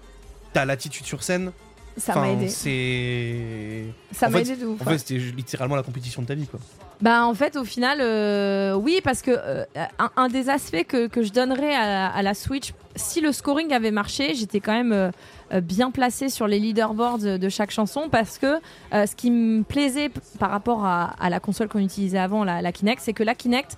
[0.54, 1.52] t'as l'attitude sur scène.
[1.98, 2.48] Ça m'a aidé.
[2.48, 3.86] C'est.
[4.12, 4.82] Ça en m'a fait- aidé de ouf.
[4.82, 6.60] En fait, c'était littéralement la compétition de ta vie quoi.
[7.00, 9.66] Bah en fait au final euh, oui parce que euh,
[10.00, 13.72] un, un des aspects que, que je donnerais à, à la Switch si le scoring
[13.72, 18.40] avait marché j'étais quand même euh, bien placée sur les leaderboards de, chaque chanson parce
[18.40, 18.56] que
[18.96, 20.10] euh, ce qui me plaisait
[20.40, 23.36] par rapport à, à la console qu'on utilisait avant la, la Kinect c'est que la
[23.36, 23.78] Kinect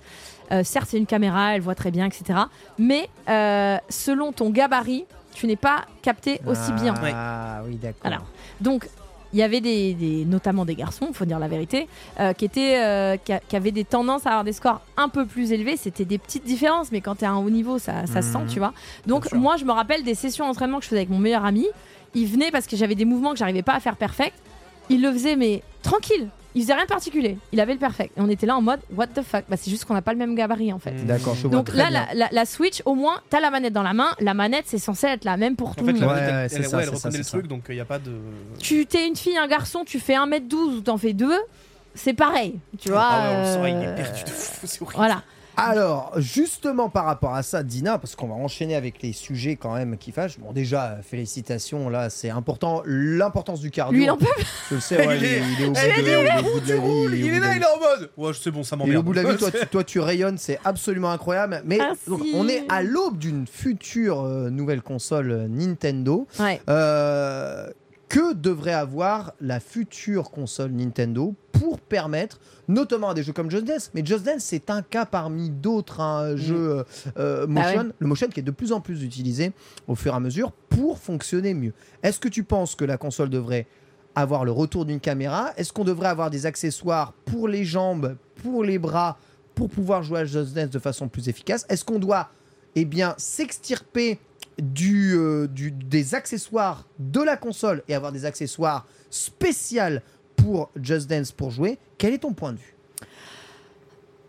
[0.50, 2.38] euh, certes c'est une caméra elle voit très bien etc
[2.78, 5.04] mais euh, selon ton gabarit
[5.34, 8.00] tu n'es pas capté aussi bien Ah oui, d'accord.
[8.04, 8.22] alors,
[8.60, 8.88] donc,
[9.32, 11.86] il y avait des, des- notamment des garçons, faut dire la vérité,
[12.18, 15.08] euh, qui étaient, euh, qui, a- qui avaient des tendances à avoir des scores un
[15.08, 15.76] peu plus élevés.
[15.76, 18.32] C'était des petites différences, mais quand tu es à un haut niveau, ça, ça se
[18.32, 18.46] sent, Mhm.
[18.48, 18.72] tu vois.
[19.06, 21.68] Donc, moi, je me rappelle des sessions d'entraînement que je faisais avec mon meilleur ami.
[22.14, 24.34] Il venait parce que j'avais des mouvements que j'arrivais pas à faire perfect.
[24.90, 26.28] Il le faisait, mais tranquille.
[26.56, 27.38] Il faisait rien de particulier.
[27.52, 28.12] Il avait le perfect.
[28.18, 29.44] Et on était là en mode, what the fuck?
[29.48, 30.90] Bah, C'est juste qu'on n'a pas le même gabarit, en fait.
[30.90, 31.04] Mm.
[31.04, 33.84] D'accord, je vois Donc là, la, la- la Switch, au moins, t'as la manette dans
[33.84, 34.08] la main.
[34.18, 36.02] La manette, c'est censé être la même pour En tout le monde.
[36.02, 38.00] Ouais, elle, ça, ouais, elle c'est ça, reconnaît le truc, donc il n'y a pas
[38.00, 38.12] de.
[38.58, 41.30] tu t'es une fille, un garçon, tu fais 1m12 ou t'en fais 2,
[41.94, 42.58] c'est pareil.
[42.80, 44.96] Tu vois Ah ouais, on le sent, il euh, est perdu de fou, c'est horrible.
[44.96, 45.22] Voilà.
[45.60, 49.74] Alors, justement par rapport à ça, Dina, parce qu'on va enchaîner avec les sujets quand
[49.74, 50.38] même qui fâchent.
[50.38, 52.82] Bon, déjà, euh, félicitations, là, c'est important.
[52.86, 53.98] L'importance du cardio.
[53.98, 54.26] Lui, il en peut
[54.70, 56.80] Je le sais, ouais, Il il, est, il au bout de, il est il au
[56.80, 58.10] bout la vie, il est il là, il est en mode.
[58.16, 58.98] Ouais, c'est bon, ça m'emmerde.
[58.98, 61.62] au bout de la vie, toi, tu, toi, tu rayonnes, c'est absolument incroyable.
[61.64, 66.26] Mais donc, on est à l'aube d'une future euh, nouvelle console euh, Nintendo.
[66.38, 66.60] Ouais.
[66.68, 67.68] Euh,
[68.10, 73.64] que devrait avoir la future console Nintendo pour permettre, notamment à des jeux comme Just
[73.64, 76.84] Dance, mais Just Dance c'est un cas parmi d'autres hein, jeux euh,
[77.18, 77.94] euh, Bah motion, ouais.
[78.00, 79.52] le motion qui est de plus en plus utilisé
[79.86, 81.72] au fur et à mesure pour fonctionner mieux.
[82.02, 83.68] Est-ce que tu penses que la console devrait
[84.16, 85.52] avoir le retour d'une caméra?
[85.56, 89.18] Est-ce qu'on devrait avoir des accessoires pour les jambes, pour les bras,
[89.54, 91.64] pour pouvoir jouer à Just Dance de façon plus efficace?
[91.68, 92.28] Est-ce qu'on doit
[92.74, 94.18] eh bien, s'extirper
[94.58, 100.00] du, euh, du- des accessoires de la console et avoir des accessoires spéciaux
[100.36, 102.74] pour Just Dance pour jouer Quel est ton point de vue?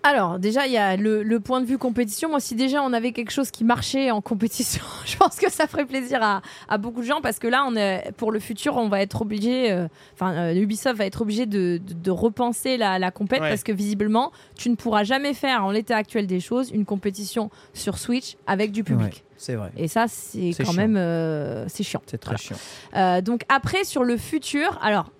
[0.03, 2.29] Alors, déjà, il y a le, le point de vue compétition.
[2.29, 5.67] Moi, si déjà on avait quelque chose qui marchait en compétition, je pense que ça
[5.67, 8.77] ferait plaisir à, à beaucoup de gens parce que là, on est, pour le futur,
[8.77, 12.77] on va être obligé, euh, enfin, euh, Ubisoft va être obligé de, de, de repenser
[12.77, 13.49] la, la compète Ouais.
[13.49, 17.51] parce que visiblement, tu ne pourras jamais faire, en l'état actuel des choses, une compétition
[17.73, 19.13] sur Switch avec du public.
[19.13, 19.71] Ouais, c'est vrai.
[19.77, 20.73] Et ça, c'est quand chiant.
[20.73, 22.01] même, euh, c'est chiant.
[22.07, 23.21] C'est très Voilà.
[23.21, 23.21] chiant.
[23.21, 25.11] Donc après sur le futur, alors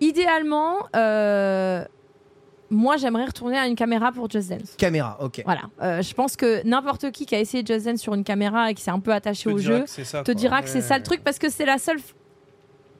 [0.00, 0.76] idéalement,
[2.70, 4.74] moi j'aimerais retourner à une caméra pour Just Dance.
[4.78, 5.42] Caméra, ok.
[5.44, 8.70] Voilà, Euh, je pense que n'importe qui qui a essayé Just Dance sur une caméra
[8.70, 10.96] et qui s'est un peu attaché Te au jeu ça, te dira que c'est ça
[10.96, 11.98] le truc parce que c'est la seule,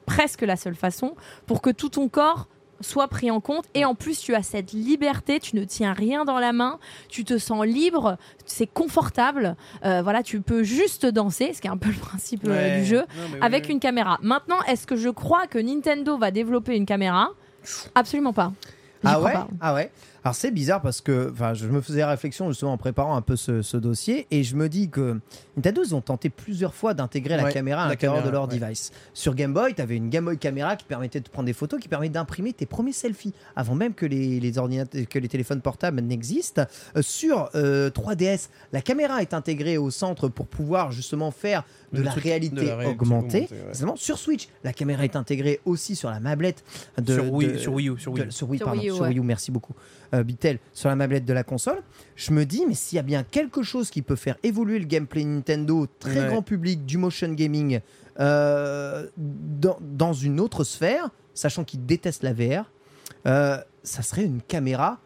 [0.05, 1.15] presque la seule façon
[1.45, 2.47] pour que tout ton corps
[2.81, 6.25] soit pris en compte et en plus tu as cette liberté, tu ne tiens rien
[6.25, 6.79] dans la main,
[7.09, 11.71] tu te sens libre, c'est confortable, Euh, voilà, tu peux juste danser, ce qui est
[11.71, 12.79] un peu le principe euh, Ouais.
[12.79, 13.73] du jeu Non, avec oui.
[13.73, 14.17] une caméra.
[14.23, 17.29] Maintenant, est-ce que je crois que Nintendo va développer une caméra?
[17.93, 18.51] Absolument pas.
[19.03, 19.91] Ah crois ouais, ah ouais?
[20.23, 23.35] Alors c'est bizarre parce que enfin, je me faisais réflexion justement en préparant un peu
[23.35, 25.19] ce, ce dossier et je me dis que
[25.57, 28.59] Nintendo ils ont tenté plusieurs fois d'intégrer la Ouais, caméra à l'intérieur de leur ouais.
[28.59, 28.91] device.
[29.15, 31.79] Sur Game Boy, tu avais une Game Boy caméra qui permettait de prendre des photos,
[31.79, 35.61] qui permettait d'imprimer tes premiers selfies avant même que les, les ordinateurs, que les téléphones
[35.61, 36.65] portables n'existent.
[36.95, 41.97] Euh, sur euh, 3DS, la caméra est intégrée au centre pour pouvoir justement faire de
[41.97, 43.47] Le la truc réalité de la réalité augmentée.
[43.51, 43.97] augmentée, ouais.
[43.97, 46.63] Sur Switch, la caméra est intégrée aussi sur la mablette
[47.01, 48.31] de sur Wii, de- sur Wii U, sur Wii de- U.
[48.31, 49.05] sur Wii, Sur pardon, Wii U, sur.
[49.05, 49.73] Wii U, merci beaucoup.
[50.13, 51.81] Euh, Bitel, sur la mablette de la console,
[52.17, 54.85] je me dis, mais s'il y a bien quelque chose qui peut faire évoluer le
[54.85, 56.27] gameplay Nintendo, très Ouais.
[56.27, 57.79] grand public, du motion gaming,
[58.19, 62.69] euh, dans, dans une autre sphère, sachant qu'ils détestent la VR,
[63.25, 64.99] euh, ça serait une caméra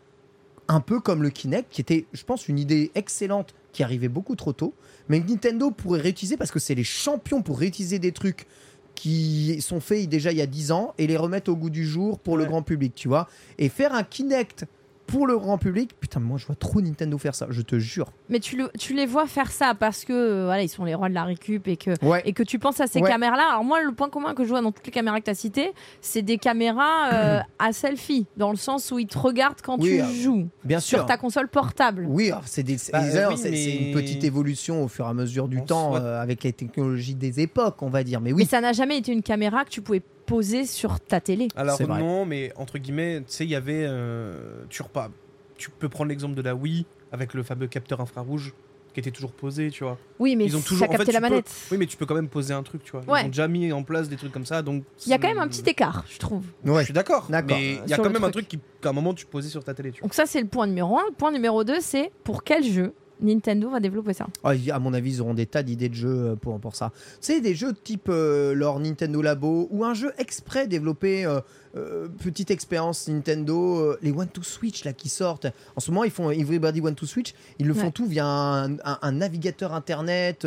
[0.68, 4.36] un peu comme le Kinect, qui était, je pense, une idée excellente qui arrivait beaucoup
[4.36, 4.73] trop tôt,
[5.07, 8.48] mais que Nintendo pourrait réutiliser parce que c'est les champions pour réutiliser des trucs
[8.95, 11.86] qui sont faits déjà il y a 10 ans et les remettre au goût du
[11.86, 13.27] jour pour le grand public, tu vois.
[13.60, 14.65] Et faire un Kinect
[15.07, 18.07] pour le grand public, putain, moi je vois trop Nintendo faire ça, je te jure.
[18.30, 20.95] Mais tu, le- tu les vois faire ça parce que euh, voilà, ils sont les
[20.95, 22.22] rois de la récup et que Ouais.
[22.26, 23.10] et que tu penses à ces Ouais.
[23.10, 23.48] caméras-là.
[23.52, 25.36] Alors moi, le point commun que je vois dans toutes les caméras que tu as
[25.36, 29.77] citées, c'est des caméras euh, à selfie, dans le sens où ils te regardent quand
[29.80, 31.06] Oui, tu joues Bien sur sûr.
[31.06, 32.06] ta console portable.
[32.10, 35.91] Oui, c'est Bah, oui, mais- une petite évolution au fur et à mesure du temps
[35.91, 38.22] soit- euh, avec les technologies des époques, on va dire.
[38.22, 41.19] Mais Mais oui, ça n'a jamais été une caméra que tu pouvais poser sur ta
[41.22, 41.47] télé.
[41.56, 41.99] Alors C'est vrai.
[41.99, 45.10] non, mais entre guillemets, tu sais, il y avait, euh, tu repars-
[45.57, 48.53] tu peux prendre l'exemple de la Wii avec le fameux capteur infrarouge
[48.93, 49.97] qui était toujours posé, tu vois.
[50.19, 51.52] Oui, mais Ils ont ça toujours en fait, captait la tu peux- manette.
[51.69, 53.02] Oui, mais tu peux quand même poser un truc, tu vois.
[53.02, 53.23] Ouais.
[53.23, 54.84] Ils ont déjà mis en place des trucs comme ça, donc.
[55.06, 56.45] Il y a quand même un petit écart, je trouve.
[56.64, 56.84] Je ouais.
[56.85, 57.27] suis d'accord.
[57.30, 57.57] D'accord.
[57.57, 58.47] Mais il y a quand même un truc.
[58.47, 60.06] truc qui, qu'à un moment, tu posais sur ta télé, tu vois.
[60.07, 61.03] Donc ça, c'est le point numéro un.
[61.10, 64.93] Le point numéro deux, c'est pour quel jeu Nintendo va développer ça y- à mon
[64.93, 66.91] avis, ils auront des tas d'idées de jeux euh, pour, pour ça.
[67.21, 71.39] Sais, des jeux type euh, leur Nintendo Labo ou un jeu exprès développé, euh,
[71.75, 75.47] euh, petite expérience Nintendo, les One to Switch là qui sortent.
[75.75, 77.33] En ce moment, ils font Everybody One to Switch.
[77.59, 80.45] Ils le font tout via un, un- un navigateur internet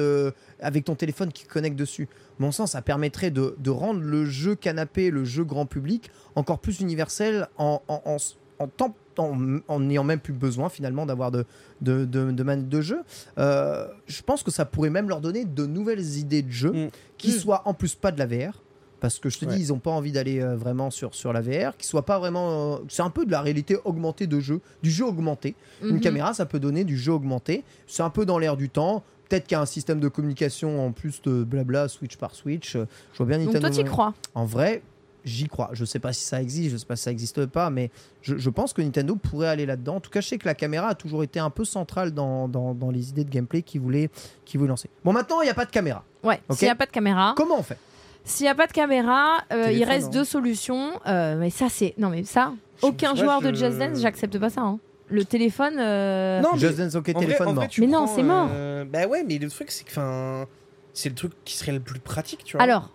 [0.60, 2.08] avec ton téléphone qui connecte dessus.
[2.38, 6.58] Mon sens, ça permettrait de, de rendre le jeu canapé, le jeu grand public, encore
[6.60, 8.16] plus universel en, en, en,
[8.60, 11.44] en temps- en- n'ayant même plus besoin finalement d'avoir de,
[11.80, 13.00] de, de, de manettes de jeu.
[13.38, 16.88] Euh, je pense que ça pourrait même leur donner de nouvelles idées de jeu Mm.
[17.16, 17.38] qui Mm.
[17.38, 18.62] soient en plus pas de la VR.
[19.00, 19.54] Parce que je te Ouais.
[19.54, 22.18] dis, ils n'ont pas envie d'aller euh, vraiment sur, sur la VR, qui soit pas
[22.18, 22.74] vraiment.
[22.74, 25.54] euh, c'est un peu de la réalité augmentée de jeu, du jeu augmenté.
[25.82, 26.00] Une Mhm.
[26.00, 27.62] caméra, ça peut donner du jeu augmenté.
[27.86, 29.04] C'est un peu dans l'air du temps.
[29.28, 32.72] Peut-être qu'il y a un système de communication en plus de blabla, switch par switch.
[32.72, 33.68] Je vois bien Donc Nintendo.
[33.72, 34.82] toi, tu crois En vrai,
[35.28, 35.70] j'y crois.
[35.72, 37.90] Je sais pas si ça existe, je sais pas si ça existe pas, mais
[38.22, 39.96] je, je pense que Nintendo pourrait aller là-dedans.
[39.96, 42.48] En tout cas, je sais que la caméra a toujours été un peu centrale dans,
[42.48, 44.10] dans, dans les idées de gameplay qu'ils voulaient,
[44.44, 44.88] qu'ils voulaient lancer.
[45.04, 46.04] Bon, maintenant, il n'y a pas de caméra.
[46.24, 46.40] Ouais.
[46.50, 47.78] S'il n'y a pas de caméra, Comment on fait?
[48.24, 50.10] s'il n'y a pas de caméra, euh, il reste hein.
[50.10, 50.90] deux solutions.
[51.06, 52.52] Euh, mais ça, c'est non mais ça,
[52.82, 54.60] aucun joueur je- de Just Dance, j'accepte pas ça.
[54.62, 54.78] hein.
[55.10, 55.76] Le téléphone.
[55.78, 57.66] euh, Non, Just Dance, ok, en téléphone vrai, mort.
[57.78, 58.48] Mais non, c'est mort.
[58.52, 60.44] euh, Bah ouais, mais le truc, c'est que, enfin,
[60.92, 62.62] c'est le truc qui serait le plus pratique, tu vois.
[62.64, 62.90] Alors,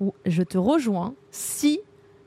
[0.00, 1.80] ou- je te rejoins si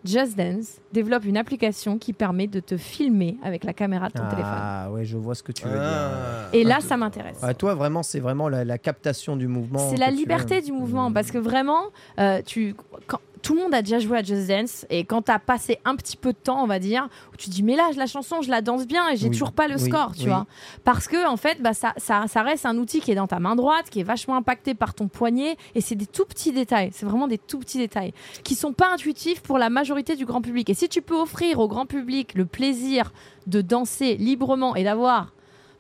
[0.04, 4.24] Just Dance développe une application qui permet de te filmer avec la caméra de ton
[4.28, 4.52] téléphone.
[4.52, 5.80] Ah ouais, je vois ce que tu veux dire.
[5.84, 6.48] Ah.
[6.54, 7.38] Et là, ça m'intéresse.
[7.44, 9.90] Ouais, toi, vraiment, c'est vraiment la, la captation du mouvement.
[9.92, 10.62] C'est la liberté veux.
[10.66, 11.14] du mouvement Mmh.
[11.14, 11.84] parce que vraiment,
[12.20, 12.76] euh, tu,
[13.06, 15.80] quand, tout le monde a déjà joué à Just Dance et quand tu as passé
[15.86, 18.06] un petit peu de temps, on va dire, où tu te dis mais là la
[18.06, 20.28] chanson je la danse bien et j'ai Oui, toujours pas le oui, score, tu oui.
[20.28, 20.46] vois,
[20.84, 23.40] parce que en fait bah, ça, ça, ça reste un outil qui est dans ta
[23.40, 26.90] main droite, qui est vachement impacté par ton poignet et c'est des tout petits détails,
[26.94, 28.14] c'est vraiment des tout petits détails
[28.44, 30.70] qui sont pas intuitifs pour la majorité du grand public.
[30.70, 33.12] Et si tu peux offrir au grand public le plaisir
[33.48, 35.34] de danser librement et d'avoir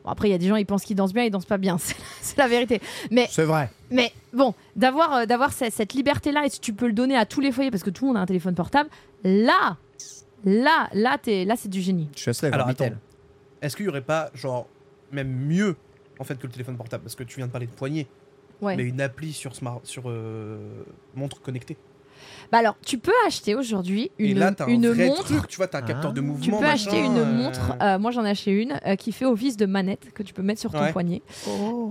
[0.03, 1.57] Bon, après, il y a des gens, ils pensent qu'ils dansent bien, ils dansent pas
[1.57, 1.77] bien.
[2.21, 2.81] C'est la- vérité.
[3.11, 3.69] Mais C'est vrai.
[3.89, 7.39] mais bon, d'avoir euh, d'avoir cette liberté-là, et si tu peux le donner à tous
[7.41, 8.89] les foyers, parce que tout le monde a un téléphone portable,
[9.23, 9.77] là,
[10.43, 12.09] là, là, c'est du génie.
[12.15, 12.67] Je suis assez d'accord.
[13.61, 14.65] Est-ce qu'il y aurait pas, genre,
[15.11, 15.75] même mieux,
[16.19, 17.03] en fait, que le téléphone portable?
[17.03, 18.07] Parce que tu viens de parler de poignée,
[18.59, 18.75] Ouais.
[18.75, 20.83] mais une appli sur, smart, sur euh,
[21.15, 21.77] montre connectée.
[22.51, 25.23] Bah alors, tu peux acheter aujourd'hui Et une, là, t'as un une vrai montre.
[25.23, 26.13] truc, tu vois, t'as un capteur Ah.
[26.13, 26.43] de mouvement.
[26.43, 27.75] Tu peux machin, acheter une euh, montre.
[27.81, 30.41] euh, moi, j'en ai acheté une euh, qui fait office de manette que tu peux
[30.41, 30.91] mettre sur ton Ouais.
[30.91, 31.21] poignet.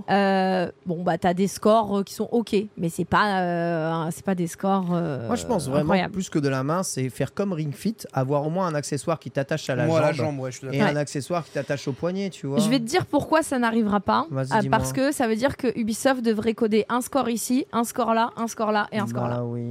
[0.09, 4.25] Euh, bon, bah, t'as des scores euh, qui sont ok, mais c'est pas, euh, c'est
[4.25, 4.89] pas des scores.
[4.93, 6.13] euh, Moi, je pense vraiment incroyables.
[6.13, 9.19] plus que de la main, c'est faire comme Ring Fit, avoir au moins un accessoire
[9.19, 11.87] qui t'attache à la moi, jambe, la jambe, ouais, je et un accessoire qui t'attache
[11.87, 12.59] au poignet, tu vois.
[12.59, 14.25] Je vais te dire pourquoi ça n'arrivera pas.
[14.31, 18.13] Euh, parce que ça veut dire que Ubisoft devrait coder un score ici, un score
[18.13, 19.43] là, un score là et un score Bah là.
[19.45, 19.61] oui.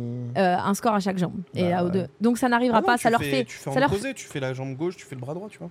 [0.51, 1.41] Euh, un score à chaque jambe.
[1.55, 1.93] et Bah là, aux ouais.
[1.93, 2.07] deux.
[2.21, 2.97] Donc ça n'arrivera Ah non, pas.
[2.99, 3.45] Ça leur fais- fait.
[3.45, 5.49] Tu fais ça en leur tu fais la jambe gauche, tu fais le bras droit,
[5.49, 5.71] tu vois.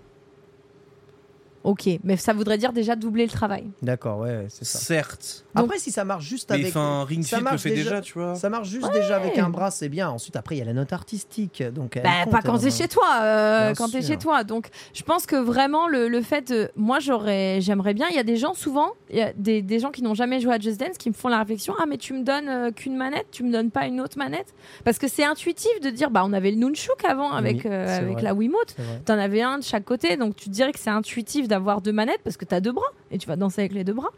[1.64, 3.66] Ok, mais ça voudrait dire déjà doubler le travail.
[3.82, 4.80] D'accord, ouais, c'est ça.
[4.80, 5.46] Certes.
[5.56, 6.68] Donc- Après, si ça marche juste Mais avec.
[6.70, 8.36] enfin, Ring ça Fit le marche fait déjà, tu vois.
[8.36, 10.10] Ça marche juste déjà avec un bras, c'est bien.
[10.10, 11.62] Ensuite, après, il y a la note artistique.
[11.74, 12.70] Donc, Bah, compte, pas quand t'es hein.
[12.70, 14.44] chez toi, euh, quand t'es chez toi.
[14.44, 18.08] Donc, je pense que vraiment le, le fait, de- moi j'aurais, j'aimerais bien.
[18.10, 20.40] Il y a des gens souvent, il y a des, des gens qui n'ont jamais
[20.40, 22.72] joué à Just Dance qui me font la réflexion, ah mais tu me donnes euh,
[22.72, 24.54] qu'une manette, tu me donnes pas une autre manette,
[24.86, 27.98] parce que c'est intuitif de dire, bah on avait le Nunchuk avant avec Oui, euh,
[27.98, 28.22] avec vrai.
[28.22, 28.76] la Wiimote.
[29.06, 31.92] T'en avais un de chaque côté, donc tu te dirais que c'est intuitif d'avoir deux
[31.92, 34.12] manettes parce que t'as deux bras et tu vas danser avec les deux bras.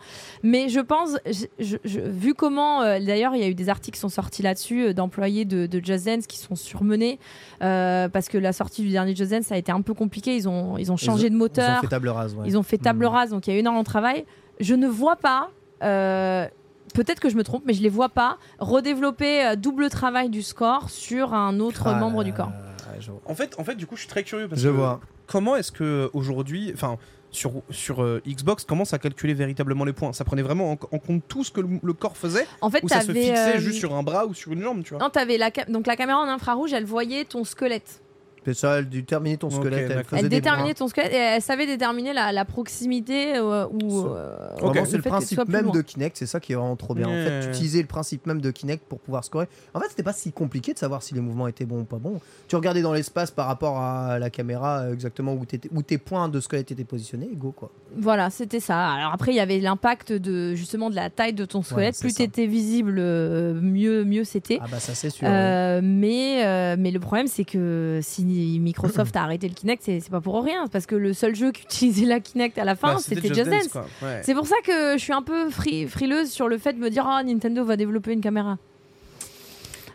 [0.43, 3.69] Mais je pense, je- je- je- vu comment, euh, d'ailleurs, il y a eu des
[3.69, 7.17] articles qui sont sortis là-dessus euh, d'employés de, de Just Dance qui sont surmenés
[7.63, 10.35] euh, parce que la sortie du dernier Just Dance ça a été un peu compliqué.
[10.35, 12.43] Ils ont, ils ont changé de Ils ont moteur, fait table rase, ouais.
[12.45, 13.09] ils ont fait table Mm.
[13.09, 14.25] rase, donc il y a eu énormément de travail.
[14.59, 15.49] Je ne vois pas.
[15.83, 16.47] euh,
[16.93, 20.41] Peut-être que je me trompe, mais je les vois pas redévelopper euh, double travail du
[20.41, 22.49] score sur un autre Ah membre là du corps.
[22.49, 23.13] là.
[23.25, 24.99] En fait, en fait, du coup, je suis très curieux parce Je que vois.
[25.25, 26.97] comment est-ce que aujourd'hui, enfin,
[27.31, 30.99] sur, sur euh, Xbox, comment ça calculait véritablement les points Ça prenait vraiment en, en
[30.99, 33.59] compte tout ce que le, le corps faisait En fait, ou ça se fixait euh,
[33.59, 35.95] juste sur un bras ou sur une jambe, tu vois Non, t'avais la donc la
[35.95, 38.01] caméra en infrarouge, elle voyait ton squelette.
[38.43, 39.91] C'est ça, elle déterminait ton squelette.
[39.91, 43.67] elle faisait Elle des déterminait ton squelette et elle savait déterminer la, la proximité euh,
[43.67, 44.07] ou.
[44.07, 44.87] euh, Vraiment, Ok.
[44.87, 45.73] c'est le principe même loin.
[45.73, 47.07] de Kinect, c'est ça qui est vraiment trop bien.
[47.07, 47.39] En fait, Ouais.
[47.43, 49.47] tu utilisais le principe même de Kinect pour pouvoir scorer.
[49.75, 51.97] En fait, c'était pas si compliqué de savoir si les mouvements étaient bons ou pas
[51.97, 52.19] bons.
[52.47, 55.45] Tu regardais dans l'espace par rapport à la caméra euh, exactement où,
[55.83, 57.71] tes points de squelette étaient positionnés, et go quoi.
[57.95, 58.89] Voilà, c'était ça.
[58.89, 61.93] Alors après, il y avait l'impact de justement de la taille de ton squelette.
[61.95, 64.57] c'est plus t'étais visible, euh, mieux mieux c'était.
[64.61, 65.27] Ah bah ça c'est sûr.
[65.27, 65.33] ouais.
[65.33, 68.23] Euh, mais, euh, mais le problème, c'est que si
[68.59, 70.67] Microsoft a arrêté le Kinect, c'est pas pour rien.
[70.71, 73.49] Parce que le seul jeu qui utilisait la Kinect à la fin, Bah, c'était Just
[73.49, 73.83] Dance.
[74.01, 74.21] Ouais.
[74.23, 76.89] C'est pour ça que je suis un peu fri- frileuse sur le fait de me
[76.89, 78.57] dire Ah, Nintendo va développer une caméra.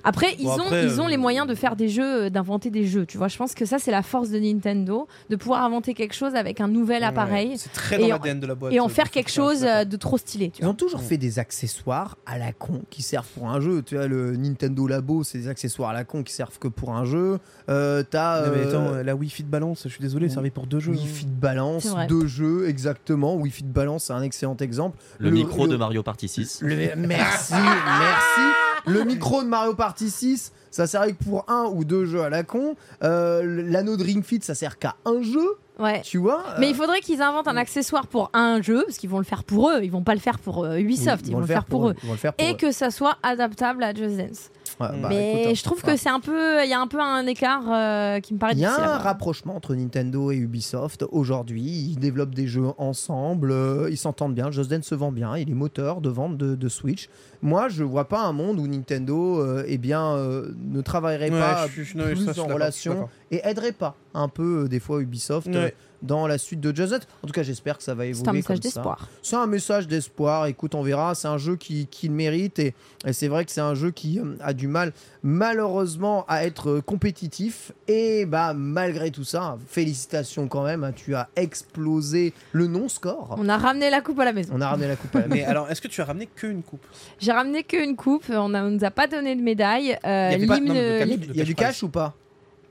[0.08, 2.30] Après, ils, Bon, ont, après, ils ont euh, les moyens de faire des jeux, euh,
[2.30, 3.04] d'inventer des jeux.
[3.06, 6.14] Tu vois, je pense que ça, c'est la force de Nintendo, de pouvoir inventer quelque
[6.14, 8.72] chose avec un nouvel Ouais, appareil C'est très Et dans en- l'ADN de la boîte.
[8.72, 10.50] et en euh, faire quelque chose euh, de trop stylé.
[10.50, 10.70] Tu Ils vois.
[10.72, 13.82] ont toujours fait des accessoires à la con qui servent pour un jeu.
[13.82, 16.92] Tu vois, le Nintendo Labo, c'est des accessoires à la con qui servent que pour
[16.94, 17.38] un jeu.
[17.68, 20.78] Euh, T'as euh, attends, la Wii Fit Balance, je suis désolé, ça servait pour deux
[20.78, 20.92] jeux.
[20.92, 23.34] Wii Fit Balance, deux jeux exactement.
[23.34, 24.98] Wii Fit Balance, c'est un excellent exemple.
[25.18, 26.60] Le, Le- micro le- de Mario Party 6.
[26.62, 28.40] Le- merci, merci.
[28.86, 32.30] Le micro de Mario Party 6, ça servait que pour un ou deux jeux à
[32.30, 32.76] la con.
[33.02, 36.00] Euh, L'anneau de Ring Fit, ça sert qu'à un jeu, Ouais.
[36.02, 36.42] tu vois.
[36.58, 39.24] Mais Euh, il faudrait qu'ils inventent un accessoire pour un jeu, parce qu'ils vont le
[39.24, 39.80] faire pour eux.
[39.82, 41.94] Ils vont pas le faire pour euh, Ubisoft, ils vont le faire pour eux.
[42.16, 42.56] Faire pour Et eux.
[42.56, 44.50] que ça soit adaptable à Just Dance.
[44.78, 46.86] Ouais, bah, mais écoute, hein, je trouve que c'est un peu, il y a un
[46.86, 49.02] peu un écart euh, qui me paraît Il y a un voir.
[49.02, 51.62] rapprochement entre Nintendo et Ubisoft aujourd'hui.
[51.62, 54.50] Ils développent des jeux ensemble, euh, ils s'entendent bien.
[54.50, 57.08] Just Dance se vend bien, il est moteur de vente de, de Switch.
[57.42, 61.40] Moi, je vois pas un monde où Nintendo euh, eh bien, euh, ne travaillerait Ouais,
[61.40, 63.08] pas je non, plus je suis en relation.
[63.30, 65.70] Et aiderait pas un peu euh, des fois Ubisoft euh,
[66.02, 67.02] dans la suite de Just Dance.
[67.22, 68.22] En tout cas, j'espère que ça va évoluer.
[68.24, 69.08] C'est un message d'espoir.
[69.22, 70.46] C'est un message d'espoir.
[70.46, 71.14] Écoute, on verra.
[71.14, 72.58] C'est un jeu qui, qui le mérite.
[72.58, 72.74] Et,
[73.06, 74.92] et c'est vrai que c'est un jeu qui euh, a du mal,
[75.22, 77.72] malheureusement, à être euh, compétitif.
[77.88, 80.84] Et bah, malgré tout ça, félicitations quand même.
[80.84, 83.36] hein, tu as explosé le non-score.
[83.38, 84.52] On a ramené la coupe à la maison.
[84.56, 85.48] On a ramené la coupe à la Mais maison.
[85.50, 86.84] alors, est-ce que tu as ramené qu'une coupe?
[87.18, 88.24] J'ai ramené qu'une coupe.
[88.30, 89.98] On ne nous a pas donné de médaille.
[90.04, 91.16] Euh, y pas- non, mais.
[91.30, 92.14] Il y a du cash ou pas?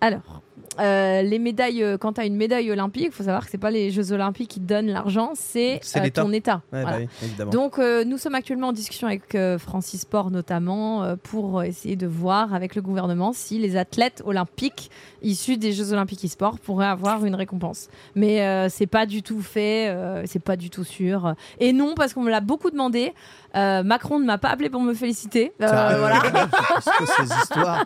[0.02, 0.42] Alors,
[0.80, 3.58] euh, les médailles, euh, quand tu as une médaille olympique, il faut savoir que c'est
[3.58, 6.22] pas les Jeux olympiques qui donnent l'argent, c'est euh, l'État.
[6.24, 6.62] ton État.
[6.72, 7.00] Ouais, Voilà.
[7.00, 7.06] bah
[7.40, 7.50] oui.
[7.52, 12.76] Donc, nous sommes actuellement en discussion avec Francis Sport notamment pour essayer de voir avec
[12.76, 14.90] le gouvernement si les athlètes olympiques
[15.22, 17.90] issus des Jeux olympiques e-sport pourraient avoir une récompense.
[18.16, 19.96] Mais c'est pas du tout fait,
[20.26, 21.36] c'est pas du tout sûr.
[21.60, 23.14] Et non, parce qu'on me l'a beaucoup demandé.
[23.56, 25.54] Euh, Macron ne m'a pas appelé pour me féliciter.
[25.62, 26.20] Euh, Sérieux voilà.
[26.22, 27.86] Qu'est-ce que ces histoires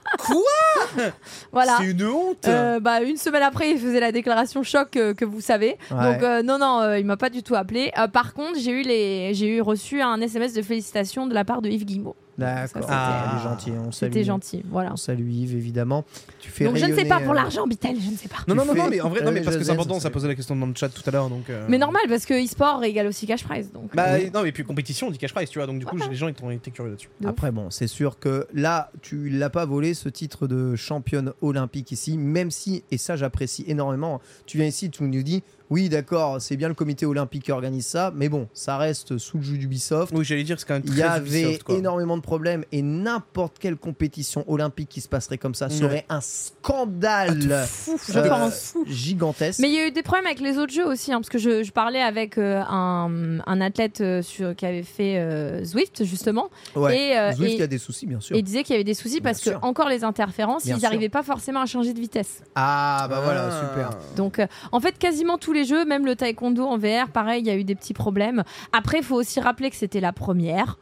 [1.52, 1.78] voilà.
[1.80, 5.14] C'est une honte Euh, euh, bah, une semaine après, il faisait la déclaration choc euh,
[5.14, 5.78] que vous savez.
[5.91, 6.14] Ouais.
[6.14, 7.91] Donc euh, non, non, euh, il m'a pas du tout appelé.
[7.98, 11.46] Euh, par contre, j'ai eu les, j'ai eu reçu un SMS de félicitations de la
[11.46, 12.16] part de Yves Guillemot.
[12.40, 12.82] D'accord.
[12.82, 13.72] C'était- Ah, il est gentil.
[13.72, 14.11] On salue.
[14.14, 14.94] C'était gentil, voilà.
[14.94, 16.06] On salue Yves, évidemment.
[16.40, 18.38] Tu fais Donc je ne sais pas pour euh, l'argent, Bitel, je ne sais pas.
[18.48, 20.10] Non, non, non, mais en vrai, non, mais Euh, parce que c'est important, ça ça
[20.10, 21.30] fait- posait la question dans le chat tout à l'heure.
[21.30, 21.49] donc.
[21.49, 23.72] euh, Mais normal, parce que e-sport égale aussi cash prize.
[23.72, 25.86] Donc, Bah, euh, non, mais puis compétition, on dit cash prize, tu vois, donc du
[25.86, 27.10] coup, les gens ils ont été curieux là-dessus.
[27.26, 31.91] Après, bon, c'est sûr que là, tu l'as pas volé ce titre de championne olympique
[31.91, 36.41] ici, même si, et ça j'apprécie énormément, tu viens ici, tu nous dis, oui, d'accord,
[36.41, 39.57] c'est bien le comité olympique qui organise ça, mais bon, ça reste sous le jus
[39.60, 40.11] d'Ubisoft.
[40.16, 42.84] Oui, j'allais dire, c'est quand même Il très y avait Ubisoft, énormément de problèmes et
[42.84, 48.30] n'importe quelle compétition olympique qui se passerait comme ça serait un scandale Fou, je euh,
[48.30, 48.76] pense.
[48.85, 49.60] gigantesque.
[49.60, 51.39] Mais il y a eu des problèmes avec les autres jeux aussi, hein, parce que
[51.39, 56.03] je, je parlais avec euh, un, un athlète euh, sur, qui avait fait euh, Zwift,
[56.03, 56.97] justement, ouais.
[57.10, 58.35] et, euh, Zwift, il y a des soucis, bien sûr.
[58.35, 59.60] et il disait qu'il y avait des soucis Bien parce que, sûr.
[59.64, 62.43] encore les interférences, Bien ils n'arrivaient pas forcément à changer de vitesse.
[62.56, 63.68] Ah, bah voilà, Ah.
[63.68, 63.89] super.
[64.15, 67.47] Donc, euh, en fait, quasiment tous les jeux, même le taekwondo en VR, pareil, il
[67.47, 68.43] y a eu des petits problèmes.
[68.72, 70.77] Après, il faut aussi rappeler que c'était la première.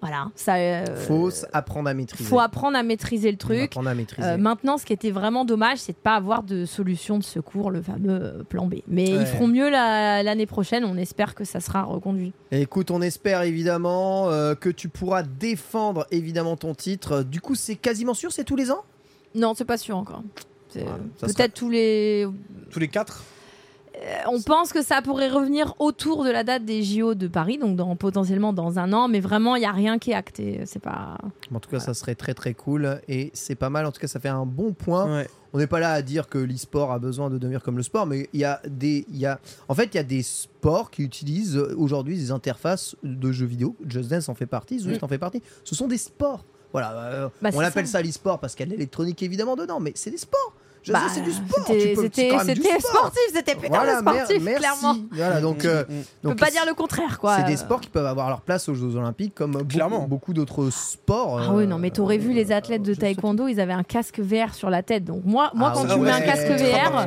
[0.00, 0.54] Voilà, ça.
[0.56, 2.24] euh, Faut apprendre à maîtriser.
[2.28, 3.64] faut apprendre à maîtriser le truc.
[3.64, 4.26] apprendre à maîtriser.
[4.28, 7.70] Euh, maintenant, ce qui était vraiment dommage, c'est de pas avoir de solution de secours,
[7.70, 8.76] le fameux euh, plan B.
[8.88, 9.20] Mais Ouais.
[9.22, 10.84] ils feront mieux la- l'année prochaine.
[10.86, 12.32] On espère que ça sera reconduit.
[12.50, 17.22] Écoute, on espère évidemment euh, que tu pourras défendre évidemment ton titre.
[17.22, 18.84] Du coup, c'est quasiment sûr, c'est tous les ans?
[19.34, 20.22] Non, c'est pas sûr encore.
[20.72, 22.26] Peut-être tous les.
[22.70, 23.22] Tous les quatre?
[24.26, 27.76] On pense que ça pourrait revenir autour de la date des JO de Paris, donc
[27.76, 29.08] dans, potentiellement dans un an.
[29.08, 30.62] Mais vraiment, il y a rien qui est acté.
[30.66, 31.18] C'est pas.
[31.54, 33.86] En tout cas, ça serait très très cool et c'est pas mal.
[33.86, 35.18] En tout cas, ça fait un bon point.
[35.18, 35.28] Ouais.
[35.52, 38.06] On n'est pas là à dire que l'e-sport a besoin de devenir comme le sport,
[38.06, 40.92] mais il y a des, il y a, en fait, il y a des sports
[40.92, 43.74] qui utilisent euh, aujourd'hui des interfaces de jeux vidéo.
[43.84, 45.42] Just Dance en fait partie, Zwift en fait partie.
[45.64, 46.44] Ce sont des sports.
[46.72, 47.98] Voilà, euh, Bah, on appelle ça.
[47.98, 50.54] ça, l'e-sport parce qu'il y a de l'électronique évidemment dedans, mais c'est des sports.
[50.82, 51.64] Just Bah, c'est du sport.
[51.66, 51.94] C'était
[52.80, 54.60] sportif, c'était putain Voilà, de mer- sportif, merci.
[54.60, 54.96] clairement.
[55.12, 56.02] Voilà, donc, euh, Mm, mm.
[56.24, 57.36] On donc peut pas dire le contraire, quoi.
[57.36, 60.06] C'est des Euh, sports qui peuvent avoir leur place aux Jeux Olympiques, comme beaucoup, Clairement.
[60.08, 61.38] beaucoup d'autres sports.
[61.40, 63.82] Ah oui, non, mais t'aurais euh, vu les athlètes de je taekwondo, ils avaient un
[63.82, 65.04] casque VR sur la tête.
[65.04, 67.06] Donc moi, moi Ah quand ouais, tu mets un casque VR,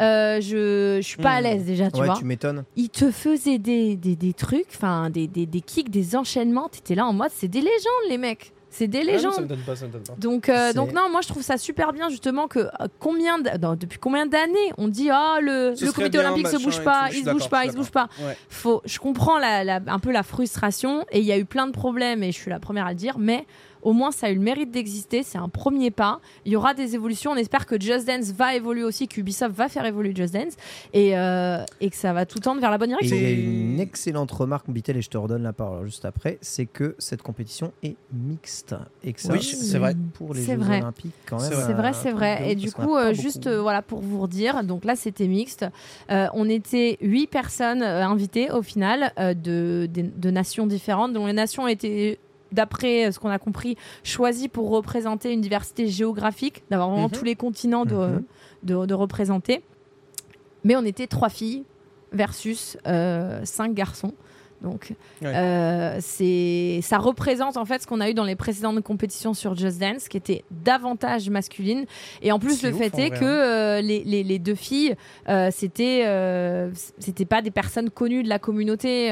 [0.00, 2.16] euh, je, je suis pas à l'aise déjà, tu ouais, vois.
[2.16, 2.64] tu m'étonnes.
[2.76, 6.68] Ils te faisaient des, des, des trucs, enfin des, des, des kicks, des enchaînements.
[6.68, 8.52] T'étais là en mode, c'est des légendes, les mecs.
[8.76, 9.32] C'est des Ah non, légendes.
[9.34, 10.14] ça me donne pas, ça me donne pas.
[10.18, 12.68] Donc, euh, donc non, moi je trouve ça super bien justement que euh,
[12.98, 16.26] combien d- non, depuis combien d'années on dit ah le, Ce le serait comité bien,
[16.32, 18.08] olympique se bouge pas, tout, il se bouge pas, il se bouge pas.
[18.20, 18.36] Ouais.
[18.48, 21.66] Faut, je comprends la, la- un peu la frustration et il y a eu plein
[21.68, 23.46] de problèmes et je suis la première à le dire, mais
[23.84, 26.20] au moins ça a eu le mérite d'exister, c'est un premier pas.
[26.44, 29.68] Il y aura des évolutions, on espère que Just Dance va évoluer aussi, qu'Ubisoft va
[29.68, 30.54] faire évoluer Just Dance
[30.92, 33.16] et, euh, et que ça va tout tendre vers la bonne Et direction.
[33.16, 36.96] a une excellente remarque, Bitel, et je te redonne la parole juste après, c'est que
[36.98, 38.74] cette compétition est mixte.
[39.04, 39.94] Et que ça, Oui, c'est vrai.
[40.14, 40.78] Pour les C'est Jeux vrai.
[40.80, 41.50] Olympiques, quand même.
[41.52, 42.50] C'est vrai, truc c'est vrai.
[42.50, 45.66] Et du coup, euh, juste euh, voilà pour vous dire, donc là c'était mixte.
[46.10, 51.12] Euh, on était huit personnes euh, invitées au final euh, de, de, de nations différentes,
[51.12, 52.18] dont les nations étaient
[52.54, 57.12] d'après euh, ce qu'on a compris, choisies pour représenter une diversité géographique, d'avoir vraiment Mhm.
[57.12, 58.22] tous les continents de, Mhm.
[58.62, 59.62] de, de représenter.
[60.64, 61.64] Mais on était trois filles
[62.12, 64.14] versus euh, cinq garçons.
[64.64, 64.92] Donc,
[65.22, 65.32] Ouais.
[65.34, 69.54] euh, c'est, ça représente en fait ce qu'on a eu dans les précédentes compétitions sur
[69.54, 71.84] Just Dance, qui était davantage masculine.
[72.22, 73.28] Et en plus, le ouf, fait est vrai, que hein.
[73.28, 74.94] euh, les, les- les deux filles,
[75.28, 79.10] euh, c'était, euh, c'était pas des personnes connues de la communauté,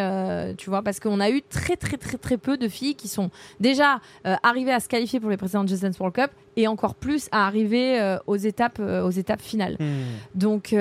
[0.59, 3.31] tu vois, parce qu'on a eu très très très très peu de filles qui sont
[3.61, 4.01] déjà
[4.43, 7.47] arrivées à se qualifier pour les précédentes Just Dance World Cup et encore plus à
[7.47, 9.77] arriver aux étapes aux étapes finales.
[9.79, 9.93] Hmm.
[10.35, 10.75] Donc,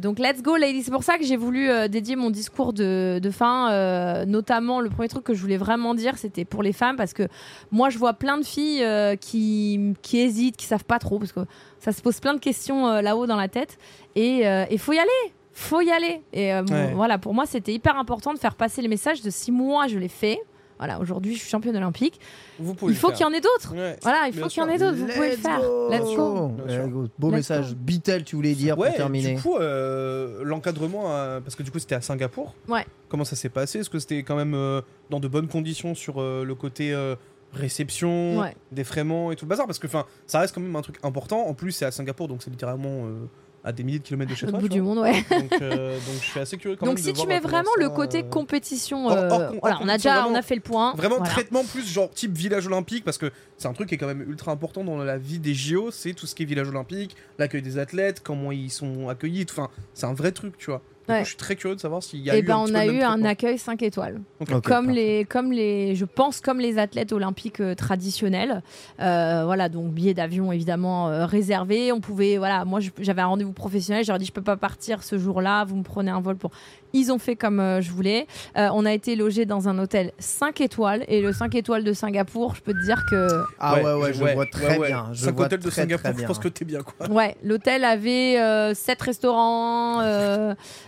[0.00, 0.84] donc let's go, ladies.
[0.84, 3.68] C'est pour ça que j'ai voulu dédier mon discours de, de fin,
[4.12, 7.12] euh, notamment le premier truc que je voulais vraiment dire, c'était pour les femmes, parce
[7.12, 7.28] que
[7.70, 11.32] moi, je vois plein de filles euh, qui, qui hésitent, qui savent pas trop, parce
[11.32, 11.40] que
[11.78, 13.78] ça se pose plein de questions euh, là-haut dans la tête,
[14.14, 15.32] et il faut y aller.
[15.54, 16.22] Faut y aller.
[16.32, 16.92] Et bon, Ouais.
[16.94, 19.98] voilà, pour moi, c'était hyper important de faire passer les messages de six mois, je
[19.98, 20.38] l'ai fait.
[20.82, 22.18] Voilà, aujourd'hui, je suis championne olympique.
[22.58, 23.72] Vous pouvez Il faut qu'il y en ait d'autres.
[23.76, 23.96] Ouais.
[24.02, 24.96] Voilà, il faut qu'il y en ait d'autres.
[24.96, 25.60] Vous pouvez le faire.
[25.60, 26.48] Let's go.
[26.48, 27.04] Go.
[27.20, 27.68] Beau Let's message.
[27.68, 27.74] go.
[27.78, 29.34] Bitel, tu voulais dire Ouais, pour terminer.
[29.36, 32.54] du coup, euh, l'encadrement, euh, parce que du coup c'était à Singapour.
[32.66, 32.84] Ouais.
[33.08, 33.78] Comment ça s'est passé?
[33.78, 37.14] Est-ce que c'était quand même euh, dans de bonnes conditions sur euh, le côté euh,
[37.52, 38.56] réception, Ouais.
[38.72, 39.66] défraiement et tout le bazar?
[39.66, 41.46] Parce que enfin, ça reste quand même un truc important.
[41.46, 43.26] En plus, c'est à Singapour, donc c'est littéralement euh,
[43.64, 44.58] à des milliers de kilomètres de chez Au toi.
[44.58, 44.94] bout tu du vois.
[44.94, 45.24] monde, ouais.
[45.30, 47.88] Donc, euh, donc je suis assez curieux quand Donc même si tu mets vraiment le
[47.90, 49.28] côté euh, compétition, euh,
[49.60, 50.94] voilà, on a déjà, vraiment- on a fait le point.
[50.96, 51.30] Vraiment Voilà.
[51.32, 54.24] traitement plus genre type village olympique parce que c'est un truc qui est quand même
[54.28, 57.62] ultra important dans la vie des JO, c'est tout ce qui est village olympique, l'accueil
[57.62, 60.82] des athlètes, comment ils sont accueillis, tout- enfin c'est un vrai truc tu vois.
[61.02, 61.20] Coup, Ouais.
[61.24, 62.84] je suis très curieux de savoir s'il y a Et eu ben un on a
[62.86, 63.28] eu truc, un quoi.
[63.30, 64.20] accueil 5 étoiles.
[64.46, 64.92] Comme parfait.
[64.92, 68.62] les, comme les, je pense comme les athlètes olympiques euh, traditionnels.
[69.00, 71.92] Euh, voilà, donc billet d'avion évidemment euh, réservé.
[71.92, 74.04] On pouvait, voilà, moi j'avais un rendez-vous professionnel.
[74.04, 75.64] J'aurais dit je peux pas partir ce jour-là.
[75.64, 76.50] Vous me prenez un vol pour.
[76.94, 78.26] Ils ont fait comme euh, je voulais.
[78.58, 81.92] Euh, on a été logé dans un hôtel 5 étoiles et le 5 étoiles de
[81.94, 84.88] Singapour, je peux te dire que Ah ouais, ouais, je vois très ouais.
[84.88, 85.08] bien.
[85.12, 87.08] Je Cinq vois hôtels de Singapour, très je pense que t'es bien, quoi.
[87.08, 90.00] Ouais, l'hôtel avait euh, sept restaurants,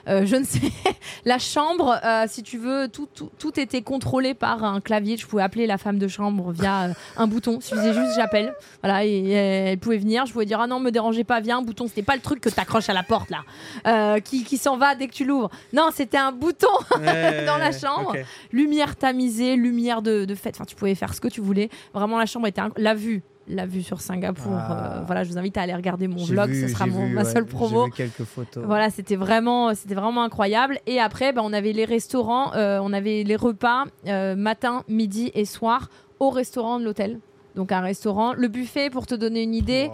[0.09, 0.61] euh, je ne sais.
[1.25, 5.17] La chambre, euh, si tu veux, tout, tout, tout était contrôlé par un clavier.
[5.17, 7.59] Je pouvais appeler la femme de chambre via euh, un bouton.
[7.61, 8.55] Il suffisait juste j'appelle.
[8.83, 10.27] Voilà, et, elle pouvait venir.
[10.27, 11.87] Je pouvais dire ah non, me dérangez pas, viens un bouton.
[11.89, 13.45] C'était pas le truc que t'accroches à la porte là,
[13.87, 15.51] euh, qui, qui s'en va dès que tu l'ouvres.
[15.73, 16.69] Non, c'était un bouton.
[16.91, 18.15] Dans la chambre.
[18.53, 20.57] Lumière tamisée, lumière de, de fête.
[20.57, 21.71] Enfin, tu pouvais faire ce que tu voulais.
[21.93, 23.23] Vraiment, la chambre était la vue.
[23.47, 24.53] La vue sur Singapour.
[24.57, 24.97] Ah.
[25.01, 26.49] euh, voilà, je vous invite à aller regarder mon vlog.
[26.49, 27.85] vu, ce sera j'ai mon- vu, ma ouais, seule j'ai promo.
[27.85, 28.65] vu quelques photos.
[28.65, 30.79] Voilà, c'était vraiment, c'était vraiment incroyable.
[30.87, 35.31] Et après, bah, on avait les restaurants, euh, on avait les repas euh, matin, midi
[35.35, 35.89] et soir
[36.21, 37.19] au restaurant de l'hôtel.
[37.55, 39.91] Donc un restaurant, le buffet pour te donner une idée,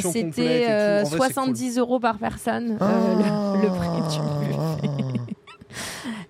[0.00, 0.40] c'était tout.
[0.40, 2.86] euh, En vrai, c'est 70 euros par personne Ah.
[3.56, 5.24] le, le prix du buffet.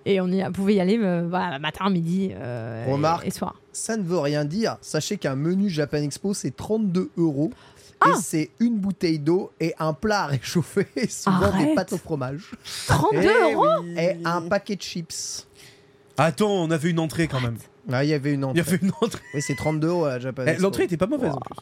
[0.05, 3.25] Et on y a- pouvait y aller euh, voilà, matin, midi euh, Remarque.
[3.25, 3.55] et, et soir.
[3.73, 4.77] Ça ne veut rien dire.
[4.81, 7.51] Sachez qu'un menu Japan Expo, c'est 32 euros.
[8.01, 8.09] Ah.
[8.09, 11.97] Et c'est une bouteille d'eau et un plat à réchauffer, et souvent des pâtes au
[11.97, 12.51] fromage.
[12.87, 13.95] 32 Eh euros oui.
[13.97, 15.47] Et un paquet de chips.
[16.17, 17.57] Attends, on avait une entrée quand même.
[17.91, 18.75] Ah, il y avait une Il y entrée.
[18.75, 19.21] avait une entrée.
[19.33, 20.63] Oui, c'est 32 euros à la Japan Eh, Expo.
[20.63, 21.55] L'entrée était pas mauvaise en plus.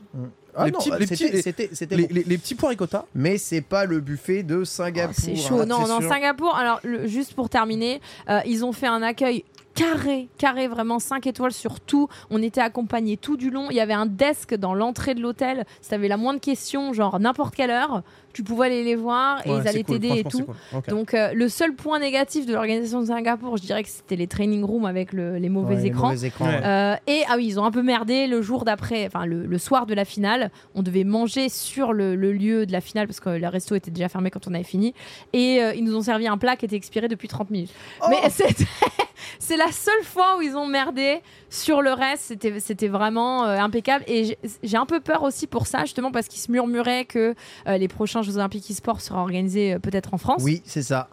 [0.55, 2.09] Ah les non, petits- les petits- c'était c'était Les, bon.
[2.13, 3.05] les, les petits pois ricotta.
[3.15, 5.15] Mais c'est pas le buffet de Singapour.
[5.17, 5.35] Oh, C'est hein.
[5.35, 5.65] chaud.
[5.65, 6.09] Non, c'est non, sûr.
[6.09, 9.43] Singapour, alors le- juste pour terminer, euh, ils ont fait un accueil
[9.73, 12.07] carré, carré, vraiment 5 étoiles sur tout.
[12.29, 13.69] On était accompagnés tout du long.
[13.71, 15.65] Il y avait un desk dans l'entrée de l'hôtel.
[15.81, 18.03] Si tu avais la moindre question, genre n'importe quelle heure,
[18.33, 20.45] tu pouvais aller les voir et Ouais, ils allaient cool, t'aider et tout.
[20.71, 20.81] cool.
[20.87, 24.27] Donc euh, le seul point négatif de l'organisation de Singapour, je dirais que c'était les
[24.27, 26.09] training rooms avec le- les mauvais Ouais, les écrans.
[26.11, 26.61] mauvais écrans, ouais.
[26.65, 29.57] Euh, et ah oui, ils ont un peu merdé le jour d'après, enfin le, le
[29.57, 30.51] soir de la finale.
[30.75, 33.91] On devait manger sur le, le lieu de la finale parce que le resto était
[33.91, 34.93] déjà fermé quand on avait fini.
[35.33, 37.71] Et euh, ils nous ont servi un plat qui était expiré depuis 30 minutes.
[38.01, 38.65] Oh Mais c'était-
[39.39, 41.21] c'est la seule fois où ils ont merdé.
[41.49, 44.03] Sur le reste, c'était c'était vraiment euh, impeccable.
[44.07, 47.35] Et j'ai- j'ai un peu peur aussi pour ça, justement parce qu'ils se murmuraient que
[47.67, 50.41] euh, les prochains Jeux Olympiques e-sport seraient organisés euh, peut-être en France.
[50.43, 51.09] Oui, c'est ça.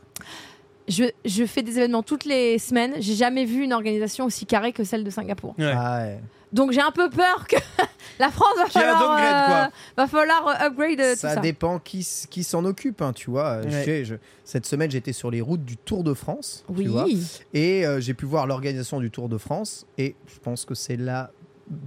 [0.88, 2.94] Je, je fais des événements toutes les semaines.
[2.98, 5.54] J'ai jamais vu une organisation aussi carrée que celle de Singapour.
[5.58, 5.72] Ouais.
[5.76, 6.18] Ah ouais.
[6.52, 7.54] Donc j'ai un peu peur que
[8.18, 9.56] la France va falloir, downgrade, quoi.
[9.66, 13.30] euh, va falloir euh, upgrade euh, tout ça, dépend qui, qui s'en occupe, hein, tu
[13.30, 13.58] vois.
[13.58, 13.70] Ouais.
[13.70, 16.86] Je sais, je- cette semaine, j'étais sur les routes du Tour de France, tu Oui.
[16.88, 17.06] vois,
[17.54, 20.96] et euh, j'ai pu voir l'organisation du Tour de France, et je pense que c'est
[20.96, 21.30] la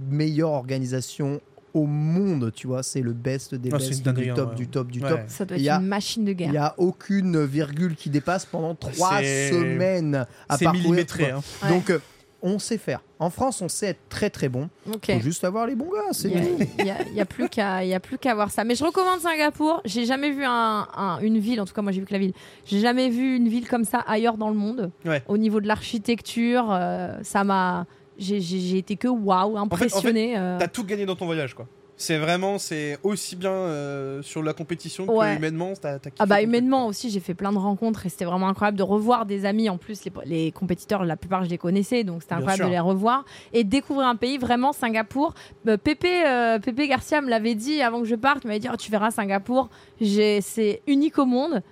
[0.08, 1.42] meilleure organisation
[1.74, 2.82] au monde, tu vois.
[2.82, 4.54] C'est le best des Ah, best, dinguerie, du hein, top, ouais.
[4.56, 5.08] du top, du Ouais.
[5.10, 5.20] top.
[5.28, 6.50] Ça doit être Il a- une machine de Il guerre.
[6.52, 10.88] n'y a aucune virgule qui dépasse pendant trois semaines à C'est parcourir.
[10.90, 11.30] millimétré.
[11.30, 11.40] hein.
[11.62, 11.68] Ouais.
[11.68, 11.98] Donc, euh,
[12.46, 13.00] on sait faire.
[13.18, 14.68] En France, on sait être très très bon.
[14.92, 15.10] Ok.
[15.10, 16.70] Faut juste avoir les bons gars, c'est Il y a- tout.
[16.78, 18.64] il y a, il y a plus qu'à il y a plus qu'à voir ça.
[18.64, 19.80] Mais je recommande Singapour.
[19.86, 22.18] J'ai jamais vu un- un- une ville, en tout cas moi j'ai vu que la
[22.18, 22.34] ville.
[22.66, 24.90] J'ai jamais vu une ville comme ça ailleurs dans le monde.
[25.06, 25.22] Ouais.
[25.26, 27.86] Au niveau de l'architecture, euh, ça m'a.
[28.18, 30.36] J'ai été que waouh, impressionné.
[30.38, 30.58] euh.
[30.58, 31.66] T'as tout gagné dans ton voyage, quoi.
[31.96, 35.34] C'est vraiment, c'est aussi bien euh, sur la compétition Ouais.
[35.34, 35.74] que humainement.
[35.80, 38.76] T'as kiffé Ah bah humainement aussi, j'ai fait plein de rencontres et c'était vraiment incroyable
[38.76, 39.70] de revoir des amis.
[39.70, 42.66] En plus, les, les compétiteurs, la plupart, je les connaissais, donc c'était incroyable sûr.
[42.66, 45.34] de les revoir et découvrir un pays vraiment Singapour.
[45.68, 48.40] Euh, Pépé, euh, Pépé Garcia me l'avait dit avant que je parte.
[48.42, 49.70] Il m'avait dit Oh, tu verras Singapour,
[50.00, 51.62] c'est unique au monde.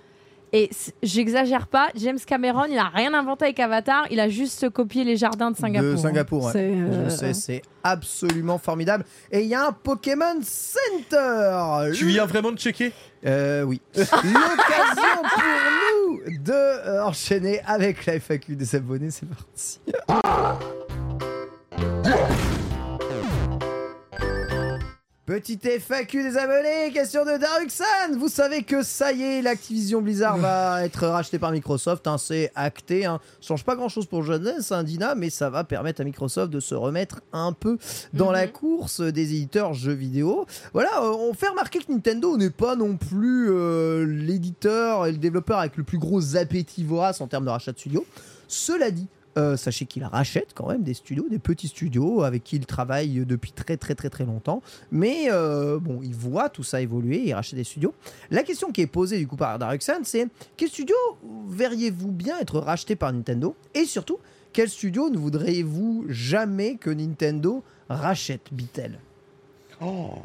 [0.55, 0.69] Et
[1.01, 5.17] j'exagère pas, James Cameron, il a rien inventé avec Avatar, il a juste copié les
[5.17, 5.91] jardins de Singapour.
[5.93, 6.51] De Singapour, ouais.
[6.51, 9.03] C'est, euh, Je sais, c'est absolument formidable.
[9.31, 11.91] Et il y a un Pokémon Center.
[11.95, 12.93] Tu viens vraiment de checker?
[13.25, 13.81] Euh, oui.
[13.95, 15.43] L'occasion pour
[16.03, 19.09] nous de euh, enchaîner avec la FAQ des abonnés.
[19.09, 19.79] C'est parti.
[25.25, 28.17] Petite FAQ des abonnés, question de Daruxan.
[28.19, 32.05] Vous savez que ça y est, l'Activision Blizzard va être racheté par Microsoft.
[32.07, 33.05] hein, c'est acté.
[33.05, 33.21] Hein.
[33.39, 36.59] Change pas grand chose pour jeunesse, hein, Dina, mais ça va permettre à Microsoft de
[36.59, 37.77] se remettre un peu
[38.11, 38.51] dans la Mhm.
[38.51, 40.45] course des éditeurs jeux vidéo.
[40.73, 45.17] Voilà, euh, on fait remarquer que Nintendo n'est pas non plus euh, l'éditeur et le
[45.19, 48.05] développeur avec le plus gros appétit vorace en termes de rachat de studios.
[48.49, 52.57] Cela dit, euh, sachez qu'il rachète quand même des studios, des petits studios avec qui
[52.57, 54.61] il travaille depuis très très très très longtemps.
[54.91, 57.93] Mais euh, bon, il voit tout ça évoluer, il rachète des studios.
[58.31, 60.95] La question qui est posée du coup par Daruxan, c'est quel studio
[61.47, 63.55] verriez-vous bien être racheté par Nintendo?
[63.73, 64.19] Et surtout,
[64.51, 68.99] quel studio ne voudriez-vous jamais que Nintendo rachète, Bitel
[69.81, 70.19] Oh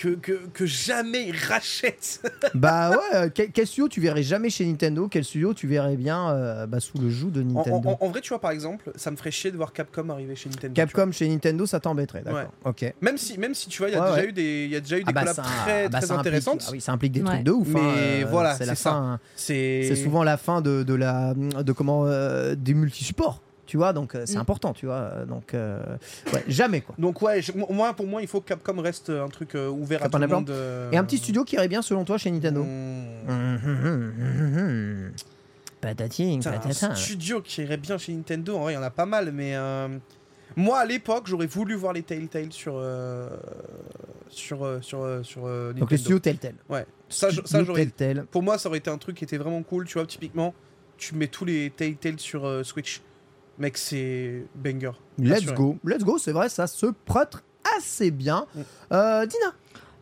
[0.00, 2.22] que, que, que jamais ils rachètent.
[2.54, 5.96] bah ouais, euh, quel, quel studio tu verrais jamais chez Nintendo Quel studio tu verrais
[5.96, 8.50] bien euh, bah, sous le joug de En, Nintendo en- en vrai, tu vois, par
[8.50, 10.72] exemple, ça me ferait chier de voir Capcom arriver chez Nintendo.
[10.74, 12.40] Capcom chez Nintendo, ça t'embêterait, d'accord.
[12.40, 12.70] Ouais.
[12.70, 12.94] Ok.
[13.02, 14.28] Même si, même si tu vois, il y a Ouais, déjà ouais.
[14.28, 16.06] eu des, il y a déjà eu des Ah bah, collabs très, ah bah, très
[16.06, 16.64] ça implique- intéressantes.
[16.66, 17.26] ah oui, ça implique des Ouais.
[17.28, 17.68] trucs de ouf.
[17.76, 18.74] hein, Mais euh, voilà, c'est ça.
[18.74, 19.12] fin.
[19.14, 19.20] hein.
[19.36, 23.92] C'est C'est souvent la fin de, de la de comment euh, des multi-supports, tu vois.
[23.92, 24.40] Donc euh, c'est Mm.
[24.40, 24.96] important, tu vois.
[24.96, 25.80] euh, Donc euh,
[26.34, 26.94] ouais, jamais quoi.
[26.98, 30.00] Donc ouais, je- moi pour moi il faut que Capcom reste un truc euh, ouvert
[30.00, 30.50] Capcom à tout le monde.
[30.50, 32.66] euh, Et un petit studio qui irait bien selon toi chez Nintendo.
[35.80, 36.90] Patati, Putain, patata.
[36.90, 39.32] un studio qui irait bien chez Nintendo, en vrai il y en a pas mal,
[39.32, 39.88] mais euh,
[40.56, 43.28] moi à l'époque j'aurais voulu voir les Telltale sur euh,
[44.28, 45.80] sur euh, sur euh, sur Nintendo.
[45.80, 46.54] Donc le studio Telltale.
[46.68, 47.86] Ouais, ça, ça j'aurais.
[47.86, 48.26] Telltale.
[48.30, 50.54] Pour moi ça aurait été un truc qui était vraiment cool, tu vois typiquement.
[50.98, 53.00] Tu mets tous les Telltale sur euh, Switch,
[53.60, 54.90] mec c'est banger.
[55.18, 55.54] Let's Assuré.
[55.54, 56.18] go, let's go.
[56.18, 57.34] C'est vrai, ça se prête
[57.78, 58.46] assez bien.
[58.54, 58.60] Mm.
[58.92, 59.46] Euh, Dina.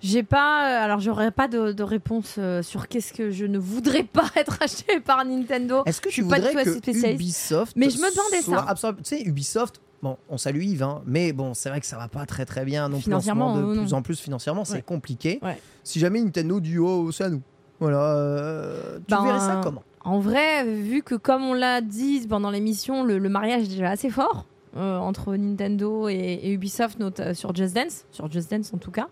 [0.01, 0.71] J'ai pas.
[0.81, 4.31] euh, Alors, j'aurais pas de, de réponse euh, sur qu'est-ce que je ne voudrais pas
[4.37, 5.83] être acheté par Nintendo.
[5.87, 7.21] Est-ce que Je tu suis pas du voudrais tout assez que spécialiste.
[7.21, 8.43] Ubisoft Mais je me demandais
[8.77, 8.95] ça.
[8.99, 12.07] Tu sais, Ubisoft, bon, on salue Yves, hein, mais bon, c'est vrai que ça va
[12.07, 13.99] pas très très bien non ce Financièrement, de euh, plus non.
[13.99, 14.83] en plus financièrement, c'est Ouais.
[14.83, 15.41] compliqué.
[15.43, 15.61] Ouais.
[15.83, 17.43] Si jamais Nintendo dit oh, c'est à nous.
[17.81, 19.83] Voilà, euh, tu Ben, verrais ça comment?
[20.09, 23.91] En vrai, vu que comme on l'a dit pendant l'émission, le, le mariage est déjà
[23.91, 24.47] assez fort
[24.77, 28.79] euh, entre Nintendo et, et Ubisoft note, euh, sur Just Dance, sur Just Dance en
[28.79, 29.09] tout cas.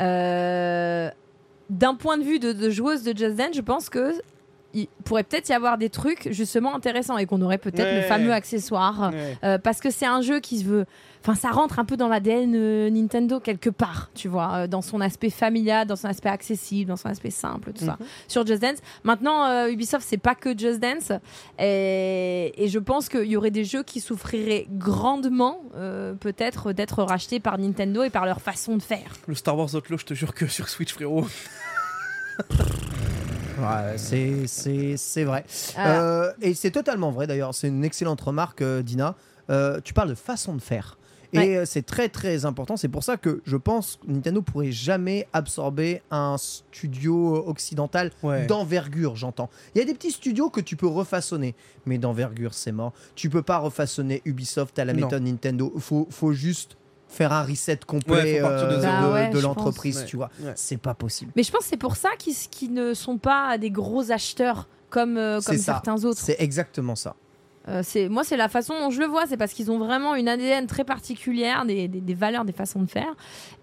[0.00, 1.10] Euh,
[1.70, 4.12] D'un point de vue de, de joueuse de Just Dance, je pense que
[4.76, 8.32] il pourrait peut-être y avoir des trucs justement intéressants et qu'on aurait peut-être le fameux
[8.32, 9.58] accessoire Ouais.
[9.60, 10.84] parce que c'est un jeu qui se veut.
[11.26, 14.82] Enfin, ça rentre un peu dans l'ADN euh, Nintendo quelque part, tu vois, euh, dans
[14.82, 17.96] son aspect familial, dans son aspect accessible, dans son aspect simple, tout ça.
[18.28, 18.76] Sur Just Dance.
[19.04, 21.12] Maintenant, euh, Ubisoft, c'est pas que Just Dance.
[21.58, 27.02] Et, et je pense qu'il y aurait des jeux qui souffriraient grandement, euh, peut-être, d'être
[27.02, 29.14] rachetés par Nintendo et par leur façon de faire.
[29.26, 31.24] Le Star Wars Outlaw, je te jure que sur Switch frérot.
[33.58, 35.44] Ouais, c'est- c'est c'est vrai.
[35.78, 39.14] Euh, et c'est totalement vrai d'ailleurs, c'est une excellente remarque, euh, Dina.
[39.48, 40.98] Euh, tu parles de façon de faire.
[41.34, 41.56] Et Ouais.
[41.58, 42.76] euh, c'est très très important.
[42.76, 48.46] C'est pour ça que je pense que Nintendo pourrait jamais absorber un studio occidental Ouais.
[48.46, 49.50] d'envergure, j'entends.
[49.74, 51.54] Il y a des petits studios que tu peux refaçonner,
[51.86, 52.92] mais d'envergure, c'est mort.
[53.14, 55.02] Tu peux pas refaçonner Ubisoft à la Non.
[55.02, 55.72] méthode Nintendo.
[55.78, 56.76] Faut, faut juste
[57.08, 58.80] faire un reset complet de euh.
[58.80, 60.30] Bah ouais, de je l'entreprise, tu vois.
[60.42, 60.52] Ouais.
[60.56, 61.32] C'est pas possible.
[61.36, 65.16] Mais je pense que c'est pour ça qu'ils ne sont pas des gros acheteurs comme,
[65.16, 65.72] euh, comme C'est ça.
[65.74, 66.20] certains autres.
[66.20, 67.14] C'est exactement ça.
[67.68, 69.26] Euh, c'est moi, c'est la façon dont je le vois.
[69.26, 72.82] C'est parce qu'ils ont vraiment une ADN très particulière, des, des- des valeurs, des façons
[72.82, 73.14] de faire,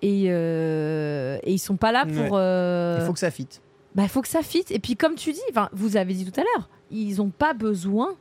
[0.01, 2.35] et, euh, et ils sont pas là pour.
[2.38, 3.61] euh, Il faut que ça fitte.
[3.93, 4.71] bah, il faut que ça fitte.
[4.71, 7.53] Et puis, comme tu dis, enfin, vous avez dit tout à l'heure, ils n'ont pas
[7.53, 8.15] besoin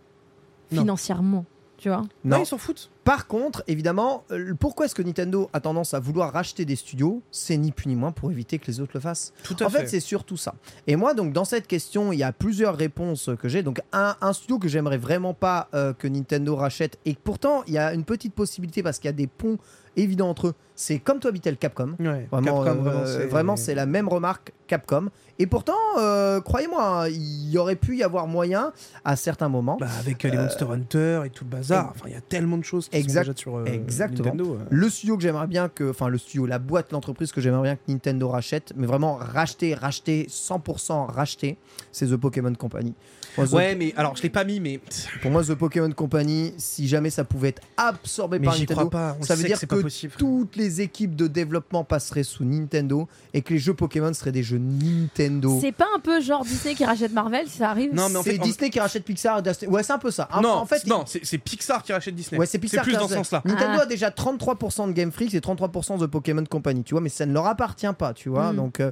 [0.70, 0.83] Non.
[0.83, 1.44] financièrement,
[1.78, 2.02] tu vois.
[2.25, 2.42] Non, Non.
[2.42, 2.91] ils s'en foutent.
[3.05, 7.23] Par contre, évidemment, euh, pourquoi est-ce que Nintendo a tendance à vouloir racheter des studios?
[7.31, 9.33] C'est ni plus ni moins pour éviter que les autres le fassent.
[9.43, 10.55] Tout à En fait, c'est surtout ça.
[10.87, 13.62] Et moi, donc, dans cette question, il y a plusieurs réponses que j'ai.
[13.62, 17.73] Donc, un, un studio que j'aimerais vraiment pas euh, que Nintendo rachète, et pourtant, il
[17.75, 19.59] y a une petite possibilité parce qu'il y a des ponts
[19.97, 20.55] évidents entre eux.
[20.77, 21.95] C'est comme toi, Bitel, Capcom.
[21.99, 25.09] Ouais, Vraiment, Capcom, euh, vraiment, c'est la même remarque Capcom.
[25.39, 28.73] Et pourtant, euh, croyez-moi, hein, il y aurait pu y avoir moyen
[29.05, 29.77] à certains moments.
[29.81, 31.91] Bah, avec les Monster Hunter et tout le bazar.
[31.91, 34.25] Enfin, il y a tellement de choses Exact- sont déjà sur euh, exactement.
[34.25, 34.55] Nintendo.
[34.60, 34.65] euh.
[34.70, 37.77] Le studio que j'aimerais bien que, enfin le studio, la boîte, l'entreprise que j'aimerais bien
[37.77, 41.57] que Nintendo rachète, mais vraiment racheter, racheter, 100% racheter,
[41.93, 42.94] c'est The Pokémon Company.
[43.36, 44.81] Moi, The- Ouais, mais alors je l'ai pas mis, mais
[45.23, 48.91] Pour moi, The Pokémon Company, si jamais ça pouvait être absorbé mais par Nintendo, crois
[48.91, 49.17] pas.
[49.20, 50.15] On ça veut dire que possible.
[50.19, 54.43] toutes les équipes de développement passeraient sous Nintendo et que les jeux Pokémon seraient des
[54.43, 55.59] jeux Nintendo.
[55.60, 58.23] C'est pas un peu genre Disney qui rachète Marvel si ça arrive Non, mais en
[58.23, 59.43] C'est en- Disney qui rachète Pixar.
[59.69, 60.28] Ouais, c'est un peu ça.
[60.33, 62.39] En- non, en fait, non, c'est c'est Pixar qui rachète Disney.
[62.39, 63.42] Ouais, c'est Pixar plus dans ce sens-là.
[63.44, 63.83] Nintendo Ah.
[63.83, 67.26] a déjà 33% de Game Freak et 33% de Pokémon Company, tu vois, mais ça
[67.26, 68.52] ne leur appartient pas, tu vois.
[68.52, 68.57] Mm.
[68.57, 68.91] Donc, euh,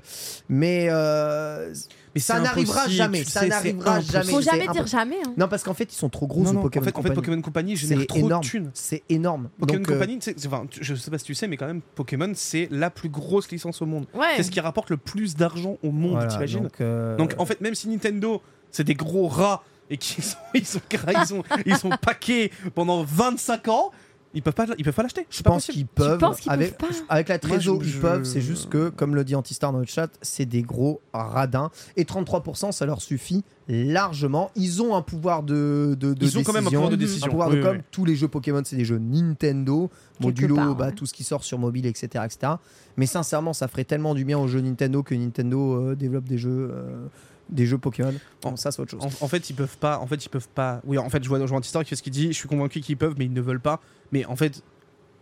[0.48, 1.72] mais euh,
[2.14, 3.24] Mais ça n'arrivera jamais.
[3.24, 4.32] Ça n'arrivera jamais.
[4.32, 5.16] Faut jamais dire jamais.
[5.26, 5.34] hein.
[5.36, 7.08] Non, parce qu'en fait, ils sont trop gros, Non, non, en Pokémon fait, en fait,
[7.08, 7.14] Company.
[7.14, 8.42] Pokémon Company génère c'est trop énorme.
[8.42, 8.70] de thunes.
[8.74, 9.48] C'est énorme.
[9.58, 12.32] Pokémon Donc, euh, Company, enfin, je sais pas si tu sais, mais quand même, Pokémon,
[12.34, 14.06] c'est la plus grosse licence au monde.
[14.14, 14.26] Ouais.
[14.36, 17.46] C'est ce qui rapporte le plus d'argent au monde, voilà, t'imagines donc, euh, Donc en
[17.46, 21.42] fait, même si Nintendo, c'est des gros rats et qu'ils sont, ils sont, ils sont,
[21.66, 23.90] ils sont paqués pendant 25 ans,
[24.34, 25.26] ils peuvent pas, ils peuvent pas l'acheter.
[25.30, 26.96] je pense qu'ils peuvent, avec, peuvent pas?
[27.08, 28.24] avec la trésor, Moi, je- ils je- peuvent.
[28.24, 31.70] C'est juste que, comme le dit Antistar dans le chat, c'est des gros radins.
[31.96, 34.50] Et 33%, ça leur suffit largement.
[34.54, 36.80] Ils ont un pouvoir de, de, de Ils ont quand même un décision.
[36.80, 37.26] pouvoir de décision.
[37.26, 37.76] Un pouvoir Oui, de com.
[37.78, 37.82] oui.
[37.90, 40.92] Tous les jeux Pokémon, c'est des jeux Nintendo, modulo, part, bah, ouais.
[40.92, 42.52] tout ce qui sort sur mobile, etc., etc.
[42.98, 46.38] Mais sincèrement, ça ferait tellement du bien aux jeux Nintendo que Nintendo euh, développe des
[46.38, 47.06] jeux, euh,
[47.48, 48.14] des jeux Pokémon.
[48.42, 49.02] Bon, ça, c'est autre chose.
[49.02, 49.98] En, en fait, ils peuvent pas.
[49.98, 50.80] En fait, ils peuvent pas.
[50.84, 52.28] Oui, en fait, je vois, Antistar qui fait ce qu'il dit.
[52.28, 53.80] Je suis convaincu qu'ils peuvent, mais ils ne veulent pas.
[54.12, 54.62] Mais en fait,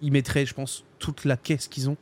[0.03, 1.97] ils mettraient, je pense, toute la caisse qu'ils ont.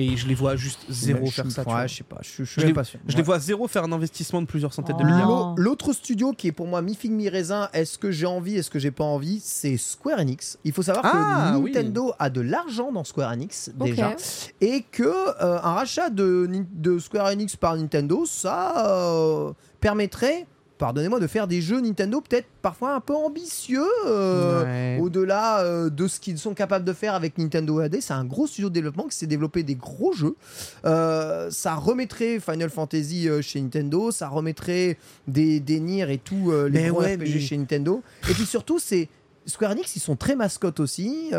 [0.00, 1.62] Et je les vois juste zéro Mais faire je- ça.
[1.66, 2.18] Ouais, je sais pas.
[2.22, 3.00] Je, je suis Je les- pas sûr.
[3.04, 3.16] Je Ouais.
[3.16, 5.06] les vois zéro faire un investissement de plusieurs centaines de Oh.
[5.06, 5.28] milliards.
[5.28, 5.54] Non.
[5.56, 8.54] L'au- L'autre studio qui est pour moi mi figue mi raisin, est-ce que j'ai envie,
[8.56, 10.56] est-ce que j'ai pas envie, c'est Square Enix.
[10.64, 11.72] Il faut savoir Ah, que oui.
[11.72, 14.14] Nintendo a de l'argent dans Square Enix déjà,
[14.60, 20.46] et que euh, un rachat de, de Square Enix par Nintendo, ça euh, permettrait,
[20.78, 23.82] pardonnez-moi, de faire des jeux Nintendo peut-être parfois un peu ambitieux.
[24.06, 25.00] euh, Ouais.
[25.02, 28.46] Au-delà euh, de ce qu'ils sont capables de faire avec Nintendo AD, c'est un gros
[28.46, 30.36] studio de développement qui s'est développé des gros jeux.
[30.84, 36.70] Euh, ça remettrait Final Fantasy chez Nintendo, ça remettrait des, des Nier et tout les
[36.82, 38.02] Mais gros ouais, RPG mais- chez Nintendo.
[38.28, 39.08] Et puis surtout, c'est
[39.46, 41.30] Square Enix, ils sont très mascottes aussi.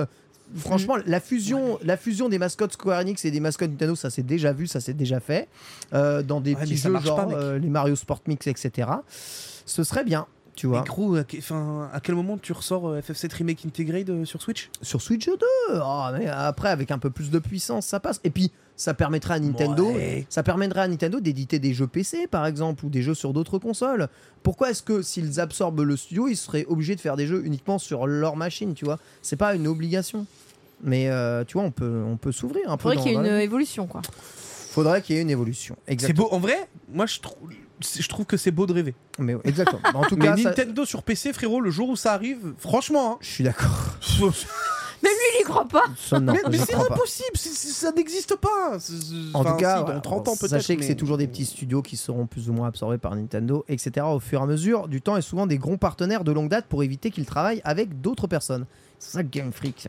[0.56, 4.24] Franchement, la fusion, la fusion des mascottes Square Enix et des mascottes Nintendo, ça s'est
[4.24, 5.48] déjà vu, ça s'est déjà fait.
[5.94, 8.90] Euh, dans des Ouais, petits jeux genre pas, euh, les Mario Sport Mix, etc.
[9.66, 10.26] Ce serait bien,
[10.60, 10.80] tu vois.
[10.82, 11.22] Mais gros, à,
[11.94, 14.70] à quel moment tu ressors euh, FF7 Remake Integrate euh, sur Switch?
[14.82, 15.36] Sur Switch 2.
[15.82, 18.20] Ah, mais après, avec un peu plus de puissance, ça passe.
[18.26, 20.26] Et puis, ça permettrait à Nintendo, Ouais.
[20.30, 23.58] ça permettrait à Nintendo d'éditer des jeux PC, par exemple, ou des jeux sur d'autres
[23.58, 24.10] consoles.
[24.44, 27.78] Pourquoi est-ce que s'ils absorbent le studio, ils seraient obligés de faire des jeux uniquement
[27.78, 29.00] sur leur machine, tu vois?
[29.22, 30.26] C'est pas une obligation.
[30.84, 32.84] Mais euh, tu vois, on peut, on peut s'ouvrir un peu.
[32.84, 34.02] Faudrait qu'il y ait une évolution, quoi.
[34.72, 35.76] Faudrait qu'il y ait une évolution.
[35.98, 36.28] C'est beau.
[36.32, 37.50] En vrai, moi je trouve,
[37.82, 38.96] je trouve que c'est beau de rêver.
[39.20, 39.82] Mais exactement.
[39.94, 43.18] En tout Mais cas, ça- Nintendo sur PC, frérot, le jour où ça arrive, franchement,
[43.22, 43.70] je suis d'accord.
[44.22, 44.30] hein,
[45.02, 45.86] Mais lui, il y croit pas.
[45.98, 46.96] Ça, non, mais, mais j'y c'est crois pas.
[46.96, 48.78] impossible, c'est- c'est- ça n'existe pas.
[48.80, 50.50] C'est- c'est- En enfin, tout cas, si, voilà, dans 30 ans peut-être.
[50.50, 53.16] sachez que mais- c'est toujours des petits studios qui seront plus ou moins absorbés par
[53.16, 54.06] Nintendo, etc.
[54.10, 56.66] au fur et à mesure du temps et souvent des grands partenaires de longue date
[56.68, 58.66] pour éviter qu'ils travaillent avec d'autres personnes.
[59.00, 59.88] C'est ça Game Freak.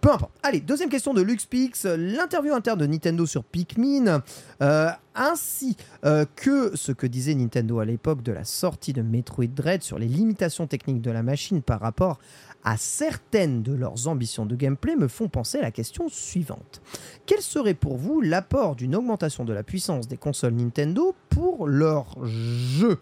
[0.00, 0.32] Peu importe.
[0.42, 1.84] Allez, deuxième question de LuxPix.
[1.84, 4.22] L'interview interne de Nintendo sur Pikmin,
[4.62, 9.48] euh, ainsi euh, que ce que disait Nintendo à l'époque de la sortie de Metroid
[9.48, 12.20] Dread sur les limitations techniques de la machine par rapport
[12.64, 16.80] à certaines de leurs ambitions de gameplay me font penser à la question suivante.
[17.26, 22.24] Quel serait pour vous l'apport d'une augmentation de la puissance des consoles Nintendo pour leurs
[22.24, 22.98] jeux?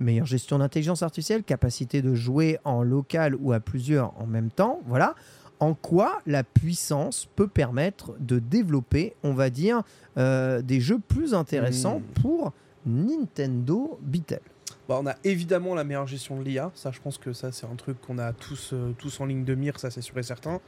[0.00, 4.80] Meilleure gestion d'intelligence artificielle, capacité de jouer en local ou à plusieurs en même temps,
[4.86, 5.14] voilà.
[5.58, 9.82] En quoi la puissance peut permettre de développer, on va dire,
[10.18, 12.20] euh, des jeux plus intéressants Hmm.
[12.20, 12.52] pour
[12.84, 14.40] Nintendo Beatle
[14.88, 16.70] Bah, on a évidemment la meilleure gestion de l'IA.
[16.74, 19.44] Ça, je pense que ça, c'est un truc qu'on a tous, euh, tous en ligne
[19.44, 20.60] de mire, ça, c'est sûr et certain.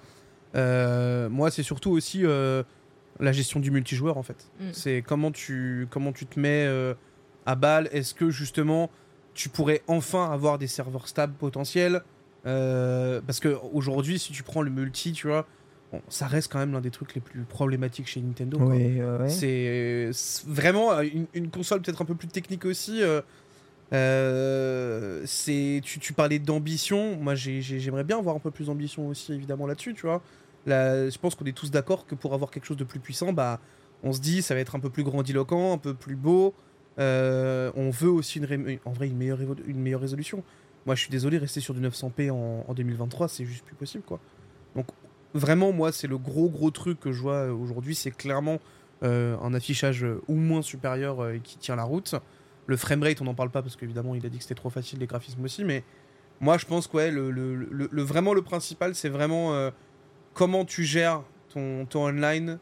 [0.56, 2.62] Euh, moi, c'est surtout aussi euh,
[3.20, 4.50] la gestion du multijoueur, en fait.
[4.60, 4.64] Mm.
[4.72, 6.94] C'est comment tu, comment tu te mets euh,
[7.46, 7.88] à balle.
[7.92, 8.90] Est-ce que, justement,
[9.34, 12.02] tu pourrais enfin avoir des serveurs stables potentiels
[12.46, 15.46] Euh, Parce que aujourd'hui, si tu prends le multi, tu vois,
[15.92, 18.58] bon, ça reste quand même l'un des trucs les plus problématiques chez Nintendo.
[18.58, 18.68] quoi.
[18.68, 19.28] Oui, ouais, ouais.
[19.28, 20.10] C'est
[20.46, 23.00] vraiment une, une console peut-être un peu plus technique aussi.
[23.92, 27.16] Euh, euh, tu, tu parlais d'ambition.
[27.16, 29.94] Moi, j'ai- j'ai- j'aimerais bien avoir un peu plus d'ambition aussi, évidemment là-dessus.
[29.94, 30.22] Tu vois,
[30.66, 33.60] je pense qu'on est tous d'accord que pour avoir quelque chose de plus puissant, bah,
[34.02, 36.54] on se dit ça va être un peu plus grandiloquent, un peu plus beau.
[36.98, 40.42] Euh, on veut aussi une, en vrai une meilleure, résolution.
[40.86, 44.04] Moi, je suis désolé, rester sur du 900p en, en 2023, c'est juste plus possible,
[44.04, 44.20] quoi.
[44.74, 44.86] Donc,
[45.34, 48.58] vraiment, moi, c'est le gros gros truc que je vois euh, aujourd'hui, c'est clairement
[49.02, 52.14] euh, un affichage euh, au moins supérieur euh, qui tient la route.
[52.68, 55.00] Le framerate, on n'en parle pas parce qu'évidemment, il a dit que c'était trop facile,
[55.00, 55.82] les graphismes aussi, mais
[56.40, 59.70] moi, je pense que ouais, le, le- le- le- vraiment le principal, c'est vraiment euh,
[60.34, 61.22] comment tu gères
[61.52, 62.58] ton, ton online.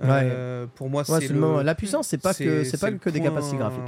[0.00, 1.34] Euh, Pour moi, Ouais, c'est.
[1.64, 3.82] La puissance, c'est pas que c'est pas le que des point- capacités graphiques.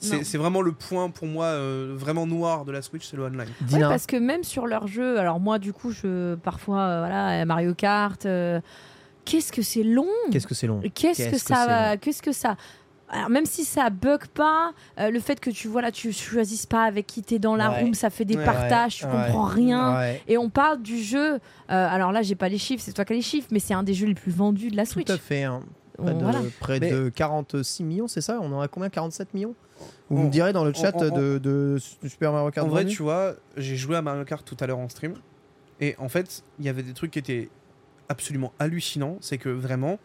[0.00, 3.48] C'est vraiment le point pour moi euh, vraiment noir de la Switch, c'est le online.
[3.72, 7.44] Ouais, parce que même sur leur jeu, alors moi du coup, je parfois euh, voilà
[7.44, 8.60] Mario Kart, euh,
[9.24, 10.06] qu'est-ce que c'est long?
[10.30, 10.80] Qu'est-ce que c'est long?
[10.94, 12.56] Qu'est-ce que que ça Qu'est-ce que ça?
[13.10, 16.84] Alors même si ça bug pas, euh, le fait que tu voilà, tu choisisses pas
[16.84, 17.80] avec qui t'es dans la Ouais.
[17.82, 19.10] room, ça fait des Ouais, partages, tu Ouais.
[19.12, 19.96] comprends rien.
[19.98, 20.22] Ouais.
[20.28, 21.34] Et on parle du jeu.
[21.34, 21.38] euh,
[21.68, 23.82] alors là, j'ai pas les chiffres, c'est toi qui as les chiffres, mais c'est un
[23.82, 25.10] des jeux les plus vendus de la Tout Switch.
[25.10, 25.44] à fait.
[25.44, 25.62] hein.
[25.96, 26.38] Près, On- de, voilà.
[26.60, 28.38] près Mais- de 46 millions, c'est ça?
[28.40, 28.88] On en a combien?
[28.88, 29.54] 47 millions?
[30.10, 32.70] Vous On- me direz dans le chat on- on- de, de Super Mario Kart En
[32.70, 35.14] vrai, tu vois, j'ai joué à Mario Kart tout à l'heure en stream.
[35.80, 37.48] Et en fait, il y avait des trucs qui étaient
[38.08, 39.16] absolument hallucinants.
[39.20, 39.98] C'est que vraiment,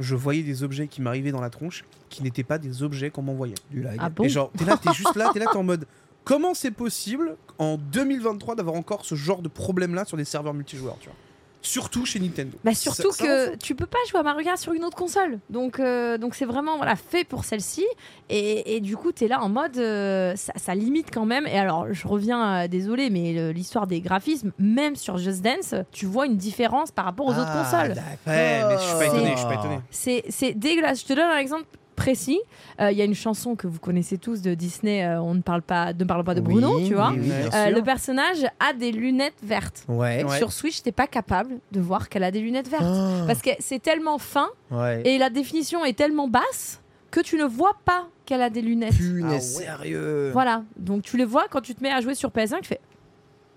[0.00, 3.22] je voyais des objets qui m'arrivaient dans la tronche qui n'étaient pas des objets qu'on
[3.22, 3.54] m'envoyait.
[3.70, 3.96] du lag.
[4.00, 5.86] Ah bon Et genre, t'es là, t'es juste là, t'es là, t'es en mode.
[6.24, 10.96] Comment c'est possible en 2023 d'avoir encore ce genre de problème-là sur des serveurs multijoueurs,
[11.00, 11.16] tu vois?
[11.62, 12.56] Surtout chez Nintendo.
[12.64, 15.38] Bah surtout ça que tu peux pas jouer à Mario Kart sur une autre console.
[15.50, 17.84] Donc euh, donc c'est vraiment voilà fait pour celle-ci
[18.30, 21.46] et, et du coup tu es là en mode euh, ça, ça limite quand même
[21.46, 26.06] et alors je reviens euh, désolé mais l'histoire des graphismes même sur Just Dance, tu
[26.06, 27.96] vois une différence par rapport aux autres Ah, consoles.
[28.26, 29.80] Ouais, mais je suis pas étonné, je suis pas étonné.
[29.90, 31.00] C'est c'est dégueulasse.
[31.02, 31.64] Je te donne un exemple
[32.04, 32.40] précis.
[32.80, 35.42] Euh, Il y a une chanson que vous connaissez tous de Disney, euh, On ne
[35.42, 37.10] parle pas, ne parle pas de Bruno, Oui, tu vois.
[37.10, 39.84] oui, oui, bien Euh, le personnage a des lunettes vertes.
[39.88, 40.24] Ouais.
[40.24, 40.38] Ouais.
[40.38, 42.82] Sur Switch, t'es pas capable de voir qu'elle a des lunettes vertes.
[42.86, 43.24] Ah.
[43.26, 45.02] Parce que c'est tellement fin Ouais.
[45.04, 46.80] et la définition est tellement basse
[47.10, 48.94] que tu ne vois pas qu'elle a des lunettes.
[48.96, 49.64] Punaise, Ah ouais.
[49.66, 50.30] sérieux.
[50.32, 52.80] Voilà, donc tu les vois quand tu te mets à jouer sur PS5, tu fais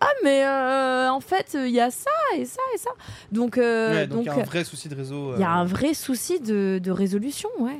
[0.01, 2.89] Ah, mais euh, en fait, il y a ça et ça et ça.
[3.31, 5.33] Donc, euh, Ouais, donc il y a un vrai souci de réseau.
[5.35, 7.77] il y a un vrai souci de, de résolution, ouais.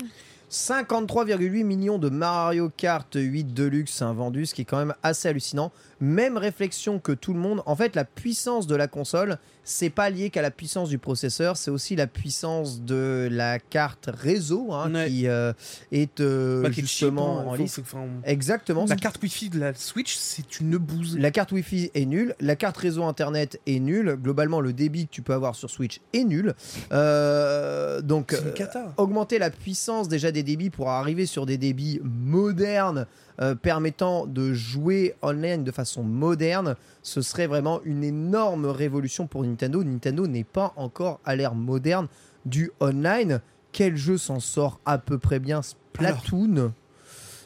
[0.53, 5.27] 53,8 millions de Mario Kart 8 Deluxe hein, vendus, ce qui est quand même assez
[5.27, 5.71] hallucinant.
[5.99, 7.63] Même réflexion que tout le monde.
[7.65, 11.57] En fait, la puissance de la console, c'est pas lié qu'à la puissance du processeur,
[11.57, 15.07] c'est aussi la puissance de la carte réseau hein, Ouais.
[15.07, 15.53] qui euh,
[15.91, 17.55] est euh, bah, qui est justement en
[18.25, 18.85] Exactement.
[18.87, 21.17] La carte Wi-Fi de la Switch, c'est une bouse.
[21.17, 24.17] La carte Wi-Fi est nulle, la carte réseau internet est nulle.
[24.21, 26.53] Globalement, le débit que tu peux avoir sur Switch est nul.
[26.91, 28.35] Euh, donc,
[28.97, 33.07] augmenter la puissance déjà des débits pour arriver sur des débits modernes
[33.41, 39.43] euh, permettant de jouer online de façon moderne, ce serait vraiment une énorme révolution pour
[39.43, 39.83] Nintendo.
[39.83, 42.07] Nintendo n'est pas encore à l'ère moderne
[42.45, 43.41] du online.
[43.71, 45.61] Quel jeu s'en sort à peu près bien?
[45.63, 46.73] Splatoon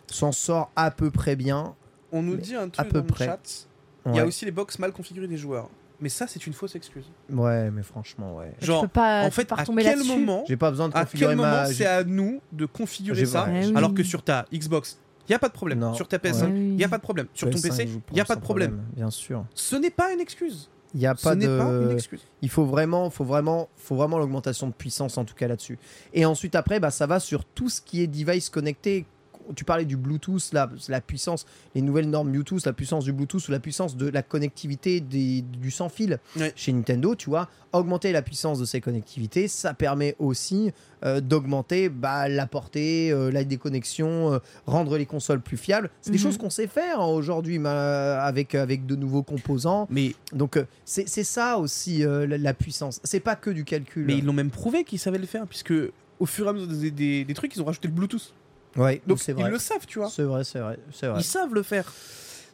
[0.08, 1.76] s'en sort à peu près bien.
[2.12, 3.26] On nous dit un à truc peu dans près.
[3.26, 3.68] le chat.
[4.06, 4.28] Il y a Ouais.
[4.28, 5.70] aussi les box mal configurées des joueurs.
[6.00, 7.06] Mais ça, c'est une fausse excuse.
[7.30, 8.54] Ouais, mais franchement, ouais.
[8.62, 11.30] Genre, peux pas, en fait, pas à quel moment, J'ai pas besoin de à configurer
[11.32, 11.66] quel moment ma.
[11.66, 13.74] c'est à nous de configurer ça ouais, Eh oui.
[13.76, 15.80] alors que sur ta Xbox, il y a pas de problème.
[15.80, 15.94] Non.
[15.94, 16.50] Sur ta PS5, Ouais.
[16.58, 17.28] il y a pas de problème.
[17.34, 18.82] Sur ton PS5 PC, il y a pas de problème.
[18.96, 19.46] Bien sûr.
[19.54, 20.70] Ce n'est pas une excuse.
[20.94, 21.42] Il y a Ce pas pas une
[21.90, 21.92] de.
[21.94, 22.22] excuse.
[22.42, 25.78] Il faut vraiment, faut vraiment, faut vraiment l'augmentation de puissance en tout cas là-dessus.
[26.14, 29.06] Et ensuite après, bah, ça va sur tout ce qui est device connecté.
[29.56, 31.46] Tu parlais du Bluetooth, la puissance,
[31.76, 35.42] les nouvelles normes Bluetooth, la puissance du Bluetooth ou la puissance de la connectivité des-
[35.42, 36.20] du sans fil
[36.56, 40.72] chez Nintendo, tu vois, augmenter la puissance de ces connectivités, ça permet aussi
[41.04, 45.92] euh, d'augmenter bah, la portée, euh, la déconnexion, euh, rendre les consoles plus fiables.
[46.02, 46.24] C'est des Mhm.
[46.24, 49.88] choses qu'on sait faire hein, aujourd'hui avec, avec de nouveaux composants.
[49.92, 53.00] Mais, Donc euh, c'est ça aussi la, la puissance.
[53.04, 54.06] C'est pas que du calcul.
[54.06, 55.74] mais ils l'ont même prouvé qu'ils savaient le faire, puisque
[56.20, 58.34] au fur et à mesure des, des- des trucs, ils ont rajouté le Bluetooth.
[58.78, 59.50] Ouais, Donc ils vrai.
[59.50, 60.10] le savent, tu vois.
[60.10, 61.20] C'est vrai, c'est vrai, c'est vrai.
[61.20, 61.92] Ils savent le faire.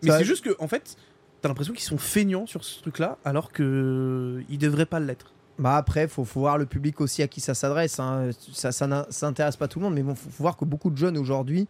[0.02, 0.96] Mais c'est juste que, en fait,
[1.42, 5.32] t'as l'impression qu'ils sont feignants sur ce truc-là, alors que ils devraient pas l'être.
[5.60, 8.00] Bah après, faut, faut voir le public aussi à qui ça s'adresse.
[8.00, 8.32] hein.
[8.54, 10.90] Ça, ça ça n'intéresse pas tout le monde, mais bon, faut, faut voir que beaucoup
[10.90, 11.68] de jeunes aujourd'hui,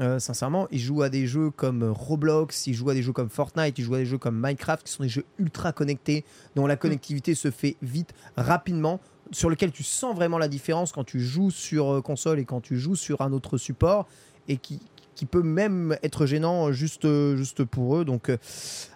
[0.00, 3.30] euh, sincèrement, ils jouent à des jeux comme Roblox, ils jouent à des jeux comme
[3.30, 6.24] Fortnite, ils jouent à des jeux comme Minecraft, qui sont des jeux ultra connectés,
[6.56, 8.98] dont la connectivité se fait vite, rapidement,
[9.32, 12.60] sur lequel tu sens vraiment la différence quand tu joues sur euh, console et quand
[12.60, 14.06] tu joues sur un autre support,
[14.48, 14.80] et qui
[15.16, 18.06] qui peut même être gênant juste, euh, juste pour eux.
[18.06, 18.38] Donc, euh,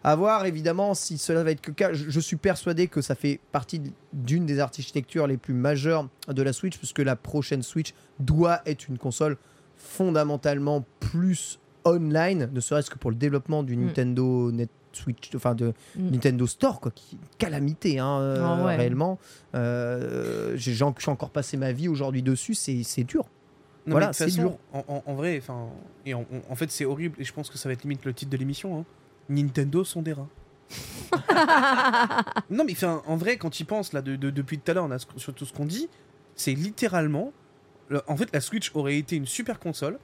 [0.03, 1.93] à voir évidemment si cela va être le cas.
[1.93, 3.83] Je, je suis persuadé que ça fait partie
[4.15, 8.89] d'une des architectures les plus majeures de la Switch, puisque la prochaine Switch doit être
[8.89, 9.37] une console
[9.77, 13.85] fondamentalement plus online, ne serait-ce que pour le développement du Mm.
[13.85, 16.11] Nintendo Net Switch, enfin de Mm.
[16.11, 18.77] Nintendo Store, quoi, qui calamité hein, euh, Ah ouais.
[18.77, 19.19] réellement.
[19.55, 23.25] Euh, j'ai j'ai en- j'ai encore passé ma vie aujourd'hui dessus, c'est c'est dur.
[23.87, 24.57] Non, Voilà, c'est dur.
[24.73, 25.67] En, en- en vrai, enfin,
[26.07, 28.05] et en, en- en fait, c'est horrible, et je pense que ça va être limite
[28.05, 28.79] le titre de l'émission.
[28.79, 28.85] hein.
[29.29, 30.29] Nintendo sont des rats.
[32.51, 34.85] Non, mais enfin, en vrai, quand tu penses là, de, de- depuis tout à l'heure,
[34.85, 35.89] on a ce- sur tout ce qu'on dit,
[36.35, 37.33] c'est littéralement,
[37.89, 39.99] le- en fait, la Switch aurait été une super console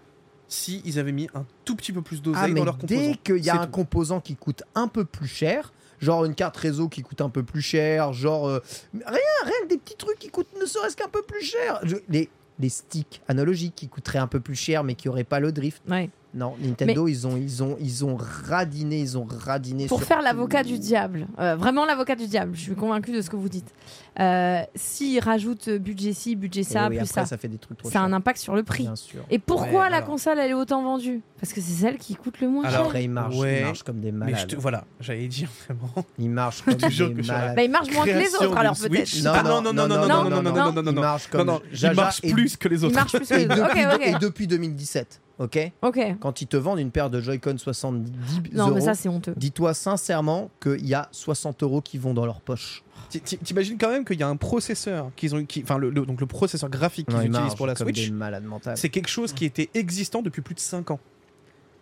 [0.50, 3.00] si ils avaient mis un tout petit peu plus Ah, d'oseille mais dans leurs composants.
[3.00, 3.70] dès qu'il y a un tout.
[3.72, 7.42] composant qui coûte un peu plus cher, genre une carte réseau qui coûte un peu
[7.42, 8.58] plus cher, genre euh,
[8.92, 11.78] rien, rien que des petits trucs qui coûtent ne serait-ce qu'un peu plus cher.
[11.84, 15.40] Je- les, les sticks analogiques qui coûteraient un peu plus cher mais qui auraient pas
[15.40, 15.82] le drift.
[15.88, 16.10] Ouais.
[16.32, 20.22] Non, Nintendo ils ont ils ont ils ont radiné, ils ont radiné Pour sur faire
[20.22, 23.48] l'avocat du diable, euh, vraiment l'avocat du diable, je suis convaincue de ce que vous
[23.48, 23.72] dites.
[24.20, 27.58] Euh, S'ils rajoutent budget ci, budget Et ça, oui, plus après, ça, ça fait des
[27.58, 28.84] trucs trop ça a un impact sur le prix.
[28.84, 29.22] Bien sûr.
[29.30, 32.14] Et pourquoi Ouais, la alors- console elle est autant vendue Parce que c'est celle qui
[32.14, 32.86] coûte le moins Alors, cher.
[32.86, 34.46] Après ils marchent, ouais, ils marchent comme des Mais je malades.
[34.48, 36.06] te- voilà, j'allais dire vraiment.
[36.18, 37.56] Ils marchent comme des malades.
[37.56, 39.06] Bah, il marche moins que les autres alors peut-être.
[39.08, 39.24] Switch.
[39.24, 41.00] Non, Ah, non, non, non, non, non, non, non, non, non, non, non, Ils non.
[41.00, 42.94] marchent Non, comme non, Jaja il marche et- plus que les Il autres.
[42.94, 43.56] marche plus que et les autres.
[43.68, 44.20] depuis, Ok, et ok.
[44.20, 45.98] depuis 2017, ok Ok.
[46.20, 48.12] Quand ils te vendent une paire de Joy-Con 70
[48.52, 49.34] Non, euros, mais ça c'est honteux.
[49.36, 52.84] dis-toi sincèrement qu'il y a 60 euros qui vont dans leur poche.
[53.08, 55.90] Ti- ti- T'imagines quand même qu'il y a un processeur qu'ils ont, qui- enfin le,
[55.90, 58.10] le- donc le processeur graphique qu'ils Non, ils utilisent marchent pour la comme Switch, des
[58.12, 58.76] malades mentales.
[58.76, 61.00] c'est quelque chose qui était existant depuis plus de 5 ans.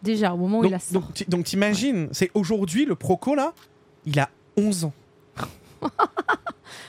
[0.02, 0.94] Déjà, au moment où Donc, il a ça.
[0.94, 3.52] donc, ti- donc t'imagines, c'est aujourd'hui le Proco là,
[4.06, 4.92] il a 11 ans.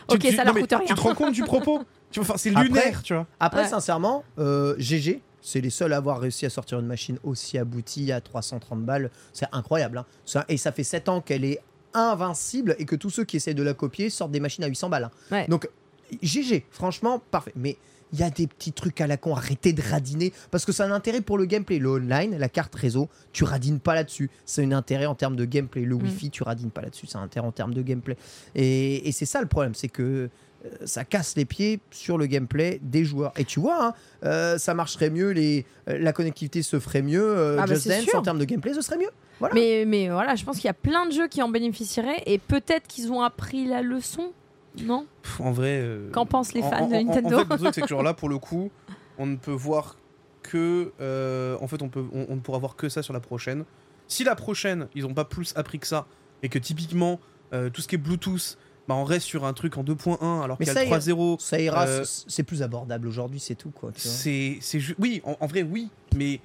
[0.07, 0.85] Tu- Ok, tu- ça non, leur mais coûte rien.
[0.87, 1.81] Tu te rends compte du propos
[2.11, 3.27] Tu vois, enfin, c'est Après- lunaire, tu vois.
[3.39, 3.67] Après, Ouais.
[3.67, 8.11] sincèrement, euh, GG, c'est les seuls à avoir réussi à sortir une machine aussi aboutie
[8.11, 9.09] à 330 balles.
[9.33, 9.97] C'est incroyable.
[9.99, 10.05] hein.
[10.25, 11.59] Ça- et ça fait 7 ans qu'elle est
[11.93, 14.89] invincible et que tous ceux qui essaient de la copier sortent des machines à 800
[14.89, 15.05] balles.
[15.05, 15.11] hein.
[15.31, 15.47] Ouais.
[15.47, 15.69] Donc,
[16.21, 17.53] GG, franchement, parfait.
[17.55, 17.77] Mais
[18.11, 20.81] il y a des petits trucs à la con, arrêtez de radiner, parce que c'est
[20.81, 21.77] un intérêt pour le gameplay.
[21.77, 24.31] Le online, la carte réseau, tu radines pas là-dessus.
[24.45, 25.83] C'est un intérêt en termes de gameplay.
[25.83, 26.01] Le Mm.
[26.03, 27.05] Wi-Fi, tu radines pas là-dessus.
[27.07, 28.17] C'est un intérêt en termes de gameplay.
[28.55, 30.29] Et, et c'est ça le problème, c'est que
[30.85, 33.31] ça casse les pieds sur le gameplay des joueurs.
[33.37, 33.93] Et tu vois, hein,
[34.25, 37.87] euh, ça marcherait mieux, les, euh, la connectivité se ferait mieux, euh, Ah bah, Just
[37.87, 39.09] Dance en termes de gameplay, ce serait mieux.
[39.39, 39.55] Voilà.
[39.55, 42.39] Mais, mais voilà, je pense qu'il y a plein de jeux qui en bénéficieraient et
[42.39, 44.33] peut-être qu'ils ont appris la leçon.
[44.81, 45.07] Non?
[45.23, 45.79] Pff, En vrai.
[45.81, 47.87] euh, Qu'en pensent les fans en- de en- Nintendo En fait, le truc, c'est que
[47.87, 48.69] genre là, pour le coup,
[49.17, 49.95] on ne peut voir
[50.43, 50.91] que.
[51.01, 53.63] euh, en fait, on, peut, on, on ne pourra voir que ça sur la prochaine.
[54.07, 56.05] Si la prochaine, ils n'ont pas plus appris que ça,
[56.43, 57.19] et que typiquement,
[57.53, 58.57] euh, tout ce qui est Bluetooth,
[58.89, 60.97] bah, on reste sur un truc en 2.1 alors qu'il y a ça le ira-
[60.99, 61.37] 3.0.
[61.39, 63.69] Ça ira, Euh, c'est- plus abordable aujourd'hui, c'est tout.
[63.71, 64.11] Quoi, tu vois.
[64.11, 64.59] C'est,
[64.99, 66.39] oui, en, en vrai, oui, mais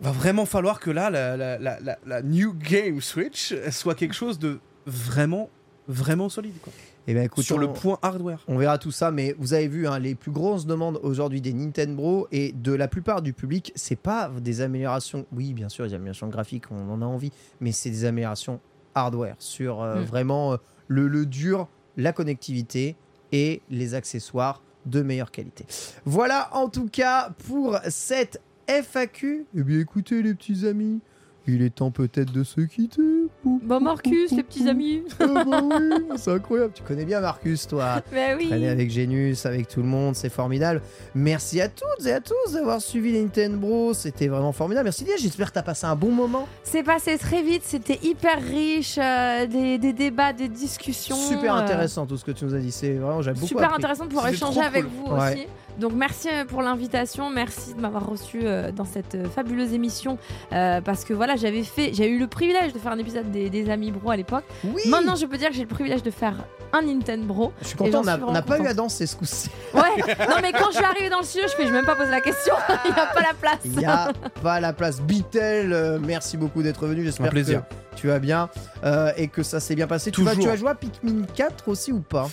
[0.00, 4.14] va vraiment falloir que là, la, la, la, la- la New Game Switch soit quelque
[4.14, 5.50] chose de vraiment,
[5.88, 6.72] vraiment solide, quoi.
[7.06, 8.42] Eh ben, écoute, Sur on- le point hardware.
[8.48, 11.52] On verra tout ça, mais vous avez vu, hein, les plus grosses demandes aujourd'hui des
[11.52, 15.26] Nintendo et de la plupart du public, c'est pas des améliorations.
[15.30, 18.58] Oui, bien sûr, des améliorations graphiques, on en a envie, mais c'est des améliorations
[18.94, 20.04] hardware sur euh, Mm.
[20.04, 20.56] vraiment euh,
[20.88, 22.96] le, le dur, la connectivité
[23.32, 25.64] et les accessoires de meilleure qualité.
[26.04, 29.46] Voilà en tout cas pour cette FAQ.
[29.56, 31.00] Eh bien, écoutez, les petits amis,
[31.46, 33.23] il est temps peut-être de se quitter.
[33.44, 35.02] Bon, Marcus, les petits amis.
[35.20, 36.72] ah bah oui, c'est incroyable.
[36.74, 38.02] Tu connais bien Marcus, toi.
[38.12, 38.48] Mais oui.
[38.48, 40.80] Traîner avec Genius, avec tout le monde, c'est formidable.
[41.14, 43.92] Merci à toutes et à tous d'avoir suivi les Nintendo Bros.
[43.94, 44.84] C'était vraiment formidable.
[44.84, 46.46] Merci Lia, j'espère que t'as passé un bon moment.
[46.62, 51.16] C'est passé très vite, c'était hyper riche, euh, des, des débats, des discussions.
[51.16, 52.72] Super euh, intéressant tout ce que tu nous as dit.
[52.72, 53.76] C'est vraiment, j'ai beaucoup Super appris.
[53.76, 54.92] intéressant de pouvoir échanger avec cool.
[55.10, 55.32] vous Ouais.
[55.32, 55.46] aussi.
[55.78, 60.18] Donc merci euh, pour l'invitation, merci de m'avoir reçu euh, dans cette euh, fabuleuse émission
[60.52, 63.50] euh, parce que voilà j'avais fait, j'ai eu le privilège de faire un épisode des,
[63.50, 64.44] des Amis Bro à l'époque.
[64.64, 66.34] Oui, Maintenant je peux dire que j'ai le privilège de faire
[66.72, 67.52] un Nintendo Bro.
[67.60, 68.02] je suis content.
[68.26, 69.50] On n'a pas eu à danser ce coup-ci.
[69.72, 69.80] Ouais.
[70.28, 72.10] non mais quand je suis arrivée dans le studio, je fais, je même pas poser
[72.10, 72.54] la question.
[72.84, 73.58] Il n'y a pas la place.
[73.64, 74.12] Il n'y a
[74.42, 75.00] pas la place.
[75.00, 77.04] Bitel, euh, merci beaucoup d'être venu.
[77.04, 77.62] J'espère Un plaisir.
[77.68, 78.48] que tu vas bien
[78.84, 80.10] euh, et que ça s'est bien passé.
[80.10, 80.44] Tu vas, Toujours.
[80.44, 82.28] tu vas jouer à Pikmin 4 aussi ou pas?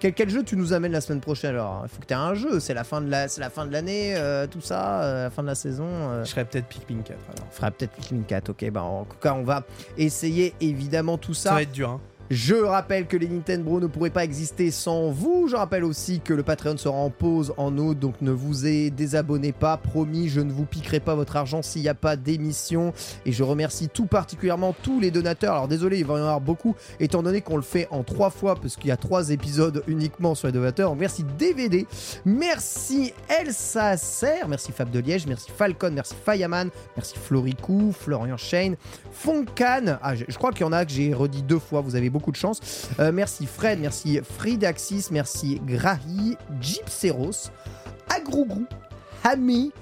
[0.00, 1.80] Quel, quel jeu tu nous amènes la semaine prochaine alors?
[1.84, 3.66] Il faut que tu aies un jeu, c'est la fin de la, c'est la fin
[3.66, 5.86] de l'année, euh, tout ça, euh, la fin de la saison.
[5.88, 6.24] euh.
[6.24, 7.46] Je serais peut-être Pikmin 4 alors.
[7.48, 8.70] On fera peut-être Pikmin 4, ok.
[8.70, 9.64] Bah, en tout cas, on va
[9.96, 11.54] essayer évidemment tout Ça ça.
[11.54, 12.00] va être dur, hein.
[12.30, 15.48] Je rappelle que les Nintendo ne pourraient pas exister sans vous.
[15.48, 19.52] Je rappelle aussi que le Patreon sera en pause en août, donc ne vous désabonnez
[19.52, 19.78] pas.
[19.78, 22.92] Promis, je ne vous piquerai pas votre argent s'il n'y a pas d'émission.
[23.24, 25.54] Et je remercie tout particulièrement tous les donateurs.
[25.54, 28.28] Alors désolé, il va y en avoir beaucoup, étant donné qu'on le fait en trois
[28.28, 30.94] fois, parce qu'il y a trois épisodes uniquement sur les donateurs.
[30.96, 31.86] Merci DVD,
[32.26, 38.76] merci Elsa Serre, merci Fab de Liège, merci Falcon, merci Fireman, merci Floricou, Florian Shane,
[39.12, 39.98] Foncan.
[40.02, 42.10] Ah, je, je crois qu'il y en a que j'ai redit deux fois, vous avez
[42.10, 42.60] beaucoup de chance.
[43.00, 47.50] Euh, merci Fred, merci Fridaxis, merci Grahi, Gypseros,
[48.08, 48.66] Agrougrou,
[49.24, 49.72] Hami,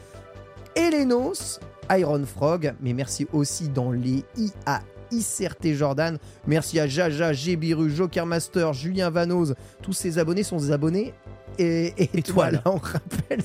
[0.74, 4.82] Elenos, Iron Frog, mais merci aussi dans les IA.
[5.12, 10.72] ICRT Jordan, merci à Jaja, Gébiru, Joker Master, Julien Vanoz, tous ces abonnés sont des
[10.72, 11.14] abonnés
[11.58, 12.56] et, et Étoile.
[12.56, 12.62] étoiles.
[12.64, 13.42] On rappelle,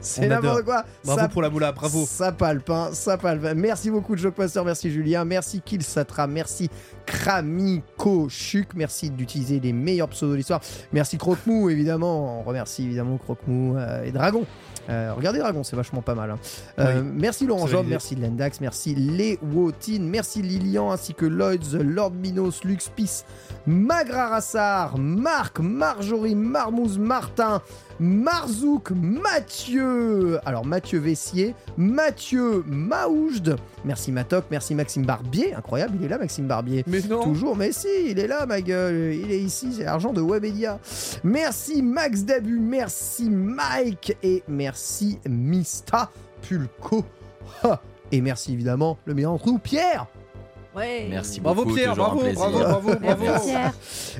[0.00, 0.84] c'est n'importe quoi.
[1.04, 2.04] Bravo Ça pour la moula, bravo.
[2.06, 3.46] ça palpe, hein, ça palpe.
[3.56, 6.68] Merci beaucoup, Jokemaster, merci Julien, merci Killsatra, merci
[7.06, 10.60] Kramiko Chuk, merci d'utiliser les meilleurs pseudos de l'histoire.
[10.92, 12.40] Merci Croque-Mou, évidemment.
[12.40, 14.44] On remercie évidemment Croque-Mou euh, et Dragon.
[14.88, 16.30] Euh, regardez Dragon, c'est vachement pas mal.
[16.30, 16.38] hein.
[16.78, 22.12] Euh, Merci Laurent Job, merci Lendax, merci Les Wotin, merci Lilian, ainsi que Lloyds, Lord
[22.12, 23.24] Minos, Lux Peace,
[23.66, 27.60] Magra Rassar, Marc, Marjorie, Marmouze, Martin,
[28.00, 36.08] Marzouk, Mathieu, alors Mathieu Vessier, Mathieu Maoujde, merci Matoc, merci Maxime Barbier, incroyable, il est
[36.08, 36.84] là Maxime Barbier.
[36.86, 37.22] Mais non.
[37.22, 39.14] Toujours, mais si, il est là, ma gueule.
[39.14, 40.78] Il est ici, c'est l'argent de Webedia.
[41.24, 46.10] Merci Max Dabu, merci Mike et merci Mista
[46.42, 47.04] Pulco.
[48.12, 50.06] Et merci évidemment le meilleur d'entre nous, Pierre.
[50.76, 51.06] Ouais.
[51.08, 51.74] Merci Bravo beaucoup.
[51.74, 52.38] Pierre, bravo, plaisir.
[52.38, 53.22] bravo, bravo, bravo.
[53.22, 53.72] Merci Pierre.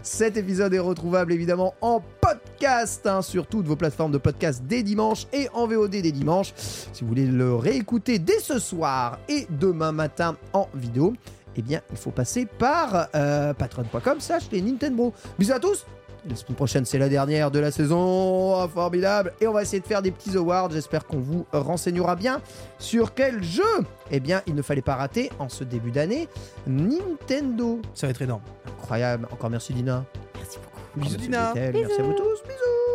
[0.03, 4.83] Cet épisode est retrouvable évidemment en podcast hein, sur toutes vos plateformes de podcast dès
[4.83, 6.55] dimanche et en VOD dès dimanche.
[6.57, 11.13] Si vous voulez le réécouter dès ce soir et demain matin en vidéo,
[11.57, 15.13] eh bien il faut passer par euh, patreon.com slash les Nintendo.
[15.39, 15.85] Bisous à tous
[16.29, 18.63] la semaine prochaine, c'est la dernière de la saison.
[18.63, 19.33] Oh, formidable.
[19.41, 20.71] Et on va essayer de faire des petits awards.
[20.71, 22.41] J'espère qu'on vous renseignera bien
[22.79, 23.63] sur quel jeu.
[24.11, 26.29] Eh bien, il ne fallait pas rater en ce début d'année
[26.67, 27.81] Nintendo.
[27.95, 28.43] Ça va être énorme.
[28.67, 29.29] Incroyable.
[29.33, 30.05] Encore merci Dina.
[30.37, 30.81] Merci beaucoup.
[30.97, 31.55] Bisous Merci Dina.
[31.55, 31.75] Bethel.
[31.75, 32.43] Merci à vous tous.
[32.43, 32.87] Bisous.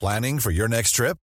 [0.00, 1.16] Planning for your next trip?